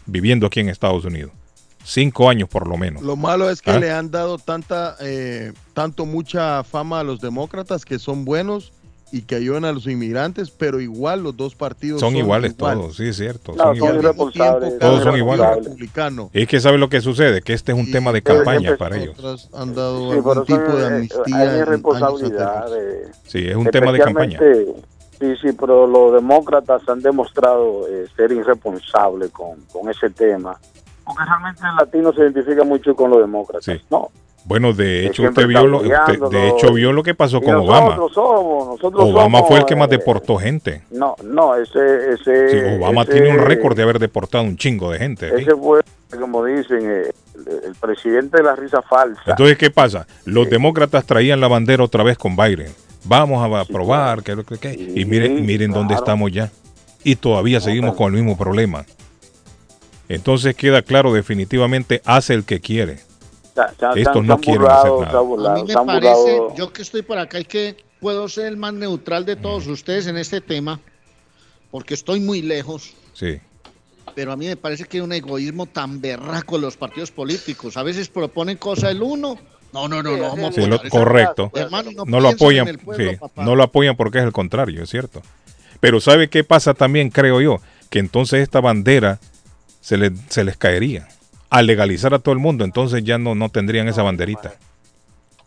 viviendo 0.05 0.47
aquí 0.47 0.59
en 0.59 0.69
Estados 0.69 1.05
Unidos. 1.05 1.31
Cinco 1.83 2.29
años 2.29 2.47
por 2.49 2.67
lo 2.67 2.77
menos. 2.77 3.01
Lo 3.01 3.15
malo 3.15 3.49
es 3.49 3.61
que 3.61 3.71
¿Ah? 3.71 3.79
le 3.79 3.91
han 3.91 4.11
dado 4.11 4.37
tanta, 4.37 4.95
eh, 5.01 5.53
tanto 5.73 6.05
mucha 6.05 6.63
fama 6.63 6.99
a 6.99 7.03
los 7.03 7.19
demócratas 7.19 7.83
que 7.85 7.97
son 7.99 8.25
buenos 8.25 8.73
y 9.11 9.21
que 9.23 9.35
ayudan 9.35 9.65
a 9.65 9.71
los 9.71 9.87
inmigrantes, 9.87 10.51
pero 10.51 10.79
igual 10.79 11.23
los 11.23 11.35
dos 11.35 11.55
partidos 11.55 11.99
Son 11.99 12.15
iguales 12.15 12.55
todos, 12.55 12.95
sí, 12.97 13.07
es 13.07 13.17
cierto. 13.17 13.53
No, 13.53 13.57
son 13.57 13.65
son 13.67 13.75
iguales. 13.77 14.03
irresponsables. 14.03 14.79
Todos 14.79 15.03
son 15.03 15.17
iguales. 15.17 15.65
republicanos. 15.65 16.29
Es 16.33 16.47
que 16.47 16.59
sabe 16.59 16.77
lo 16.77 16.89
que 16.89 17.01
sucede, 17.01 17.41
que 17.41 17.53
este 17.53 17.71
es 17.71 17.77
un 17.77 17.91
tema 17.91 18.11
de 18.11 18.21
campaña 18.21 18.75
para 18.77 18.97
ellos. 18.97 19.49
Han 19.53 19.73
dado 19.73 20.11
Sí, 20.11 20.17
algún 20.17 20.45
tipo 20.45 20.59
de 20.75 20.83
eh, 20.83 20.87
amnistía. 20.87 21.21
hay 21.37 21.59
anteriores. 21.59 22.71
de- 22.71 23.07
Sí, 23.25 23.47
es 23.47 23.55
un 23.55 23.65
tema 23.67 23.91
de 23.91 23.99
campaña. 23.99 24.39
Sí, 25.19 25.35
sí, 25.41 25.49
pero 25.59 25.85
los 25.85 26.13
demócratas 26.13 26.81
han 26.87 27.01
demostrado 27.01 27.87
eh, 27.89 28.05
ser 28.15 28.31
irresponsables 28.31 29.31
con, 29.31 29.57
con 29.71 29.89
ese 29.89 30.09
tema. 30.09 30.57
Porque 31.03 31.23
realmente 31.25 31.61
el 31.69 31.75
latino 31.75 32.13
se 32.13 32.21
identifica 32.21 32.63
mucho 32.63 32.95
con 32.95 33.09
los 33.09 33.19
demócratas. 33.19 33.65
Sí. 33.65 33.81
No, 33.89 34.09
Bueno, 34.45 34.73
de 34.73 35.05
hecho 35.05 35.23
usted 35.23 35.45
vio 35.47 35.67
lo, 35.67 35.77
usted- 35.77 36.19
de 36.31 36.49
hecho 36.49 36.73
vio 36.73 36.91
lo 36.91 37.03
que 37.03 37.13
pasó 37.13 37.39
con 37.39 37.53
nosotros 37.53 37.79
Obama. 37.79 37.95
somos, 38.13 38.67
nosotros 38.67 39.03
Obama 39.03 39.37
somos, 39.39 39.47
fue 39.49 39.59
el 39.59 39.65
que 39.65 39.75
más 39.75 39.87
eh, 39.89 39.91
deportó 39.97 40.37
gente. 40.37 40.81
No, 40.89 41.15
no, 41.23 41.55
ese... 41.55 42.13
ese 42.13 42.49
Sí, 42.49 42.57
Obama 42.79 43.03
ese- 43.03 43.11
tiene 43.13 43.29
un 43.29 43.39
récord 43.45 43.75
de 43.77 43.83
haber 43.83 43.99
deportado 43.99 44.43
un 44.43 44.57
chingo 44.57 44.91
de 44.91 44.97
gente. 44.99 45.27
Ese 45.39 45.55
fue, 45.55 45.81
como 46.19 46.43
dicen, 46.45 46.79
eh, 46.81 47.11
el, 47.35 47.63
el 47.69 47.75
presidente 47.79 48.37
de 48.37 48.43
la 48.43 48.55
risa 48.55 48.81
falsa. 48.81 49.21
Entonces, 49.27 49.57
¿qué 49.57 49.69
pasa? 49.69 50.07
Los 50.25 50.49
demócratas 50.49 51.05
traían 51.05 51.39
la 51.41 51.47
bandera 51.47 51.83
otra 51.83 52.03
vez 52.03 52.17
con 52.17 52.35
Biden. 52.35 52.71
Vamos 53.03 53.43
a 53.43 53.59
aprobar, 53.59 54.23
que 54.23 54.35
lo 54.35 54.43
que, 54.43 54.57
que- 54.57 54.73
y 54.73 55.05
miren, 55.05 55.45
miren 55.45 55.71
dónde 55.71 55.93
estamos 55.93 56.31
ya. 56.31 56.49
Y 57.03 57.15
todavía 57.17 57.59
seguimos 57.61 57.95
con 57.95 58.13
el 58.15 58.21
mismo 58.23 58.35
problema. 58.37 58.83
Entonces 60.07 60.55
queda 60.55 60.81
claro 60.81 61.13
definitivamente 61.13 62.01
hace 62.03 62.33
el 62.33 62.43
que 62.45 62.59
quiere. 62.59 62.97
Se 63.77 64.21
no 64.21 64.37
quieren 64.39 64.61
burlado, 64.61 64.95
hacer 65.01 65.07
nada. 65.07 65.19
burlado, 65.21 65.55
A 65.55 65.63
mí 65.63 65.67
me 65.67 65.73
parece, 65.73 66.39
burlado. 66.39 66.55
yo 66.55 66.73
que 66.73 66.81
estoy 66.81 67.01
por 67.01 67.17
acá, 67.17 67.39
y 67.39 67.45
que 67.45 67.77
puedo 67.99 68.27
ser 68.29 68.47
el 68.47 68.57
más 68.57 68.73
neutral 68.73 69.25
de 69.25 69.35
todos 69.35 69.67
ustedes 69.67 70.07
en 70.07 70.17
este 70.17 70.41
tema, 70.41 70.79
porque 71.71 71.93
estoy 71.93 72.19
muy 72.19 72.41
lejos. 72.41 72.93
Sí. 73.13 73.39
pero 74.15 74.31
a 74.33 74.35
mí 74.35 74.47
me 74.47 74.57
parece 74.57 74.83
que 74.85 74.97
hay 74.97 75.01
un 75.01 75.13
egoísmo 75.13 75.65
tan 75.65 76.01
berraco 76.01 76.55
en 76.55 76.63
los 76.63 76.75
partidos 76.75 77.11
políticos. 77.11 77.77
A 77.77 77.83
veces 77.83 78.09
proponen 78.09 78.57
cosas 78.57 78.91
el 78.91 79.01
uno. 79.01 79.37
No, 79.71 79.87
no, 79.87 80.01
no, 80.03 80.17
no. 80.17 80.23
Vamos 80.35 80.55
Sí, 80.55 80.63
a 80.63 80.67
lo- 80.67 80.81
correcto. 80.89 81.51
Hermano, 81.53 81.91
no, 81.95 82.03
no 82.05 82.19
lo 82.19 82.29
apoyan, 82.29 82.65
pueblo, 82.83 83.11
sí, 83.11 83.17
no 83.37 83.55
lo 83.55 83.63
apoyan 83.63 83.95
porque 83.95 84.17
es 84.17 84.23
el 84.25 84.31
contrario, 84.33 84.83
es 84.83 84.89
cierto. 84.89 85.21
Pero 85.79 86.01
¿sabe 86.01 86.27
qué 86.29 86.43
pasa 86.43 86.73
también, 86.73 87.11
creo 87.11 87.39
yo? 87.39 87.61
Que 87.89 87.99
entonces 87.99 88.41
esta 88.41 88.59
bandera 88.59 89.19
se, 89.79 89.95
le- 89.97 90.11
se 90.27 90.43
les 90.43 90.57
caería. 90.57 91.07
Al 91.49 91.65
legalizar 91.65 92.13
a 92.13 92.19
todo 92.19 92.33
el 92.33 92.39
mundo, 92.39 92.63
entonces 92.63 93.03
ya 93.03 93.17
no, 93.17 93.35
no 93.35 93.49
tendrían 93.49 93.87
esa 93.87 94.03
banderita. 94.03 94.53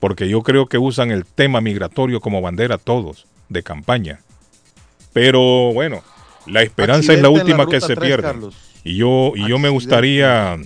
Porque 0.01 0.29
yo 0.29 0.43
creo 0.43 0.67
que 0.67 0.79
usan 0.79 1.11
el 1.11 1.25
tema 1.25 1.61
migratorio 1.61 2.21
como 2.21 2.41
bandera 2.41 2.79
todos, 2.79 3.27
de 3.49 3.63
campaña. 3.63 4.21
Pero 5.13 5.73
bueno, 5.73 6.03
la 6.47 6.63
esperanza 6.63 7.13
es 7.13 7.23
la 7.23 7.29
última 7.29 7.67
que 7.67 7.81
se 7.81 7.95
3, 7.95 7.99
pierde. 7.99 8.23
Carlos. 8.23 8.57
Y 8.85 8.97
yo, 8.97 9.33
y 9.37 9.49
yo 9.49 9.59
me 9.59 9.69
gustaría 9.69 10.59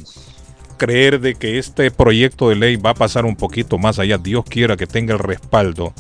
creer 0.79 1.21
de 1.21 1.35
que 1.35 1.59
este 1.59 1.91
proyecto 1.91 2.49
de 2.49 2.57
ley 2.57 2.77
va 2.77 2.91
a 2.91 2.95
pasar 2.95 3.25
un 3.25 3.37
poquito 3.37 3.79
más 3.79 3.99
allá. 3.99 4.19
Dios 4.19 4.45
quiera 4.49 4.77
que 4.77 4.87
tenga 4.87 5.13
el 5.13 5.19
respaldo 5.19 5.93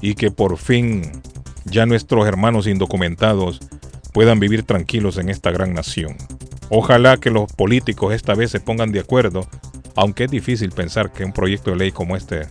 y 0.00 0.14
que 0.14 0.30
por 0.30 0.56
fin 0.58 1.22
ya 1.64 1.86
nuestros 1.86 2.26
hermanos 2.26 2.66
indocumentados 2.66 3.60
puedan 4.12 4.40
vivir 4.40 4.62
tranquilos 4.64 5.18
en 5.18 5.28
esta 5.28 5.50
gran 5.50 5.74
nación. 5.74 6.16
Ojalá 6.70 7.16
que 7.18 7.30
los 7.30 7.52
políticos 7.52 8.14
esta 8.14 8.34
vez 8.34 8.50
se 8.50 8.60
pongan 8.60 8.92
de 8.92 9.00
acuerdo, 9.00 9.46
aunque 9.96 10.24
es 10.24 10.30
difícil 10.30 10.70
pensar 10.70 11.12
que 11.12 11.24
un 11.24 11.32
proyecto 11.32 11.70
de 11.70 11.76
ley 11.76 11.92
como 11.92 12.16
este 12.16 12.46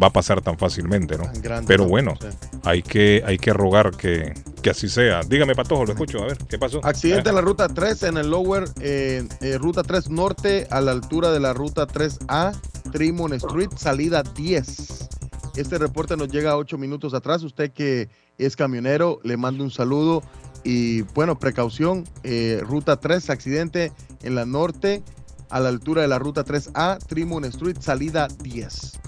va 0.00 0.08
a 0.08 0.10
pasar 0.12 0.40
tan 0.42 0.58
fácilmente, 0.58 1.16
¿no? 1.18 1.24
Grande, 1.42 1.66
Pero 1.66 1.84
¿no? 1.84 1.88
bueno, 1.90 2.14
Sí. 2.20 2.26
hay 2.64 2.82
que, 2.82 3.22
hay 3.26 3.38
que 3.38 3.52
rogar 3.52 3.90
que, 3.96 4.34
que 4.62 4.70
así 4.70 4.88
sea. 4.88 5.20
Dígame, 5.26 5.54
Patojo, 5.54 5.84
lo 5.86 5.92
escucho, 5.92 6.22
a 6.22 6.26
ver, 6.26 6.38
¿qué 6.48 6.58
pasó? 6.58 6.80
Accidente 6.84 7.28
Eh. 7.28 7.30
en 7.30 7.34
la 7.36 7.40
ruta 7.40 7.68
3 7.68 8.02
en 8.04 8.16
el 8.18 8.30
lower, 8.30 8.64
eh, 8.80 9.26
eh, 9.40 9.58
ruta 9.58 9.82
3 9.82 10.08
norte 10.10 10.66
a 10.70 10.80
la 10.80 10.92
altura 10.92 11.30
de 11.30 11.40
la 11.40 11.52
ruta 11.52 11.86
3A, 11.86 12.52
Trimon 12.92 13.32
Street, 13.34 13.70
salida 13.76 14.22
10. 14.22 15.08
Este 15.56 15.78
reporte 15.78 16.16
nos 16.16 16.28
llega 16.28 16.52
a 16.52 16.56
8 16.56 16.78
minutos 16.78 17.12
atrás. 17.14 17.42
Usted 17.42 17.72
que 17.72 18.08
es 18.36 18.54
camionero, 18.56 19.18
le 19.24 19.36
mando 19.36 19.64
un 19.64 19.70
saludo 19.70 20.22
y 20.64 21.02
bueno, 21.02 21.38
precaución, 21.38 22.04
eh, 22.24 22.60
ruta 22.62 22.98
3, 23.00 23.30
accidente 23.30 23.92
en 24.22 24.34
la 24.34 24.44
norte 24.46 25.02
a 25.50 25.60
la 25.60 25.68
altura 25.68 26.02
de 26.02 26.08
la 26.08 26.18
ruta 26.18 26.44
3A, 26.44 26.98
Trimon 27.06 27.44
Street, 27.46 27.76
salida 27.80 28.28
10. 28.42 29.00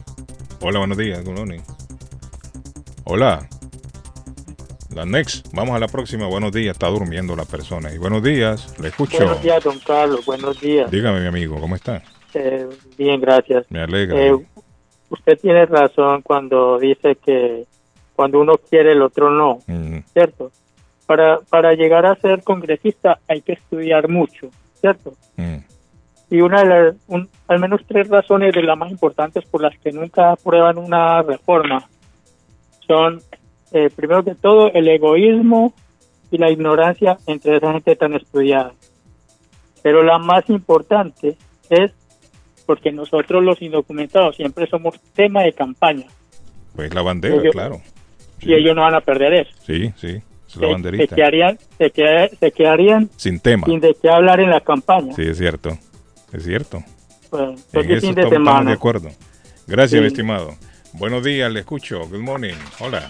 Hola, 0.63 0.79
buenos 0.79 0.97
días, 0.99 1.25
good 1.25 1.37
morning. 1.37 1.61
Hola. 3.05 3.49
La 4.95 5.05
next, 5.05 5.47
vamos 5.53 5.77
a 5.77 5.79
la 5.79 5.87
próxima. 5.87 6.27
Buenos 6.27 6.51
días, 6.53 6.73
está 6.73 6.89
durmiendo 6.89 7.37
la 7.37 7.45
persona. 7.45 7.93
Y 7.95 7.99
buenos 7.99 8.23
días, 8.25 8.75
le 8.81 8.89
escucho. 8.89 9.19
Buenos 9.19 9.43
días, 9.43 9.63
don 9.63 9.79
Carlos. 9.81 10.27
Buenos 10.27 10.61
días. 10.61 10.91
Dígame, 10.91 11.21
mi 11.21 11.27
amigo, 11.29 11.61
¿cómo 11.61 11.77
está? 11.77 12.03
Eh, 12.35 12.69
bien, 12.99 13.21
gracias. 13.21 13.67
Me 13.71 13.81
alegra. 13.81 14.21
Eh, 14.21 14.37
usted 15.11 15.39
tiene 15.41 15.67
razón 15.67 16.23
cuando 16.23 16.79
dice 16.79 17.17
que 17.25 17.67
cuando 18.17 18.41
uno 18.41 18.55
quiere, 18.59 18.93
el 18.93 19.03
otro 19.03 19.31
no, 19.31 19.61
Mm, 19.67 19.99
¿cierto? 20.13 20.51
Para, 21.11 21.41
para 21.41 21.75
llegar 21.75 22.07
a 22.07 22.15
ser 22.15 22.45
congresista 22.45 23.19
hay 23.27 23.41
que 23.43 23.55
estudiar 23.55 24.09
mucho, 24.09 24.49
¿cierto? 24.81 25.15
mm. 25.37 25.57
Y 26.31 26.41
una 26.41 26.63
de 26.63 26.69
las, 26.69 26.95
un- 27.09 27.29
al 27.49 27.59
menos 27.59 27.81
tres 27.85 28.07
razones 28.09 28.55
de 28.55 28.63
las 28.63 28.79
más 28.79 28.93
importantes 28.93 29.45
por 29.45 29.61
las 29.61 29.77
que 29.81 29.91
nunca 29.91 30.31
aprueban 30.31 30.79
una 30.79 31.21
reforma 31.23 31.89
son, 32.87 33.21
eh, 33.73 33.91
primero 33.97 34.23
que 34.23 34.37
todo, 34.37 34.71
el 34.73 34.87
egoísmo 34.87 35.75
y 36.31 36.39
la 36.39 36.49
ignorancia 36.53 37.19
entre 37.27 37.57
esa 37.57 37.73
gente 37.73 37.97
tan 37.97 38.15
estudiada. 38.15 38.73
Pero 39.83 40.05
la 40.05 40.19
más 40.19 40.49
importante 40.49 41.37
es 41.71 41.91
porque 42.67 42.93
nosotros 42.93 43.43
los 43.43 43.61
indocumentados 43.63 44.37
siempre 44.37 44.69
somos 44.69 44.95
tema 45.13 45.43
de 45.43 45.53
campaña 45.55 46.07
Pues 46.77 46.95
la 46.95 47.03
bandera, 47.03 47.35
Ellos- 47.35 47.53
claro. 47.53 47.81
y 48.39 48.55
ellos 48.55 48.77
no 48.77 48.83
van 48.83 48.95
a 48.95 49.01
perder 49.01 49.33
eso. 49.35 49.51
Sí, 49.67 49.93
sí, 49.97 50.23
Se, 50.53 50.61
la 50.61 50.67
se 50.67 50.73
banderita. 50.73 51.15
quedarían, 51.17 51.59
se, 51.79 51.91
queda- 51.91 52.29
se 52.29 52.51
quedarían 52.53 53.11
Sin 53.17 53.39
tema. 53.41 53.67
sin 53.67 53.81
de 53.81 53.97
qué 54.01 54.11
hablar 54.11 54.41
en 54.41 54.51
la 54.51 54.61
campaña. 54.61 55.15
Sí, 55.15 55.23
es 55.23 55.39
cierto. 55.39 55.79
Es 56.33 56.43
cierto. 56.45 56.83
Pues, 57.31 57.43
En 57.43 57.49
entonces, 57.51 57.65
eso 57.73 57.81
de 57.81 57.87
estamos, 57.87 58.09
estamos 58.25 58.31
semana. 58.33 58.71
de 58.71 58.75
acuerdo. 58.77 59.09
Gracias, 59.67 59.99
Sí. 59.99 60.01
mi 60.01 60.07
estimado. 60.09 60.55
Buenos 60.95 61.23
días, 61.25 61.53
le 61.53 61.61
escucho. 61.61 62.01
Good 62.09 62.19
morning. 62.21 62.55
Hola. 62.81 63.09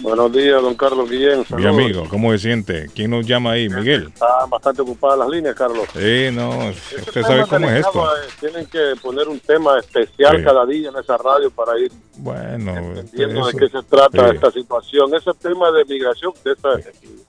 Buenos 0.00 0.32
días, 0.32 0.60
don 0.60 0.74
Carlos 0.74 1.08
Guillén. 1.08 1.44
Mi 1.56 1.66
amigo, 1.66 2.04
¿cómo 2.10 2.32
se 2.32 2.38
siente? 2.38 2.88
¿Quién 2.94 3.12
nos 3.12 3.24
llama 3.26 3.52
ahí? 3.52 3.68
Miguel. 3.68 4.08
Están 4.12 4.50
bastante 4.50 4.82
ocupadas 4.82 5.20
las 5.20 5.28
líneas, 5.28 5.54
Carlos. 5.54 5.86
Sí, 5.92 6.28
no, 6.32 6.62
Este 6.70 6.96
usted 7.00 7.22
sabe 7.22 7.46
cómo 7.48 7.70
es 7.70 7.86
esto. 7.86 8.04
eh, 8.04 8.20
Tienen 8.40 8.66
que 8.66 8.94
poner 9.00 9.28
un 9.28 9.38
tema 9.38 9.78
especial 9.78 10.36
Sí. 10.38 10.42
cada 10.44 10.66
día 10.66 10.88
en 10.90 10.96
esa 10.96 11.16
radio 11.16 11.48
para 11.50 11.78
ir 11.78 11.92
Bueno, 12.16 12.74
viendo 13.12 13.46
de 13.46 13.52
qué 13.56 13.68
se 13.68 13.82
trata 13.84 14.28
sí. 14.30 14.34
esta 14.34 14.50
situación. 14.50 15.14
Ese 15.14 15.30
tema 15.40 15.70
de 15.70 15.84
migración. 15.84 16.32
De 16.44 16.52
esa- 16.52 16.80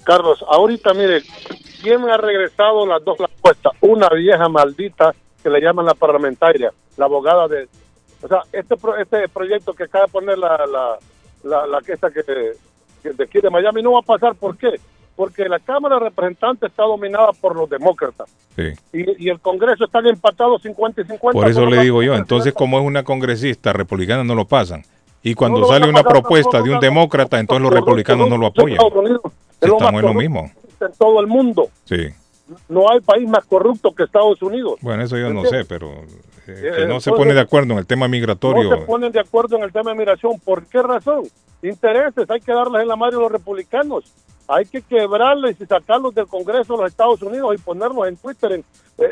Carlos, 0.04 0.44
ahorita 0.50 0.94
mire, 0.96 1.22
¿quién 1.84 2.02
ha 2.10 2.18
regresado 2.18 2.88
las 2.88 3.04
dos 3.06 3.18
respuestas? 3.20 3.74
Una 3.82 4.10
vieja 4.10 4.50
maldita 4.50 5.14
que 5.44 5.50
le 5.52 5.62
llaman 5.62 5.86
la 5.86 5.94
parlamentaria, 5.94 6.72
la 6.98 7.06
abogada 7.06 7.48
de... 7.48 7.68
O 8.24 8.28
sea, 8.28 8.40
este, 8.52 8.76
pro- 8.76 8.98
este 8.98 9.30
proyecto 9.30 9.74
que 9.74 9.84
acaba 9.84 10.06
de 10.06 10.12
poner 10.12 10.38
la, 10.40 10.66
la, 10.66 10.98
la, 11.46 11.66
la 11.68 11.80
que 11.82 11.94
esta 11.94 12.10
que, 12.12 12.22
que 13.02 13.10
de 13.14 13.24
aquí 13.24 13.40
de 13.40 13.50
Miami 13.50 13.82
no 13.82 13.94
va 13.94 14.00
a 14.00 14.02
pasar. 14.02 14.36
¿Por 14.36 14.58
qué? 14.58 14.70
Porque 15.16 15.48
la 15.48 15.60
Cámara 15.60 15.96
de 15.96 16.02
Representantes 16.10 16.70
está 16.72 16.84
dominada 16.84 17.30
por 17.40 17.56
los 17.56 17.70
demócratas 17.70 18.30
Sí. 18.58 18.74
y, 18.92 19.26
y 19.28 19.30
el 19.30 19.40
Congreso 19.40 19.86
están 19.86 20.06
empatados 20.08 20.62
50 20.62 21.02
y 21.02 21.06
50. 21.06 21.40
Por 21.40 21.50
eso 21.50 21.66
le 21.66 21.80
digo 21.82 22.04
yo, 22.04 22.16
entonces 22.16 22.54
como 22.54 22.80
es 22.80 22.86
una 22.86 23.04
congresista 23.04 23.72
republicana 23.72 24.24
no 24.26 24.36
lo 24.36 24.46
pasan. 24.46 24.84
Y 25.24 25.34
cuando 25.34 25.60
No 25.62 25.68
sale 25.68 25.90
una 25.90 26.04
propuesta 26.04 26.62
de 26.62 26.70
un 26.72 26.80
demócrata, 26.80 27.40
entonces 27.40 27.64
los 27.64 27.74
republicanos 27.74 28.30
no 28.30 28.38
lo 28.38 28.48
apoyan. 28.48 28.78
Estamos 29.62 29.94
en 29.94 30.02
lo 30.02 30.14
mismo. 30.14 30.52
en 30.82 30.92
todo 31.00 31.20
el 31.20 31.28
mundo. 31.28 31.70
Sí. 31.86 32.10
No 32.70 32.92
hay 32.92 33.00
país 33.00 33.28
más 33.28 33.44
corrupto 33.46 33.92
que 33.96 34.04
Estados 34.04 34.40
Unidos. 34.44 34.76
Bueno, 34.82 35.02
eso 35.04 35.18
yo 35.18 35.34
no 35.34 35.44
sé, 35.46 35.66
pero 35.66 36.04
que 36.46 36.84
Eh, 36.84 36.88
no 36.88 37.00
se 37.00 37.12
pone 37.12 37.34
de 37.34 37.42
acuerdo 37.42 37.74
en 37.74 37.80
el 37.80 37.86
tema 37.88 38.08
No 38.08 38.12
migratorio. 38.12 38.70
se 38.70 38.86
ponen 38.86 39.12
de 39.12 39.20
acuerdo 39.20 39.58
en 39.58 39.64
el 39.64 39.72
tema 39.72 39.92
de 39.92 39.98
migración. 39.98 40.40
¿Por 40.40 40.66
qué 40.68 40.82
razón? 40.82 41.24
Intereses. 41.62 42.30
Hay 42.30 42.40
que 42.42 42.54
darles 42.54 42.82
en 42.84 42.88
la 42.88 42.96
madre 42.96 43.16
a 43.18 43.20
los 43.20 43.32
republicanos. 43.32 44.14
Hay 44.48 44.66
que 44.66 44.82
quebrarles 44.84 45.60
y 45.60 45.66
sacarlos 45.66 46.14
del 46.14 46.28
Congreso 46.28 46.76
de 46.76 46.84
los 46.84 46.92
Estados 46.92 47.22
Unidos 47.24 47.56
y 47.56 47.58
ponerlos 47.58 48.08
en 48.08 48.16
Twitter, 48.18 48.52
en, 48.52 48.60
eh, 48.60 48.64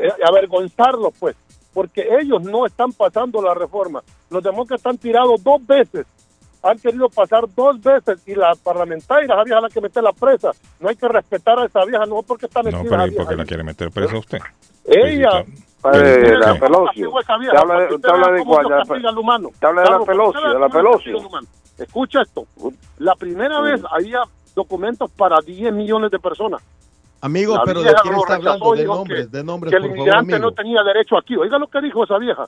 eh, 0.03 0.11
avergonzarlos, 0.27 1.13
pues. 1.19 1.35
Porque 1.73 2.07
ellos 2.21 2.43
no 2.43 2.67
están 2.67 2.91
pasando 2.93 3.41
la 3.41 3.55
reforma. 3.55 4.03
Los 4.29 4.43
demócratas 4.43 4.85
han 4.85 4.97
tirado 4.99 5.35
dos 5.39 5.65
veces. 5.65 6.05
Han 6.61 6.77
querido 6.77 7.09
pasar 7.09 7.43
dos 7.55 7.81
veces 7.81 8.21
y 8.27 8.35
la 8.35 8.53
parlamentaria, 8.63 9.25
esa 9.25 9.43
vieja 9.43 9.59
la 9.59 9.69
que 9.69 9.81
mete 9.81 10.01
la 10.01 10.13
presa. 10.13 10.51
No 10.79 10.87
hay 10.89 10.95
que 10.95 11.07
respetar 11.07 11.57
a 11.59 11.65
esa 11.65 11.83
vieja, 11.83 12.05
no 12.05 12.21
porque 12.21 12.45
está 12.45 12.61
No, 12.61 12.65
metida 12.65 12.83
pero 12.83 12.97
la 12.97 13.07
¿y 13.07 13.11
por 13.11 13.27
qué 13.27 13.35
la 13.35 13.45
quiere 13.45 13.63
meter 13.63 13.89
presa 13.91 14.17
usted? 14.17 14.39
Ella. 14.85 15.43
Pero- 15.91 16.39
la. 16.39 16.55
Pelosi. 16.59 17.05
Usted 17.05 17.29
habla 17.29 17.79
de, 17.79 17.99
habla 18.09 18.31
de 18.31 18.43
cuál, 18.45 18.63
de 18.63 18.69
la, 18.69 18.81
habla 18.81 19.83
de 19.83 19.89
la 19.89 19.99
Pelosi, 20.05 20.39
de 20.53 20.59
la 20.59 20.69
Pelosi. 20.69 21.11
Escucha 21.77 22.21
esto. 22.21 22.45
La 22.99 23.15
primera 23.15 23.59
vez 23.61 23.81
había 23.91 24.21
documentos 24.55 25.09
para 25.11 25.41
10 25.41 25.73
millones 25.73 26.11
de 26.11 26.19
personas. 26.19 26.61
Amigo, 27.21 27.55
La 27.55 27.63
pero 27.63 27.81
¿de 27.81 27.93
quién 28.01 28.15
está 28.15 28.35
hablando? 28.35 28.73
De 28.75 28.85
nombres, 28.85 29.27
que- 29.29 29.37
de 29.37 29.43
nombres, 29.43 29.71
que 29.71 29.77
el 29.77 29.83
por 29.83 29.91
inmigrante 29.97 30.39
no 30.39 30.51
tenía 30.51 30.83
derecho 30.83 31.17
aquí. 31.17 31.35
Oiga 31.35 31.57
lo 31.57 31.67
que 31.67 31.81
dijo 31.81 32.03
esa 32.03 32.17
vieja. 32.17 32.45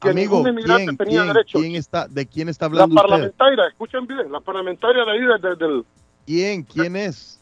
Que 0.00 0.10
Amigo, 0.10 0.36
ningún 0.36 0.50
inmigrante 0.52 0.84
¿quién, 0.84 0.96
tenía 0.96 1.22
quién, 1.22 1.32
derecho. 1.34 1.58
quién 1.58 1.74
está, 1.74 2.06
¿de 2.08 2.26
quién 2.26 2.48
está 2.48 2.66
La 2.66 2.84
hablando 2.84 2.94
usted? 2.96 3.08
parlamentaria, 3.08 3.66
escuchen 3.68 4.06
bien, 4.06 4.32
la 4.32 4.40
parlamentaria 4.40 5.04
de 5.04 5.10
ahí 5.10 5.20
de- 5.20 5.38
de- 5.48 5.56
del, 5.56 5.84
¿Quién? 6.26 6.62
¿Quién 6.62 6.96
es? 6.96 7.38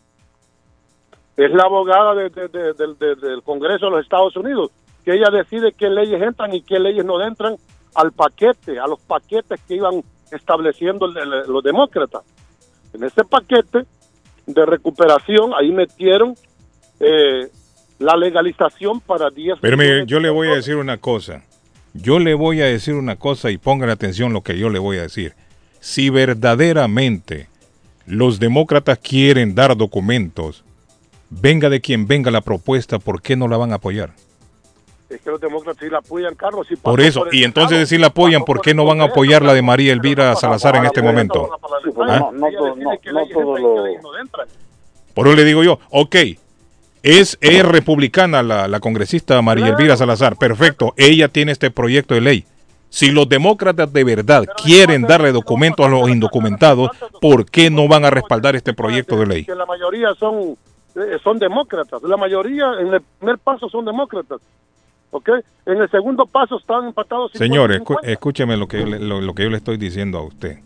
es 1.36 1.50
la 1.52 1.64
abogada 1.64 2.14
de- 2.14 2.30
de- 2.30 2.48
de- 2.48 2.72
del- 2.74 2.98
de- 2.98 3.14
del 3.14 3.42
Congreso 3.44 3.86
de 3.86 3.90
los 3.92 4.02
Estados 4.02 4.34
Unidos, 4.36 4.70
que 5.08 5.14
ella 5.14 5.30
decide 5.30 5.72
qué 5.72 5.88
leyes 5.88 6.20
entran 6.20 6.52
y 6.52 6.60
qué 6.60 6.78
leyes 6.78 7.02
no 7.02 7.26
entran 7.26 7.56
al 7.94 8.12
paquete, 8.12 8.78
a 8.78 8.86
los 8.86 9.00
paquetes 9.00 9.58
que 9.66 9.76
iban 9.76 10.04
estableciendo 10.30 11.06
los 11.06 11.64
demócratas. 11.64 12.24
En 12.92 13.02
ese 13.04 13.24
paquete 13.24 13.86
de 14.46 14.66
recuperación, 14.66 15.52
ahí 15.58 15.72
metieron 15.72 16.34
eh, 17.00 17.48
la 17.98 18.18
legalización 18.18 19.00
para 19.00 19.30
10 19.30 19.60
Pero 19.62 19.78
mire, 19.78 20.04
yo 20.04 20.20
le 20.20 20.28
voy 20.28 20.48
a 20.48 20.56
decir 20.56 20.76
una 20.76 20.98
cosa. 20.98 21.42
Yo 21.94 22.18
le 22.18 22.34
voy 22.34 22.60
a 22.60 22.66
decir 22.66 22.92
una 22.92 23.16
cosa 23.16 23.50
y 23.50 23.56
pongan 23.56 23.88
atención 23.88 24.34
lo 24.34 24.42
que 24.42 24.58
yo 24.58 24.68
le 24.68 24.78
voy 24.78 24.98
a 24.98 25.02
decir. 25.02 25.32
Si 25.80 26.10
verdaderamente 26.10 27.48
los 28.04 28.40
demócratas 28.40 28.98
quieren 28.98 29.54
dar 29.54 29.74
documentos, 29.74 30.64
venga 31.30 31.70
de 31.70 31.80
quien 31.80 32.06
venga 32.06 32.30
la 32.30 32.42
propuesta, 32.42 32.98
¿por 32.98 33.22
qué 33.22 33.36
no 33.36 33.48
la 33.48 33.56
van 33.56 33.72
a 33.72 33.76
apoyar? 33.76 34.12
Es 35.08 35.20
que 35.22 35.30
los 35.30 35.40
demócratas 35.40 35.82
sí 35.82 35.88
la 35.90 35.98
apoyan, 35.98 36.34
Carlos. 36.34 36.66
sí 36.68 36.76
Por 36.76 37.00
eso, 37.00 37.24
y 37.32 37.44
entonces 37.44 37.88
si 37.88 37.96
la 37.96 38.08
apoyan, 38.08 38.44
¿por 38.44 38.60
qué 38.60 38.74
no 38.74 38.84
van 38.84 39.00
a 39.00 39.04
apoyar 39.04 39.42
la 39.42 39.54
de 39.54 39.62
María 39.62 39.92
Elvira 39.92 40.34
Salazar 40.36 40.76
en 40.76 40.84
este 40.84 41.00
momento? 41.02 41.48
Porque 41.94 42.12
¿Ah? 42.12 42.18
no, 42.18 42.32
no, 42.32 42.46
todo- 42.50 42.76
no, 42.76 42.90
no 42.92 43.26
todos 43.32 43.60
los... 43.60 43.80
Por 45.14 45.26
eso 45.26 45.36
le 45.36 45.44
digo 45.44 45.64
yo, 45.64 45.78
ok, 45.90 46.14
Es, 47.02 47.38
es 47.40 47.64
republicana 47.64 48.42
la, 48.42 48.68
la 48.68 48.80
congresista 48.80 49.40
María 49.40 49.68
Elvira 49.68 49.96
Salazar. 49.96 50.36
Perfecto. 50.36 50.92
Ella 50.96 51.28
tiene 51.28 51.52
este 51.52 51.70
proyecto 51.70 52.14
de 52.14 52.20
ley. 52.20 52.44
Si 52.90 53.10
los 53.10 53.28
demócratas 53.28 53.92
de 53.92 54.02
verdad 54.04 54.44
quieren 54.62 55.02
darle 55.02 55.30
documentos 55.32 55.86
a 55.86 55.88
los 55.88 56.08
indocumentados, 56.10 56.90
¿por 57.20 57.46
qué 57.46 57.70
no 57.70 57.86
van 57.88 58.04
a 58.04 58.10
respaldar 58.10 58.56
este 58.56 58.74
proyecto 58.74 59.16
de 59.16 59.26
ley? 59.26 59.44
Que 59.44 59.54
la 59.54 59.64
mayoría 59.66 60.08
son, 60.18 60.56
eh, 60.96 61.18
son 61.22 61.38
demócratas. 61.38 62.02
La 62.02 62.16
mayoría 62.16 62.66
en 62.80 62.94
el 62.94 63.00
primer 63.18 63.38
paso 63.38 63.68
son 63.68 63.84
demócratas. 63.84 64.40
¿Ok? 65.10 65.28
En 65.66 65.80
el 65.80 65.90
segundo 65.90 66.26
paso 66.26 66.58
están 66.58 66.86
empatados. 66.86 67.32
50 67.32 67.38
Señor, 67.44 67.70
y 67.70 67.74
escu- 67.76 67.88
50. 68.00 68.10
escúcheme 68.12 68.56
lo 68.56 68.68
que, 68.68 68.80
yo 68.80 68.86
le- 68.86 68.98
lo, 68.98 69.20
lo 69.20 69.34
que 69.34 69.44
yo 69.44 69.50
le 69.50 69.56
estoy 69.56 69.76
diciendo 69.76 70.18
a 70.18 70.22
usted. 70.22 70.58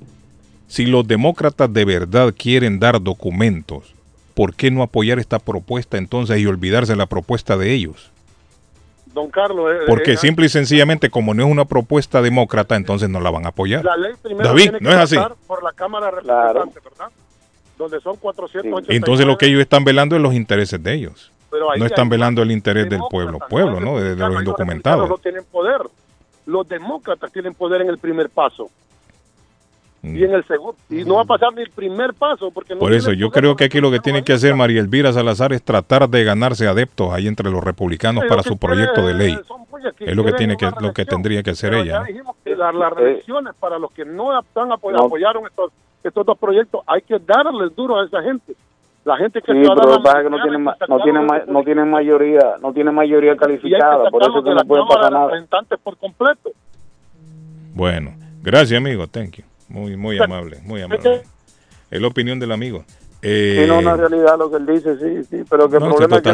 Si 0.66 0.86
los 0.86 1.06
demócratas 1.06 1.73
de 1.73 1.85
verdad 1.85 2.35
quieren 2.36 2.78
dar 2.81 3.01
documentos, 3.01 3.94
¿por 4.35 4.55
qué 4.55 4.70
no 4.70 4.82
apoyar 4.82 5.19
esta 5.19 5.39
propuesta 5.39 5.98
entonces 5.98 6.39
y 6.39 6.47
olvidarse 6.47 6.93
de 6.93 6.97
la 6.97 7.06
propuesta 7.06 7.56
de 7.56 7.73
ellos? 7.73 8.10
Don 9.14 9.31
Carlos. 9.31 9.70
eh, 9.70 9.85
Porque 9.86 10.12
eh, 10.12 10.16
simple 10.16 10.47
y 10.47 10.48
sencillamente, 10.48 11.10
como 11.10 11.35
no 11.35 11.44
es 11.44 11.51
una 11.51 11.66
propuesta 11.66 12.23
demócrata, 12.23 12.77
entonces 12.77 13.10
no 13.10 13.20
la 13.20 13.31
van 13.31 13.44
a 13.44 13.51
apoyar. 13.51 13.85
La 13.85 13.97
ley 13.97 14.12
primero 14.23 14.48
David, 14.48 14.62
tiene 14.62 14.78
que 14.78 14.85
no 14.85 14.90
es 14.90 14.97
así. 14.97 15.16
por 15.47 15.62
la 15.62 15.73
Cámara 15.73 16.06
de 16.06 16.12
Representantes, 16.12 16.82
¿verdad? 16.82 17.09
Donde 17.77 18.01
son 18.01 18.16
489. 18.16 18.97
Entonces 18.97 19.27
lo 19.27 19.36
que 19.36 19.47
ellos 19.47 19.60
están 19.60 19.85
velando 19.85 20.16
es 20.16 20.23
los 20.23 20.32
intereses 20.35 20.82
de 20.82 20.94
ellos. 20.94 21.31
Pero 21.52 21.70
ahí 21.70 21.78
No 21.78 21.86
están 21.86 22.08
velando 22.08 22.42
el 22.42 22.50
interés 22.50 22.88
del 22.88 23.02
pueblo, 23.10 23.38
pueblo, 23.48 23.78
¿no? 23.78 24.00
De, 24.00 24.16
de 24.16 24.28
los 24.28 24.38
indocumentados. 24.38 25.08
no 25.08 25.18
tienen 25.18 25.44
poder. 25.44 25.82
Los 26.46 26.66
demócratas 26.66 27.30
tienen 27.30 27.54
poder 27.54 27.82
en 27.82 27.88
el 27.90 27.98
primer 27.98 28.30
paso. 28.30 28.68
Mm. 30.00 30.16
Y 30.16 30.24
en 30.24 30.32
el 30.32 30.44
segundo. 30.46 30.76
Y 30.90 31.04
no 31.04 31.16
va 31.16 31.22
a 31.22 31.24
pasar 31.26 31.54
ni 31.54 31.62
el 31.62 31.70
primer 31.70 32.14
paso 32.14 32.50
porque 32.50 32.74
no 32.74 32.80
Por 32.80 32.92
eso 32.92 33.12
yo 33.12 33.30
creo 33.30 33.54
que 33.54 33.64
aquí 33.64 33.80
lo 33.80 33.90
que 33.90 34.00
tiene 34.00 34.24
que 34.24 34.32
hacer 34.32 34.56
María 34.56 34.80
Elvira 34.80 35.12
Salazar 35.12 35.52
es 35.52 35.62
tratar 35.62 36.08
de 36.08 36.24
ganarse 36.24 36.66
adeptos 36.66 37.12
ahí 37.12 37.28
entre 37.28 37.50
los 37.50 37.62
republicanos 37.62 38.22
Sí, 38.24 38.28
para 38.28 38.42
lo 38.42 38.48
su 38.48 38.56
proyecto 38.56 39.06
de 39.06 39.14
ley. 39.14 39.38
Es 40.00 40.16
lo 40.16 40.24
que 40.24 40.32
tiene 40.32 40.56
que 40.56 40.70
lo 40.80 40.92
que 40.92 41.04
tendría 41.04 41.42
que 41.42 41.50
hacer 41.50 41.70
Pero 41.70 41.82
ella. 41.82 41.92
ya 41.92 41.98
¿no? 42.00 42.04
dijimos 42.06 42.36
que 42.42 42.56
las, 42.56 42.74
las 42.74 42.92
reelecciones 42.92 43.54
para 43.60 43.78
los 43.78 43.92
que 43.92 44.04
no 44.04 44.38
están 44.40 44.72
apoyaron 44.72 45.46
estos, 45.46 45.70
estos 46.02 46.26
dos 46.26 46.38
proyectos, 46.38 46.82
hay 46.86 47.02
que 47.02 47.18
darles 47.18 47.74
duro 47.76 48.00
a 48.00 48.06
esa 48.06 48.22
gente. 48.22 48.54
La 49.04 49.16
gente 49.16 49.42
que 49.42 49.52
Sí, 49.52 49.58
ciudadana 49.58 49.80
pero 49.82 49.90
lo 49.90 49.96
que 49.98 50.02
pasa 50.04 50.18
es 50.18 50.24
que 50.24 50.30
no 50.30 50.42
tienen, 50.42 50.64
no 50.64 51.02
tienen, 51.02 51.26
no 51.48 51.64
tienen 51.64 51.90
mayoría, 51.90 52.54
no 52.62 52.72
tienen 52.72 52.94
mayoría 52.94 53.36
calificada, 53.36 54.10
por 54.10 54.22
eso 54.22 54.42
que 54.44 54.50
no 54.50 54.54
la 54.54 54.64
puede 54.64 54.82
Cámara 54.82 54.96
pasar 54.96 55.12
nada. 55.12 55.24
Representantes 55.26 55.78
por 55.80 55.96
completo. 55.96 56.50
Bueno, 57.74 58.14
gracias 58.42 58.78
amigo, 58.78 59.06
thank 59.08 59.38
you. 59.38 59.44
Muy 59.68 59.96
muy 59.96 60.18
amable, 60.22 60.60
muy 60.64 60.82
amable. 60.82 61.22
Es 61.90 62.00
la 62.00 62.06
opinión 62.08 62.38
del 62.38 62.52
amigo. 62.52 62.84
Eh, 63.22 63.60
Sí, 63.62 63.68
no, 63.68 63.80
es 63.80 63.98
realidad 63.98 64.36
lo 64.38 64.50
que 64.50 64.56
él 64.56 64.66
dice, 64.66 64.96
sí, 64.98 65.24
sí, 65.30 65.44
pero 65.48 65.68
que 65.68 65.76
el 65.76 65.82
No, 65.82 65.94
problema 65.94 66.16
es 66.16 66.22
que 66.22 66.32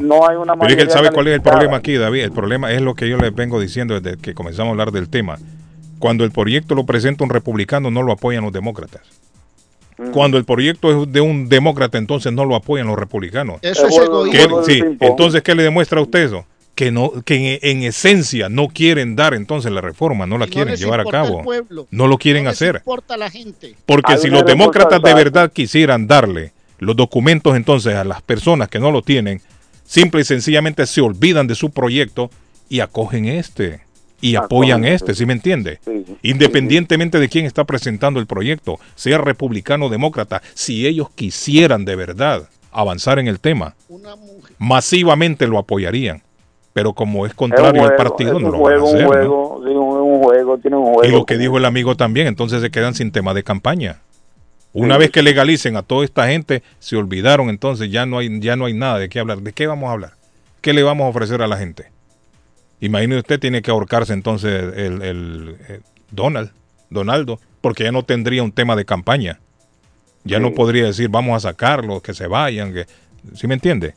no, 0.00 0.26
hay 0.26 0.36
una 0.36 0.54
Pero 0.54 0.68
es 0.68 0.76
que 0.76 0.82
él 0.82 0.88
mayoría 0.88 0.90
sabe 0.90 1.10
cuál 1.12 1.28
es 1.28 1.34
el 1.34 1.42
problema 1.42 1.76
aquí, 1.76 1.96
David. 1.96 2.24
El 2.24 2.32
problema 2.32 2.72
es 2.72 2.80
lo 2.80 2.94
que 2.94 3.08
yo 3.08 3.16
les 3.18 3.34
vengo 3.34 3.60
diciendo 3.60 4.00
desde 4.00 4.18
que 4.18 4.34
comenzamos 4.34 4.68
a 4.68 4.72
hablar 4.72 4.92
del 4.92 5.08
tema. 5.10 5.36
Cuando 5.98 6.24
el 6.24 6.30
proyecto 6.30 6.74
lo 6.74 6.84
presenta 6.84 7.22
un 7.24 7.30
republicano, 7.30 7.90
no 7.90 8.02
lo 8.02 8.12
apoyan 8.12 8.44
los 8.44 8.52
demócratas. 8.52 9.02
Cuando 10.12 10.36
el 10.38 10.44
proyecto 10.44 11.02
es 11.04 11.12
de 11.12 11.20
un 11.20 11.48
demócrata, 11.48 11.98
entonces 11.98 12.32
no 12.32 12.44
lo 12.44 12.54
apoyan 12.56 12.86
los 12.86 12.98
republicanos. 12.98 13.58
Eso 13.62 13.86
es 13.86 13.94
¿Qué- 14.30 14.42
egoísmo. 14.42 14.64
sí, 14.64 14.80
entonces, 15.00 15.42
¿qué 15.42 15.54
le 15.54 15.62
demuestra 15.62 16.00
a 16.00 16.02
usted 16.02 16.20
eso? 16.24 16.44
Que, 16.74 16.90
no, 16.90 17.12
que 17.24 17.58
en, 17.62 17.78
en 17.78 17.82
esencia 17.84 18.48
no 18.48 18.68
quieren 18.68 19.14
dar 19.14 19.34
entonces 19.34 19.70
la 19.72 19.80
reforma, 19.82 20.26
no 20.26 20.38
la 20.38 20.46
No 20.46 20.52
quieren 20.52 20.70
les 20.72 20.80
llevar 20.80 21.00
a 21.00 21.04
cabo. 21.04 21.42
pueblo. 21.42 21.86
No 21.90 22.06
lo 22.06 22.16
quieren 22.18 22.44
No 22.44 22.50
les 22.50 22.56
hacer. 22.62 22.76
importa 22.76 23.14
a 23.14 23.18
la 23.18 23.30
gente. 23.30 23.74
Porque 23.86 24.14
Hay 24.14 24.18
si 24.18 24.28
los 24.28 24.44
demócratas 24.44 25.02
de 25.02 25.14
verdad 25.14 25.52
quisieran 25.52 26.06
darle 26.06 26.52
los 26.78 26.96
documentos 26.96 27.56
entonces 27.56 27.94
a 27.94 28.04
las 28.04 28.22
personas 28.22 28.68
que 28.68 28.80
no 28.80 28.90
lo 28.90 29.02
tienen, 29.02 29.40
simple 29.84 30.22
y 30.22 30.24
sencillamente 30.24 30.86
se 30.86 31.00
olvidan 31.02 31.46
de 31.46 31.54
su 31.54 31.70
proyecto 31.70 32.30
y 32.70 32.80
acogen 32.80 33.26
este 33.26 33.80
y 34.22 34.36
apoyan 34.36 34.78
Acogen, 34.80 34.94
este, 34.94 35.12
sí. 35.12 35.18
¿sí 35.18 35.26
me 35.26 35.34
entiende? 35.34 35.78
Sí, 35.84 36.04
sí. 36.06 36.16
Independientemente 36.22 37.18
de 37.18 37.28
quién 37.28 37.44
está 37.44 37.64
presentando 37.64 38.18
el 38.20 38.26
proyecto, 38.26 38.78
sea 38.94 39.18
republicano 39.18 39.86
o 39.86 39.88
demócrata, 39.90 40.40
si 40.54 40.86
ellos 40.86 41.10
quisieran 41.14 41.84
de 41.84 41.96
verdad 41.96 42.48
avanzar 42.70 43.18
en 43.18 43.28
el 43.28 43.38
tema, 43.40 43.74
masivamente 44.58 45.46
lo 45.46 45.58
apoyarían. 45.58 46.22
Pero 46.72 46.94
como 46.94 47.26
es 47.26 47.34
contrario 47.34 47.82
Es 47.84 47.90
al 47.90 47.96
juego, 47.96 47.96
partido, 47.96 48.40
no 48.40 48.50
lo 48.50 48.58
van 48.60 48.74
a 48.76 48.78
juego, 48.80 48.86
hacer. 48.86 48.96
un 48.96 49.02
¿no? 49.04 49.08
juego, 49.10 49.60
sí, 49.62 49.70
un, 49.70 50.00
un 50.12 50.22
juego, 50.22 50.58
tiene 50.58 50.76
un 50.78 50.84
juego. 50.94 51.04
Y 51.04 51.10
lo 51.10 51.26
que 51.26 51.36
dijo 51.36 51.58
el 51.58 51.66
amigo 51.66 51.96
también, 51.96 52.26
entonces 52.28 52.62
se 52.62 52.70
quedan 52.70 52.94
sin 52.94 53.12
tema 53.12 53.34
de 53.34 53.42
campaña. 53.42 53.98
Una 54.72 54.94
Sí. 54.94 55.00
vez 55.00 55.10
que 55.10 55.22
legalicen 55.22 55.76
a 55.76 55.82
toda 55.82 56.02
esta 56.04 56.28
gente, 56.28 56.62
se 56.78 56.96
olvidaron, 56.96 57.50
entonces 57.50 57.90
ya 57.90 58.06
no 58.06 58.16
hay 58.18 58.40
ya 58.40 58.56
no 58.56 58.64
hay 58.64 58.72
nada 58.72 58.98
de 58.98 59.10
qué 59.10 59.18
hablar. 59.20 59.42
¿De 59.42 59.52
qué 59.52 59.66
vamos 59.66 59.90
a 59.90 59.92
hablar? 59.92 60.12
¿Qué 60.62 60.72
le 60.72 60.82
vamos 60.82 61.04
a 61.04 61.08
ofrecer 61.10 61.42
a 61.42 61.46
la 61.46 61.58
gente? 61.58 61.90
Imagine 62.82 63.16
usted 63.18 63.38
tiene 63.40 63.62
que 63.62 63.70
ahorcarse 63.70 64.12
entonces 64.12 64.74
el, 64.76 65.02
el, 65.02 65.56
eh, 65.68 65.80
Donald, 66.10 66.50
Donaldo, 66.90 67.38
porque 67.60 67.84
ya 67.84 67.92
no 67.92 68.02
tendría 68.02 68.42
un 68.42 68.52
tema 68.52 68.76
de 68.76 68.84
campaña. 68.84 69.40
Ya 70.24 70.38
no 70.40 70.52
podría 70.52 70.84
decir 70.86 71.08
vamos 71.08 71.36
a 71.36 71.48
sacarlos, 71.50 72.02
que 72.02 72.12
se 72.12 72.26
vayan, 72.26 72.72
que 72.74 72.86
¿sí 73.34 73.46
me 73.46 73.54
entiende? 73.54 73.94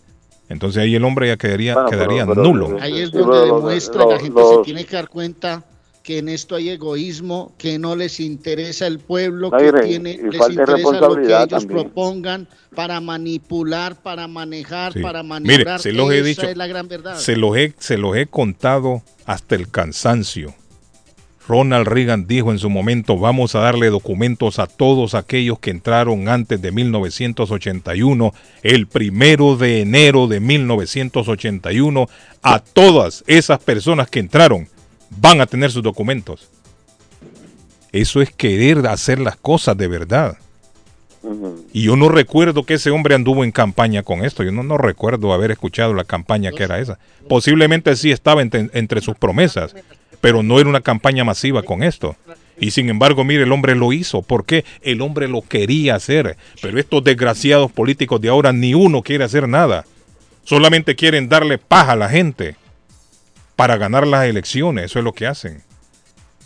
Entonces 0.49 0.84
ahí 0.84 0.94
el 0.95 1.03
hombre 1.03 1.28
ya 1.28 1.38
quedaría, 1.38 1.74
Bueno, 1.74 1.90
quedaría 1.90 2.26
pero- 2.28 2.44
nulo. 2.44 2.78
Ahí 2.80 3.02
es 3.02 3.12
donde 3.12 3.48
los- 3.48 3.57
demuestra 3.64 4.02
que 4.03 4.07
la 4.07 4.14
los- 4.14 4.22
gente 4.24 4.41
se 4.44 4.56
los- 4.56 4.66
tiene 4.66 4.86
que 4.86 4.95
dar 4.95 5.10
cuenta 5.10 5.64
que 6.06 6.19
en 6.19 6.30
esto 6.30 6.56
hay 6.56 6.69
egoísmo, 6.69 7.53
que 7.57 7.80
no 7.80 7.95
les 7.95 8.19
interesa 8.19 8.86
el 8.86 8.99
pueblo, 8.99 9.49
No, 9.49 9.57
que 9.57 9.72
re- 9.72 9.88
tiene, 9.88 10.19
les 10.32 10.49
interesa 10.49 10.77
lo 10.99 11.15
que 11.15 11.26
ellos 11.26 11.48
también. 11.49 11.68
propongan 11.68 12.48
para 12.76 13.02
manipular, 13.02 13.95
para 14.03 14.27
manejar, 14.27 14.94
Sí. 14.94 14.99
para 15.02 15.23
maniobrar. 15.23 15.65
Mire, 15.65 15.80
se 15.80 15.91
los 15.94 16.11
he 16.11 16.19
Esa 16.19 16.27
dicho, 16.27 16.48
es 16.48 16.57
la 16.57 16.68
gran 16.68 16.88
verdad. 16.88 17.18
se 17.18 17.36
los 17.36 17.57
he, 17.57 17.73
se 17.80 17.98
los 17.98 18.15
he 18.15 18.27
contado 18.27 19.02
hasta 19.26 19.56
el 19.56 19.68
cansancio. 19.72 20.53
Ronald 21.48 21.88
Reagan 21.88 22.27
dijo 22.27 22.52
en 22.52 22.60
su 22.60 22.69
momento, 22.69 23.18
vamos 23.18 23.56
a 23.56 23.60
darle 23.60 23.90
documentos 23.90 24.60
a 24.60 24.68
todos 24.68 25.15
aquellos 25.15 25.57
que 25.60 25.72
entraron 25.72 26.27
antes 26.30 26.61
de 26.61 26.72
1981, 26.72 28.32
el 28.61 28.86
primero 28.88 29.56
de 29.56 29.82
enero 29.82 30.27
de 30.27 30.40
1981, 30.40 32.07
a 32.44 32.60
todas 32.60 33.23
esas 33.27 33.60
personas 33.60 34.10
que 34.10 34.19
entraron 34.19 34.68
van 35.10 35.41
a 35.41 35.45
tener 35.45 35.72
sus 35.72 35.84
documentos. 35.84 36.49
Eso 37.91 38.22
es 38.22 38.32
querer 38.32 38.86
hacer 38.88 39.19
las 39.19 39.38
cosas 39.38 39.77
de 39.77 39.88
verdad. 39.88 40.38
Y 41.73 41.84
yo 41.84 41.95
no 41.95 42.10
recuerdo 42.10 42.64
que 42.64 42.76
ese 42.76 42.91
hombre 42.91 43.15
anduvo 43.15 43.44
en 43.44 43.52
campaña 43.52 44.03
con 44.03 44.23
esto. 44.23 44.44
Yo 44.44 44.52
no, 44.52 44.64
no 44.64 44.77
recuerdo 44.77 45.34
haber 45.34 45.52
escuchado 45.52 45.94
la 45.94 46.03
campaña 46.03 46.52
que 46.52 46.64
era 46.64 46.80
esa. 46.80 46.99
Posiblemente 47.27 47.95
sí 47.95 48.11
estaba 48.11 48.41
entre, 48.41 48.69
entre 48.73 49.02
sus 49.02 49.15
promesas, 49.15 49.76
pero 50.22 50.44
no 50.44 50.60
era 50.60 50.69
una 50.69 50.82
campaña 50.82 51.23
masiva 51.23 51.64
con 51.64 51.84
esto. 51.84 52.15
Y 52.60 52.72
sin 52.72 52.90
embargo, 52.90 53.23
mire, 53.23 53.44
el 53.44 53.52
hombre 53.52 53.76
lo 53.76 53.91
hizo. 53.91 54.22
¿Por 54.22 54.45
qué? 54.45 54.65
El 54.82 55.02
hombre 55.02 55.27
lo 55.27 55.41
quería 55.41 55.95
hacer. 55.95 56.38
Pero 56.61 56.80
estos 56.80 57.03
desgraciados 57.03 57.72
políticos 57.72 58.22
de 58.22 58.30
ahora, 58.30 58.53
ni 58.53 58.73
uno 58.73 59.02
quiere 59.02 59.23
hacer 59.23 59.48
nada. 59.48 59.86
Solamente 60.44 60.95
quieren 60.95 61.27
darle 61.27 61.57
paja 61.57 61.94
a 61.94 61.98
la 61.98 62.10
gente 62.10 62.56
para 63.56 63.77
ganar 63.77 64.06
las 64.07 64.26
elecciones. 64.26 64.86
Eso 64.86 64.99
es 64.99 65.06
lo 65.06 65.14
que 65.14 65.27
hacen. 65.27 65.64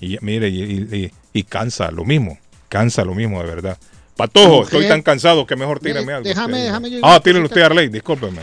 Y 0.01 0.17
mire, 0.21 0.47
y, 0.49 1.11
y- 1.33 1.43
cansa 1.43 1.91
lo 1.91 2.05
mismo. 2.05 2.37
Cansa 2.69 3.03
lo 3.03 3.15
mismo, 3.15 3.41
de 3.41 3.47
verdad. 3.49 3.77
Patojo, 4.15 4.63
estoy 4.63 4.87
tan 4.87 5.01
cansado 5.01 5.45
que 5.47 5.55
mejor 5.55 5.79
tíreme 5.79 6.13
algo. 6.13 6.27
déjame- 6.27 6.61
déjame 6.63 6.89
yo- 6.91 6.99
Ah, 7.03 7.19
tírele 7.21 7.45
usted 7.45 7.61
a 7.61 7.65
Arley, 7.67 7.87
discúlpeme. 7.89 8.41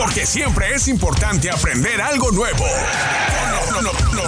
Porque 0.00 0.26
siempre 0.26 0.74
es 0.74 0.88
importante 0.88 1.50
aprender 1.50 2.00
algo 2.00 2.30
nuevo. 2.30 2.64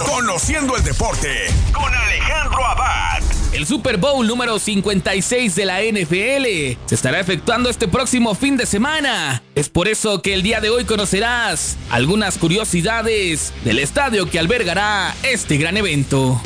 Conociendo 0.05 0.75
el 0.75 0.83
deporte 0.83 1.47
con 1.71 1.93
Alejandro 1.93 2.65
Abad. 2.65 3.21
El 3.53 3.65
Super 3.65 3.97
Bowl 3.97 4.27
número 4.27 4.59
56 4.59 5.55
de 5.55 5.65
la 5.65 5.81
NFL 5.81 6.77
se 6.85 6.95
estará 6.95 7.19
efectuando 7.19 7.69
este 7.69 7.87
próximo 7.87 8.35
fin 8.35 8.57
de 8.57 8.65
semana. 8.65 9.41
Es 9.55 9.69
por 9.69 9.87
eso 9.87 10.21
que 10.21 10.33
el 10.33 10.43
día 10.43 10.59
de 10.59 10.69
hoy 10.69 10.83
conocerás 10.83 11.77
algunas 11.89 12.37
curiosidades 12.37 13.53
del 13.63 13.79
estadio 13.79 14.29
que 14.29 14.39
albergará 14.39 15.15
este 15.23 15.57
gran 15.57 15.77
evento. 15.77 16.41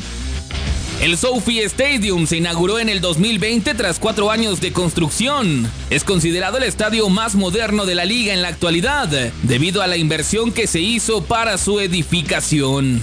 El 1.02 1.18
Sophie 1.18 1.64
Stadium 1.64 2.28
se 2.28 2.38
inauguró 2.38 2.78
en 2.78 2.88
el 2.88 3.02
2020 3.02 3.74
tras 3.74 3.98
cuatro 3.98 4.30
años 4.30 4.62
de 4.62 4.72
construcción. 4.72 5.70
Es 5.90 6.04
considerado 6.04 6.58
el 6.58 6.64
estadio 6.64 7.10
más 7.10 7.34
moderno 7.34 7.88
de 7.88 7.96
la 7.96 8.06
liga 8.06 8.34
en 8.34 8.44
la 8.44 8.50
actualidad, 8.50 9.10
debido 9.42 9.82
a 9.82 9.88
la 9.88 9.98
inversión 9.98 10.52
que 10.52 10.68
se 10.68 10.80
hizo 10.80 11.24
para 11.24 11.58
su 11.58 11.80
edificación. 11.80 13.02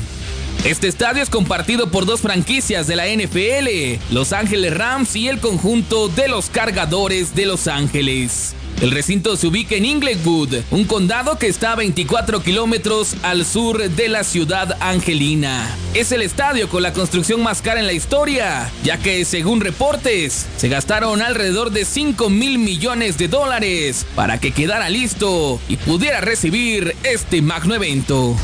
Este 0.65 0.89
estadio 0.89 1.23
es 1.23 1.31
compartido 1.31 1.91
por 1.91 2.05
dos 2.05 2.21
franquicias 2.21 2.87
de 2.87 2.97
la 2.97 3.07
NFL, 3.07 4.13
Los 4.13 4.33
Ángeles 4.33 4.77
Rams 4.77 5.15
y 5.17 5.29
el 5.29 5.39
conjunto 5.39 6.09
de 6.09 6.29
los 6.29 6.51
Cargadores 6.51 7.35
de 7.35 7.47
Los 7.47 7.69
Ángeles. 7.69 8.55
El 8.81 8.91
recinto 8.93 9.37
se 9.37 9.47
ubica 9.47 9.75
en 9.75 9.85
Inglewood, 9.85 10.55
un 10.71 10.85
condado 10.85 11.39
que 11.39 11.49
está 11.49 11.73
a 11.73 11.77
24 11.77 12.43
kilómetros 12.43 13.17
al 13.23 13.45
sur 13.45 13.89
de 13.89 14.09
la 14.09 14.23
ciudad 14.23 14.77
angelina. 14.81 15.75
Es 15.95 16.13
el 16.13 16.23
estadio 16.23 16.69
con 16.69 16.83
la 16.83 16.93
construcción 16.93 17.43
más 17.43 17.61
cara 17.61 17.81
en 17.81 17.87
la 17.87 17.93
historia, 17.93 18.71
ya 18.85 18.99
que 18.99 19.25
según 19.25 19.61
reportes, 19.61 20.47
se 20.57 20.69
gastaron 20.69 21.23
alrededor 21.23 21.71
de 21.71 21.85
5 21.85 22.31
mil 22.31 22.59
millones 22.59 23.19
de 23.19 23.27
dólares 23.27 24.07
para 24.15 24.39
que 24.39 24.53
quedara 24.53 24.91
listo 24.91 25.61
y 25.69 25.77
pudiera 25.77 26.21
recibir 26.21 26.95
este 27.03 27.43
magno 27.43 27.75
evento. 27.75 28.37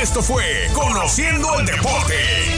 Esto 0.00 0.22
fue 0.22 0.68
Conociendo 0.74 1.58
el 1.58 1.66
Deporte. 1.66 2.57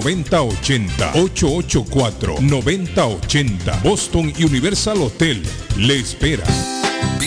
617-884-9080. 0.00 1.12
884-9080. 1.14 3.82
Boston 3.82 4.32
Universal 4.38 5.02
Hotel. 5.02 5.42
Le 5.76 5.94
espera. 5.94 6.85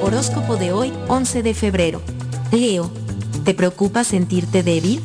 Horóscopo 0.01 0.57
de 0.57 0.71
hoy, 0.73 0.93
11 1.09 1.43
de 1.43 1.55
febrero. 1.55 2.01
Leo, 2.53 2.89
¿te 3.45 3.55
preocupa 3.55 4.05
sentirte 4.05 4.63
débil? 4.63 5.01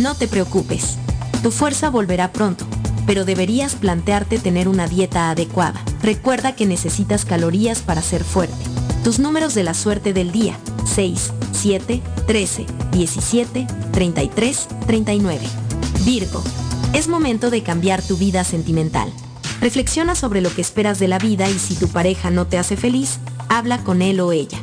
No 0.00 0.14
te 0.14 0.28
preocupes. 0.28 0.98
Tu 1.42 1.50
fuerza 1.50 1.90
volverá 1.90 2.32
pronto 2.32 2.64
pero 3.10 3.24
deberías 3.24 3.74
plantearte 3.74 4.38
tener 4.38 4.68
una 4.68 4.86
dieta 4.86 5.30
adecuada. 5.30 5.82
Recuerda 6.00 6.54
que 6.54 6.64
necesitas 6.64 7.24
calorías 7.24 7.80
para 7.80 8.02
ser 8.02 8.22
fuerte. 8.22 8.54
Tus 9.02 9.18
números 9.18 9.52
de 9.52 9.64
la 9.64 9.74
suerte 9.74 10.12
del 10.12 10.30
día. 10.30 10.56
6, 10.84 11.32
7, 11.50 12.02
13, 12.28 12.66
17, 12.92 13.66
33, 13.90 14.68
39. 14.86 15.40
Virgo. 16.04 16.40
Es 16.92 17.08
momento 17.08 17.50
de 17.50 17.64
cambiar 17.64 18.00
tu 18.00 18.16
vida 18.16 18.44
sentimental. 18.44 19.12
Reflexiona 19.60 20.14
sobre 20.14 20.40
lo 20.40 20.54
que 20.54 20.60
esperas 20.60 21.00
de 21.00 21.08
la 21.08 21.18
vida 21.18 21.50
y 21.50 21.58
si 21.58 21.74
tu 21.74 21.88
pareja 21.88 22.30
no 22.30 22.46
te 22.46 22.58
hace 22.58 22.76
feliz, 22.76 23.18
habla 23.48 23.82
con 23.82 24.02
él 24.02 24.20
o 24.20 24.30
ella. 24.30 24.60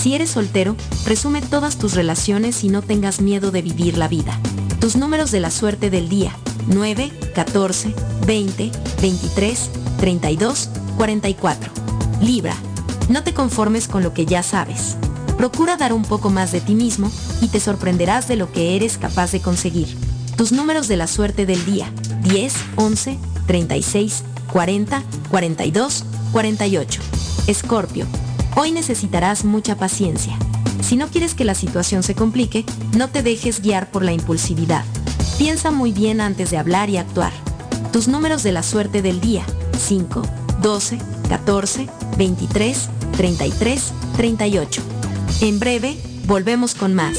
Si 0.00 0.14
eres 0.14 0.30
soltero, 0.30 0.76
resume 1.04 1.42
todas 1.42 1.78
tus 1.78 1.94
relaciones 1.94 2.62
y 2.62 2.68
no 2.68 2.80
tengas 2.80 3.20
miedo 3.20 3.50
de 3.50 3.62
vivir 3.62 3.98
la 3.98 4.06
vida. 4.06 4.38
Tus 4.80 4.94
números 4.94 5.32
de 5.32 5.40
la 5.40 5.50
suerte 5.50 5.90
del 5.90 6.08
día. 6.08 6.36
9, 6.68 7.10
14, 7.34 7.94
20, 8.26 8.70
23, 9.00 9.70
32, 9.98 10.70
44. 10.96 11.72
Libra. 12.20 12.54
No 13.08 13.22
te 13.22 13.32
conformes 13.32 13.88
con 13.88 14.02
lo 14.02 14.12
que 14.12 14.26
ya 14.26 14.42
sabes. 14.42 14.96
Procura 15.38 15.76
dar 15.76 15.92
un 15.92 16.02
poco 16.02 16.30
más 16.30 16.52
de 16.52 16.60
ti 16.60 16.74
mismo 16.74 17.10
y 17.40 17.48
te 17.48 17.60
sorprenderás 17.60 18.28
de 18.28 18.36
lo 18.36 18.52
que 18.52 18.76
eres 18.76 18.98
capaz 18.98 19.32
de 19.32 19.40
conseguir. 19.40 19.96
Tus 20.36 20.52
números 20.52 20.88
de 20.88 20.96
la 20.96 21.06
suerte 21.06 21.46
del 21.46 21.64
día. 21.64 21.90
10, 22.22 22.54
11, 22.76 23.18
36, 23.46 24.24
40, 24.52 25.02
42, 25.30 26.04
48. 26.32 27.00
Escorpio. 27.46 28.06
Hoy 28.56 28.72
necesitarás 28.72 29.44
mucha 29.44 29.76
paciencia. 29.76 30.36
Si 30.82 30.96
no 30.96 31.08
quieres 31.08 31.34
que 31.34 31.44
la 31.44 31.54
situación 31.54 32.02
se 32.02 32.14
complique, 32.14 32.64
no 32.96 33.08
te 33.08 33.22
dejes 33.22 33.62
guiar 33.62 33.90
por 33.90 34.04
la 34.04 34.12
impulsividad. 34.12 34.84
Piensa 35.38 35.70
muy 35.70 35.92
bien 35.92 36.20
antes 36.20 36.50
de 36.50 36.58
hablar 36.58 36.90
y 36.90 36.96
actuar. 36.96 37.32
Tus 37.92 38.08
números 38.08 38.42
de 38.42 38.50
la 38.50 38.64
suerte 38.64 39.02
del 39.02 39.20
día. 39.20 39.46
5, 39.78 40.22
12, 40.60 40.98
14, 41.28 41.88
23, 42.16 42.88
33, 43.16 43.92
38. 44.16 44.82
En 45.40 45.60
breve, 45.60 45.96
volvemos 46.26 46.74
con 46.74 46.92
más. 46.92 47.18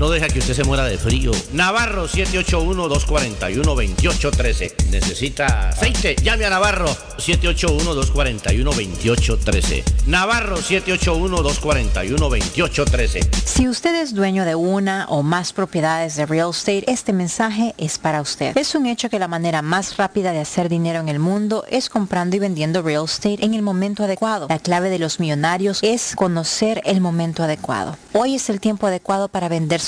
no 0.00 0.08
deja 0.08 0.26
que 0.28 0.38
usted 0.38 0.54
se 0.54 0.64
muera 0.64 0.86
de 0.86 0.96
frío. 0.96 1.30
Navarro 1.52 2.08
781-241-2813. 2.08 4.88
¿Necesita 4.90 5.68
aceite? 5.68 6.16
Llame 6.22 6.46
a 6.46 6.50
Navarro 6.50 6.88
781-241-2813. 7.18 9.82
Navarro 10.06 10.56
781-241-2813. 10.56 13.28
Si 13.44 13.68
usted 13.68 13.94
es 13.96 14.14
dueño 14.14 14.46
de 14.46 14.54
una 14.54 15.04
o 15.10 15.22
más 15.22 15.52
propiedades 15.52 16.16
de 16.16 16.24
real 16.24 16.52
estate, 16.52 16.90
este 16.90 17.12
mensaje 17.12 17.74
es 17.76 17.98
para 17.98 18.22
usted. 18.22 18.56
Es 18.56 18.74
un 18.74 18.86
hecho 18.86 19.10
que 19.10 19.18
la 19.18 19.28
manera 19.28 19.60
más 19.60 19.98
rápida 19.98 20.32
de 20.32 20.40
hacer 20.40 20.70
dinero 20.70 21.00
en 21.00 21.10
el 21.10 21.18
mundo 21.18 21.66
es 21.68 21.90
comprando 21.90 22.36
y 22.36 22.38
vendiendo 22.38 22.80
real 22.80 23.04
estate 23.04 23.44
en 23.44 23.52
el 23.52 23.60
momento 23.60 24.04
adecuado. 24.04 24.46
La 24.48 24.60
clave 24.60 24.88
de 24.88 24.98
los 24.98 25.20
millonarios 25.20 25.80
es 25.82 26.16
conocer 26.16 26.80
el 26.86 27.02
momento 27.02 27.42
adecuado. 27.42 27.98
Hoy 28.14 28.36
es 28.36 28.48
el 28.48 28.60
tiempo 28.60 28.86
adecuado 28.86 29.28
para 29.28 29.50
vender 29.50 29.82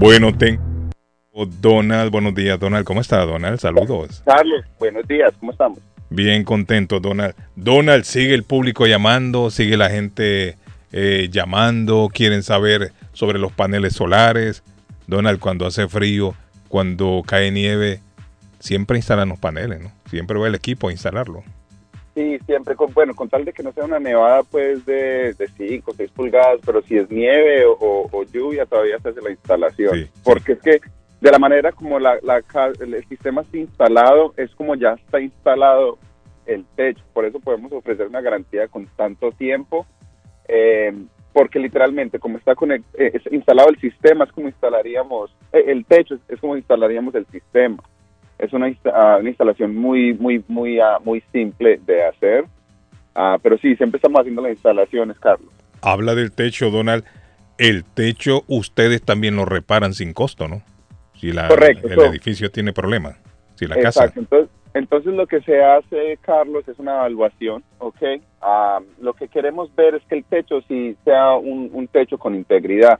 Bueno, 0.00 0.32
tengo 0.32 0.62
Donald. 1.60 2.10
Buenos 2.10 2.34
días, 2.34 2.58
Donald. 2.58 2.86
¿Cómo 2.86 3.02
está, 3.02 3.18
Donald? 3.26 3.60
Saludos. 3.60 4.22
Carlos, 4.24 4.64
buenos 4.78 5.06
días. 5.06 5.34
¿Cómo 5.38 5.52
estamos? 5.52 5.78
Bien 6.08 6.42
contento, 6.42 7.00
Donald. 7.00 7.34
Donald, 7.54 8.04
sigue 8.04 8.32
el 8.32 8.44
público 8.44 8.86
llamando, 8.86 9.50
sigue 9.50 9.76
la 9.76 9.90
gente 9.90 10.56
eh, 10.90 11.28
llamando, 11.30 12.08
quieren 12.10 12.42
saber 12.42 12.92
sobre 13.12 13.38
los 13.38 13.52
paneles 13.52 13.92
solares. 13.92 14.62
Donald, 15.06 15.38
cuando 15.38 15.66
hace 15.66 15.86
frío, 15.86 16.34
cuando 16.68 17.22
cae 17.26 17.50
nieve, 17.50 18.00
siempre 18.58 18.96
instalan 18.96 19.28
los 19.28 19.38
paneles, 19.38 19.82
¿no? 19.82 19.92
Siempre 20.08 20.38
va 20.38 20.48
el 20.48 20.54
equipo 20.54 20.88
a 20.88 20.92
instalarlo. 20.92 21.44
Sí, 22.14 22.38
siempre, 22.44 22.74
con, 22.74 22.92
bueno, 22.92 23.14
con 23.14 23.28
tal 23.28 23.44
de 23.44 23.52
que 23.52 23.62
no 23.62 23.72
sea 23.72 23.84
una 23.84 24.00
nevada 24.00 24.42
pues 24.42 24.84
de 24.84 25.34
5 25.56 25.90
o 25.90 25.94
6 25.94 26.10
pulgadas, 26.10 26.60
pero 26.66 26.82
si 26.82 26.98
es 26.98 27.08
nieve 27.10 27.64
o, 27.64 28.08
o, 28.10 28.24
lluvia 28.24 28.66
todavía 28.66 28.98
se 28.98 29.10
hace 29.10 29.22
la 29.22 29.30
instalación. 29.30 30.08
porque 30.24 30.52
es 30.52 30.60
que 30.60 30.80
de 31.20 31.30
la 31.30 31.38
manera 31.38 31.70
como 31.72 31.98
la, 31.98 32.18
la, 32.22 32.42
el 32.80 33.04
sistema 33.08 33.42
está 33.42 33.58
instalado, 33.58 34.32
es 34.36 34.54
como 34.54 34.74
ya 34.74 34.94
está 34.94 35.20
instalado 35.20 35.98
el 36.46 36.64
techo. 36.76 37.02
Por 37.12 37.24
eso 37.26 37.38
podemos 37.40 37.72
ofrecer 37.72 38.06
una 38.06 38.20
garantía 38.20 38.68
con 38.68 38.86
tanto 38.96 39.30
tiempo, 39.32 39.86
eh, 40.48 40.92
porque 41.32 41.58
literalmente 41.58 42.18
como 42.18 42.38
está 42.38 42.52
eh, 42.52 42.82
es 42.94 43.32
instalado 43.32 43.68
el 43.68 43.78
sistema, 43.78 44.24
es 44.24 44.32
como 44.32 44.48
instalaríamos, 44.48 45.30
eh, 45.52 45.64
el 45.66 45.84
techo 45.84 46.18
es, 46.28 46.40
como 46.40 46.56
instalaríamos 46.56 47.14
el 47.14 47.26
sistema. 47.26 47.82
Es 48.40 48.52
una, 48.52 48.72
ah, 48.94 49.18
una 49.20 49.28
instalación 49.28 49.76
muy, 49.76 50.14
muy, 50.14 50.42
muy, 50.48 50.80
uh, 50.80 51.00
muy 51.04 51.22
simple 51.32 51.80
de 51.86 52.04
hacer. 52.04 52.44
Uh, 53.14 53.38
pero 53.42 53.58
sí, 53.58 53.76
siempre 53.76 53.98
estamos 53.98 54.20
haciendo 54.20 54.42
las 54.42 54.52
instalaciones, 54.52 55.18
Carlos. 55.18 55.50
Habla 55.82 56.14
del 56.14 56.32
techo, 56.32 56.70
Donald. 56.70 57.04
El 57.58 57.84
techo 57.84 58.44
ustedes 58.46 59.02
también 59.02 59.36
lo 59.36 59.44
reparan 59.44 59.92
sin 59.92 60.14
costo, 60.14 60.48
¿no? 60.48 60.62
Si 61.14 61.32
la, 61.32 61.48
Correcto, 61.48 61.88
el 61.88 62.00
edificio 62.00 62.50
tiene 62.50 62.72
problemas. 62.72 63.18
Si 63.56 63.66
la 63.66 63.76
casa. 63.76 64.10
Entonces, 64.16 64.48
entonces 64.72 65.12
lo 65.12 65.26
que 65.26 65.42
se 65.42 65.62
hace, 65.62 66.18
Carlos, 66.22 66.66
es 66.66 66.78
una 66.78 66.92
evaluación, 66.92 67.62
¿ok? 67.78 68.02
Uh, 68.40 68.84
lo 69.02 69.12
que 69.12 69.28
queremos 69.28 69.74
ver 69.74 69.96
es 69.96 70.02
que 70.04 70.14
el 70.14 70.24
techo 70.24 70.62
sí 70.68 70.96
sea 71.04 71.34
un, 71.34 71.68
un 71.72 71.86
techo 71.88 72.16
con 72.16 72.34
integridad 72.34 72.98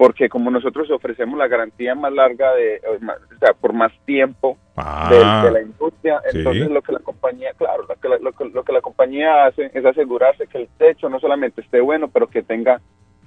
porque 0.00 0.30
como 0.30 0.50
nosotros 0.50 0.90
ofrecemos 0.90 1.38
la 1.38 1.46
garantía 1.46 1.94
más 1.94 2.10
larga 2.10 2.54
de, 2.54 2.80
o 2.88 3.38
sea, 3.38 3.52
por 3.52 3.74
más 3.74 3.92
tiempo 4.06 4.56
ah, 4.74 5.10
de, 5.10 5.18
de, 5.18 5.52
la 5.52 5.60
industria, 5.60 6.22
entonces 6.32 6.68
sí. 6.68 6.72
lo 6.72 6.80
que 6.80 6.92
la 6.92 7.00
compañía, 7.00 7.52
claro, 7.58 7.84
lo 7.86 7.94
que 7.96 8.08
la, 8.08 8.16
lo, 8.16 8.32
que, 8.32 8.46
lo 8.46 8.64
que 8.64 8.72
la 8.72 8.80
compañía 8.80 9.44
hace 9.44 9.70
es 9.74 9.84
asegurarse 9.84 10.46
que 10.46 10.56
el 10.56 10.68
techo 10.78 11.10
no 11.10 11.20
solamente 11.20 11.60
esté 11.60 11.82
bueno, 11.82 12.08
pero 12.08 12.28
que 12.28 12.42
tenga 12.42 12.80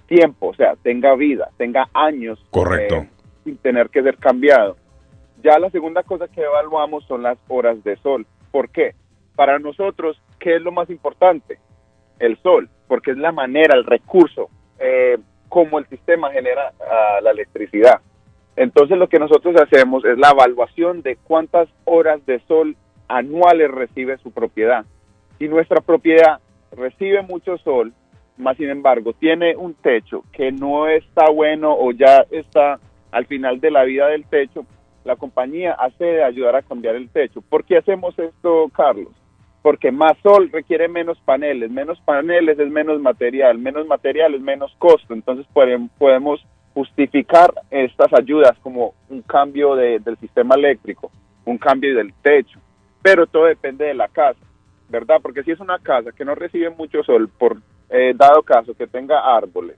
tiempo, 0.08 0.48
o 0.48 0.56
sea, 0.56 0.76
tenga 0.82 1.14
vida, 1.14 1.52
tenga 1.58 1.90
años 1.94 2.44
Correcto. 2.50 2.96
Eh, 2.96 3.10
sin 3.44 3.58
tener 3.58 3.92
que 3.92 4.02
ser 4.02 4.18
cambiado. 4.18 4.76
Ya 5.44 5.60
la 5.60 5.70
segunda 5.70 6.02
cosa 6.02 6.28
que 6.28 6.42
evaluamos 6.42 7.06
son 7.06 7.22
las 7.22 7.38
horas 7.50 7.84
de 7.84 7.98
sol. 7.98 8.26
¿Por 8.50 8.72
qué? 8.72 8.96
Para 9.36 9.60
nosotros, 9.60 10.20
¿qué 10.40 10.56
es 10.56 10.62
lo 10.64 10.72
más 10.72 10.90
importante? 10.90 11.60
El 12.18 12.36
sol, 12.42 12.68
porque 12.88 13.12
es 13.12 13.18
la 13.18 13.32
manera, 13.32 13.78
el 13.78 13.86
recurso. 13.86 14.50
Eh, 14.80 15.20
cómo 15.54 15.78
el 15.78 15.86
sistema 15.86 16.32
genera 16.32 16.74
uh, 16.80 17.24
la 17.24 17.30
electricidad. 17.30 18.02
Entonces 18.56 18.98
lo 18.98 19.08
que 19.08 19.20
nosotros 19.20 19.56
hacemos 19.62 20.04
es 20.04 20.18
la 20.18 20.32
evaluación 20.32 21.04
de 21.04 21.16
cuántas 21.16 21.70
horas 21.86 22.26
de 22.26 22.40
sol 22.48 22.76
anuales 23.08 23.70
recibe 23.70 24.18
su 24.18 24.32
propiedad. 24.32 24.84
Si 25.38 25.48
nuestra 25.48 25.80
propiedad 25.82 26.40
recibe 26.72 27.22
mucho 27.22 27.60
sol, 27.60 27.94
más 28.36 28.58
sin 28.58 28.72
embargo 28.72 29.14
tiene 29.14 29.56
un 29.56 29.76
techo 29.76 30.24
que 30.32 30.52
no 30.52 30.88
está 30.88 31.30
bueno 31.30 31.76
o 31.78 31.92
ya 31.92 32.26
está 32.32 32.80
al 33.12 33.28
final 33.28 33.60
de 33.60 33.70
la 33.70 33.84
vida 33.84 34.08
del 34.08 34.26
techo, 34.26 34.66
la 35.04 35.18
compañía 35.18 35.74
hace 35.74 36.04
de 36.04 36.24
ayudar 36.24 36.56
a 36.56 36.64
cambiar 36.64 36.96
el 36.96 37.10
techo. 37.10 37.42
¿Por 37.42 37.64
qué 37.64 37.78
hacemos 37.78 38.18
esto, 38.18 38.72
Carlos? 38.76 39.14
Porque 39.64 39.94
más 39.94 40.12
sol 40.22 40.50
requiere 40.52 40.90
menos 40.90 41.18
paneles, 41.22 41.72
menos 41.72 42.00
paneles 42.02 42.60
es 42.60 42.70
menos 42.70 43.00
material, 43.00 43.58
menos 43.58 43.88
material 43.88 44.36
es 44.36 44.42
menos 44.42 44.76
costo, 44.78 45.14
entonces 45.14 45.48
podemos 45.98 46.46
justificar 46.74 47.54
estas 47.72 48.14
ayudas 48.14 48.52
como 48.62 48.94
un 49.10 49.22
cambio 49.22 49.76
de, 49.76 50.00
del 50.00 50.18
sistema 50.18 50.56
eléctrico, 50.56 51.10
un 51.46 51.58
cambio 51.58 51.96
del 51.96 52.14
techo, 52.22 52.60
pero 53.02 53.26
todo 53.26 53.46
depende 53.46 53.86
de 53.86 53.94
la 53.94 54.10
casa, 54.10 54.40
¿verdad? 54.90 55.20
Porque 55.22 55.44
si 55.44 55.52
es 55.52 55.60
una 55.62 55.80
casa 55.80 56.12
que 56.12 56.26
no 56.26 56.36
recibe 56.36 56.70
mucho 56.70 57.02
sol 57.04 57.30
por 57.30 57.58
eh, 57.90 58.14
dado 58.16 58.44
caso 58.44 58.74
que 58.74 58.88
tenga 58.88 59.36
árboles 59.38 59.78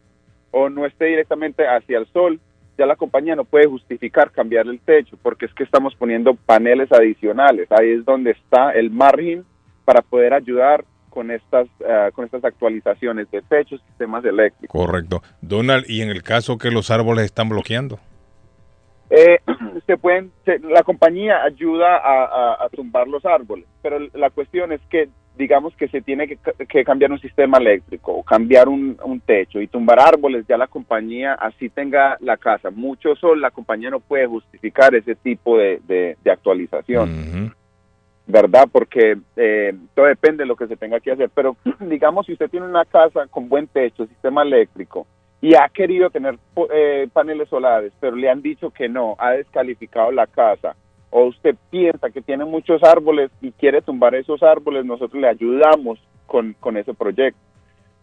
o 0.50 0.68
no 0.68 0.88
esté 0.88 1.06
directamente 1.06 1.68
hacia 1.68 2.00
el 2.00 2.08
sol, 2.08 2.40
ya 2.76 2.88
la 2.88 2.96
compañía 2.96 3.36
no 3.36 3.46
puede 3.46 3.68
justificar 3.68 4.32
cambiar 4.32 4.66
el 4.66 4.80
techo 4.80 5.16
porque 5.22 5.46
es 5.46 5.54
que 5.54 5.64
estamos 5.64 5.94
poniendo 5.96 6.34
paneles 6.34 6.92
adicionales. 6.92 7.72
Ahí 7.72 7.92
es 7.92 8.04
donde 8.04 8.32
está 8.32 8.72
el 8.72 8.90
margen 8.90 9.46
para 9.86 10.02
poder 10.02 10.34
ayudar 10.34 10.84
con 11.10 11.32
estas 11.32 11.68
eh, 11.80 12.10
con 12.14 12.26
estas 12.26 12.44
actualizaciones 12.44 13.32
de 13.32 13.42
techos, 13.44 13.80
sistemas 13.88 14.26
eléctricos. 14.26 14.70
Correcto. 14.86 15.22
Donald, 15.42 15.86
¿y 15.88 16.02
en 16.02 16.10
el 16.10 16.24
caso 16.24 16.58
que 16.58 16.72
los 16.72 16.92
árboles 16.92 17.26
están 17.26 17.48
bloqueando? 17.48 18.00
Eh, 19.10 19.38
se 19.88 19.98
pueden, 19.98 20.32
se- 20.44 20.60
la 20.60 20.84
compañía 20.84 21.44
ayuda 21.44 21.96
a, 21.98 22.24
a- 22.26 22.66
a 22.66 22.70
tumbar 22.70 23.08
los 23.08 23.26
árboles, 23.26 23.66
pero 23.82 24.00
la 24.14 24.30
cuestión 24.30 24.72
es 24.74 24.82
que 24.90 25.08
digamos 25.38 25.76
que 25.76 25.90
se 25.90 26.02
tiene 26.02 26.28
que, 26.30 26.38
ca- 26.38 26.54
que 26.68 26.84
cambiar 26.86 27.12
un 27.12 27.20
sistema 27.20 27.58
eléctrico 27.58 28.14
o 28.14 28.24
cambiar 28.24 28.68
un, 28.70 28.98
un 29.04 29.20
techo 29.20 29.60
y 29.62 29.68
tumbar 29.68 30.00
árboles, 30.00 30.46
ya 30.48 30.58
la 30.58 30.68
compañía, 30.68 31.34
así 31.34 31.70
tenga 31.70 32.18
la 32.22 32.38
casa 32.38 32.72
mucho 32.72 33.16
sol, 33.16 33.42
la 33.42 33.52
compañía 33.52 33.90
no 33.90 34.00
puede 34.00 34.26
justificar 34.28 34.96
ese 34.96 35.14
tipo 35.16 35.58
de, 35.58 35.80
de- 35.88 36.18
de 36.24 36.32
actualización. 36.32 37.10
¿Verdad? 38.28 38.68
Porque 38.72 39.18
eh, 39.36 39.74
todo 39.94 40.06
depende 40.06 40.44
de 40.44 40.48
lo 40.48 40.56
que 40.56 40.68
se 40.68 40.78
tenga 40.78 41.00
que 41.00 41.12
hacer. 41.12 41.30
Pero 41.34 41.58
digamos, 41.80 42.26
si 42.26 42.34
usted 42.34 42.50
tiene 42.50 42.66
una 42.66 42.86
casa 42.86 43.28
con 43.28 43.50
buen 43.50 43.68
techo, 43.68 44.06
sistema 44.08 44.44
eléctrico, 44.44 45.06
y 45.42 45.54
ha 45.56 45.70
querido 45.70 46.10
tener 46.10 46.38
eh, 46.72 47.08
paneles 47.14 47.50
solares, 47.50 47.94
pero 48.00 48.16
le 48.16 48.30
han 48.30 48.42
dicho 48.42 48.72
que 48.72 48.90
no, 48.90 49.16
ha 49.20 49.32
descalificado 49.32 50.12
la 50.12 50.26
casa, 50.26 50.76
o 51.12 51.26
usted 51.26 51.56
piensa 51.70 52.10
que 52.10 52.22
tiene 52.22 52.46
muchos 52.46 52.84
árboles 52.84 53.32
y 53.42 53.52
quiere 53.52 53.82
tumbar 53.82 54.16
esos 54.16 54.42
árboles, 54.42 54.86
nosotros 54.86 55.22
le 55.22 55.30
ayudamos 55.30 56.00
con, 56.26 56.54
con 56.60 56.78
ese 56.78 56.94
proyecto. 56.94 57.40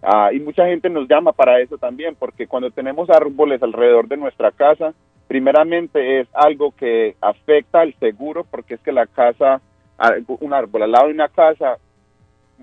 Ah, 0.02 0.30
y 0.32 0.40
mucha 0.40 0.66
gente 0.66 0.88
nos 0.88 1.08
llama 1.08 1.32
para 1.32 1.60
eso 1.60 1.78
también, 1.78 2.16
porque 2.18 2.46
cuando 2.46 2.70
tenemos 2.70 3.10
árboles 3.10 3.62
alrededor 3.62 4.08
de 4.08 4.16
nuestra 4.16 4.50
casa, 4.50 4.94
primeramente 5.28 6.20
es 6.20 6.28
algo 6.32 6.72
que 6.72 7.16
afecta 7.20 7.80
al 7.80 7.94
seguro, 8.00 8.44
porque 8.50 8.74
es 8.74 8.80
que 8.80 8.92
la 8.92 9.06
casa, 9.06 9.60
un 10.26 10.52
árbol 10.54 10.82
al 10.82 10.92
lado 10.92 11.06
de 11.08 11.14
una 11.14 11.28
casa 11.28 11.76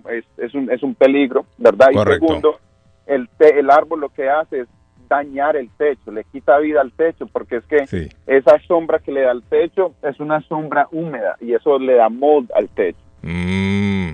es, 0.10 0.26
es, 0.38 0.53
un, 0.53 0.72
es 0.72 0.82
un 0.84 0.95
peligro, 0.95 1.45
¿verdad? 1.57 1.88
Correcto. 1.94 2.26
Y 2.26 2.28
segundo, 2.28 2.60
el, 3.07 3.28
te- 3.38 3.60
el 3.60 3.70
árbol 3.70 4.02
lo 4.02 4.10
que 4.10 4.30
hace 4.30 4.61
es 4.61 4.68
dañar 5.10 5.56
el 5.56 5.70
techo, 5.72 6.11
le 6.11 6.24
quita 6.26 6.57
vida 6.60 6.82
al 6.82 6.91
techo, 6.91 7.26
porque 7.28 7.57
es 7.57 7.66
que 7.66 8.10
esa 8.28 8.60
sombra 8.68 8.99
que 8.99 9.11
le 9.11 9.22
da 9.22 9.32
al 9.32 9.41
techo 9.44 9.95
es 10.03 10.20
una 10.20 10.40
sombra 10.41 10.88
húmeda 10.91 11.36
y 11.41 11.53
eso 11.53 11.80
le 11.80 11.95
da 11.95 12.10
mold 12.10 12.49
al 12.56 12.70
techo. 12.70 12.99
Mm. 13.24 14.11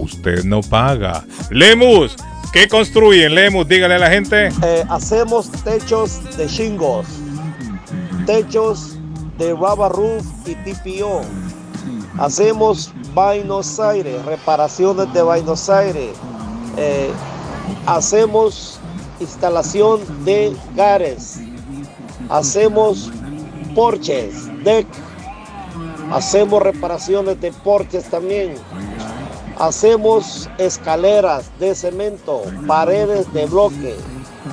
usted 0.00 0.44
no 0.44 0.60
paga. 0.60 1.24
Lemus, 1.50 2.14
¿qué 2.56 2.68
construyen? 2.68 3.34
Lemus, 3.34 3.68
dígale 3.68 3.96
a 3.96 3.98
la 3.98 4.08
gente. 4.08 4.48
Eh, 4.62 4.82
hacemos 4.88 5.50
techos 5.62 6.22
de 6.38 6.48
shingles, 6.48 7.06
techos 8.24 8.96
de 9.36 9.52
rubber 9.52 9.92
roof 9.92 10.24
y 10.46 10.54
TPO. 10.54 11.20
Hacemos 12.18 12.94
Buenos 13.12 13.78
Aires, 13.78 14.24
reparaciones 14.24 15.12
de 15.12 15.20
Buenos 15.20 15.68
Aires. 15.68 16.12
Eh, 16.78 17.10
hacemos 17.84 18.80
instalación 19.20 20.00
de 20.24 20.56
gares. 20.74 21.38
Hacemos 22.30 23.12
porches, 23.74 24.48
deck. 24.64 24.86
Hacemos 26.10 26.62
reparaciones 26.62 27.38
de 27.38 27.52
porches 27.52 28.04
también. 28.04 28.54
Hacemos 29.58 30.50
escaleras 30.58 31.50
de 31.58 31.74
cemento, 31.74 32.42
paredes 32.66 33.32
de 33.32 33.46
bloque. 33.46 33.96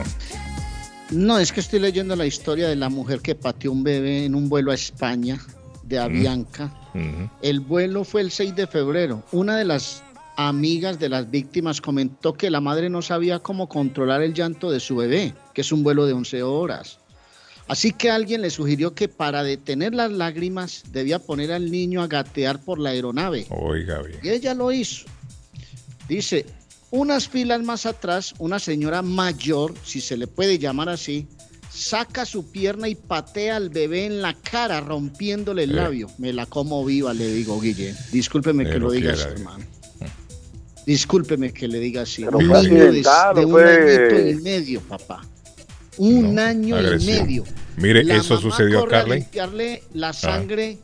No, 1.12 1.40
es 1.40 1.54
que 1.54 1.62
estoy 1.62 1.80
leyendo 1.80 2.18
la 2.18 2.26
historia 2.26 2.68
de 2.68 2.76
la 2.76 2.90
mujer 2.90 3.22
que 3.22 3.36
pateó 3.36 3.72
un 3.72 3.84
bebé 3.84 4.26
en 4.26 4.36
un 4.36 4.50
vuelo 4.50 4.72
a 4.72 4.76
España 4.76 5.40
de 5.84 5.98
Avianca. 5.98 6.74
Ujú. 6.94 7.30
El 7.42 7.62
vuelo 7.62 8.04
fue 8.04 8.20
el 8.20 8.32
6 8.32 8.54
de 8.56 8.68
febrero. 8.68 9.24
Una 9.32 9.56
de 9.56 9.64
las 9.64 10.04
amigas 10.36 11.00
de 11.00 11.08
las 11.08 11.32
víctimas 11.32 11.80
comentó 11.80 12.34
que 12.34 12.50
la 12.50 12.60
madre 12.60 12.90
no 12.90 13.02
sabía 13.02 13.40
cómo 13.40 13.70
controlar 13.70 14.22
el 14.22 14.34
llanto 14.34 14.70
de 14.70 14.82
su 14.82 14.98
bebé, 14.98 15.34
que 15.54 15.62
es 15.62 15.72
un 15.72 15.84
vuelo 15.84 16.06
de 16.06 16.12
11 16.14 16.44
horas. 16.44 17.00
Así 17.68 17.92
que 17.92 18.10
alguien 18.10 18.42
le 18.42 18.50
sugirió 18.50 18.94
que 18.94 19.08
para 19.10 19.44
detener 19.44 19.94
las 19.94 20.12
lágrimas 20.12 20.84
debía 20.92 21.20
poner 21.20 21.52
al 21.52 21.70
niño 21.70 22.02
a 22.02 22.08
gatear 22.08 22.62
por 22.62 22.80
la 22.80 22.92
aeronave. 22.92 23.46
Oiga 23.50 24.02
bien. 24.02 24.20
Y 24.24 24.30
ella 24.30 24.54
lo 24.54 24.72
hizo. 24.72 25.06
Dice, 26.08 26.46
unas 26.92 27.28
filas 27.28 27.62
más 27.64 27.86
atrás, 27.86 28.34
una 28.40 28.60
señora 28.60 29.02
mayor, 29.02 29.74
si 29.84 30.00
se 30.00 30.16
le 30.16 30.28
puede 30.28 30.58
llamar 30.60 30.88
así, 30.88 31.28
saca 31.70 32.26
su 32.26 32.50
pierna 32.50 32.88
y 32.88 32.96
patea 32.96 33.58
al 33.58 33.70
bebé 33.70 34.06
en 34.06 34.22
la 34.22 34.34
cara, 34.34 34.80
rompiéndole 34.80 35.64
el 35.64 35.72
Eh. 35.72 35.76
labio. 35.76 36.10
Me 36.18 36.32
la 36.32 36.46
como 36.46 36.86
viva, 36.86 37.14
le 37.14 37.28
digo, 37.34 37.60
Guille. 37.60 37.94
Discúlpeme 38.14 38.64
que 38.64 38.72
Eh, 38.78 38.80
lo 38.80 38.88
lo 38.88 38.92
diga 38.92 39.14
quiera, 39.14 39.30
así, 39.32 39.42
hermano. 39.42 39.66
Discúlpeme 40.86 41.52
que 41.52 41.68
le 41.68 41.80
diga 41.80 42.04
así. 42.04 42.24
Pero 42.24 42.38
un 42.38 42.48
niño 42.48 42.92
de, 42.94 43.46
un 43.46 43.60
añito 43.60 44.30
y 44.30 44.36
medio, 44.42 44.80
papá. 44.82 45.22
Un 45.98 46.38
año 46.40 46.78
y 46.80 47.06
medio. 47.06 47.44
Mire, 47.78 48.04
La 48.04 48.16
eso 48.18 48.36
mamá 48.36 48.42
sucedió 48.50 48.84
a 48.84 48.88
Carly. 48.88 49.16
limpiarle 49.20 49.84
la 49.94 50.14
sangre 50.14 50.78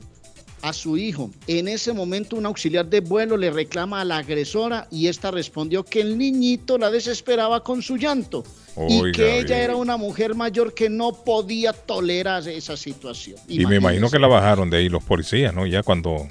a 0.61 0.71
su 0.73 0.97
hijo. 0.97 1.29
En 1.47 1.67
ese 1.67 1.91
momento, 1.91 2.35
un 2.37 2.45
auxiliar 2.45 2.85
de 2.85 3.01
vuelo 3.01 3.35
le 3.35 3.51
reclama 3.51 3.99
a 4.01 4.05
la 4.05 4.17
agresora 4.17 4.87
y 4.91 5.07
esta 5.07 5.29
respondió 5.29 5.83
que 5.83 5.99
el 6.01 6.17
niñito 6.17 6.77
la 6.77 6.89
desesperaba 6.89 7.63
con 7.63 7.81
su 7.81 7.97
llanto 7.97 8.43
y 8.87 9.11
que 9.11 9.39
ella 9.39 9.57
era 9.59 9.75
una 9.75 9.97
mujer 9.97 10.35
mayor 10.35 10.73
que 10.73 10.89
no 10.89 11.11
podía 11.11 11.73
tolerar 11.73 12.47
esa 12.47 12.77
situación. 12.77 13.37
Y 13.47 13.65
me 13.65 13.75
imagino 13.75 14.09
que 14.09 14.19
la 14.19 14.27
bajaron 14.27 14.69
de 14.69 14.77
ahí 14.77 14.89
los 14.89 15.03
policías, 15.03 15.53
¿no? 15.53 15.65
Ya 15.67 15.83
cuando 15.83 16.27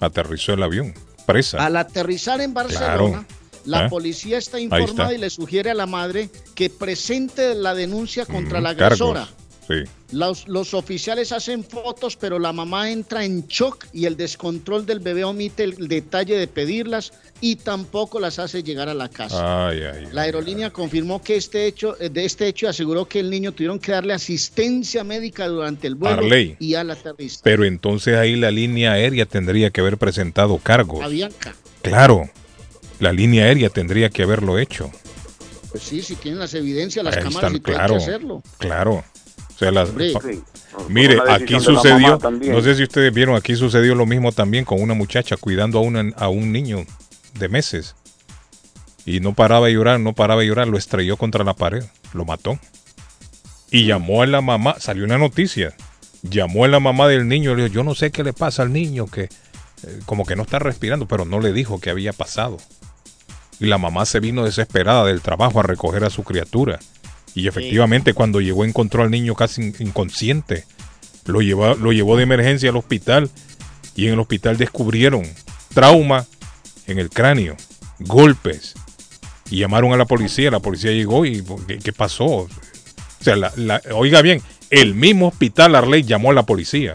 aterrizó 0.00 0.54
el 0.54 0.62
avión. 0.62 0.94
Presa. 1.26 1.64
Al 1.64 1.76
aterrizar 1.76 2.40
en 2.40 2.54
Barcelona, 2.54 2.86
Claro. 2.96 3.26
La 3.66 3.86
¿Eh? 3.86 3.88
policía 3.90 4.38
está 4.38 4.58
informada 4.58 5.10
está. 5.10 5.14
y 5.14 5.18
le 5.18 5.28
sugiere 5.30 5.70
a 5.70 5.74
la 5.74 5.86
madre 5.86 6.30
que 6.54 6.70
presente 6.70 7.54
la 7.54 7.74
denuncia 7.74 8.24
contra 8.24 8.60
la 8.60 8.72
Mm, 8.72 8.80
agresora. 8.80 9.28
Sí. 9.68 9.74
Los, 10.12 10.46
los 10.46 10.74
oficiales 10.74 11.32
hacen 11.32 11.64
fotos, 11.64 12.14
pero 12.16 12.38
la 12.38 12.52
mamá 12.52 12.88
entra 12.92 13.24
en 13.24 13.48
shock 13.48 13.86
y 13.92 14.04
el 14.04 14.16
descontrol 14.16 14.86
del 14.86 15.00
bebé 15.00 15.24
omite 15.24 15.64
el 15.64 15.88
detalle 15.88 16.36
de 16.38 16.46
pedirlas 16.46 17.12
y 17.40 17.56
tampoco 17.56 18.20
las 18.20 18.38
hace 18.38 18.62
llegar 18.62 18.88
a 18.88 18.94
la 18.94 19.08
casa. 19.08 19.66
Ay, 19.68 19.80
ay. 19.82 20.06
La 20.12 20.22
aerolínea 20.22 20.70
confirmó 20.70 21.20
que 21.20 21.34
este 21.34 21.66
hecho, 21.66 21.94
de 21.94 22.24
este 22.24 22.46
hecho 22.46 22.68
aseguró 22.68 23.06
que 23.08 23.18
el 23.18 23.28
niño 23.28 23.50
tuvieron 23.50 23.80
que 23.80 23.90
darle 23.90 24.14
asistencia 24.14 25.02
médica 25.02 25.48
durante 25.48 25.88
el 25.88 25.96
vuelo 25.96 26.18
Arley. 26.18 26.54
y 26.60 26.74
al 26.74 26.92
aterrizar. 26.92 27.40
Pero 27.42 27.64
entonces 27.64 28.16
ahí 28.16 28.36
la 28.36 28.52
línea 28.52 28.92
aérea 28.92 29.26
tendría 29.26 29.70
que 29.70 29.80
haber 29.80 29.98
presentado 29.98 30.58
cargos. 30.58 31.04
Avianca. 31.04 31.56
Claro. 31.82 32.30
La 32.98 33.12
línea 33.12 33.44
aérea 33.44 33.68
tendría 33.70 34.08
que 34.10 34.22
haberlo 34.22 34.58
hecho. 34.58 34.90
Pues 35.70 35.82
sí, 35.82 36.00
si 36.02 36.14
tienen 36.16 36.40
las 36.40 36.54
evidencias, 36.54 37.04
las 37.04 37.16
Ahí 37.16 37.22
cámaras 37.24 37.52
están, 37.52 37.56
y 37.56 37.60
claro. 37.60 37.96
que 37.96 38.02
hacerlo. 38.02 38.42
Claro. 38.58 38.92
O 39.54 39.58
sea, 39.58 39.70
las, 39.70 39.88
sí. 39.90 40.42
Mire, 40.88 41.18
aquí 41.28 41.58
sucedió, 41.60 42.18
no 42.18 42.60
sé 42.60 42.74
si 42.74 42.82
ustedes 42.82 43.12
vieron, 43.12 43.36
aquí 43.36 43.56
sucedió 43.56 43.94
lo 43.94 44.04
mismo 44.06 44.32
también 44.32 44.64
con 44.66 44.80
una 44.82 44.92
muchacha 44.94 45.36
cuidando 45.38 45.78
a, 45.78 45.82
una- 45.82 46.12
a 46.16 46.28
un 46.28 46.52
niño 46.52 46.84
de 47.38 47.48
meses. 47.48 47.94
Y 49.06 49.20
no 49.20 49.34
paraba 49.34 49.66
de 49.68 49.72
llorar, 49.74 50.00
no 50.00 50.12
paraba 50.14 50.40
de 50.42 50.48
llorar, 50.48 50.68
lo 50.68 50.76
estrelló 50.76 51.16
contra 51.16 51.44
la 51.44 51.54
pared, 51.54 51.84
lo 52.12 52.24
mató. 52.24 52.58
Y 53.70 53.86
llamó 53.86 54.22
a 54.22 54.26
la 54.26 54.40
mamá, 54.40 54.76
salió 54.78 55.04
una 55.04 55.16
noticia, 55.18 55.74
llamó 56.22 56.64
a 56.64 56.68
la 56.68 56.80
mamá 56.80 57.08
del 57.08 57.26
niño, 57.28 57.54
le 57.54 57.64
dijo, 57.64 57.74
yo 57.74 57.84
no 57.84 57.94
sé 57.94 58.10
qué 58.10 58.22
le 58.24 58.32
pasa 58.32 58.62
al 58.62 58.72
niño, 58.72 59.06
que 59.06 59.22
eh, 59.22 59.28
como 60.06 60.24
que 60.26 60.36
no 60.36 60.42
está 60.42 60.58
respirando, 60.58 61.06
pero 61.06 61.24
no 61.24 61.40
le 61.40 61.52
dijo 61.52 61.80
qué 61.80 61.90
había 61.90 62.12
pasado. 62.12 62.58
Y 63.60 63.66
la 63.66 63.78
mamá 63.78 64.04
se 64.06 64.20
vino 64.20 64.44
desesperada 64.44 65.04
del 65.04 65.20
trabajo 65.22 65.60
a 65.60 65.62
recoger 65.62 66.04
a 66.04 66.10
su 66.10 66.22
criatura. 66.24 66.78
Y 67.34 67.48
efectivamente 67.48 68.14
cuando 68.14 68.40
llegó 68.40 68.64
encontró 68.64 69.02
al 69.02 69.10
niño 69.10 69.34
casi 69.34 69.62
in- 69.62 69.76
inconsciente. 69.80 70.64
Lo 71.24 71.40
llevó, 71.40 71.74
lo 71.74 71.92
llevó 71.92 72.16
de 72.16 72.22
emergencia 72.22 72.70
al 72.70 72.76
hospital 72.76 73.30
y 73.94 74.06
en 74.06 74.12
el 74.14 74.20
hospital 74.20 74.56
descubrieron 74.58 75.22
trauma 75.74 76.24
en 76.86 76.98
el 76.98 77.10
cráneo, 77.10 77.56
golpes. 77.98 78.74
Y 79.50 79.58
llamaron 79.58 79.92
a 79.92 79.96
la 79.96 80.04
policía, 80.06 80.50
la 80.50 80.60
policía 80.60 80.92
llegó 80.92 81.24
y 81.26 81.44
¿qué, 81.66 81.78
qué 81.78 81.92
pasó? 81.92 82.24
O 82.24 82.48
sea, 83.20 83.36
la- 83.36 83.52
la- 83.56 83.82
oiga 83.94 84.22
bien, 84.22 84.40
el 84.70 84.94
mismo 84.94 85.28
hospital 85.28 85.74
Arley 85.74 86.02
llamó 86.04 86.30
a 86.30 86.34
la 86.34 86.44
policía. 86.44 86.94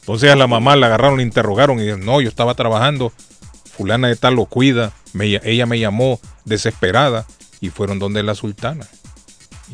Entonces 0.00 0.30
a 0.30 0.36
la 0.36 0.46
mamá 0.46 0.76
la 0.76 0.86
agarraron, 0.86 1.18
la 1.18 1.22
interrogaron 1.22 1.78
y 1.78 1.82
dijeron, 1.82 2.04
no, 2.04 2.20
yo 2.20 2.28
estaba 2.28 2.54
trabajando, 2.54 3.12
fulana 3.76 4.08
de 4.08 4.16
tal 4.16 4.34
lo 4.34 4.46
cuida, 4.46 4.92
me 5.12 5.40
ella 5.44 5.66
me 5.66 5.78
llamó 5.78 6.20
desesperada 6.44 7.26
y 7.60 7.70
fueron 7.70 7.98
donde 7.98 8.22
la 8.22 8.34
sultana. 8.34 8.86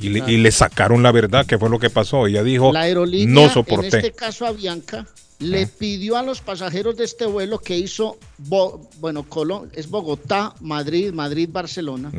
Y 0.00 0.10
le, 0.10 0.30
y 0.30 0.36
le 0.36 0.50
sacaron 0.50 1.02
la 1.02 1.10
verdad, 1.10 1.46
que 1.46 1.56
fue 1.58 1.70
lo 1.70 1.78
que 1.78 1.88
pasó. 1.88 2.26
Ella 2.26 2.42
dijo, 2.42 2.70
La 2.72 2.80
aerolínea, 2.80 3.34
no 3.34 3.42
en 3.44 3.50
soporté. 3.50 3.86
este 3.88 4.12
caso 4.12 4.44
Avianca, 4.46 5.06
le 5.38 5.66
pidió 5.66 6.18
a 6.18 6.22
los 6.22 6.42
pasajeros 6.42 6.96
de 6.98 7.04
este 7.04 7.24
vuelo 7.24 7.58
que 7.58 7.78
hizo, 7.78 8.18
Bo- 8.36 8.90
bueno, 9.00 9.22
Colón, 9.26 9.70
es 9.74 9.88
Bogotá, 9.88 10.54
Madrid, 10.60 11.12
Madrid, 11.12 11.48
Barcelona, 11.50 12.10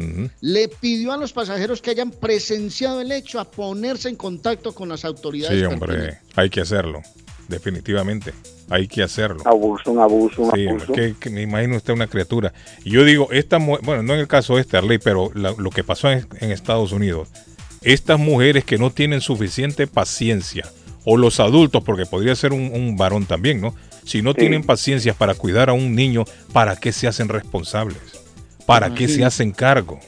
le 0.41 0.67
pidió 0.69 1.11
a 1.13 1.17
los 1.17 1.33
pasajeros 1.33 1.81
que 1.81 1.91
hayan 1.91 2.09
presenciado 2.11 2.99
el 3.01 3.11
hecho 3.11 3.39
a 3.39 3.45
ponerse 3.45 4.09
en 4.09 4.15
contacto 4.15 4.73
con 4.73 4.89
las 4.89 5.05
autoridades. 5.05 5.59
Sí, 5.59 5.65
hombre, 5.65 6.19
hay 6.35 6.49
que 6.49 6.61
hacerlo. 6.61 7.01
Definitivamente, 7.47 8.33
hay 8.69 8.87
que 8.87 9.03
hacerlo. 9.03 9.41
Abuso, 9.45 9.91
un 9.91 9.99
abuso, 9.99 10.41
un 10.43 10.51
Sí, 10.51 10.67
abuso. 10.67 10.93
que, 10.93 11.15
que 11.19 11.29
me 11.29 11.41
imagino 11.41 11.75
usted 11.77 11.93
una 11.93 12.07
criatura. 12.07 12.53
Y 12.83 12.91
yo 12.91 13.03
digo, 13.03 13.29
esta 13.31 13.57
bueno, 13.57 14.03
no 14.03 14.13
en 14.13 14.19
el 14.19 14.27
caso 14.27 14.55
de 14.55 14.61
este 14.61 14.77
Arley, 14.77 14.97
pero 14.97 15.31
la- 15.33 15.53
lo 15.57 15.69
que 15.69 15.83
pasó 15.83 16.11
en, 16.11 16.27
en 16.39 16.51
Estados 16.51 16.91
Unidos, 16.91 17.29
estas 17.81 18.19
mujeres 18.19 18.65
que 18.65 18.77
no 18.77 18.89
tienen 18.91 19.21
suficiente 19.21 19.87
paciencia, 19.87 20.65
o 21.05 21.15
los 21.15 21.39
adultos, 21.39 21.83
porque 21.85 22.05
podría 22.05 22.35
ser 22.35 22.51
un, 22.51 22.71
un 22.73 22.97
varón 22.97 23.25
también, 23.25 23.61
¿no? 23.61 23.73
Si 24.03 24.21
no 24.21 24.31
Sí. 24.31 24.39
tienen 24.39 24.63
paciencia 24.63 25.13
para 25.13 25.35
cuidar 25.35 25.69
a 25.69 25.73
un 25.73 25.95
niño, 25.95 26.25
¿para 26.51 26.75
qué 26.75 26.91
se 26.91 27.07
hacen 27.07 27.29
responsables? 27.29 27.97
¿Para 28.65 28.93
qué 28.93 29.07
se 29.07 29.23
hacen 29.23 29.51
cargo? 29.51 29.99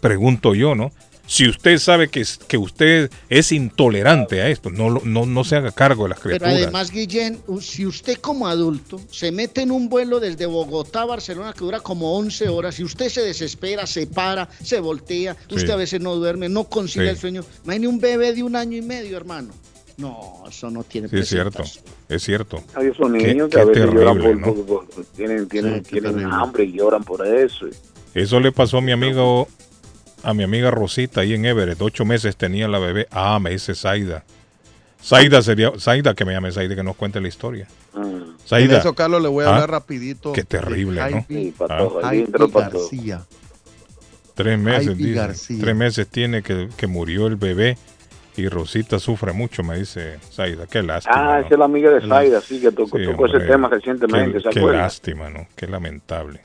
Pregunto 0.00 0.54
yo, 0.54 0.74
¿no? 0.74 0.90
Si 1.32 1.48
usted 1.48 1.78
sabe 1.78 2.08
que, 2.10 2.20
es- 2.20 2.36
que 2.36 2.58
usted 2.58 3.10
es 3.30 3.52
intolerante 3.52 4.42
a 4.42 4.50
esto, 4.50 4.68
no, 4.68 4.90
lo- 4.90 5.00
no, 5.02 5.24
no 5.24 5.44
se 5.44 5.56
haga 5.56 5.72
cargo 5.72 6.02
de 6.02 6.10
las 6.10 6.18
Pero 6.20 6.36
criaturas. 6.36 6.62
además, 6.62 6.90
Guillén, 6.90 7.38
si 7.62 7.86
usted 7.86 8.18
como 8.18 8.46
adulto 8.48 9.00
se 9.10 9.32
mete 9.32 9.62
en 9.62 9.70
un 9.70 9.88
vuelo 9.88 10.20
desde 10.20 10.44
Bogotá 10.44 11.00
a 11.00 11.04
Barcelona 11.06 11.54
que 11.54 11.60
dura 11.60 11.80
como 11.80 12.18
11 12.18 12.50
horas 12.50 12.78
y 12.80 12.84
usted 12.84 13.08
se 13.08 13.22
desespera, 13.22 13.86
se 13.86 14.06
para, 14.06 14.46
se 14.62 14.78
voltea, 14.80 15.34
usted 15.50 15.70
a 15.70 15.76
veces 15.76 16.02
no 16.02 16.14
duerme, 16.16 16.50
no 16.50 16.64
consigue 16.64 17.06
Sí. 17.06 17.10
el 17.12 17.16
sueño. 17.16 17.44
Imagine 17.64 17.88
un 17.88 17.98
bebé 17.98 18.34
de 18.34 18.42
un 18.42 18.54
año 18.54 18.76
y 18.76 18.82
medio, 18.82 19.16
hermano. 19.16 19.54
No, 19.96 20.44
eso 20.46 20.70
no 20.70 20.84
tiene 20.84 21.08
Sí, 21.08 21.16
es 21.16 21.28
cierto, 21.30 21.62
es 22.10 22.22
cierto. 22.22 22.62
Hay 22.74 22.88
esos 22.88 23.10
niños 23.10 23.48
qué 23.48 23.56
que 23.56 23.62
a 23.62 23.64
veces 23.64 23.84
lloran 23.86 24.18
terrible, 24.18 24.42
por, 24.42 24.56
¿no? 24.58 24.64
por- 24.66 24.86
por- 24.86 25.04
tienen, 25.16 25.48
tienen, 25.48 25.82
Sí, 25.82 25.92
tienen 25.92 26.24
hambre 26.30 26.64
y 26.64 26.72
lloran 26.76 27.02
por 27.02 27.26
eso. 27.26 27.66
Eso 28.12 28.38
le 28.38 28.52
pasó 28.52 28.76
a 28.76 28.80
mi 28.82 28.92
amigo, 28.92 29.48
a 30.22 30.34
mi 30.34 30.42
amiga 30.44 30.70
Rosita 30.70 31.20
ahí 31.22 31.34
en 31.34 31.44
Everett. 31.44 31.80
Ocho 31.80 32.04
meses 32.04 32.36
tenía 32.36 32.68
la 32.68 32.78
bebé. 32.78 33.08
Ah, 33.10 33.38
me 33.40 33.50
dice 33.50 33.74
Zaida. 33.74 34.24
Zaida 35.02 35.42
sería, 35.42 35.72
Zaida 35.78 36.14
que 36.14 36.24
me 36.24 36.32
llame 36.32 36.52
Zaida 36.52 36.76
que 36.76 36.82
nos 36.84 36.94
cuente 36.96 37.20
la 37.20 37.28
historia. 37.28 37.66
Mm. 37.92 38.36
Zaida. 38.46 38.74
En 38.74 38.80
eso, 38.80 38.94
Carlos, 38.94 39.20
le 39.20 39.28
voy 39.28 39.44
a 39.44 39.48
Ah, 39.48 39.54
hablar 39.54 39.70
rapidito. 39.70 40.32
Qué 40.32 40.44
terrible, 40.44 41.00
¿no? 41.10 41.26
Sí, 41.28 41.54
Ah. 41.68 41.88
García. 42.54 43.22
Tres 44.34 44.58
meses, 44.58 44.96
dice. 44.96 45.12
García. 45.12 45.58
Tres 45.60 45.76
meses 45.76 46.08
tiene 46.08 46.42
que, 46.42 46.68
que 46.76 46.86
murió 46.86 47.26
el 47.26 47.36
bebé 47.36 47.76
y 48.36 48.48
Rosita 48.48 48.98
sufre 48.98 49.32
mucho, 49.32 49.62
me 49.62 49.76
dice 49.78 50.18
Zaida. 50.32 50.66
Qué 50.66 50.82
lástima. 50.82 51.14
Ah, 51.16 51.38
¿no? 51.40 51.46
esa 51.46 51.54
es 51.54 51.58
la 51.58 51.64
amiga 51.66 51.90
de 51.90 52.00
Qué 52.00 52.08
Zaida, 52.08 52.40
sí, 52.40 52.60
que 52.60 52.72
tocó, 52.72 52.96
Sí, 52.98 53.04
tocó 53.04 53.26
ese 53.26 53.40
tema 53.40 53.68
recientemente, 53.68 54.38
Qué, 54.38 54.44
¿se 54.44 54.50
qué 54.50 54.60
lástima, 54.60 55.28
¿no? 55.30 55.46
Qué 55.54 55.66
lamentable. 55.66 56.40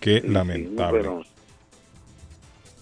Qué 0.00 0.20
Sí, 0.22 0.28
lamentable. 0.28 0.98
pero- 1.00 1.22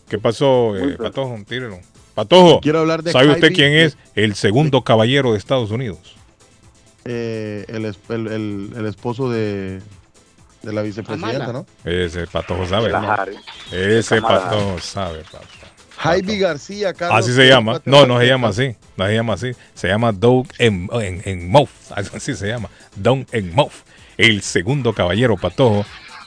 ¿Qué 0.09 0.19
pasó, 0.19 0.77
eh. 0.77 0.97
Patojo? 0.97 1.39
Tírelo. 1.49 1.81
Patojo, 2.15 2.61
Quiero 2.61 2.79
hablar 2.81 3.03
de 3.03 3.13
¿sabe 3.13 3.31
usted 3.33 3.53
quién 3.53 3.73
es 3.75 3.97
el 4.15 4.35
segundo 4.35 4.83
caballero 4.83 5.33
de 5.33 5.39
Estados 5.39 5.71
Unidos? 5.71 6.17
Eh, 7.05 7.65
el, 7.69 7.85
el- 7.85 8.27
el- 8.33 8.73
el 8.77 8.87
esposo 8.87 9.31
de, 9.31 9.81
de 10.63 10.73
la 10.73 10.83
vicepresidenta. 10.83 11.53
¿no? 11.53 11.67
Ese 11.85 12.27
Patojo 12.27 12.67
sabe. 12.67 12.91
¿no? 12.91 13.17
Ese 13.71 14.21
Patojo 14.23 14.79
sabe, 14.81 15.23
papá. 15.25 15.45
Jaime 15.99 16.37
García, 16.39 16.93
Carlos. 16.93 17.19
Así 17.21 17.33
se 17.35 17.49
llama. 17.49 17.81
No, 17.85 18.07
no 18.07 18.19
se 18.21 18.27
llama 18.27 18.49
así. 18.49 18.77
No 18.97 19.07
se 19.07 19.15
llama 19.15 19.33
así. 19.35 19.53
Se 19.75 19.89
llama 19.89 20.13
Doug 20.13 20.47
en, 20.59 20.89
en, 20.93 21.23
en 21.25 21.51
Mouth. 21.51 21.71
Así 21.91 22.35
se 22.35 22.49
llama. 22.49 22.69
Doug 22.97 23.25
en 23.33 23.55
Mouth. 23.55 23.73
El 24.19 24.43
segundo 24.43 24.93
caballero 24.95 25.37
patojo 25.37 25.85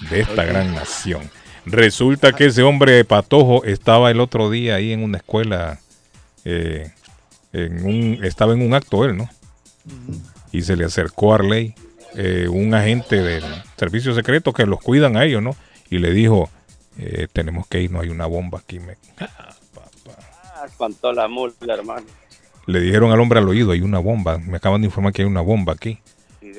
de 0.10 0.22
esta 0.22 0.44
gran 0.44 0.74
nación. 0.74 1.30
Resulta 1.66 2.34
que 2.34 2.46
ese 2.48 2.64
hombre 2.64 3.04
patojo 3.06 3.64
estaba 3.64 4.12
el 4.12 4.20
otro 4.20 4.50
día 4.50 4.76
ahí 4.76 4.92
en 4.92 5.04
una 5.04 5.18
escuela. 5.18 5.80
eh, 6.46 6.92
en 7.52 7.84
un, 7.86 8.24
estaba 8.24 8.54
en 8.54 8.62
un 8.62 8.74
acto 8.74 9.06
él, 9.06 9.18
¿no? 9.18 9.30
Y 10.52 10.62
se 10.62 10.76
le 10.76 10.86
acercó 10.86 11.32
a 11.32 11.36
Arley, 11.36 11.74
eh, 12.16 12.48
un 12.48 12.74
agente 12.74 13.22
del 13.24 13.44
servicio 13.78 14.14
secreto 14.14 14.54
que 14.54 14.66
los 14.68 14.80
cuidan 14.80 15.18
a 15.18 15.26
ellos, 15.26 15.42
¿no? 15.42 15.56
Y 15.90 15.98
le 15.98 16.12
dijo, 16.12 16.50
eh, 17.00 17.28
tenemos 17.34 17.68
que 17.68 17.82
ir, 17.82 17.92
no 17.92 18.02
hay 18.02 18.10
una 18.10 18.26
bomba 18.28 18.60
aquí. 18.60 18.80
me- 18.80 18.98
Ah, 19.20 20.66
espantó 20.66 21.12
la 21.14 21.28
mula, 21.28 21.54
hermano. 21.68 22.06
Le 22.68 22.80
dijeron 22.82 23.12
al 23.12 23.20
hombre 23.20 23.40
al 23.40 23.48
oído, 23.50 23.72
hay 23.72 23.82
una 23.82 24.00
bomba. 24.00 24.38
Me 24.38 24.58
acaban 24.58 24.82
de 24.82 24.86
informar 24.88 25.12
que 25.14 25.24
hay 25.24 25.28
una 25.28 25.42
bomba 25.42 25.74
aquí. 25.74 26.00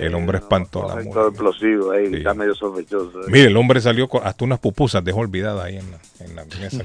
El 0.00 0.14
hombre 0.14 0.38
espantó 0.38 0.84
a 0.90 0.96
la 0.96 1.02
Todo 1.02 1.04
mujer. 1.04 1.22
explosivo 1.28 1.90
ahí, 1.92 2.08
Sí. 2.08 2.16
está 2.16 2.34
medio 2.34 2.54
sospechoso. 2.54 3.20
¿eh? 3.22 3.24
Mire, 3.28 3.46
el 3.48 3.56
hombre 3.56 3.80
salió 3.80 4.08
con 4.08 4.26
hasta 4.26 4.44
unas 4.44 4.58
pupusas, 4.58 5.04
dejó 5.04 5.20
olvidadas 5.20 5.64
ahí 5.64 5.76
en 5.76 5.90
la, 5.90 5.98
en 6.20 6.36
la 6.36 6.44
mesa. 6.44 6.82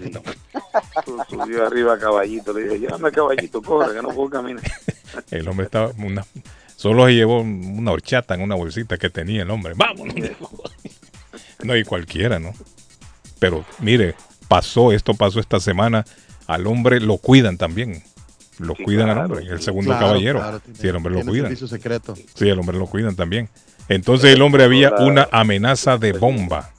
Subió 1.30 1.66
arriba 1.66 1.94
a 1.94 2.00
caballito, 2.00 2.54
le 2.54 2.64
dije, 2.64 2.80
llévame 2.80 3.12
caballito, 3.12 3.62
corre, 3.62 3.96
que 3.96 4.02
no 4.02 4.10
puedo 4.10 4.30
caminar. 4.30 4.64
El 5.32 5.48
hombre 5.48 5.66
estaba 5.66 5.92
una, 5.98 6.26
solo 6.76 7.06
se 7.06 7.14
llevó 7.14 7.40
una 7.42 7.92
horchata 7.92 8.36
en 8.36 8.42
una 8.42 8.56
bolsita 8.56 8.98
que 8.98 9.10
tenía 9.10 9.44
el 9.44 9.50
hombre. 9.52 9.74
Vámonos. 9.76 10.14
No, 11.64 11.76
y 11.76 11.84
cualquiera, 11.86 12.38
¿no? 12.40 12.54
Pero 13.40 13.64
mire, 13.80 14.16
pasó, 14.48 14.92
esto 14.92 15.14
pasó 15.14 15.40
esta 15.40 15.60
semana. 15.60 16.06
Al 16.48 16.68
hombre 16.68 17.00
lo 17.00 17.18
cuidan 17.18 17.58
también. 17.58 18.04
Lo 18.60 18.76
cuidan 18.76 19.10
al 19.10 19.18
hombre. 19.20 19.46
El 19.50 19.62
segundo 19.62 19.92
Claro, 19.92 20.08
caballero. 20.08 20.40
claro, 20.40 20.62
sí, 20.74 20.88
el 20.88 20.96
hombre 20.96 21.14
lo 21.14 21.22
cuidan. 21.26 21.56
secreto. 21.56 22.16
Sí, 22.36 22.48
el 22.48 22.58
hombre 22.60 22.78
lo 22.78 22.88
cuidan 22.88 23.16
también. 23.16 23.50
Entonces 23.90 24.34
el 24.34 24.42
hombre 24.42 24.64
había 24.64 24.92
una 25.00 25.28
amenaza 25.32 25.98
de 25.98 26.14
bomba. 26.14 26.72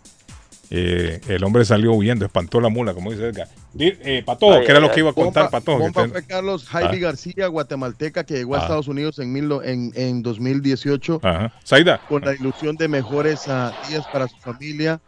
Eh, 0.69 1.21
el 1.29 1.45
hombre 1.45 1.65
salió 1.65 1.93
huyendo, 1.93 2.25
espantó 2.25 2.61
la 2.61 2.69
mula, 2.69 2.93
como 2.93 3.13
dice 3.13 3.29
Edgar. 3.29 3.47
Eh, 3.79 4.23
Patojo, 4.27 4.61
que 4.63 4.71
era 4.73 4.81
lo 4.81 4.91
que 4.91 4.99
iba 5.01 5.11
a 5.11 5.13
contar, 5.13 5.45
Bomba- 5.45 5.51
Patojo. 5.61 5.79
Bomba 5.79 6.09
fue 6.09 6.25
Carlos 6.25 6.67
Jaime 6.67 6.97
Ah. 6.97 7.01
García, 7.01 7.47
guatemalteca, 7.47 8.25
que 8.25 8.35
llegó 8.35 8.57
a 8.57 8.59
Ah. 8.59 8.63
Estados 8.63 8.89
Unidos 8.89 9.21
en, 9.21 9.33
mil, 9.33 9.49
en, 9.63 9.93
en 9.95 10.23
2018 10.23 11.21
Ajá. 11.23 11.53
Saida. 11.63 12.01
con 12.09 12.23
la 12.25 12.35
ilusión 12.35 12.75
de 12.77 12.89
mejores 12.89 13.47
ah, 13.47 13.73
días 13.89 14.05
para 14.13 14.27
su 14.27 14.37
familia, 14.39 15.01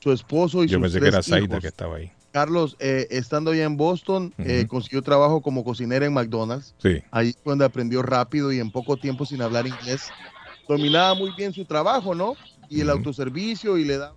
su 0.00 0.10
esposo 0.10 0.64
y 0.64 0.68
Yo 0.68 0.78
sus 0.78 0.82
pensé 0.82 0.98
que 1.00 1.06
era 1.06 1.18
tres 1.18 1.26
Saida 1.26 1.44
hijos. 1.44 1.60
que 1.60 1.68
estaba 1.68 1.96
ahí. 1.98 2.10
Carlos, 2.32 2.76
eh, 2.78 3.06
estando 3.10 3.54
ya 3.54 3.64
en 3.64 3.76
Boston, 3.76 4.34
eh, 4.38 4.66
consiguió 4.68 5.02
trabajo 5.02 5.40
como 5.40 5.64
cocinera 5.64 6.06
en 6.06 6.12
McDonald's. 6.12 6.74
Sí. 6.78 7.02
Ahí 7.10 7.34
fue 7.42 7.52
donde 7.52 7.64
aprendió 7.64 8.02
rápido 8.02 8.52
y 8.52 8.60
en 8.60 8.70
poco 8.70 8.96
tiempo 8.96 9.24
sin 9.24 9.40
hablar 9.40 9.66
inglés. 9.66 10.10
Dominaba 10.68 11.14
muy 11.14 11.30
bien 11.36 11.52
su 11.52 11.64
trabajo, 11.64 12.14
¿no? 12.14 12.34
Y 12.68 12.82
el 12.82 12.90
autoservicio 12.90 13.78
y 13.78 13.84
le 13.84 13.96
da, 13.96 14.12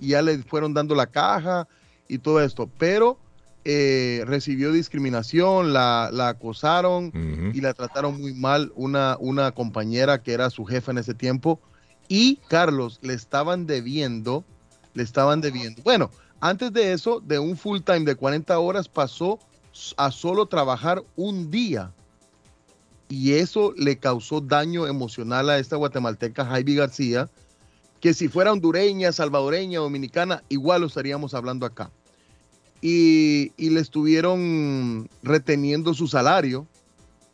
y 0.00 0.08
ya 0.08 0.22
le 0.22 0.38
fueron 0.38 0.72
dando 0.72 0.94
la 0.94 1.06
caja 1.06 1.68
y 2.08 2.18
todo 2.18 2.40
esto. 2.40 2.70
Pero 2.78 3.18
eh, 3.66 4.22
recibió 4.26 4.72
discriminación, 4.72 5.74
la, 5.74 6.08
la 6.12 6.28
acosaron 6.28 7.12
y 7.54 7.60
la 7.60 7.74
trataron 7.74 8.18
muy 8.18 8.32
mal 8.32 8.72
una, 8.74 9.18
una 9.20 9.52
compañera 9.52 10.22
que 10.22 10.32
era 10.32 10.48
su 10.48 10.64
jefa 10.64 10.92
en 10.92 10.98
ese 10.98 11.12
tiempo. 11.12 11.60
Y 12.08 12.36
Carlos, 12.48 12.98
le 13.02 13.12
estaban 13.12 13.66
debiendo, 13.66 14.44
le 14.94 15.02
estaban 15.02 15.42
debiendo. 15.42 15.82
Bueno, 15.82 16.10
antes 16.40 16.72
de 16.72 16.92
eso, 16.92 17.20
de 17.20 17.38
un 17.38 17.56
full 17.56 17.80
time 17.80 18.00
de 18.00 18.14
40 18.14 18.58
horas 18.58 18.88
pasó 18.88 19.38
a 19.96 20.10
solo 20.10 20.46
trabajar 20.46 21.02
un 21.16 21.50
día. 21.50 21.92
Y 23.08 23.32
eso 23.32 23.74
le 23.76 23.98
causó 23.98 24.40
daño 24.40 24.86
emocional 24.86 25.50
a 25.50 25.58
esta 25.58 25.76
guatemalteca 25.76 26.46
Jaime 26.46 26.74
García, 26.74 27.28
que 28.00 28.14
si 28.14 28.28
fuera 28.28 28.52
hondureña, 28.52 29.12
salvadoreña, 29.12 29.80
dominicana, 29.80 30.42
igual 30.48 30.82
lo 30.82 30.86
estaríamos 30.86 31.34
hablando 31.34 31.66
acá. 31.66 31.90
Y, 32.80 33.52
y 33.58 33.70
le 33.70 33.80
estuvieron 33.80 35.10
reteniendo 35.22 35.92
su 35.92 36.06
salario, 36.06 36.66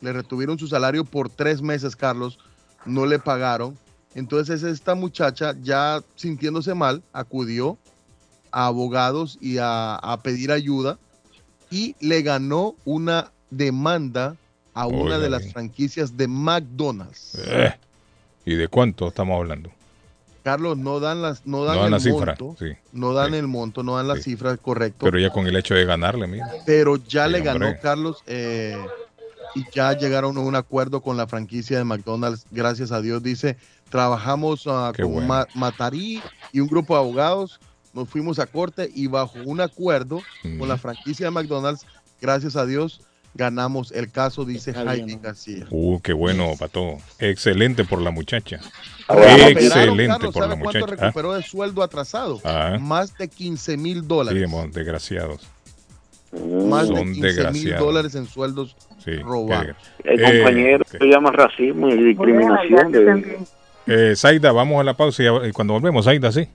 le 0.01 0.11
retuvieron 0.11 0.59
su 0.59 0.67
salario 0.67 1.05
por 1.05 1.29
tres 1.29 1.61
meses, 1.61 1.95
Carlos, 1.95 2.39
no 2.85 3.05
le 3.05 3.19
pagaron. 3.19 3.77
Entonces 4.15 4.63
esta 4.63 4.95
muchacha, 4.95 5.55
ya 5.61 6.03
sintiéndose 6.15 6.73
mal, 6.73 7.03
acudió 7.13 7.77
a 8.57 8.65
abogados 8.65 9.37
y 9.39 9.59
a, 9.59 9.95
a 9.97 10.17
pedir 10.23 10.51
ayuda 10.51 10.97
y 11.69 11.95
le 11.99 12.23
ganó 12.23 12.73
una 12.85 13.31
demanda 13.51 14.35
a 14.73 14.87
una 14.87 15.19
de 15.19 15.29
las 15.29 15.51
franquicias 15.53 16.17
de 16.17 16.27
McDonald's. 16.27 17.35
Eh, 17.47 17.75
¿Y 18.45 18.55
de 18.55 18.67
cuánto 18.67 19.09
estamos 19.09 19.37
hablando? 19.37 19.69
Carlos, 20.43 20.75
no 20.75 20.99
dan 20.99 21.21
las, 21.21 21.45
no 21.45 21.65
dan 21.65 21.75
No 21.75 21.81
dan 21.81 21.85
el 21.87 21.91
la 21.91 21.99
cifra, 21.99 22.35
monto, 22.39 22.55
sí, 22.57 22.71
no 22.93 23.13
dan 23.13 23.33
el 23.35 23.47
monto, 23.47 23.83
no 23.83 23.97
dan 23.97 24.07
la 24.07 24.15
cifra 24.15 24.57
correcta. 24.57 25.05
Pero 25.05 25.19
ya 25.19 25.29
con 25.29 25.45
el 25.45 25.55
hecho 25.55 25.75
de 25.75 25.85
ganarle, 25.85 26.25
mira. 26.25 26.49
pero 26.65 26.95
ya 26.95 27.27
le 27.27 27.41
ganó. 27.41 27.75
Carlos 27.79 28.23
eh, 28.25 28.75
y 29.53 29.65
ya 29.71 29.93
llegaron 29.93 30.35
a 30.37 30.39
un 30.39 30.55
acuerdo 30.55 31.01
con 31.01 31.15
la 31.15 31.27
franquicia 31.27 31.77
de 31.77 31.83
McDonald's. 31.83 32.47
Gracias 32.49 32.91
a 32.91 33.01
Dios, 33.01 33.21
dice, 33.21 33.57
trabajamos 33.89 34.67
Qué 34.95 35.03
con 35.03 35.11
bueno. 35.13 35.27
Ma- 35.27 35.47
Matarí 35.53 36.23
y 36.51 36.59
un 36.59 36.67
grupo 36.67 36.95
de 36.95 37.01
abogados, 37.01 37.59
nos 37.97 38.07
fuimos 38.07 38.37
a 38.39 38.45
corte 38.45 38.89
y 38.93 39.07
bajo 39.07 39.39
un 39.45 39.59
acuerdo 39.59 40.21
con 40.59 40.69
la 40.69 40.77
franquicia 40.77 41.25
de 41.25 41.31
McDonald's, 41.31 41.85
gracias 42.21 42.55
a 42.55 42.65
Dios, 42.67 43.01
ganamos 43.33 43.91
el 43.91 44.11
caso, 44.11 44.45
dice 44.45 44.71
Jaime 44.73 45.19
García. 45.21 45.65
Uh, 45.71 45.99
qué 46.01 46.13
bueno, 46.13 46.51
Pato. 46.59 46.97
Excelente 47.17 47.85
por 47.85 47.99
la 48.01 48.11
muchacha. 48.11 48.59
Recuperaron, 49.09 49.49
Excelente 49.57 50.07
Carlos, 50.07 50.33
por 50.33 50.43
la 50.43 50.49
¿sabe 50.49 50.61
cuánto 50.63 50.79
muchacha. 50.79 50.85
Ah, 51.01 51.05
recuperó 51.07 51.33
de 51.33 51.43
sueldo 51.43 51.81
atrasado? 51.83 52.39
Ah. 52.43 52.77
Más 52.79 53.17
de 53.17 53.27
15 53.27 53.77
mil 53.77 54.01
sí, 54.01 54.07
dólares. 54.07 54.47
mon, 54.49 54.71
desgraciados. 54.71 55.41
Más 56.69 56.87
de 56.89 56.95
Son 56.95 57.13
15 57.13 57.51
mil 57.51 57.75
dólares 57.77 58.13
en 58.15 58.27
sueldos 58.27 58.75
Sí, 59.03 59.15
robados. 59.15 59.75
El 60.03 60.19
Eh, 60.19 60.37
compañero 60.39 60.83
se 60.89 61.03
llama 61.05 61.31
racismo 61.31 61.89
y 61.89 62.03
discriminación. 62.03 62.91
de- 62.91 63.37
Eh, 63.87 64.13
Zaida, 64.15 64.51
vamos 64.51 64.81
a 64.81 64.83
la 64.83 64.95
pausa 64.95 65.23
y, 65.23 65.47
y 65.47 65.51
cuando 65.53 65.73
volvemos, 65.73 66.05
Zaida, 66.05 66.31
sí. 66.31 66.47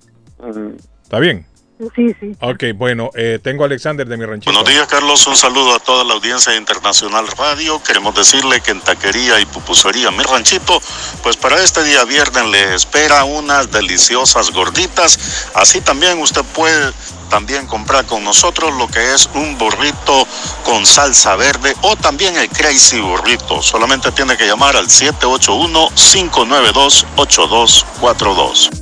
¿Está 1.13 1.21
bien? 1.21 1.47
Sí, 1.95 2.17
sí. 2.19 2.33
Ok, 2.41 2.75
bueno, 2.75 3.11
eh, 3.15 3.39
tengo 3.43 3.65
a 3.65 3.67
Alexander 3.67 4.09
de 4.09 4.17
mi 4.17 4.25
ranchito. 4.25 4.51
Buenos 4.51 4.67
días, 4.67 4.87
Carlos. 4.87 5.27
Un 5.27 5.37
saludo 5.37 5.75
a 5.75 5.79
toda 5.79 6.05
la 6.05 6.15
audiencia 6.15 6.53
de 6.53 6.59
Internacional 6.59 7.27
Radio. 7.37 7.83
Queremos 7.83 8.15
decirle 8.15 8.63
que 8.63 8.71
en 8.71 8.81
Taquería 8.81 9.39
y 9.39 9.45
Pupusería 9.45 10.11
Mi 10.11 10.23
Ranchito, 10.23 10.81
pues 11.23 11.37
para 11.37 11.63
este 11.63 11.85
día 11.85 12.03
viernes 12.05 12.47
le 12.47 12.75
espera 12.75 13.25
unas 13.25 13.71
deliciosas 13.71 14.53
gorditas. 14.53 15.51
Así 15.53 15.83
también 15.83 16.19
usted 16.19 16.45
puede 16.55 16.93
también 17.29 17.67
comprar 17.67 18.07
con 18.07 18.25
nosotros 18.25 18.75
lo 18.79 18.89
que 18.89 19.13
es 19.13 19.29
un 19.35 19.59
burrito 19.59 20.27
con 20.65 20.87
salsa 20.87 21.37
verde 21.37 21.75
o 21.83 21.95
también 21.95 22.39
el 22.39 22.49
Crazy 22.49 23.01
Burrito. 23.01 23.61
Solamente 23.61 24.13
tiene 24.13 24.39
que 24.39 24.47
llamar 24.47 24.77
al 24.77 24.89
781 24.89 25.91
592 25.95 27.07
8242. 27.17 28.82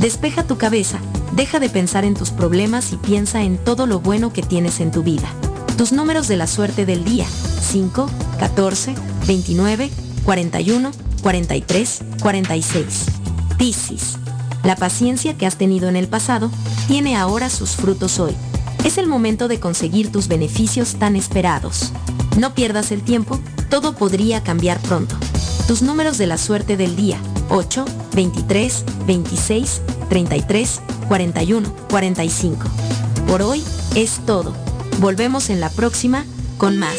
Despeja 0.00 0.42
tu 0.44 0.56
cabeza, 0.56 1.00
deja 1.32 1.60
de 1.60 1.68
pensar 1.68 2.06
en 2.06 2.14
tus 2.14 2.30
problemas 2.30 2.92
y 2.92 2.96
piensa 2.96 3.42
en 3.42 3.58
todo 3.58 3.86
lo 3.86 4.00
bueno 4.00 4.32
que 4.32 4.42
tienes 4.42 4.80
en 4.80 4.90
tu 4.90 5.02
vida. 5.02 5.28
Tus 5.78 5.92
números 5.92 6.26
de 6.26 6.36
la 6.36 6.48
suerte 6.48 6.84
del 6.86 7.04
día 7.04 7.24
5, 7.62 8.10
14, 8.40 8.96
29, 9.28 9.90
41, 10.24 10.90
43, 11.22 12.00
46. 12.20 12.84
Piscis. 13.56 14.16
La 14.64 14.74
paciencia 14.74 15.38
que 15.38 15.46
has 15.46 15.54
tenido 15.54 15.88
en 15.88 15.94
el 15.94 16.08
pasado 16.08 16.50
tiene 16.88 17.16
ahora 17.16 17.48
sus 17.48 17.76
frutos 17.76 18.18
hoy. 18.18 18.34
Es 18.84 18.98
el 18.98 19.06
momento 19.06 19.46
de 19.46 19.60
conseguir 19.60 20.10
tus 20.10 20.26
beneficios 20.26 20.96
tan 20.96 21.14
esperados. 21.14 21.92
No 22.36 22.54
pierdas 22.54 22.90
el 22.90 23.02
tiempo, 23.02 23.38
todo 23.70 23.94
podría 23.94 24.42
cambiar 24.42 24.80
pronto. 24.80 25.14
Tus 25.68 25.82
números 25.82 26.18
de 26.18 26.26
la 26.26 26.38
suerte 26.38 26.76
del 26.76 26.96
día 26.96 27.18
8, 27.50 27.84
23, 28.14 28.84
26, 29.06 29.82
33, 30.08 30.80
41, 31.06 31.72
45. 31.88 32.66
Por 33.28 33.42
hoy 33.42 33.62
es 33.94 34.18
todo. 34.26 34.67
Volvemos 34.98 35.48
en 35.48 35.60
la 35.60 35.70
próxima 35.70 36.24
con 36.58 36.76
más. 36.76 36.98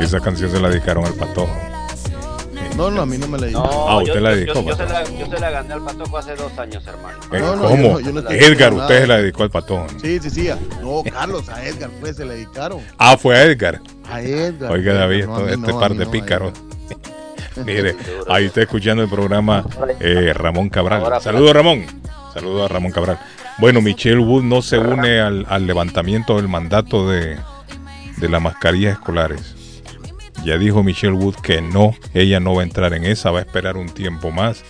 Esa 0.00 0.18
canción 0.20 0.50
se 0.50 0.58
la 0.58 0.68
dedicaron 0.68 1.04
al 1.04 1.14
patojo. 1.14 1.71
No, 2.82 2.90
no, 2.90 3.02
a 3.02 3.06
mí 3.06 3.16
no 3.18 3.28
me 3.28 3.38
la 3.38 3.46
dijo. 3.46 3.86
Ah, 3.88 3.96
usted 3.98 4.20
la 4.20 4.30
dedicó, 4.34 4.54
Yo, 4.54 4.62
yo 4.70 4.76
se 4.76 4.86
la, 4.86 5.04
yo 5.04 5.26
se 5.26 5.38
la 5.40 5.50
gané 5.50 5.72
al 5.74 5.82
Patojo 5.84 6.18
hace 6.18 6.34
dos 6.34 6.58
años, 6.58 6.84
hermano. 6.86 7.18
Eh, 7.32 7.38
No, 7.40 7.56
no, 7.56 7.62
¿Cómo? 7.68 7.82
yo 7.82 7.92
no- 7.92 8.00
yo 8.00 8.12
no 8.12 8.20
estoy 8.20 8.36
Edgar, 8.38 8.72
usted 8.74 9.00
se 9.02 9.06
la 9.06 9.16
dedicó 9.18 9.42
al 9.44 9.50
patojo. 9.50 9.86
Sí, 10.00 10.18
sí, 10.20 10.30
sí. 10.30 10.48
a- 10.50 10.58
No, 10.82 11.02
Carlos, 11.10 11.48
a 11.48 11.64
Edgar, 11.64 11.90
pues 12.00 12.16
se 12.16 12.24
le 12.24 12.34
dedicaron. 12.34 12.80
Ah, 12.98 13.16
fue 13.16 13.36
a 13.36 13.44
Edgar. 13.44 13.80
A 14.10 14.20
Edgar. 14.20 14.72
Oiga, 14.72 14.94
David, 14.94 15.20
esto- 15.20 15.40
mí 15.40 15.52
este 15.52 15.72
par 15.74 15.94
de 15.94 16.06
pícaros. 16.06 16.52
Mire, 17.64 17.94
ahí 18.28 18.46
está 18.46 18.62
escuchando 18.62 19.02
el 19.02 19.08
programa 19.10 19.64
eh, 20.00 20.32
Ramón 20.34 20.68
Cabral. 20.70 21.20
Saludos, 21.20 21.52
Ramón. 21.54 21.84
Saludos 22.34 22.64
a 22.70 22.72
Ramón 22.72 22.92
Cabral. 22.92 23.18
Bueno, 23.58 23.80
Michelle 23.82 24.18
Wood 24.18 24.42
no 24.42 24.62
se 24.62 24.78
une 24.78 25.20
al, 25.20 25.46
al 25.48 25.66
levantamiento 25.66 26.36
del 26.36 26.48
mandato 26.48 27.08
de, 27.08 27.36
de 28.16 28.28
las 28.28 28.40
mascarillas 28.40 28.94
escolares. 28.94 29.54
Ya 30.44 30.58
dijo 30.58 30.82
Michelle 30.82 31.12
Wood 31.12 31.36
que 31.36 31.62
no, 31.62 31.94
ella 32.14 32.40
no 32.40 32.54
va 32.54 32.62
a 32.62 32.64
entrar 32.64 32.92
en 32.94 33.04
esa, 33.04 33.30
va 33.30 33.38
a 33.38 33.42
esperar 33.42 33.76
un 33.76 33.88
tiempo 33.88 34.32
más. 34.32 34.64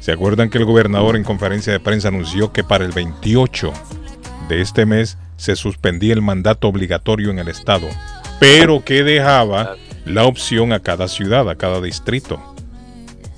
¿Se 0.00 0.12
acuerdan 0.12 0.48
que 0.48 0.58
el 0.58 0.64
gobernador 0.64 1.16
en 1.16 1.24
conferencia 1.24 1.72
de 1.72 1.80
prensa 1.80 2.08
anunció 2.08 2.52
que 2.52 2.64
para 2.64 2.84
el 2.84 2.92
28 2.92 3.72
de 4.48 4.60
este 4.62 4.86
mes 4.86 5.18
se 5.36 5.54
suspendía 5.56 6.14
el 6.14 6.22
mandato 6.22 6.68
obligatorio 6.68 7.30
en 7.30 7.38
el 7.38 7.48
estado, 7.48 7.88
pero 8.40 8.84
que 8.84 9.02
dejaba 9.02 9.76
la 10.06 10.24
opción 10.24 10.72
a 10.72 10.80
cada 10.80 11.08
ciudad, 11.08 11.50
a 11.50 11.56
cada 11.56 11.80
distrito? 11.80 12.40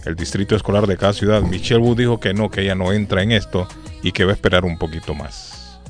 El 0.05 0.15
distrito 0.15 0.55
escolar 0.55 0.87
de 0.87 0.97
cada 0.97 1.13
ciudad. 1.13 1.43
Michelle 1.43 1.81
Wood 1.81 1.99
dijo 1.99 2.21
que 2.21 2.35
no, 2.35 2.51
que 2.51 2.63
ella 2.63 2.77
no 2.77 2.93
entra 2.93 3.23
en 3.23 3.33
esto 3.33 3.67
y 4.03 4.13
que 4.13 4.25
va 4.25 4.31
a 4.31 4.35
esperar 4.35 4.65
un 4.65 4.79
poquito 4.79 5.13
más. 5.13 5.81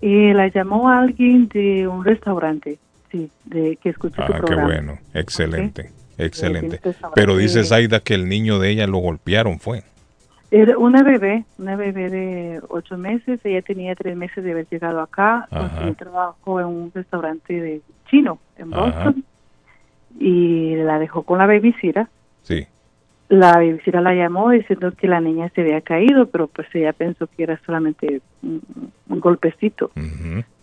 Eh, 0.02 0.32
la 0.34 0.46
llamó 0.48 0.88
alguien 0.88 1.48
de 1.48 1.88
un 1.88 2.04
restaurante, 2.04 2.78
sí, 3.10 3.28
de 3.44 3.76
que 3.82 3.88
escuchó 3.88 4.16
tu 4.16 4.22
Ah, 4.22 4.26
qué 4.26 4.34
programa. 4.38 4.64
bueno. 4.64 4.98
Excelente. 5.14 5.90
Excelente. 6.18 6.76
Sí, 6.76 6.82
sí, 6.82 6.88
restaurante. 6.90 7.20
Pero 7.20 7.36
dice 7.36 7.64
Zaida 7.64 8.00
que 8.00 8.14
el 8.14 8.28
niño 8.28 8.58
de 8.58 8.70
ella 8.70 8.86
lo 8.86 8.98
golpearon, 8.98 9.58
fue. 9.58 9.82
Era 10.50 10.78
una 10.78 11.02
bebé, 11.02 11.44
una 11.58 11.76
bebé 11.76 12.08
de 12.08 12.60
ocho 12.68 12.96
meses. 12.96 13.40
Ella 13.44 13.62
tenía 13.62 13.94
tres 13.94 14.16
meses 14.16 14.44
de 14.44 14.52
haber 14.52 14.68
llegado 14.68 15.00
acá. 15.00 15.48
Consiguió 15.50 15.94
trabajo 15.94 16.60
en 16.60 16.66
un 16.66 16.92
restaurante 16.94 17.60
de 17.60 17.82
chino 18.08 18.38
en 18.56 18.72
Ajá. 18.72 18.82
Boston 18.84 19.24
y 20.18 20.76
la 20.76 20.98
dejó 20.98 21.22
con 21.22 21.38
la 21.38 21.46
babysitter. 21.46 22.06
Sí. 22.42 22.66
La 23.28 23.54
babysitter 23.54 24.02
la 24.02 24.14
llamó 24.14 24.50
diciendo 24.50 24.92
que 24.92 25.08
la 25.08 25.20
niña 25.20 25.50
se 25.54 25.62
había 25.62 25.80
caído, 25.80 26.26
pero 26.26 26.46
pues 26.46 26.68
ella 26.74 26.92
pensó 26.92 27.26
que 27.26 27.42
era 27.42 27.60
solamente 27.66 28.22
un, 28.42 28.62
un 29.08 29.20
golpecito. 29.20 29.90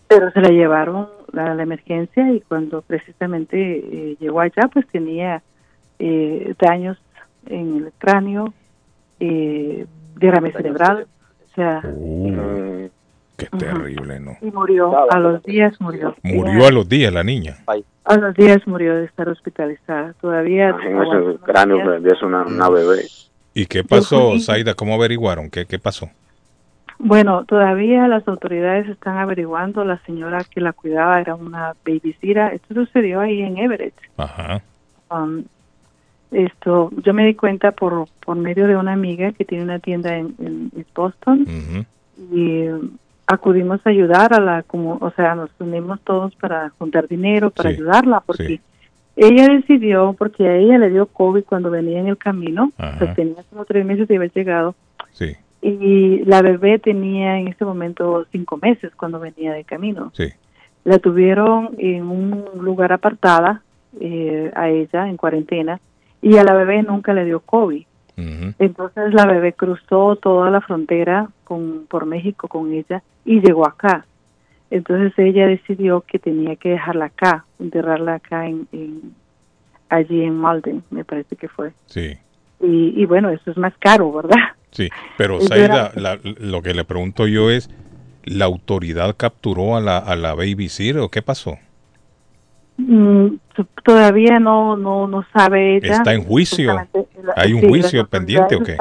Pero 0.08 0.30
se 0.30 0.40
la 0.40 0.48
llevaron 0.48 1.08
a 1.34 1.54
la 1.54 1.62
emergencia 1.62 2.30
y 2.32 2.40
cuando 2.40 2.82
precisamente 2.82 3.56
eh, 3.58 4.16
llegó 4.18 4.40
allá, 4.40 4.68
pues 4.72 4.86
tenía 4.88 5.42
eh, 5.98 6.54
daños 6.58 6.98
en 7.46 7.76
el 7.76 7.92
cráneo, 7.98 8.54
eh, 9.24 9.86
derrame 10.16 10.52
cerebral, 10.52 11.06
o 11.50 11.54
sea, 11.54 11.80
Uh, 11.84 12.88
qué 13.36 13.46
terrible, 13.58 14.20
¿no? 14.20 14.36
y 14.40 14.50
murió. 14.50 15.10
A 15.10 15.18
los 15.18 15.42
días 15.42 15.80
murió. 15.80 16.14
Murió 16.22 16.66
a 16.66 16.70
los 16.70 16.88
días 16.88 17.12
la 17.12 17.24
niña. 17.24 17.56
A 18.04 18.16
los 18.16 18.34
días 18.34 18.66
murió 18.66 18.94
de 18.96 19.04
estar 19.06 19.28
hospitalizada. 19.28 20.14
Todavía 20.20 20.70
En 20.70 21.02
ese 21.02 21.38
cráneo 21.42 22.00
de 22.00 22.10
es 22.10 22.22
una, 22.22 22.42
una 22.42 22.68
bebé. 22.68 23.02
¿Y 23.54 23.66
qué 23.66 23.82
pasó, 23.84 24.38
Zaida? 24.40 24.74
¿Cómo 24.74 24.94
averiguaron? 24.94 25.48
¿Qué, 25.48 25.64
qué 25.64 25.78
pasó? 25.78 26.10
Bueno, 26.98 27.44
todavía 27.44 28.06
las 28.08 28.26
autoridades 28.28 28.88
están 28.88 29.16
averiguando. 29.18 29.84
La 29.84 29.98
señora 30.06 30.44
que 30.44 30.60
la 30.60 30.72
cuidaba 30.72 31.20
era 31.20 31.34
una 31.34 31.74
babysitter. 31.84 32.54
Esto 32.54 32.74
sucedió 32.74 33.20
ahí 33.20 33.42
en 33.42 33.58
Everett. 33.58 33.94
Ajá. 34.16 34.62
Um, 35.10 35.44
esto, 36.34 36.90
yo 37.04 37.14
me 37.14 37.24
di 37.26 37.34
cuenta 37.34 37.72
por, 37.72 38.08
por 38.24 38.36
medio 38.36 38.66
de 38.66 38.76
una 38.76 38.92
amiga 38.92 39.32
que 39.32 39.44
tiene 39.44 39.64
una 39.64 39.78
tienda 39.78 40.16
en, 40.16 40.34
Boston 40.94 41.46
y 42.32 42.66
acudimos 43.26 43.80
a 43.84 43.90
ayudar 43.90 44.34
a 44.34 44.40
la, 44.40 44.62
como, 44.62 44.98
o 45.00 45.10
sea, 45.12 45.34
nos 45.34 45.50
unimos 45.58 46.00
todos 46.02 46.34
para 46.36 46.70
juntar 46.78 47.08
dinero 47.08 47.50
para 47.50 47.70
Sí, 47.70 47.76
ayudarla 47.76 48.20
porque 48.20 48.46
sí. 48.46 48.60
ella 49.16 49.48
decidió, 49.48 50.14
porque 50.18 50.46
a 50.46 50.56
ella 50.56 50.78
le 50.78 50.90
dio 50.90 51.06
COVID 51.06 51.44
cuando 51.44 51.70
venía 51.70 51.98
en 52.00 52.08
el 52.08 52.18
camino, 52.18 52.70
Ajá. 52.76 52.98
pues 52.98 53.14
tenía 53.14 53.42
como 53.50 53.64
tres 53.64 53.84
meses 53.84 54.06
de 54.08 54.16
haber 54.16 54.32
llegado 54.32 54.74
Sí, 55.12 55.34
y 55.62 56.24
la 56.24 56.42
bebé 56.42 56.78
tenía 56.78 57.38
en 57.38 57.48
ese 57.48 57.64
momento 57.64 58.26
cinco 58.30 58.58
meses 58.60 58.92
cuando 58.94 59.18
venía 59.18 59.52
de 59.52 59.64
camino. 59.64 60.12
La 60.84 60.98
tuvieron 60.98 61.70
en 61.78 62.02
un 62.04 62.44
lugar 62.60 62.92
apartada 62.92 63.62
eh, 64.00 64.50
a 64.54 64.68
ella 64.68 65.08
en 65.08 65.16
cuarentena 65.16 65.80
y 66.24 66.36
a 66.38 66.44
la 66.44 66.54
bebé 66.54 66.82
nunca 66.82 67.12
le 67.12 67.24
dio 67.24 67.40
COVID. 67.40 67.84
Entonces 68.58 69.12
la 69.12 69.26
bebé 69.26 69.52
cruzó 69.52 70.16
toda 70.16 70.50
la 70.50 70.60
frontera 70.60 71.28
con, 71.44 71.86
por 71.88 72.06
México 72.06 72.46
con 72.48 72.72
ella 72.72 73.02
y 73.24 73.40
llegó 73.40 73.66
acá. 73.66 74.06
Entonces 74.70 75.12
ella 75.18 75.46
decidió 75.46 76.00
que 76.02 76.18
tenía 76.18 76.56
que 76.56 76.70
dejarla 76.70 77.06
acá, 77.06 77.44
enterrarla 77.58 78.14
acá 78.14 78.46
en, 78.46 78.66
en- 78.72 79.14
allí 79.88 80.22
en 80.22 80.36
Malden, 80.36 80.82
me 80.90 81.04
parece 81.04 81.36
que 81.36 81.48
fue. 81.48 81.72
Sí, 81.86 82.16
Y, 82.60 82.94
y 83.00 83.04
bueno, 83.06 83.30
eso 83.30 83.50
es 83.50 83.56
más 83.56 83.74
caro, 83.78 84.12
¿verdad? 84.12 84.38
sí. 84.70 84.88
Pero 85.18 85.38
verdad. 85.68 85.92
la- 85.96 86.18
lo 86.22 86.62
que 86.62 86.72
le 86.74 86.84
pregunto 86.84 87.26
yo 87.26 87.50
es, 87.50 87.68
¿la 88.24 88.46
autoridad 88.46 89.14
capturó 89.16 89.76
a 89.76 89.80
la, 89.80 89.98
a 89.98 90.16
la 90.16 90.34
babysitter 90.34 90.98
o 91.00 91.08
qué 91.10 91.20
pasó? 91.22 91.58
Mm, 92.76 93.36
todavía 93.84 94.40
no, 94.40 94.76
no, 94.76 95.06
no 95.06 95.24
sabe 95.32 95.76
ella. 95.76 95.96
¿Está 95.96 96.12
en 96.12 96.24
juicio? 96.24 96.76
¿Hay 97.36 97.52
un 97.52 97.60
sí, 97.60 97.68
juicio 97.68 98.06
pendiente 98.06 98.56
o 98.56 98.60
qué? 98.60 98.76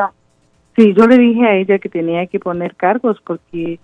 Sí, 0.76 0.94
yo 0.98 1.06
le 1.06 1.18
dije 1.18 1.46
a 1.46 1.56
ella 1.56 1.78
que 1.78 1.90
tenía 1.90 2.26
que 2.28 2.40
poner 2.40 2.76
cargos 2.76 3.18
porque... 3.26 3.80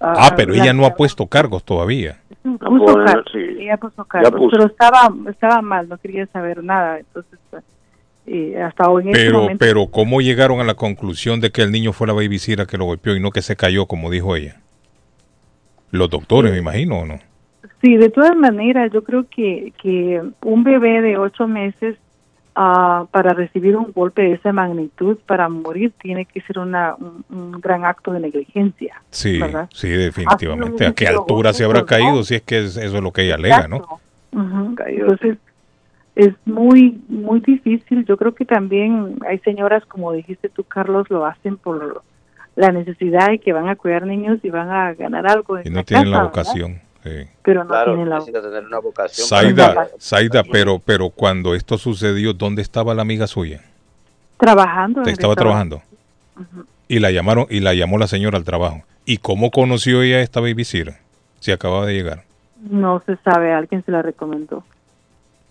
Ah, 0.00 0.32
pero 0.34 0.54
la- 0.54 0.62
ella 0.62 0.72
no 0.72 0.86
ha 0.86 0.94
puesto 0.94 1.26
cargos 1.26 1.62
todavía. 1.62 2.20
puso 2.42 2.70
Bueno, 2.70 3.04
cargos, 3.04 3.26
sí. 3.32 3.38
ella 3.38 3.76
puso 3.76 3.96
Ya 3.98 4.04
cargos, 4.04 4.32
puso. 4.40 4.50
pero 4.56 4.66
estaba, 4.66 5.10
estaba 5.28 5.60
mal, 5.60 5.86
no 5.90 5.98
quería 5.98 6.26
saber 6.28 6.64
nada, 6.64 6.98
entonces 7.00 7.38
eh, 8.26 8.62
hasta 8.62 8.88
hoy 8.88 9.02
en 9.02 9.08
este 9.10 9.24
Pero, 9.26 9.40
momento... 9.42 9.58
pero 9.58 9.86
¿cómo 9.88 10.22
llegaron 10.22 10.60
a 10.60 10.64
la 10.64 10.72
conclusión 10.74 11.42
de 11.42 11.50
que 11.50 11.60
el 11.60 11.70
niño 11.70 11.92
fue 11.92 12.06
la 12.06 12.14
babysitter 12.14 12.66
que 12.66 12.78
lo 12.78 12.86
golpeó 12.86 13.14
y 13.14 13.20
no 13.20 13.30
que 13.30 13.42
se 13.42 13.56
cayó, 13.56 13.84
como 13.84 14.08
dijo 14.10 14.36
ella? 14.36 14.60
Los 15.90 16.08
doctores, 16.08 16.50
me 16.52 16.58
imagino, 16.58 17.00
¿o 17.00 17.04
no? 17.06 17.18
Sí, 17.82 17.96
de 17.96 18.10
todas 18.10 18.36
maneras, 18.36 18.92
yo 18.92 19.02
creo 19.02 19.24
que, 19.28 19.72
que 19.82 20.22
un 20.44 20.64
bebé 20.64 21.00
de 21.00 21.16
ocho 21.16 21.48
meses 21.48 21.96
ah, 22.54 23.06
para 23.10 23.32
recibir 23.32 23.74
un 23.76 23.90
golpe 23.92 24.22
de 24.22 24.32
esa 24.32 24.52
magnitud, 24.52 25.16
para 25.26 25.48
morir, 25.48 25.92
tiene 26.02 26.26
que 26.26 26.42
ser 26.42 26.58
una, 26.58 26.94
un, 26.96 27.24
un 27.30 27.52
gran 27.60 27.84
acto 27.86 28.12
de 28.12 28.20
negligencia. 28.20 29.00
Sí, 29.10 29.38
¿verdad? 29.38 29.68
sí, 29.72 29.88
definitivamente. 29.88 30.86
¿A 30.86 30.92
qué 30.92 31.08
altura 31.08 31.52
se 31.54 31.64
habrá 31.64 31.80
¿no? 31.80 31.86
caído? 31.86 32.22
Si 32.22 32.34
es 32.34 32.42
que 32.42 32.58
es- 32.58 32.76
eso 32.76 32.96
es 32.98 33.02
lo 33.02 33.12
que 33.12 33.22
ella 33.22 33.36
alega, 33.36 33.66
¿no? 33.66 33.78
Ujú. 34.32 34.76
Entonces, 34.86 35.38
es 36.16 36.34
muy, 36.44 37.00
muy 37.08 37.40
difícil. 37.40 38.04
Yo 38.04 38.16
creo 38.18 38.34
que 38.34 38.44
también 38.44 39.16
hay 39.26 39.38
señoras, 39.38 39.86
como 39.86 40.12
dijiste 40.12 40.50
tú, 40.50 40.64
Carlos, 40.64 41.08
lo 41.08 41.24
hacen 41.24 41.56
por 41.56 42.02
la 42.56 42.72
necesidad 42.72 43.32
y 43.32 43.38
que 43.38 43.54
van 43.54 43.68
a 43.68 43.76
cuidar 43.76 44.06
niños 44.06 44.38
y 44.42 44.50
van 44.50 44.68
a 44.68 44.92
ganar 44.92 45.26
algo. 45.26 45.56
En 45.56 45.68
Y 45.68 45.70
no 45.70 45.76
la 45.76 45.84
tienen 45.84 46.10
la 46.10 46.22
vocación. 46.24 46.89
Sí. 47.02 47.28
Pero 47.42 47.64
no 47.64 47.70
Claro, 47.70 47.92
tienen 47.92 48.08
la 48.08 48.16
necesita 48.16 48.42
tener 48.42 48.64
una 48.64 48.78
vocación. 48.78 49.26
Zaida, 49.26 49.88
Zaida, 50.00 50.42
pero, 50.44 50.78
pero 50.78 51.10
cuando 51.10 51.54
esto 51.54 51.78
sucedió, 51.78 52.32
¿dónde 52.32 52.62
estaba 52.62 52.94
la 52.94 53.02
amiga 53.02 53.26
suya? 53.26 53.62
Trabajando. 54.38 55.02
Estaba 55.02 55.34
trabajando. 55.34 55.82
Y 56.88 56.98
la 56.98 57.10
llamaron, 57.10 57.46
y 57.50 57.60
la 57.60 57.74
llamó 57.74 57.98
la 57.98 58.06
señora 58.06 58.38
al 58.38 58.44
trabajo. 58.44 58.82
¿Y 59.04 59.18
cómo 59.18 59.50
conoció 59.50 60.02
ella 60.02 60.16
a 60.16 60.20
esta 60.20 60.40
babysitter? 60.40 60.96
Si 61.40 61.52
acababa 61.52 61.86
de 61.86 61.94
llegar. 61.94 62.24
No 62.68 63.02
se 63.06 63.16
sabe, 63.16 63.52
alguien 63.52 63.84
se 63.84 63.92
la 63.92 64.02
recomendó. 64.02 64.64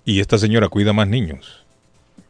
Y 0.05 0.19
esta 0.19 0.37
señora 0.37 0.69
cuida 0.69 0.93
más 0.93 1.07
niños. 1.07 1.65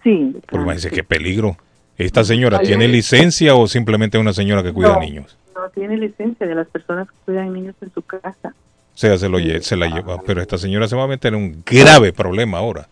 Sí. 0.04 0.36
Porque 0.50 0.64
imagínense 0.64 0.92
qué 0.92 1.04
peligro. 1.04 1.58
¿Esta 1.98 2.24
señora 2.24 2.60
tiene 2.60 2.88
licencia 2.88 3.56
o 3.56 3.68
simplemente 3.68 4.18
es 4.18 4.22
una 4.22 4.32
señora 4.32 4.64
que 4.64 4.72
cuida 4.72 4.94
no, 4.94 5.00
niños? 5.02 5.38
No 5.54 5.70
tiene 5.70 5.98
licencia 5.98 6.48
de 6.48 6.56
las 6.56 6.68
personas 6.68 7.10
que 7.10 7.16
cuidan 7.26 7.52
niños 7.52 7.76
en 7.82 7.92
su 7.94 8.02
casa. 8.02 8.54
O 9.00 9.02
sea, 9.02 9.18
se, 9.18 9.30
lo, 9.30 9.40
se 9.62 9.78
la 9.78 9.88
lleva. 9.88 10.18
Pero 10.26 10.42
esta 10.42 10.58
señora 10.58 10.86
se 10.90 10.94
va 10.98 11.04
a 11.04 11.08
meter 11.08 11.34
en 11.34 11.40
un 11.40 11.64
grave 11.66 12.12
problema 12.12 12.58
ahora. 12.58 12.90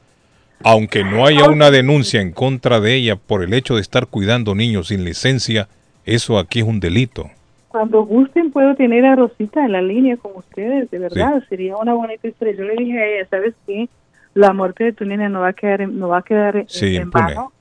Aunque 0.64 1.04
no 1.04 1.26
haya 1.26 1.50
una 1.50 1.70
denuncia 1.70 2.22
en 2.22 2.32
contra 2.32 2.80
de 2.80 2.96
ella 2.96 3.18
por 3.18 3.44
el 3.44 3.54
hecho 3.54 3.76
de 3.76 3.82
estar 3.82 4.08
cuidando 4.08 4.56
niños 4.56 4.88
sin 4.88 5.04
licencia, 5.04 5.68
eso 6.06 6.40
aquí 6.40 6.60
es 6.60 6.66
un 6.66 6.80
delito. 6.80 7.30
Cuando 7.68 8.04
gusten 8.04 8.52
puedo 8.52 8.74
tener 8.76 9.06
a 9.06 9.18
Rosita 9.18 9.66
en 9.66 9.74
la 9.74 9.82
línea 9.82 10.16
con 10.16 10.32
ustedes, 10.36 10.90
de 10.92 10.98
verdad, 10.98 11.44
sería 11.50 11.76
una 11.76 11.94
bonita 11.94 12.26
historia. 12.26 12.56
Yo 12.58 12.64
le 12.64 12.76
dije 12.78 12.98
a 12.98 13.06
ella, 13.06 13.28
¿sabes 13.30 13.54
qué? 13.68 13.90
La 14.34 14.54
muerte 14.54 14.86
de 14.86 14.94
tu 14.94 15.04
niña 15.04 15.28
no 15.28 15.42
va 15.42 15.50
a 15.50 15.54
quedar 15.54 15.82
en, 15.82 16.00
no 16.00 16.08
va 16.08 16.20
a 16.20 16.22
quedar 16.22 16.56
en, 16.56 16.70
Sí, 16.70 16.96
en 16.96 17.02
impune. 17.04 17.36
vano. 17.36 17.52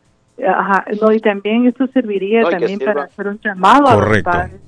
Ajá, 0.47 0.85
no, 1.03 1.11
y 1.13 1.19
también 1.19 1.67
esto 1.67 1.89
serviría 1.89 2.43
No, 2.43 2.51
también 2.51 2.79
para 2.79 3.03
hacer 3.03 3.27
un 3.27 3.41
llamado 3.41 3.89
a 3.89 3.95
los 3.97 4.05
Correcto. 4.05 4.31
padres 4.31 4.61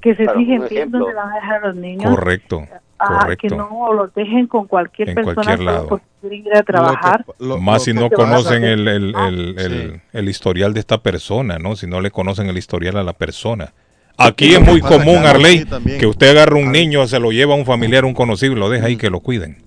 que 0.00 0.14
se 0.14 0.22
Claro, 0.22 0.38
fijen 0.38 0.62
bien 0.70 0.90
dónde 0.92 1.14
van 1.14 1.32
a 1.32 1.34
dejar 1.34 1.64
a 1.64 1.66
los 1.66 1.76
niños. 1.76 2.14
Correcto, 2.14 2.62
Ajá, 2.98 3.36
que 3.36 3.48
correcto. 3.48 3.56
no 3.56 3.92
los 3.92 4.14
dejen 4.14 4.46
con 4.46 4.66
cualquier 4.66 5.08
En 5.10 5.14
persona 5.16 5.34
cualquier 5.34 5.60
lado. 5.60 5.86
por 5.88 6.00
querer 6.22 6.38
ir 6.38 6.56
a 6.56 6.62
trabajar. 6.62 7.24
Más 7.38 7.84
si 7.84 7.92
no 7.92 8.08
que 8.08 8.14
a 8.14 8.18
conocen 8.18 8.64
el, 8.64 8.86
el, 8.88 9.12
Ah, 9.16 9.28
el, 9.28 9.58
el- 9.58 9.92
Sí. 9.94 10.00
el 10.12 10.28
historial 10.28 10.72
de 10.74 10.80
esta 10.80 10.98
persona, 11.02 11.58
¿no? 11.58 11.76
Si 11.76 11.86
no 11.86 12.00
le 12.00 12.10
conocen 12.10 12.48
el 12.48 12.56
historial 12.56 12.96
a 12.96 13.02
la 13.02 13.12
persona. 13.12 13.72
Aquí 14.16 14.50
lo 14.52 14.58
es 14.60 14.64
que 14.64 14.70
muy 14.70 14.80
común, 14.80 15.16
Carlos, 15.22 15.30
Arley, 15.34 15.66
que 15.98 16.06
usted 16.06 16.30
agarra 16.30 16.56
un 16.56 16.70
niño, 16.70 17.06
se 17.08 17.18
lo 17.18 17.32
lleva 17.32 17.54
a 17.54 17.56
un 17.56 17.66
familiar, 17.66 18.04
un 18.04 18.14
conocido 18.14 18.52
y 18.52 18.56
lo 18.56 18.70
deja 18.70 18.86
ahí 18.86 18.96
que 18.96 19.10
lo 19.10 19.18
cuiden. 19.20 19.58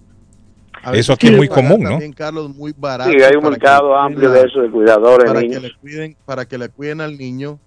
A 0.84 0.94
Eso 0.94 1.12
aquí 1.12 1.28
es 1.28 1.36
muy 1.36 1.50
común, 1.50 1.84
¿no? 1.84 1.90
También, 1.90 2.14
Carlos, 2.14 2.56
muy 2.56 2.74
barato. 2.78 3.12
Sí, 3.12 3.18
hay 3.22 3.36
un 3.36 3.44
que 3.44 3.50
mercado 3.50 3.90
cuiden 3.90 4.04
amplio 4.06 4.30
a- 4.30 4.34
de 4.34 4.42
eso, 4.48 4.62
de 4.62 4.70
cuidadores 4.72 5.26
para 5.26 5.42
que 5.42 5.48
niños. 5.48 5.64
le 5.64 5.72
cuiden 5.82 6.16
para 6.26 6.46
que 6.46 6.58
le 6.58 6.70
cuiden 6.70 7.02
al 7.02 7.18
niño 7.18 7.60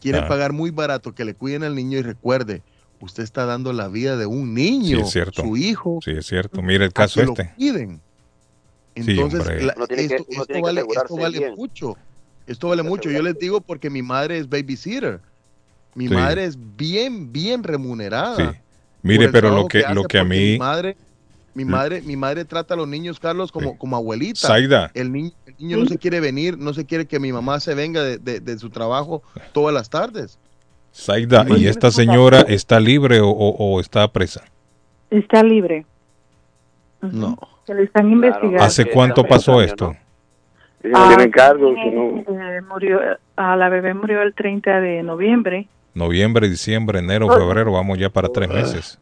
quieren 0.00 0.22
Ah. 0.24 0.28
pagar 0.28 0.52
muy 0.52 0.70
barato 0.70 1.12
que 1.12 1.24
le 1.24 1.34
cuiden 1.34 1.64
al 1.64 1.74
niño 1.74 1.98
y 1.98 2.02
recuerde 2.02 2.62
usted 3.04 3.22
está 3.22 3.44
dando 3.46 3.72
la 3.72 3.88
vida 3.88 4.16
de 4.16 4.26
un 4.26 4.54
niño 4.54 4.98
Sí, 4.98 5.02
es 5.02 5.10
cierto. 5.10 5.42
su 5.42 5.56
hijo 5.56 6.00
Sí, 6.04 6.10
es 6.12 6.26
cierto. 6.26 6.60
Mira 6.62 6.84
el 6.84 6.90
a 6.90 6.92
caso 6.92 7.20
que 7.20 7.26
lo 7.26 7.32
este. 7.32 7.52
cuiden 7.56 8.00
Sí, 8.96 9.02
entonces 9.10 9.62
la- 9.64 9.74
tiene 9.86 10.08
que- 10.08 10.14
esto, 10.16 10.44
tiene 10.46 10.62
vale, 10.62 10.80
esto 10.80 10.92
asegurarse 10.92 11.20
vale 11.22 11.38
bien. 11.38 11.54
mucho 11.56 11.96
esto 12.46 12.68
vale 12.68 12.82
mucho 12.82 13.10
yo 13.10 13.22
les 13.22 13.38
digo 13.38 13.60
porque 13.60 13.90
mi 13.90 14.02
madre 14.02 14.38
es 14.38 14.48
babysitter 14.48 15.20
mi 15.94 16.08
Sí. 16.08 16.14
madre 16.14 16.44
es 16.44 16.56
bien 16.76 17.32
bien 17.32 17.62
remunerada 17.62 18.36
Sí. 18.36 18.58
Mire, 19.02 19.28
pero 19.30 19.50
lo 19.50 19.66
que, 19.68 19.84
lo 19.92 20.04
que 20.04 20.18
a 20.18 20.24
mí... 20.24 20.52
mi 20.52 20.58
madre 20.58 20.96
mi 21.54 21.64
madre 21.64 22.02
mi 22.02 22.16
madre 22.16 22.44
trata 22.44 22.74
a 22.74 22.76
los 22.76 22.88
niños 22.88 23.20
Carlos 23.20 23.52
como 23.52 23.76
como 23.78 23.96
abuelita 23.96 24.48
Zaida. 24.48 24.90
el 24.94 25.12
niño, 25.12 25.30
el 25.46 25.54
niño 25.58 25.76
no 25.78 25.86
se 25.86 25.98
quiere 25.98 26.20
venir, 26.20 26.56
no 26.58 26.72
se 26.74 26.84
quiere 26.84 27.06
que 27.06 27.18
mi 27.20 27.32
mamá 27.32 27.60
se 27.60 27.74
venga 27.74 28.02
de, 28.02 28.18
de- 28.18 28.40
de 28.40 28.58
su 28.58 28.70
trabajo 28.70 29.22
todas 29.52 29.72
las 29.74 29.88
tardes. 29.90 30.38
Zaida, 30.94 31.44
¿y 31.56 31.66
esta 31.66 31.90
señora 31.90 32.40
está 32.42 32.78
libre 32.78 33.20
o, 33.20 33.28
o- 33.28 33.74
o 33.74 33.80
está 33.80 34.06
presa? 34.08 34.44
Está 35.10 35.42
libre. 35.42 35.84
No. 37.02 37.36
Que 37.66 37.74
le 37.74 37.82
están 37.84 38.10
investigando. 38.10 38.62
¿Hace 38.62 38.88
cuánto 38.90 39.24
pasó 39.24 39.60
esto? 39.60 39.94
No 40.84 41.30
cargos, 41.32 41.74
si 41.74 41.88
eh, 41.88 42.24
no- 42.28 42.40
eh, 42.40 42.60
murió, 42.62 43.00
a 43.36 43.56
la 43.56 43.68
bebé 43.70 43.94
murió 43.94 44.22
el 44.22 44.34
30 44.34 44.80
de 44.80 45.02
noviembre. 45.02 45.66
Noviembre, 45.94 46.48
diciembre, 46.48 46.98
enero, 46.98 47.28
febrero, 47.30 47.72
vamos 47.72 47.98
ya 47.98 48.10
para 48.10 48.28
tres 48.28 48.48
meses. 48.48 48.98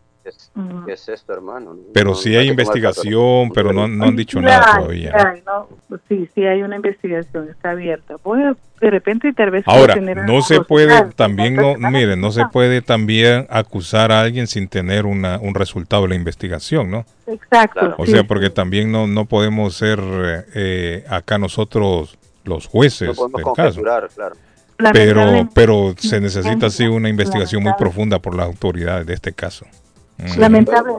¿Qué 0.87 0.93
es 0.93 1.09
esto, 1.09 1.33
hermano? 1.33 1.77
Pero 1.93 2.11
No, 2.11 2.15
sí 2.15 2.35
hay 2.37 2.49
investigación, 2.49 3.51
pero 3.53 3.73
no, 3.73 3.89
no 3.89 4.05
han 4.05 4.17
dicho 4.17 4.39
Sí 4.39 4.45
nada 4.45 4.65
hay, 4.75 4.81
todavía. 4.81 5.11
sí 5.11 5.27
hay, 5.27 5.43
¿no? 5.45 5.69
Sí, 6.09 6.29
sí 6.35 6.45
hay 6.47 6.63
una 6.63 6.77
investigación, 6.77 7.49
está 7.49 7.71
abierta. 7.71 8.17
Voy 8.23 8.43
a- 8.43 8.57
de 8.81 8.91
repente 8.91 9.33
tal 9.33 9.51
vez 9.51 9.65
Ahora, 9.67 9.95
no 9.97 10.43
se 10.43 10.61
puede 10.61 10.91
social. 10.91 11.15
también, 11.15 11.55
no, 11.55 11.77
miren, 11.77 12.21
no 12.21 12.33
se 12.33 12.45
puede 12.47 12.83
también 12.83 13.47
acusar 13.49 14.11
a 14.11 14.21
alguien 14.23 14.47
sin 14.49 14.69
tener 14.69 15.07
una, 15.07 15.39
un 15.39 15.55
resultado 15.55 16.03
de 16.03 16.09
la 16.11 16.15
investigación, 16.17 16.91
¿no? 16.91 17.05
Exacto. 17.27 17.95
O 17.99 18.07
sí, 18.07 18.13
sea, 18.13 18.25
porque 18.25 18.51
también 18.51 18.91
no, 18.91 19.07
no 19.07 19.25
podemos 19.27 19.77
ser 19.77 20.01
eh, 20.55 21.05
acá 21.09 21.39
nosotros 21.39 22.19
los 22.45 22.67
jueces 22.67 23.17
del 23.17 23.45
caso. 23.55 23.83
claro. 23.83 24.37
Pero, 24.93 25.49
pero 25.55 25.95
se 25.97 26.21
necesita 26.21 26.69
sí 26.69 26.87
una 26.87 27.09
investigación 27.09 27.63
muy 27.63 27.73
profunda 27.79 28.19
por 28.19 28.35
las 28.35 28.47
autoridades 28.47 29.07
de 29.07 29.15
este 29.15 29.33
caso. 29.33 29.65
Lamentable. 30.39 30.93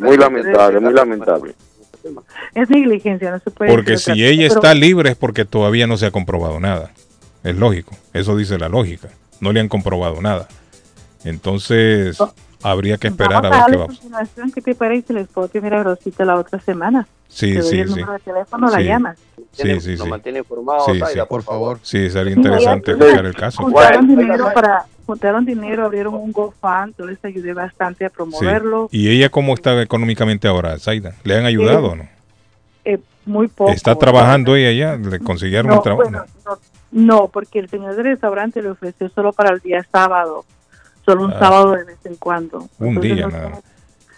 Muy 0.00 0.16
lamentable, 0.16 0.80
muy 0.80 0.92
lamentable. 0.92 1.54
Es 2.54 2.70
negligencia, 2.70 3.30
no 3.30 3.38
se 3.40 3.50
puede 3.50 3.70
Porque 3.70 3.98
si 3.98 4.10
otra 4.12 4.24
ella 4.26 4.46
está 4.46 4.74
libre 4.74 5.10
es 5.10 5.16
porque 5.16 5.44
todavía 5.44 5.86
no 5.86 5.96
se 5.96 6.06
ha 6.06 6.10
comprobado 6.10 6.58
nada. 6.58 6.90
Es 7.44 7.56
lógico, 7.56 7.92
eso 8.12 8.36
dice 8.36 8.58
la 8.58 8.68
lógica. 8.68 9.08
No 9.40 9.52
le 9.52 9.60
han 9.60 9.68
comprobado 9.68 10.20
nada. 10.20 10.48
Entonces, 11.24 12.18
habría 12.62 12.96
que 12.96 13.08
esperar 13.08 13.44
a 13.44 13.50
ver 13.50 13.60
qué 13.70 13.76
va. 13.76 13.86
continuación. 13.86 14.52
¿Qué 14.52 14.62
te 14.62 14.74
parece? 14.74 15.12
Les 15.12 15.28
puedo 15.28 15.48
tener 15.48 15.74
a 15.74 15.82
Rosita 15.82 16.24
la 16.24 16.36
otra 16.36 16.60
semana. 16.60 17.06
Sí, 17.28 17.52
Te 17.54 17.60
doy 17.60 17.70
sí, 17.70 17.78
el 17.80 17.88
sí. 17.88 17.94
número 17.94 18.12
de 18.14 18.18
teléfono, 18.20 18.70
la 18.70 18.78
Sí. 18.78 18.84
Llamas. 19.56 19.82
Sí, 19.82 19.90
sí, 19.92 19.96
Nos 19.96 20.04
sí. 20.04 20.10
mantiene 20.10 20.38
informados, 20.40 20.84
Sí, 20.86 20.98
Zaida, 20.98 21.22
sí. 21.22 21.28
por 21.28 21.42
favor. 21.42 21.78
Sí, 21.82 22.10
sería 22.10 22.34
Sí, 22.34 22.40
interesante 22.40 22.92
escuchar 22.92 23.26
el 23.26 23.34
caso. 23.34 23.62
Juntaron 23.62 24.08
dinero 24.08 24.50
para 24.54 24.84
juntaron 25.06 25.44
dinero, 25.44 25.84
abrieron 25.86 26.14
un 26.14 26.30
GoFund, 26.30 26.94
yo 26.96 27.04
les 27.04 27.18
ayudé 27.24 27.52
bastante 27.52 28.04
a 28.04 28.08
Sí. 28.10 28.14
promoverlo. 28.14 28.88
¿Y 28.92 29.10
ella 29.10 29.28
cómo 29.28 29.54
está 29.54 29.80
económicamente 29.82 30.46
ahora, 30.46 30.78
Zaida? 30.78 31.14
¿Le 31.24 31.36
han 31.36 31.46
ayudado 31.46 31.86
o 31.92 31.96
no? 31.96 32.08
Eh, 32.84 32.98
muy 33.26 33.48
poco. 33.48 33.72
¿Está 33.72 33.96
trabajando 33.96 34.54
ella 34.54 34.70
ya? 34.72 34.96
¿Le 34.96 35.18
consiguieron 35.18 35.66
No, 35.68 35.76
un 35.78 35.82
trabajo? 35.82 36.02
bueno, 36.04 36.24
no, 36.46 36.58
no, 36.92 37.28
porque 37.28 37.58
el 37.58 37.68
señor 37.68 37.96
del 37.96 38.04
restaurante 38.04 38.62
le 38.62 38.70
ofreció 38.70 39.08
solo 39.08 39.32
para 39.32 39.52
el 39.52 39.58
día 39.58 39.84
sábado, 39.90 40.44
solo 41.04 41.24
un 41.24 41.32
Ah. 41.32 41.38
sábado 41.40 41.72
de 41.72 41.84
vez 41.84 41.98
en 42.06 42.14
cuando. 42.14 42.68
Un 42.78 42.88
Entonces, 42.88 43.12
día 43.16 43.26
no, 43.26 43.30
nada. 43.32 43.60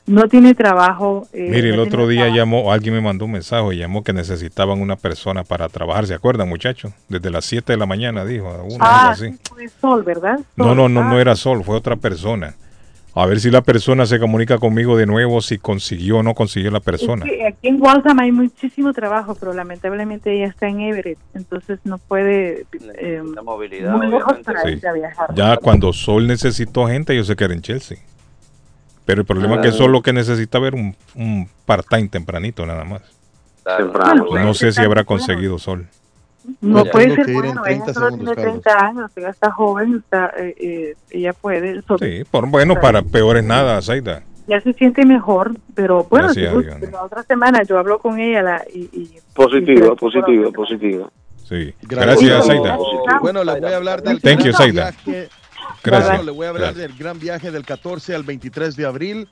No 0.06 0.28
tiene 0.28 0.54
trabajo. 0.54 1.28
eh, 1.32 1.46
Mire, 1.48 1.70
el 1.70 1.76
no 1.76 1.82
otro 1.84 2.08
día 2.08 2.28
llamó, 2.28 2.72
alguien 2.72 2.94
me 2.94 3.00
mandó 3.00 3.24
un 3.26 3.32
mensaje, 3.32 3.76
llamó 3.76 4.02
que 4.02 4.12
necesitaban 4.12 4.80
una 4.80 4.96
persona 4.96 5.44
para 5.44 5.68
trabajar, 5.68 6.06
¿se 6.06 6.14
acuerdan, 6.14 6.48
muchachos? 6.48 6.92
Desde 7.08 7.30
las 7.30 7.44
7 7.44 7.72
de 7.74 7.78
la 7.78 7.86
mañana, 7.86 8.24
dijo, 8.24 8.48
una 8.64 8.84
Ah, 8.84 8.98
algo 9.00 9.10
así. 9.12 9.28
sí, 9.30 9.38
fue 9.48 9.68
Sol, 9.68 10.02
¿verdad? 10.02 10.40
No, 10.56 10.64
Sol. 10.66 10.76
no, 10.76 10.88
no, 10.88 11.00
Ah, 11.02 11.08
no 11.10 11.20
era 11.20 11.36
Sol, 11.36 11.62
fue 11.62 11.76
otra 11.76 11.94
persona. 11.96 12.54
A 13.14 13.26
ver 13.26 13.40
si 13.40 13.50
la 13.50 13.60
persona 13.60 14.06
se 14.06 14.18
comunica 14.18 14.56
conmigo 14.58 14.96
de 14.96 15.04
nuevo, 15.04 15.42
si 15.42 15.58
consiguió 15.58 16.16
o 16.18 16.22
no 16.22 16.34
consiguió 16.34 16.70
la 16.70 16.78
es 16.78 16.84
persona. 16.84 17.26
que 17.26 17.46
aquí 17.46 17.68
en 17.68 17.80
Waltham 17.80 18.18
hay 18.20 18.32
muchísimo 18.32 18.92
trabajo, 18.94 19.36
pero 19.38 19.52
lamentablemente 19.52 20.32
ella 20.34 20.46
está 20.46 20.66
en 20.66 20.80
Everett, 20.80 21.18
entonces 21.34 21.78
no 21.84 21.98
puede 21.98 22.64
eh, 22.98 23.22
La 23.34 23.42
movilidad, 23.42 23.92
muy 23.96 24.06
lejos 24.08 24.38
para 24.44 24.62
Sí. 24.62 24.80
a 24.86 24.92
viajar. 24.92 25.26
Ya 25.34 25.58
cuando 25.58 25.92
Sol 25.92 26.26
necesitó 26.26 26.86
gente, 26.88 27.14
yo 27.14 27.22
sé 27.22 27.36
que 27.36 27.44
era 27.44 27.52
en 27.54 27.60
Chelsea. 27.60 27.98
Pero 29.04 29.22
el 29.22 29.26
problema 29.26 29.56
es 29.56 29.60
que 29.62 29.68
Ah. 29.68 29.72
Sol 29.72 29.92
lo 29.92 30.02
que 30.02 30.12
necesita 30.12 30.58
ver 30.58 30.74
un, 30.74 30.94
un 31.14 31.48
part-time 31.66 32.08
tempranito 32.08 32.64
nada 32.66 32.84
más. 32.84 33.02
Temprano. 33.64 34.26
No 34.32 34.54
sé 34.54 34.72
si 34.72 34.80
habrá 34.82 35.04
conseguido 35.04 35.58
Sol. 35.58 35.86
No 36.60 36.84
Ya 36.84 36.90
puede 36.90 37.14
ser 37.14 37.24
que 37.26 37.32
en 37.32 37.38
bueno, 37.38 37.62
30 37.62 37.84
ella 37.84 37.94
solo 37.94 38.10
segundos, 38.10 38.34
tiene 38.36 38.50
30 38.50 38.84
años, 38.86 39.10
ella 39.14 39.28
está 39.30 39.50
joven, 39.52 40.02
está, 40.04 40.32
eh, 40.36 40.54
eh, 40.60 40.94
ella 41.10 41.32
puede, 41.34 41.80
so- 41.82 41.98
Sí, 41.98 42.24
por, 42.28 42.48
bueno, 42.48 42.74
para 42.80 43.02
peores 43.02 43.44
nada, 43.44 43.80
Zaida. 43.80 44.24
ya 44.48 44.60
se 44.60 44.72
siente 44.72 45.06
mejor, 45.06 45.52
pero 45.76 46.02
bueno, 46.10 46.30
si 46.34 46.44
gusta, 46.46 46.78
la 46.90 47.04
otra 47.04 47.22
semana 47.22 47.62
yo 47.62 47.78
hablo 47.78 48.00
con 48.00 48.18
ella 48.18 48.42
la, 48.42 48.64
y, 48.74 48.80
y 48.92 49.10
Positivo, 49.34 49.94
positivo, 49.94 50.50
positivo. 50.52 51.12
Sí. 51.48 51.72
Gracias. 51.82 52.28
Gracias, 52.28 52.46
Zaida. 52.46 52.78
Bueno, 53.20 53.44
les 53.44 53.60
voy 53.60 53.72
a 53.72 53.76
hablar 53.76 54.02
del 54.02 54.20
Thank 54.20 54.42
you, 54.44 54.52
Zaida. 54.52 54.90
viaje- 55.06 55.28
Gracias. 55.84 56.08
Bueno, 56.08 56.22
les 56.24 56.34
voy 56.34 56.46
a 56.46 56.48
hablar 56.50 56.74
Gracias. 56.74 56.88
del 56.88 56.98
gran 56.98 57.18
viaje 57.18 57.50
del 57.50 57.64
14 57.64 58.14
al 58.14 58.22
23 58.22 58.76
de 58.76 58.86
abril. 58.86 59.28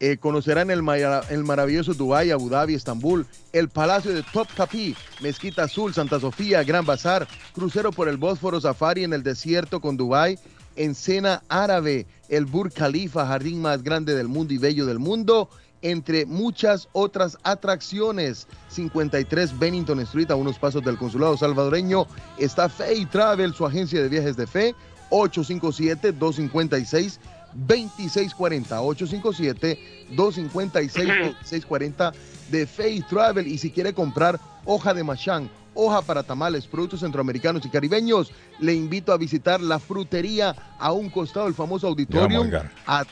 Eh, 0.00 0.18
conocerán 0.18 0.70
el, 0.70 0.82
el 1.30 1.44
maravilloso 1.44 1.94
Dubái, 1.94 2.30
Abu 2.30 2.50
Dhabi, 2.50 2.74
Estambul, 2.74 3.26
el 3.52 3.68
Palacio 3.68 4.12
de 4.12 4.22
Topkapi, 4.24 4.94
Mezquita 5.22 5.62
Azul, 5.62 5.94
Santa 5.94 6.18
Sofía, 6.18 6.64
Gran 6.64 6.84
Bazar, 6.84 7.28
crucero 7.54 7.92
por 7.92 8.08
el 8.08 8.16
Bósforo, 8.16 8.60
safari 8.60 9.04
en 9.04 9.12
el 9.12 9.22
desierto 9.22 9.80
con 9.80 9.96
Dubái, 9.96 10.36
Encena 10.76 11.42
Árabe, 11.48 12.06
el 12.28 12.44
Burj 12.44 12.74
Khalifa, 12.74 13.24
jardín 13.26 13.62
más 13.62 13.82
grande 13.84 14.14
del 14.16 14.26
mundo 14.28 14.52
y 14.52 14.58
bello 14.58 14.84
del 14.84 14.98
mundo, 14.98 15.48
entre 15.80 16.26
muchas 16.26 16.88
otras 16.92 17.38
atracciones. 17.44 18.48
53 18.70 19.58
Bennington 19.58 20.00
Street, 20.00 20.30
a 20.30 20.34
unos 20.34 20.58
pasos 20.58 20.84
del 20.84 20.98
consulado 20.98 21.36
salvadoreño, 21.36 22.06
está 22.38 22.68
Fay 22.68 23.06
Travel, 23.06 23.54
su 23.54 23.64
agencia 23.64 24.02
de 24.02 24.08
viajes 24.08 24.36
de 24.36 24.46
fe, 24.46 24.74
857-256. 25.10 27.18
2640 27.54 28.82
857 28.82 29.78
256 30.16 31.06
2640 31.06 32.12
de 32.50 32.66
Faith 32.66 33.06
Travel 33.06 33.46
y 33.46 33.58
si 33.58 33.70
quiere 33.70 33.94
comprar 33.94 34.40
hoja 34.64 34.92
de 34.92 35.04
machán 35.04 35.48
hoja 35.74 36.02
para 36.02 36.22
tamales, 36.22 36.66
productos 36.66 37.00
centroamericanos 37.00 37.64
y 37.66 37.68
caribeños. 37.68 38.32
Le 38.60 38.74
invito 38.74 39.12
a 39.12 39.18
visitar 39.18 39.60
la 39.60 39.78
frutería 39.78 40.54
a 40.78 40.92
un 40.92 41.10
costado 41.10 41.46
del 41.46 41.54
famoso 41.54 41.88
auditorio, 41.88 42.46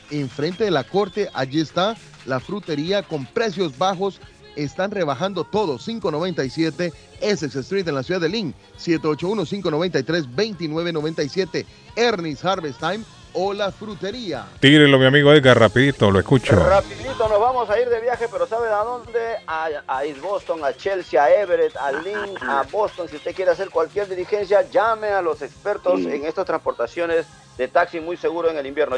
enfrente 0.09 0.63
de 0.63 0.71
la 0.71 0.83
corte. 0.83 1.29
Allí 1.33 1.59
está 1.59 1.95
la 2.25 2.39
frutería 2.39 3.03
con 3.03 3.25
precios 3.25 3.77
bajos. 3.77 4.19
Están 4.55 4.91
rebajando 4.91 5.43
todo, 5.43 5.77
597 5.77 6.93
Essex 7.21 7.55
Street 7.55 7.87
en 7.87 7.95
la 7.95 8.03
ciudad 8.03 8.21
de 8.21 8.29
Lynn, 8.29 8.53
781-593-2997 8.77 11.65
Ernest 11.95 12.45
Harvest 12.45 12.79
Time 12.79 13.03
o 13.33 13.53
la 13.53 13.71
frutería. 13.71 14.45
Tírelo, 14.59 14.99
mi 14.99 15.05
amigo 15.05 15.33
Edgar, 15.33 15.59
rapidito, 15.59 16.11
lo 16.11 16.19
escucho. 16.19 16.55
Rapidito, 16.55 17.27
nos 17.27 17.39
vamos 17.39 17.69
a 17.69 17.79
ir 17.79 17.89
de 17.89 17.99
viaje, 17.99 18.27
pero 18.31 18.47
¿sabe 18.47 18.69
a 18.69 18.83
dónde? 18.83 19.19
A, 19.47 19.69
a 19.87 20.05
East 20.05 20.21
Boston, 20.21 20.63
a 20.63 20.73
Chelsea, 20.73 21.21
a 21.21 21.31
Everett, 21.31 21.75
a 21.77 21.91
Lynn, 21.91 22.37
a 22.41 22.63
Boston. 22.71 23.07
Si 23.09 23.15
usted 23.15 23.35
quiere 23.35 23.51
hacer 23.51 23.69
cualquier 23.69 24.07
diligencia, 24.07 24.61
llame 24.69 25.07
a 25.07 25.21
los 25.21 25.41
expertos 25.41 26.01
en 26.01 26.25
estas 26.25 26.45
transportaciones 26.45 27.25
de 27.57 27.67
taxi 27.67 27.99
muy 27.99 28.17
seguro 28.17 28.49
en 28.49 28.57
el 28.57 28.65
invierno. 28.65 28.97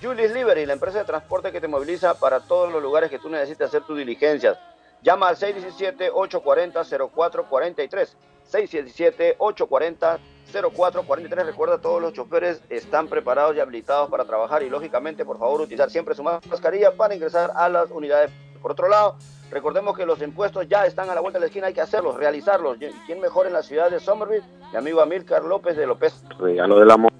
Julius 0.00 0.32
Liberty, 0.32 0.64
la 0.64 0.74
empresa 0.74 0.98
de 0.98 1.04
transporte 1.04 1.50
que 1.50 1.60
te 1.60 1.66
moviliza 1.68 2.14
para 2.14 2.38
todos 2.40 2.72
los 2.72 2.82
lugares 2.82 3.10
que 3.10 3.18
tú 3.18 3.28
necesites 3.28 3.68
hacer 3.68 3.82
tus 3.82 3.98
diligencias. 3.98 4.56
Llama 5.02 5.28
al 5.28 5.36
617-840-0443. 5.36 8.08
617-840-0443. 8.50 10.18
0443. 10.52 11.46
Recuerda, 11.46 11.78
todos 11.78 12.00
los 12.00 12.12
choferes 12.12 12.62
están 12.70 13.08
preparados 13.08 13.56
y 13.56 13.60
habilitados 13.60 14.08
para 14.08 14.24
trabajar 14.24 14.62
y 14.62 14.70
lógicamente, 14.70 15.24
por 15.24 15.38
favor, 15.38 15.60
utilizar 15.60 15.90
siempre 15.90 16.14
su 16.14 16.22
mascarilla 16.22 16.96
para 16.96 17.14
ingresar 17.14 17.52
a 17.54 17.68
las 17.68 17.90
unidades. 17.90 18.30
Por 18.62 18.72
otro 18.72 18.88
lado, 18.88 19.16
recordemos 19.50 19.96
que 19.96 20.06
los 20.06 20.20
impuestos 20.22 20.66
ya 20.68 20.86
están 20.86 21.10
a 21.10 21.14
la 21.14 21.20
vuelta 21.20 21.38
de 21.38 21.42
la 21.42 21.46
esquina, 21.46 21.68
hay 21.68 21.74
que 21.74 21.80
hacerlos, 21.80 22.16
realizarlos. 22.16 22.78
¿Quién 23.06 23.20
mejor 23.20 23.46
en 23.46 23.52
la 23.52 23.62
ciudad 23.62 23.90
de 23.90 24.00
Somerville? 24.00 24.44
Mi 24.72 24.78
amigo 24.78 25.00
Amílcar 25.00 25.44
López 25.44 25.76
de 25.76 25.86
López. 25.86 26.22
Regalo 26.38 26.78
del 26.78 26.90
amor. 26.90 27.12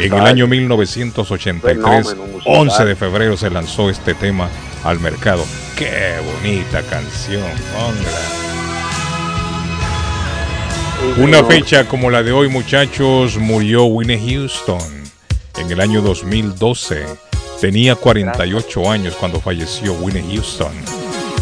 En 0.00 0.12
el 0.12 0.26
año 0.26 0.46
1983, 0.46 2.16
11 2.44 2.84
de 2.84 2.96
febrero 2.96 3.36
se 3.36 3.50
lanzó 3.50 3.88
este 3.90 4.14
tema 4.14 4.48
al 4.84 4.98
mercado. 5.00 5.44
¡Qué 5.76 6.16
bonita 6.42 6.82
canción! 6.82 7.42
hombre! 7.78 8.08
Una 11.18 11.44
fecha 11.44 11.86
como 11.86 12.10
la 12.10 12.22
de 12.22 12.32
hoy, 12.32 12.48
muchachos, 12.48 13.36
murió 13.38 13.84
Winnie 13.84 14.18
Houston 14.18 14.78
en 15.56 15.70
el 15.70 15.80
año 15.80 16.02
2012. 16.02 17.27
Tenía 17.60 17.96
48 17.96 18.90
años 18.90 19.16
cuando 19.16 19.40
falleció 19.40 19.92
Winnie 19.94 20.22
Houston. 20.36 20.72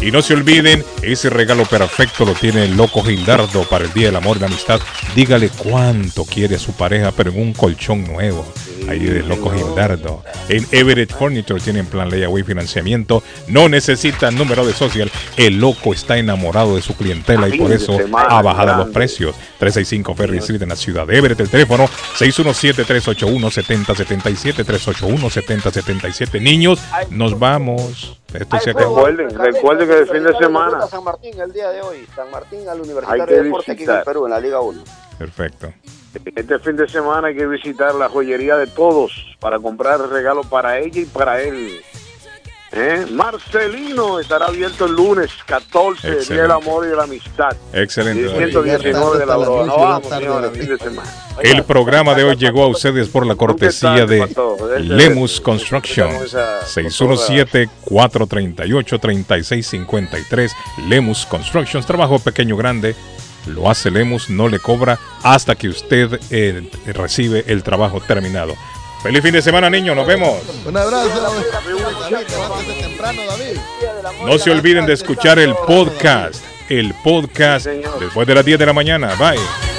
Y 0.01 0.09
no 0.11 0.21
se 0.23 0.33
olviden, 0.33 0.83
ese 1.03 1.29
regalo 1.29 1.63
perfecto 1.65 2.25
lo 2.25 2.33
tiene 2.33 2.65
el 2.65 2.75
loco 2.75 3.03
Gildardo 3.03 3.63
para 3.69 3.85
el 3.85 3.93
Día 3.93 4.07
del 4.07 4.15
Amor 4.15 4.37
y 4.37 4.39
la 4.39 4.47
Amistad. 4.47 4.79
Dígale 5.15 5.49
cuánto 5.49 6.25
quiere 6.25 6.55
a 6.55 6.59
su 6.59 6.73
pareja, 6.73 7.11
pero 7.11 7.31
en 7.31 7.39
un 7.39 7.53
colchón 7.53 8.03
nuevo. 8.03 8.45
Ahí 8.87 8.99
del 8.99 9.27
loco 9.27 9.49
Gildardo. 9.49 10.23
En 10.49 10.65
Everett 10.71 11.11
Furniture 11.11 11.59
tienen 11.59 11.85
plan 11.85 12.09
layaway 12.09 12.43
financiamiento. 12.43 13.21
No 13.47 13.69
necesitan 13.69 14.35
número 14.35 14.65
de 14.65 14.73
social. 14.73 15.11
El 15.35 15.59
loco 15.59 15.93
está 15.93 16.17
enamorado 16.17 16.75
de 16.75 16.81
su 16.81 16.95
clientela 16.95 17.49
y 17.49 17.57
por 17.57 17.71
eso 17.71 17.97
ha 18.13 18.41
bajado 18.41 18.77
los 18.77 18.89
precios. 18.89 19.35
365 19.59 20.15
Ferry 20.15 20.37
Street 20.37 20.61
en 20.61 20.69
la 20.69 20.75
ciudad 20.75 21.05
de 21.05 21.17
Everett. 21.17 21.39
El 21.39 21.49
teléfono 21.49 21.85
617-381-7077. 21.85 24.65
381-7077. 24.65 26.41
Niños, 26.41 26.79
nos 27.09 27.37
vamos. 27.37 28.19
Esto 28.33 28.59
se 28.59 28.71
acabó. 28.71 29.05
Recuerden, 29.05 29.37
recuerden 29.37 29.87
que 29.87 29.99
el 29.99 30.07
fin 30.07 30.23
de 30.23 30.35
semana 30.37 30.87
San 30.87 31.03
Martín 31.03 31.39
el 31.39 31.53
día 31.53 31.69
de 31.69 31.81
hoy. 31.81 32.07
San 32.15 32.31
Martín 32.31 32.67
al 32.67 32.81
Universitario 32.81 33.25
de 33.25 33.43
Deportes 33.43 33.69
aquí 33.69 33.83
en. 33.83 34.03
Perú, 34.03 34.25
en 34.25 34.31
la 34.31 34.39
Liga 34.39 34.61
1. 34.61 34.83
Perfecto. 35.17 35.73
Este 36.35 36.59
fin 36.59 36.75
de 36.75 36.87
semana 36.87 37.27
hay 37.29 37.35
que 37.35 37.45
visitar 37.47 37.93
la 37.95 38.09
joyería 38.09 38.55
de 38.57 38.67
todos 38.67 39.11
para 39.39 39.59
comprar 39.59 39.99
regalo 40.09 40.41
para 40.43 40.79
ella 40.79 41.01
y 41.01 41.05
para 41.05 41.41
él. 41.41 41.79
¿Eh? 42.73 43.05
Marcelino 43.11 44.19
estará 44.19 44.47
abierto 44.47 44.85
el 44.85 44.91
lunes 44.93 45.31
14, 45.45 46.01
Día 46.05 46.17
Excelente. 46.17 46.41
del 46.41 46.51
Amor 46.51 46.85
y 46.85 46.89
de 46.89 46.95
la 46.97 47.03
Amistad. 47.03 47.55
Excelente, 47.71 48.19
Y 48.21 48.25
David. 48.25 48.37
119 48.51 49.19
de 49.19 49.25
la 49.25 49.33
Hasta 49.35 49.37
las 49.37 49.47
Broa. 49.47 49.63
10 49.63 49.67
No 49.67 49.73
de 49.73 49.79
la 49.79 49.85
vamos, 49.87 50.09
tarde, 50.09 50.25
señores, 50.25 50.51
David. 50.51 50.59
fin 50.59 50.69
de 50.69 50.77
semana. 50.83 51.09
El 51.43 51.63
programa 51.63 52.13
de 52.13 52.23
hoy 52.25 52.35
llegó 52.35 52.63
a 52.63 52.67
ustedes 52.67 53.07
por 53.07 53.25
la 53.25 53.35
cortesía 53.35 54.05
de 54.05 54.27
Lemus 54.79 55.39
Construction. 55.39 56.09
617-438-3653. 59.05 60.51
Lemus 60.89 61.25
Constructions. 61.25 61.85
Trabajo 61.85 62.19
pequeño 62.19 62.57
grande. 62.57 62.95
Lo 63.47 63.69
hace 63.69 63.91
Lemus, 63.91 64.29
no 64.29 64.47
le 64.47 64.59
cobra 64.59 64.99
hasta 65.23 65.55
que 65.55 65.69
usted 65.69 66.19
eh, 66.29 66.69
recibe 66.87 67.43
el 67.47 67.63
trabajo 67.63 67.99
terminado. 68.01 68.55
Feliz 69.03 69.21
fin 69.21 69.33
de 69.33 69.41
semana, 69.41 69.69
niños. 69.69 69.95
Nos 69.95 70.07
vemos. 70.07 70.41
Un 70.65 70.75
abrazo. 70.75 71.09
No 74.25 74.37
se 74.37 74.51
olviden 74.51 74.85
de 74.85 74.93
escuchar 74.93 75.39
el 75.39 75.53
podcast. 75.55 76.43
El 76.69 76.93
podcast 76.95 77.67
después 77.67 78.27
de 78.27 78.35
las 78.35 78.43
10 78.43 78.59
de 78.59 78.65
la 78.65 78.73
mañana. 78.73 79.15
Bye. 79.15 79.76